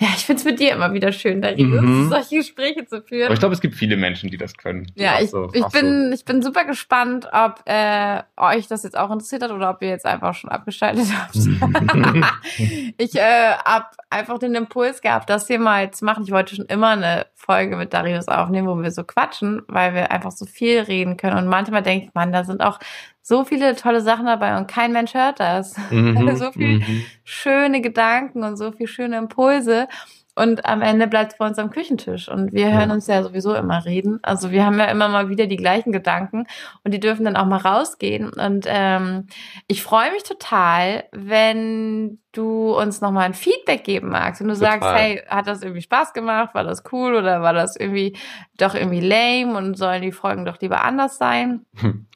ja, 0.00 0.08
ich 0.16 0.26
finde 0.26 0.40
es 0.40 0.44
mit 0.44 0.58
dir 0.58 0.72
immer 0.72 0.92
wieder 0.92 1.12
schön, 1.12 1.40
darüber 1.40 1.80
mhm. 1.80 2.08
solche 2.08 2.38
Gespräche 2.38 2.84
zu 2.84 3.00
führen. 3.00 3.26
Aber 3.26 3.34
ich 3.34 3.38
glaube, 3.38 3.54
es 3.54 3.60
gibt 3.60 3.76
viele 3.76 3.96
Menschen, 3.96 4.28
die 4.28 4.36
das 4.36 4.56
können. 4.56 4.90
Ja, 4.96 5.20
ich, 5.20 5.30
so, 5.30 5.50
ich, 5.52 5.64
bin, 5.68 6.08
so. 6.08 6.14
ich 6.14 6.24
bin 6.24 6.42
super 6.42 6.64
gespannt, 6.64 7.28
ob 7.32 7.62
äh, 7.66 8.22
euch 8.36 8.66
das 8.66 8.82
jetzt 8.82 8.98
auch 8.98 9.12
interessiert 9.12 9.44
hat 9.44 9.52
oder 9.52 9.70
ob 9.70 9.82
ihr 9.82 9.90
jetzt 9.90 10.04
einfach 10.04 10.34
schon 10.34 10.50
abgeschaltet 10.50 11.06
habt. 11.16 11.36
ich 12.98 13.14
äh, 13.14 13.52
habe 13.64 13.86
einfach 14.10 14.38
den 14.38 14.56
Impuls 14.56 15.00
gehabt, 15.00 15.30
das 15.30 15.46
hier 15.46 15.60
mal 15.60 15.88
zu 15.92 16.04
machen. 16.04 16.24
Ich 16.24 16.32
wollte 16.32 16.56
schon 16.56 16.66
immer 16.66 16.90
eine 16.90 17.26
Folge 17.44 17.76
mit 17.76 17.92
Darius 17.92 18.28
aufnehmen, 18.28 18.68
wo 18.68 18.80
wir 18.80 18.90
so 18.90 19.04
quatschen, 19.04 19.62
weil 19.68 19.94
wir 19.94 20.10
einfach 20.10 20.32
so 20.32 20.46
viel 20.46 20.80
reden 20.80 21.16
können. 21.16 21.36
Und 21.36 21.46
manchmal 21.46 21.82
denke 21.82 22.06
ich, 22.06 22.14
man, 22.14 22.32
da 22.32 22.44
sind 22.44 22.62
auch 22.62 22.78
so 23.20 23.44
viele 23.44 23.76
tolle 23.76 24.00
Sachen 24.00 24.26
dabei 24.26 24.56
und 24.56 24.66
kein 24.66 24.92
Mensch 24.92 25.14
hört 25.14 25.40
das. 25.40 25.76
Mhm, 25.90 26.36
so 26.36 26.50
viele 26.52 26.78
mhm. 26.78 27.04
schöne 27.24 27.80
Gedanken 27.80 28.42
und 28.42 28.56
so 28.56 28.72
viele 28.72 28.88
schöne 28.88 29.16
Impulse. 29.16 29.88
Und 30.36 30.66
am 30.66 30.82
Ende 30.82 31.06
bleibt 31.06 31.32
es 31.32 31.38
bei 31.38 31.46
uns 31.46 31.58
am 31.58 31.70
Küchentisch. 31.70 32.28
Und 32.28 32.52
wir 32.52 32.72
hören 32.72 32.90
uns 32.90 33.06
ja 33.06 33.22
sowieso 33.22 33.54
immer 33.54 33.84
reden. 33.84 34.18
Also 34.22 34.50
wir 34.50 34.66
haben 34.66 34.78
ja 34.78 34.86
immer 34.86 35.08
mal 35.08 35.28
wieder 35.28 35.46
die 35.46 35.56
gleichen 35.56 35.92
Gedanken 35.92 36.46
und 36.82 36.92
die 36.92 36.98
dürfen 36.98 37.24
dann 37.24 37.36
auch 37.36 37.46
mal 37.46 37.58
rausgehen. 37.58 38.30
Und 38.30 38.66
ähm, 38.68 39.28
ich 39.68 39.82
freue 39.82 40.10
mich 40.10 40.24
total, 40.24 41.04
wenn 41.12 42.18
du 42.32 42.76
uns 42.76 43.00
nochmal 43.00 43.26
ein 43.26 43.34
Feedback 43.34 43.84
geben 43.84 44.08
magst. 44.08 44.40
Wenn 44.40 44.48
du 44.48 44.54
total. 44.54 44.80
sagst, 44.80 44.88
hey, 44.94 45.22
hat 45.28 45.46
das 45.46 45.62
irgendwie 45.62 45.82
Spaß 45.82 46.12
gemacht? 46.12 46.54
War 46.54 46.64
das 46.64 46.82
cool 46.90 47.14
oder 47.14 47.42
war 47.42 47.52
das 47.52 47.76
irgendwie 47.76 48.16
doch 48.58 48.74
irgendwie 48.74 49.00
lame 49.00 49.56
und 49.56 49.76
sollen 49.78 50.02
die 50.02 50.12
Folgen 50.12 50.44
doch 50.44 50.60
lieber 50.60 50.82
anders 50.82 51.16
sein? 51.16 51.64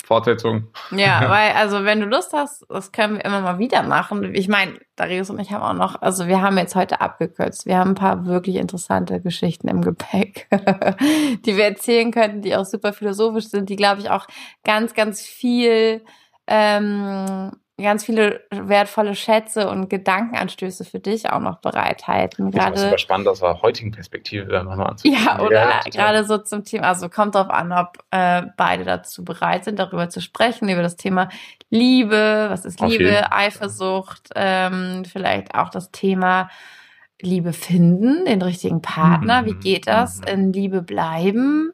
Fortsetzung. 0.08 0.68
Ja, 0.90 1.20
weil, 1.30 1.52
also 1.52 1.84
wenn 1.84 2.00
du 2.00 2.06
Lust 2.06 2.32
hast, 2.32 2.64
das 2.68 2.92
können 2.92 3.16
wir 3.16 3.24
immer 3.24 3.40
mal 3.42 3.58
wieder 3.58 3.82
machen. 3.82 4.34
Ich 4.34 4.48
meine, 4.48 4.80
Darius 4.96 5.30
und 5.30 5.38
ich 5.38 5.52
haben 5.52 5.62
auch 5.62 5.74
noch, 5.74 6.00
also 6.00 6.26
wir 6.26 6.42
haben 6.42 6.56
jetzt 6.58 6.74
heute 6.74 7.00
abgekürzt. 7.00 7.66
Wir 7.66 7.78
haben 7.78 7.90
ein 7.90 7.94
paar 7.94 8.24
wirklich 8.26 8.56
interessante 8.56 9.20
Geschichten 9.20 9.68
im 9.68 9.82
Gepäck, 9.82 10.48
die 11.46 11.56
wir 11.56 11.64
erzählen 11.66 12.10
könnten, 12.10 12.42
die 12.42 12.56
auch 12.56 12.64
super 12.64 12.92
philosophisch 12.92 13.48
sind, 13.48 13.68
die, 13.68 13.76
glaube 13.76 14.00
ich, 14.00 14.10
auch 14.10 14.26
ganz, 14.64 14.94
ganz 14.94 15.22
viel 15.22 16.02
ähm, 16.46 17.52
ganz 17.80 18.04
viele 18.04 18.40
wertvolle 18.50 19.14
Schätze 19.14 19.68
und 19.70 19.88
Gedankenanstöße 19.88 20.84
für 20.84 20.98
dich 20.98 21.30
auch 21.30 21.38
noch 21.38 21.60
bereithalten. 21.60 22.50
Gerade 22.50 22.74
das 22.74 22.92
ist 22.92 23.00
spannend 23.00 23.28
aus 23.28 23.40
der 23.40 23.62
heutigen 23.62 23.92
Perspektive 23.92 24.46
dann 24.46 24.66
nochmal 24.66 24.88
anzusehen. 24.88 25.24
Ja, 25.24 25.40
oder 25.40 25.68
ja, 25.68 25.80
gerade 25.90 26.24
so 26.24 26.38
zum 26.38 26.64
Thema, 26.64 26.88
also 26.88 27.08
kommt 27.08 27.36
darauf 27.36 27.50
an, 27.50 27.72
ob 27.72 27.98
äh, 28.10 28.42
beide 28.56 28.84
dazu 28.84 29.24
bereit 29.24 29.64
sind, 29.64 29.78
darüber 29.78 30.08
zu 30.08 30.20
sprechen, 30.20 30.68
über 30.68 30.82
das 30.82 30.96
Thema 30.96 31.28
Liebe, 31.70 32.46
was 32.50 32.64
ist 32.64 32.80
Liebe, 32.80 33.30
Eifersucht, 33.30 34.30
ähm, 34.34 35.04
vielleicht 35.04 35.54
auch 35.54 35.70
das 35.70 35.92
Thema 35.92 36.50
Liebe 37.20 37.52
finden, 37.52 38.24
den 38.24 38.42
richtigen 38.42 38.82
Partner, 38.82 39.42
mhm. 39.42 39.46
wie 39.46 39.54
geht 39.54 39.86
das, 39.86 40.20
mhm. 40.20 40.26
in 40.26 40.52
Liebe 40.52 40.82
bleiben, 40.82 41.72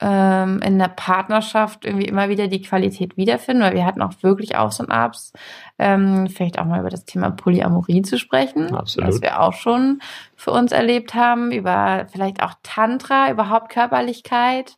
ähm, 0.00 0.60
in 0.62 0.78
der 0.78 0.88
Partnerschaft 0.88 1.84
irgendwie 1.84 2.06
immer 2.06 2.28
wieder 2.28 2.46
die 2.46 2.62
Qualität 2.62 3.16
wiederfinden, 3.16 3.62
weil 3.62 3.74
wir 3.74 3.84
hatten 3.84 4.02
auch 4.02 4.12
wirklich 4.22 4.56
Aufs 4.56 4.80
und 4.80 4.90
Abs, 4.90 5.32
ähm, 5.78 6.28
vielleicht 6.28 6.58
auch 6.58 6.64
mal 6.64 6.80
über 6.80 6.90
das 6.90 7.04
Thema 7.04 7.30
Polyamorie 7.30 8.02
zu 8.02 8.18
sprechen, 8.18 8.74
Absolut. 8.74 9.08
was 9.08 9.22
wir 9.22 9.40
auch 9.40 9.54
schon 9.54 10.00
für 10.36 10.52
uns 10.52 10.72
erlebt 10.72 11.14
haben, 11.14 11.50
über 11.50 12.06
vielleicht 12.12 12.42
auch 12.42 12.54
Tantra, 12.62 13.30
überhaupt 13.30 13.70
Körperlichkeit, 13.70 14.76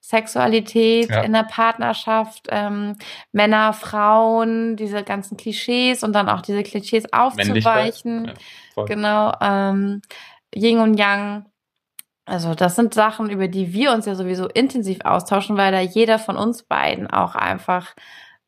Sexualität 0.00 1.10
ja. 1.10 1.22
in 1.22 1.32
der 1.32 1.42
Partnerschaft, 1.44 2.48
ähm, 2.50 2.96
Männer, 3.32 3.72
Frauen, 3.72 4.76
diese 4.76 5.02
ganzen 5.02 5.36
Klischees 5.36 6.02
und 6.02 6.14
dann 6.14 6.28
auch 6.28 6.40
diese 6.40 6.62
Klischees 6.62 7.12
aufzuweichen. 7.12 8.32
Ja, 8.76 8.84
genau, 8.84 9.32
ähm, 9.40 10.00
Yin 10.54 10.78
und 10.78 10.98
Yang 10.98 11.44
also 12.28 12.54
das 12.54 12.76
sind 12.76 12.94
Sachen, 12.94 13.30
über 13.30 13.48
die 13.48 13.72
wir 13.72 13.92
uns 13.92 14.06
ja 14.06 14.14
sowieso 14.14 14.48
intensiv 14.48 14.98
austauschen, 15.04 15.56
weil 15.56 15.72
da 15.72 15.80
jeder 15.80 16.18
von 16.18 16.36
uns 16.36 16.62
beiden 16.62 17.08
auch 17.08 17.34
einfach 17.34 17.94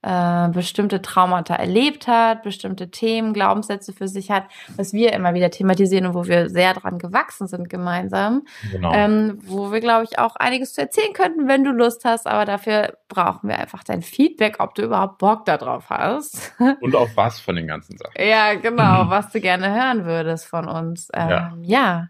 äh, 0.02 0.48
bestimmte 0.48 1.02
Traumata 1.02 1.54
erlebt 1.54 2.06
hat, 2.06 2.42
bestimmte 2.42 2.90
Themen, 2.90 3.34
Glaubenssätze 3.34 3.92
für 3.92 4.08
sich 4.08 4.30
hat, 4.30 4.44
was 4.76 4.92
wir 4.92 5.12
immer 5.12 5.34
wieder 5.34 5.50
thematisieren 5.50 6.06
und 6.06 6.14
wo 6.14 6.26
wir 6.26 6.48
sehr 6.48 6.74
dran 6.74 6.98
gewachsen 6.98 7.46
sind 7.46 7.68
gemeinsam. 7.68 8.42
Genau. 8.70 8.92
Ähm, 8.92 9.38
wo 9.42 9.72
wir, 9.72 9.80
glaube 9.80 10.04
ich, 10.04 10.18
auch 10.18 10.36
einiges 10.36 10.74
zu 10.74 10.80
erzählen 10.80 11.12
könnten, 11.12 11.48
wenn 11.48 11.64
du 11.64 11.70
Lust 11.70 12.04
hast, 12.04 12.26
aber 12.26 12.44
dafür 12.44 12.98
brauchen 13.08 13.48
wir 13.48 13.58
einfach 13.58 13.84
dein 13.84 14.02
Feedback, 14.02 14.56
ob 14.58 14.74
du 14.74 14.82
überhaupt 14.82 15.18
Bock 15.18 15.44
darauf 15.44 15.90
hast. 15.90 16.54
Und 16.80 16.94
auf 16.96 17.16
was 17.16 17.40
von 17.40 17.56
den 17.56 17.66
ganzen 17.66 17.96
Sachen. 17.98 18.14
ja, 18.18 18.54
genau, 18.54 19.04
was 19.10 19.30
du 19.32 19.40
gerne 19.40 19.74
hören 19.74 20.04
würdest 20.04 20.46
von 20.46 20.68
uns. 20.68 21.08
Ähm, 21.14 21.28
ja. 21.28 21.52
ja. 21.62 22.08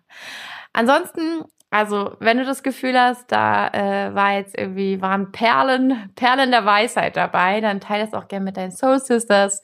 Ansonsten 0.72 1.44
also, 1.70 2.16
wenn 2.18 2.36
du 2.38 2.44
das 2.44 2.64
Gefühl 2.64 2.98
hast, 2.98 3.30
da 3.30 3.68
äh, 3.68 4.12
war 4.12 4.32
jetzt 4.32 4.59
irgendwie, 4.59 5.01
waren 5.01 5.30
Perlen, 5.30 6.10
Perlen 6.16 6.51
der 6.51 6.64
Weisheit 6.64 7.16
dabei, 7.16 7.60
dann 7.60 7.80
teile 7.80 8.05
das 8.05 8.12
auch 8.12 8.26
gerne 8.26 8.44
mit 8.44 8.56
deinen 8.56 8.72
Soul 8.72 8.98
Sisters 8.98 9.62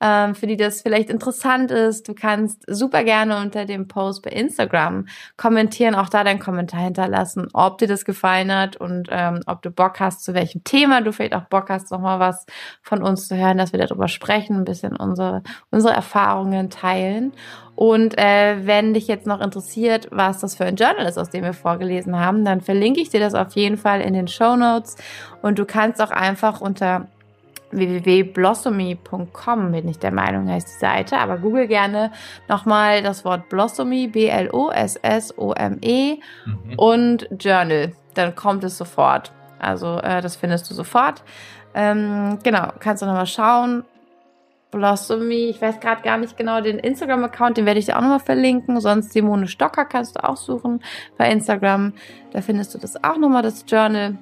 ähm, 0.00 0.34
für 0.34 0.46
die 0.46 0.56
das 0.56 0.82
vielleicht 0.82 1.10
interessant 1.10 1.70
ist. 1.70 2.08
Du 2.08 2.14
kannst 2.14 2.64
super 2.66 3.04
gerne 3.04 3.38
unter 3.38 3.66
dem 3.66 3.86
Post 3.88 4.22
bei 4.22 4.30
Instagram 4.30 5.06
kommentieren, 5.36 5.94
auch 5.94 6.08
da 6.08 6.24
deinen 6.24 6.40
Kommentar 6.40 6.80
hinterlassen, 6.80 7.48
ob 7.52 7.78
dir 7.78 7.88
das 7.88 8.04
gefallen 8.04 8.54
hat 8.54 8.76
und 8.76 9.08
ähm, 9.10 9.40
ob 9.46 9.62
du 9.62 9.70
Bock 9.70 10.00
hast, 10.00 10.24
zu 10.24 10.34
welchem 10.34 10.64
Thema 10.64 11.02
du 11.02 11.12
vielleicht 11.12 11.34
auch 11.34 11.44
Bock 11.44 11.68
hast, 11.68 11.90
nochmal 11.90 12.18
was 12.18 12.46
von 12.82 13.02
uns 13.02 13.28
zu 13.28 13.36
hören, 13.36 13.58
dass 13.58 13.72
wir 13.72 13.80
darüber 13.80 14.08
sprechen, 14.08 14.56
ein 14.56 14.64
bisschen 14.64 14.96
unsere, 14.96 15.42
unsere 15.70 15.94
Erfahrungen 15.94 16.70
teilen. 16.70 17.32
Und 17.80 18.18
äh, 18.18 18.66
wenn 18.66 18.92
dich 18.92 19.06
jetzt 19.06 19.26
noch 19.26 19.40
interessiert, 19.40 20.08
was 20.10 20.40
das 20.40 20.54
für 20.54 20.66
ein 20.66 20.76
Journal 20.76 21.06
ist, 21.06 21.18
aus 21.18 21.30
dem 21.30 21.44
wir 21.44 21.54
vorgelesen 21.54 22.18
haben, 22.18 22.44
dann 22.44 22.60
verlinke 22.60 23.00
ich 23.00 23.08
dir 23.08 23.20
das 23.20 23.34
auf 23.34 23.54
jeden 23.54 23.78
Fall 23.78 24.02
in 24.02 24.12
den 24.12 24.28
Show 24.28 24.54
Notes. 24.54 24.96
Und 25.40 25.58
du 25.58 25.64
kannst 25.64 26.02
auch 26.02 26.10
einfach 26.10 26.60
unter 26.60 27.08
www.blossomy.com, 27.70 29.72
bin 29.72 29.88
ich 29.88 29.98
der 29.98 30.12
Meinung, 30.12 30.48
heißt 30.48 30.68
die 30.68 30.78
Seite. 30.78 31.18
Aber 31.18 31.38
google 31.38 31.66
gerne 31.66 32.12
nochmal 32.48 33.02
das 33.02 33.24
Wort 33.24 33.48
Blossomy, 33.48 34.08
B-L-O-S-S-O-M-E 34.08 36.18
mhm. 36.46 36.74
und 36.76 37.28
Journal. 37.38 37.92
Dann 38.14 38.34
kommt 38.34 38.64
es 38.64 38.76
sofort. 38.76 39.32
Also 39.58 39.98
äh, 39.98 40.20
das 40.20 40.36
findest 40.36 40.70
du 40.70 40.74
sofort. 40.74 41.22
Ähm, 41.74 42.38
genau, 42.42 42.68
kannst 42.78 43.02
du 43.02 43.06
nochmal 43.06 43.26
schauen. 43.26 43.84
Blossomy, 44.70 45.48
ich 45.48 45.60
weiß 45.60 45.80
gerade 45.80 46.02
gar 46.02 46.16
nicht 46.16 46.36
genau 46.36 46.60
den 46.60 46.78
Instagram-Account, 46.78 47.56
den 47.56 47.66
werde 47.66 47.80
ich 47.80 47.86
dir 47.86 47.96
auch 47.96 48.02
nochmal 48.02 48.20
verlinken. 48.20 48.80
Sonst 48.80 49.12
Simone 49.12 49.48
Stocker 49.48 49.84
kannst 49.84 50.16
du 50.16 50.24
auch 50.24 50.36
suchen 50.36 50.80
bei 51.18 51.30
Instagram. 51.30 51.92
Da 52.32 52.40
findest 52.40 52.74
du 52.74 52.78
das 52.78 53.02
auch 53.02 53.18
nochmal, 53.18 53.42
das 53.42 53.64
Journal. 53.66 54.16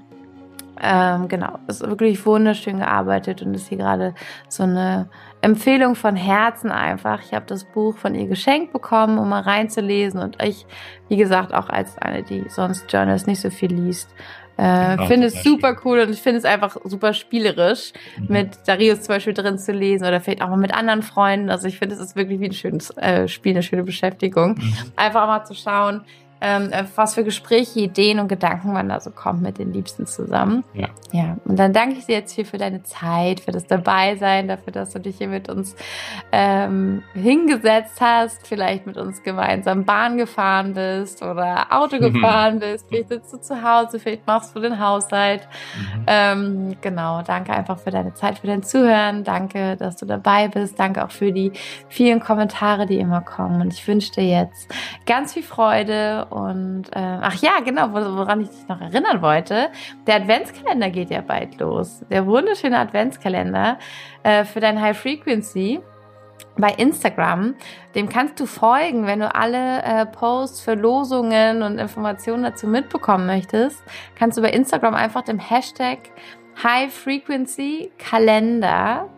Ähm, 0.80 1.28
genau, 1.28 1.58
ist 1.66 1.80
wirklich 1.80 2.24
wunderschön 2.24 2.78
gearbeitet 2.78 3.42
und 3.42 3.54
ist 3.54 3.68
hier 3.68 3.78
gerade 3.78 4.14
so 4.48 4.62
eine 4.62 5.08
Empfehlung 5.40 5.94
von 5.94 6.16
Herzen 6.16 6.70
einfach. 6.70 7.22
Ich 7.22 7.34
habe 7.34 7.46
das 7.46 7.64
Buch 7.64 7.96
von 7.96 8.14
ihr 8.14 8.26
geschenkt 8.26 8.72
bekommen, 8.72 9.18
um 9.18 9.28
mal 9.28 9.42
reinzulesen 9.42 10.20
und 10.20 10.42
ich, 10.42 10.66
wie 11.08 11.16
gesagt, 11.16 11.54
auch 11.54 11.68
als 11.68 11.98
eine, 11.98 12.22
die 12.22 12.44
sonst 12.48 12.92
Journals 12.92 13.26
nicht 13.26 13.40
so 13.40 13.50
viel 13.50 13.72
liest, 13.72 14.14
äh, 14.58 14.96
genau, 14.96 15.06
finde 15.06 15.28
es 15.28 15.44
super 15.44 15.76
cool 15.84 16.00
und 16.00 16.10
ich 16.10 16.20
finde 16.20 16.38
es 16.38 16.44
einfach 16.44 16.76
super 16.82 17.14
spielerisch, 17.14 17.92
mhm. 18.18 18.26
mit 18.28 18.58
Darius 18.66 19.02
zum 19.02 19.14
Beispiel 19.14 19.32
drin 19.32 19.56
zu 19.56 19.70
lesen 19.70 20.04
oder 20.04 20.20
vielleicht 20.20 20.42
auch 20.42 20.48
mal 20.48 20.56
mit 20.56 20.74
anderen 20.74 21.02
Freunden. 21.02 21.48
Also 21.48 21.68
ich 21.68 21.78
finde, 21.78 21.94
es 21.94 22.00
ist 22.00 22.16
wirklich 22.16 22.40
wie 22.40 22.46
ein 22.46 22.52
schönes 22.52 22.90
äh, 22.96 23.28
Spiel, 23.28 23.52
eine 23.52 23.62
schöne 23.62 23.84
Beschäftigung. 23.84 24.56
Mhm. 24.56 24.74
Einfach 24.96 25.28
mal 25.28 25.44
zu 25.44 25.54
schauen, 25.54 26.02
ähm, 26.40 26.70
was 26.94 27.14
für 27.14 27.24
Gespräche, 27.24 27.80
Ideen 27.80 28.18
und 28.20 28.28
Gedanken 28.28 28.72
man 28.72 28.88
da 28.88 29.00
so 29.00 29.10
kommt 29.10 29.42
mit 29.42 29.58
den 29.58 29.72
Liebsten 29.72 30.06
zusammen. 30.06 30.64
Ja. 30.74 30.88
Ja, 31.10 31.38
und 31.46 31.58
dann 31.58 31.72
danke 31.72 31.96
ich 31.98 32.06
dir 32.06 32.16
jetzt 32.16 32.32
hier 32.32 32.44
für 32.44 32.58
deine 32.58 32.82
Zeit, 32.82 33.40
für 33.40 33.50
das 33.50 33.66
Dabeisein, 33.66 34.46
dafür, 34.46 34.74
dass 34.74 34.90
du 34.90 35.00
dich 35.00 35.16
hier 35.16 35.28
mit 35.28 35.48
uns 35.48 35.74
ähm, 36.32 37.02
hingesetzt 37.14 37.98
hast, 38.00 38.46
vielleicht 38.46 38.86
mit 38.86 38.98
uns 38.98 39.22
gemeinsam 39.22 39.84
Bahn 39.86 40.18
gefahren 40.18 40.74
bist 40.74 41.22
oder 41.22 41.68
Auto 41.70 41.98
gefahren 41.98 42.58
bist, 42.58 42.86
vielleicht 42.88 43.08
sitzt 43.08 43.32
du 43.32 43.38
zu 43.38 43.62
Hause, 43.62 43.98
vielleicht 43.98 44.26
machst 44.26 44.54
du 44.54 44.60
den 44.60 44.78
Haushalt. 44.78 45.48
Mhm. 45.76 46.04
Ähm, 46.06 46.76
genau, 46.82 47.22
danke 47.22 47.52
einfach 47.52 47.78
für 47.78 47.90
deine 47.90 48.12
Zeit, 48.12 48.38
für 48.38 48.46
dein 48.46 48.62
Zuhören, 48.62 49.24
danke, 49.24 49.76
dass 49.76 49.96
du 49.96 50.04
dabei 50.04 50.48
bist, 50.48 50.78
danke 50.78 51.04
auch 51.04 51.10
für 51.10 51.32
die 51.32 51.52
vielen 51.88 52.20
Kommentare, 52.20 52.84
die 52.84 52.98
immer 52.98 53.22
kommen 53.22 53.62
und 53.62 53.72
ich 53.72 53.86
wünsche 53.88 54.12
dir 54.12 54.28
jetzt 54.28 54.68
ganz 55.06 55.32
viel 55.32 55.42
Freude 55.42 56.26
und 56.30 56.84
äh, 56.92 56.98
ach 56.98 57.34
ja, 57.36 57.60
genau, 57.64 57.92
woran 57.92 58.40
ich 58.40 58.50
dich 58.50 58.68
noch 58.68 58.80
erinnern 58.80 59.22
wollte, 59.22 59.68
der 60.06 60.16
Adventskalender 60.16 60.90
geht 60.90 61.10
ja 61.10 61.20
bald 61.20 61.58
los. 61.60 62.04
Der 62.10 62.26
wunderschöne 62.26 62.78
Adventskalender 62.78 63.78
äh, 64.22 64.44
für 64.44 64.60
dein 64.60 64.80
High 64.80 64.98
Frequency 64.98 65.80
bei 66.56 66.70
Instagram. 66.70 67.54
Dem 67.94 68.08
kannst 68.08 68.38
du 68.40 68.46
folgen, 68.46 69.06
wenn 69.06 69.20
du 69.20 69.34
alle 69.34 69.82
äh, 69.82 70.06
Posts, 70.06 70.60
Verlosungen 70.60 71.62
und 71.62 71.78
Informationen 71.78 72.42
dazu 72.42 72.66
mitbekommen 72.66 73.26
möchtest. 73.26 73.82
Kannst 74.16 74.36
du 74.36 74.42
bei 74.42 74.50
Instagram 74.50 74.94
einfach 74.94 75.22
dem 75.22 75.38
Hashtag 75.38 75.98
High 76.62 76.92
Frequency 76.92 77.92
Kalender, 77.98 79.08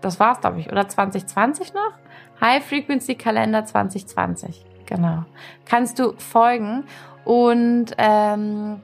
das 0.00 0.18
war's 0.18 0.40
glaube 0.40 0.60
ich, 0.60 0.72
oder 0.72 0.88
2020 0.88 1.74
noch? 1.74 1.92
High 2.40 2.64
Frequency 2.64 3.14
Kalender 3.14 3.64
2020, 3.64 4.64
genau. 4.86 5.24
Kannst 5.66 5.98
du 5.98 6.12
folgen 6.18 6.84
und 7.24 7.86
ähm, 7.98 8.80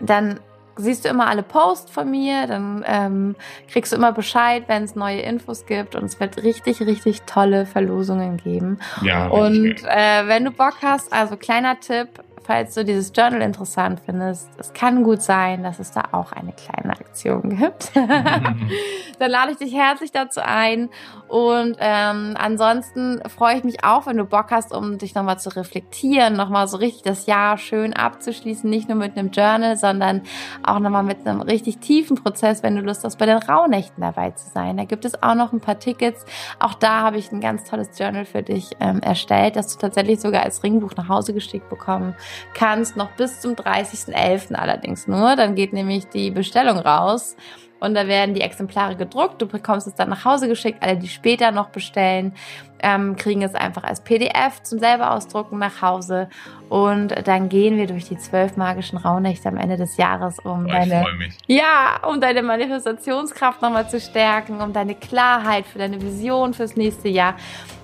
dann 0.00 0.40
siehst 0.76 1.04
du 1.04 1.08
immer 1.08 1.26
alle 1.26 1.42
Posts 1.42 1.90
von 1.90 2.10
mir, 2.10 2.46
dann 2.46 2.84
ähm, 2.86 3.36
kriegst 3.70 3.92
du 3.92 3.96
immer 3.96 4.12
Bescheid, 4.12 4.64
wenn 4.68 4.84
es 4.84 4.94
neue 4.94 5.20
Infos 5.20 5.66
gibt 5.66 5.94
und 5.94 6.04
es 6.04 6.18
wird 6.18 6.42
richtig, 6.42 6.80
richtig 6.80 7.22
tolle 7.22 7.66
Verlosungen 7.66 8.38
geben. 8.38 8.78
Ja, 9.02 9.26
Und 9.26 9.84
äh, 9.84 10.26
wenn 10.26 10.44
du 10.44 10.50
Bock 10.50 10.76
hast, 10.82 11.12
also 11.12 11.36
kleiner 11.36 11.78
Tipp, 11.80 12.08
falls 12.44 12.74
du 12.74 12.84
dieses 12.84 13.12
Journal 13.14 13.42
interessant 13.42 14.00
findest, 14.04 14.48
es 14.58 14.72
kann 14.72 15.04
gut 15.04 15.22
sein, 15.22 15.62
dass 15.62 15.78
es 15.78 15.92
da 15.92 16.02
auch 16.12 16.32
eine 16.32 16.52
kleine 16.52 16.92
Aktion 16.92 17.56
gibt. 17.56 17.92
Dann 17.94 19.30
lade 19.30 19.52
ich 19.52 19.58
dich 19.58 19.74
herzlich 19.74 20.10
dazu 20.10 20.40
ein. 20.42 20.88
Und 21.28 21.76
ähm, 21.78 22.34
ansonsten 22.38 23.22
freue 23.28 23.56
ich 23.56 23.64
mich 23.64 23.84
auch, 23.84 24.06
wenn 24.06 24.16
du 24.16 24.24
Bock 24.24 24.50
hast, 24.50 24.74
um 24.74 24.98
dich 24.98 25.14
nochmal 25.14 25.38
zu 25.38 25.54
reflektieren, 25.54 26.34
nochmal 26.34 26.68
so 26.68 26.76
richtig 26.76 27.02
das 27.02 27.26
Jahr 27.26 27.56
schön 27.58 27.94
abzuschließen, 27.94 28.68
nicht 28.68 28.88
nur 28.88 28.98
mit 28.98 29.16
einem 29.16 29.30
Journal, 29.30 29.76
sondern 29.76 30.22
auch 30.62 30.78
nochmal 30.78 31.04
mit 31.04 31.26
einem 31.26 31.40
richtig 31.40 31.78
tiefen 31.78 32.16
Prozess, 32.16 32.62
wenn 32.62 32.76
du 32.76 32.82
Lust 32.82 33.04
hast, 33.04 33.18
bei 33.18 33.26
den 33.26 33.38
Rauhnächten 33.38 34.02
dabei 34.02 34.32
zu 34.32 34.50
sein. 34.50 34.76
Da 34.76 34.84
gibt 34.84 35.04
es 35.04 35.22
auch 35.22 35.34
noch 35.34 35.52
ein 35.52 35.60
paar 35.60 35.78
Tickets. 35.78 36.24
Auch 36.58 36.74
da 36.74 37.02
habe 37.02 37.18
ich 37.18 37.32
ein 37.32 37.40
ganz 37.40 37.64
tolles 37.64 37.98
Journal 37.98 38.24
für 38.24 38.42
dich 38.42 38.70
ähm, 38.80 39.00
erstellt, 39.00 39.56
das 39.56 39.68
du 39.68 39.78
tatsächlich 39.78 40.20
sogar 40.20 40.42
als 40.42 40.62
Ringbuch 40.62 40.94
nach 40.96 41.08
Hause 41.08 41.32
geschickt 41.32 41.68
bekommen 41.68 42.14
kannst, 42.54 42.96
noch 42.96 43.10
bis 43.12 43.40
zum 43.40 43.54
30.11. 43.54 44.54
allerdings 44.54 45.06
nur. 45.06 45.36
Dann 45.36 45.54
geht 45.54 45.72
nämlich 45.72 46.08
die 46.08 46.30
Bestellung 46.30 46.78
raus 46.78 47.36
und 47.82 47.94
da 47.94 48.06
werden 48.06 48.34
die 48.34 48.42
Exemplare 48.42 48.94
gedruckt. 48.94 49.42
Du 49.42 49.46
bekommst 49.46 49.88
es 49.88 49.94
dann 49.96 50.08
nach 50.08 50.24
Hause 50.24 50.46
geschickt. 50.46 50.78
Alle, 50.82 50.96
die 50.96 51.08
später 51.08 51.50
noch 51.50 51.70
bestellen, 51.70 52.32
ähm, 52.80 53.16
kriegen 53.16 53.42
es 53.42 53.56
einfach 53.56 53.82
als 53.82 54.02
PDF 54.02 54.62
zum 54.62 54.78
selber 54.78 55.10
ausdrucken 55.10 55.58
nach 55.58 55.82
Hause. 55.82 56.28
Und 56.68 57.12
dann 57.26 57.48
gehen 57.48 57.76
wir 57.76 57.88
durch 57.88 58.04
die 58.04 58.16
zwölf 58.16 58.56
magischen 58.56 58.98
Rauhnächte 58.98 59.48
am 59.48 59.56
Ende 59.56 59.76
des 59.76 59.96
Jahres, 59.96 60.38
um 60.38 60.66
Oh, 60.66 60.68
deine 60.68 61.04
ja, 61.46 62.00
um 62.08 62.20
deine 62.20 62.42
Manifestationskraft 62.42 63.60
nochmal 63.62 63.88
zu 63.88 63.98
stärken, 64.00 64.60
um 64.60 64.72
deine 64.72 64.94
Klarheit 64.94 65.66
für 65.66 65.78
deine 65.78 66.00
Vision 66.00 66.54
fürs 66.54 66.76
nächste 66.76 67.08
Jahr 67.08 67.34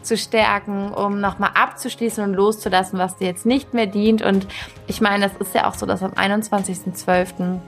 zu 0.03 0.17
stärken, 0.17 0.93
um 0.93 1.21
nochmal 1.21 1.51
abzuschließen 1.55 2.23
und 2.23 2.35
loszulassen, 2.35 3.01
was 3.01 3.17
dir 3.17 3.27
jetzt 3.27 3.47
nicht 3.47 3.75
mehr 3.75 3.87
dient. 3.87 4.23
Und 4.23 4.47
ich 4.87 5.01
meine, 5.01 5.29
das 5.29 5.37
ist 5.39 5.57
ja 5.57 5.69
auch 5.69 5.75
so, 5.75 5.87
dass 5.87 6.05
am 6.05 6.13
21.12. 6.13 7.59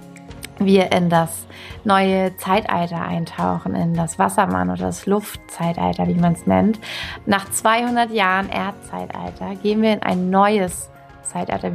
wir 0.61 0.93
in 0.93 1.09
das 1.09 1.47
neue 1.85 2.37
Zeitalter 2.37 3.03
eintauchen, 3.03 3.75
in 3.75 3.95
das 3.95 4.19
Wassermann 4.19 4.71
oder 4.71 4.83
das 4.87 5.07
Luftzeitalter, 5.07 6.07
wie 6.07 6.15
man 6.15 6.35
es 6.35 6.47
nennt. 6.47 6.79
Nach 7.27 7.51
200 7.51 8.11
Jahren 8.11 8.49
Erdzeitalter 8.49 9.57
gehen 9.63 9.83
wir 9.83 9.95
in 9.95 10.03
ein 10.03 10.31
neues 10.31 10.83
Zeitalter. 10.83 11.00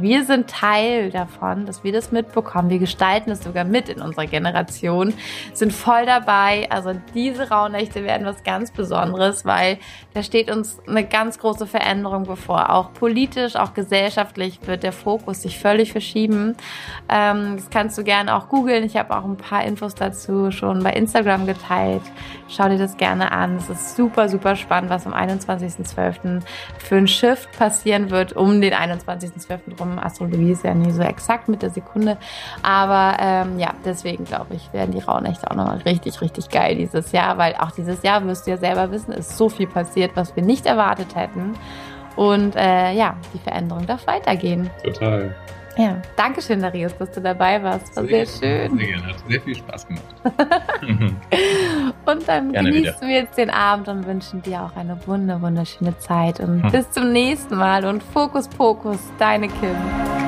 Wir 0.02 0.24
sind 0.24 0.48
Teil 0.48 1.10
davon, 1.10 1.66
dass 1.66 1.82
wir 1.82 1.92
das 1.92 2.12
mitbekommen. 2.12 2.70
Wir 2.70 2.78
gestalten 2.78 3.30
es 3.30 3.42
sogar 3.42 3.64
mit 3.64 3.88
in 3.88 4.00
unserer 4.00 4.26
Generation, 4.26 5.14
sind 5.52 5.72
voll 5.72 6.04
dabei. 6.04 6.66
Also 6.70 6.92
diese 7.14 7.48
Rauhnächte 7.48 8.04
werden 8.04 8.26
was 8.26 8.44
ganz 8.44 8.70
Besonderes, 8.70 9.44
weil 9.44 9.78
da 10.14 10.22
steht 10.22 10.50
uns 10.50 10.78
eine 10.86 11.04
ganz 11.04 11.38
große 11.38 11.66
Veränderung 11.66 12.24
bevor. 12.24 12.70
Auch 12.70 12.92
politisch, 12.92 13.56
auch 13.56 13.74
gesellschaftlich 13.74 14.60
wird 14.66 14.82
der 14.82 14.92
Fokus 14.92 15.42
sich 15.42 15.58
völlig 15.58 15.92
verschieben. 15.92 16.56
Ähm, 17.08 17.56
das 17.56 17.70
kannst 17.70 17.96
du 17.98 18.04
gerne 18.04 18.36
auch 18.36 18.48
googeln. 18.48 18.84
Ich 18.84 18.96
habe 18.96 19.16
auch 19.16 19.24
ein 19.24 19.36
paar 19.36 19.64
Infos 19.64 19.94
dazu 19.94 20.50
schon 20.50 20.82
bei 20.82 20.92
Instagram 20.92 21.46
geteilt. 21.46 22.02
Schau 22.48 22.68
dir 22.68 22.78
das 22.78 22.96
gerne 22.96 23.32
an. 23.32 23.56
Es 23.56 23.68
ist 23.68 23.96
super, 23.96 24.28
super 24.28 24.56
spannend, 24.56 24.90
was 24.90 25.06
am 25.06 25.14
21.12. 25.14 26.42
für 26.78 26.96
ein 26.96 27.08
Shift 27.08 27.50
passieren 27.58 28.10
wird 28.10 28.34
um 28.34 28.60
den 28.60 28.74
21.12. 29.36 29.78
rum. 29.78 29.98
Astrologie 29.98 30.52
ist 30.52 30.64
ja 30.64 30.74
nie 30.74 30.90
so 30.90 31.02
exakt 31.02 31.48
mit 31.48 31.62
der 31.62 31.70
Sekunde. 31.70 32.18
Aber 32.62 33.16
ähm, 33.20 33.58
ja, 33.58 33.74
deswegen 33.84 34.24
glaube 34.24 34.54
ich, 34.54 34.72
werden 34.72 34.92
die 34.92 35.00
Rauhnächte 35.00 35.50
auch 35.50 35.56
nochmal 35.56 35.78
richtig, 35.78 36.20
richtig 36.20 36.48
geil 36.50 36.76
dieses 36.76 37.12
Jahr, 37.12 37.38
weil 37.38 37.54
auch 37.56 37.70
dieses 37.70 38.02
Jahr 38.02 38.24
wirst 38.26 38.46
du 38.46 38.52
ja 38.52 38.56
selber 38.56 38.90
wissen, 38.90 39.12
ist 39.12 39.36
so 39.36 39.48
viel 39.48 39.66
passiert, 39.66 40.12
was 40.14 40.34
wir 40.36 40.42
nicht 40.42 40.66
erwartet 40.66 41.14
hätten. 41.14 41.54
Und 42.16 42.56
äh, 42.56 42.92
ja, 42.92 43.16
die 43.34 43.38
Veränderung 43.38 43.86
darf 43.86 44.06
weitergehen. 44.06 44.70
Total. 44.82 45.34
Ja, 45.76 45.96
danke 46.16 46.40
schön, 46.40 46.60
Darius, 46.62 46.96
dass 46.96 47.10
du 47.12 47.20
dabei 47.20 47.62
warst. 47.62 47.94
War 47.96 48.04
sehr, 48.06 48.24
schön. 48.26 48.78
Sehr 48.78 48.86
gerne. 48.86 49.06
Hat 49.08 49.16
sehr 49.28 49.40
viel 49.42 49.54
Spaß 49.56 49.86
gemacht. 49.88 50.04
Und 52.06 52.26
dann 52.28 52.52
Gerne 52.52 52.70
genießen 52.72 53.06
wir 53.06 53.14
jetzt 53.16 53.36
den 53.36 53.50
Abend 53.50 53.88
und 53.88 54.06
wünschen 54.06 54.40
dir 54.42 54.62
auch 54.62 54.76
eine 54.76 54.96
wunder, 55.06 55.40
wunderschöne 55.42 55.98
Zeit. 55.98 56.40
Und 56.40 56.62
Hm. 56.62 56.70
bis 56.72 56.90
zum 56.90 57.12
nächsten 57.12 57.56
Mal. 57.56 57.84
Und 57.84 58.02
Fokus, 58.02 58.48
Pokus, 58.48 58.98
deine 59.18 59.48
Kim. 59.48 60.25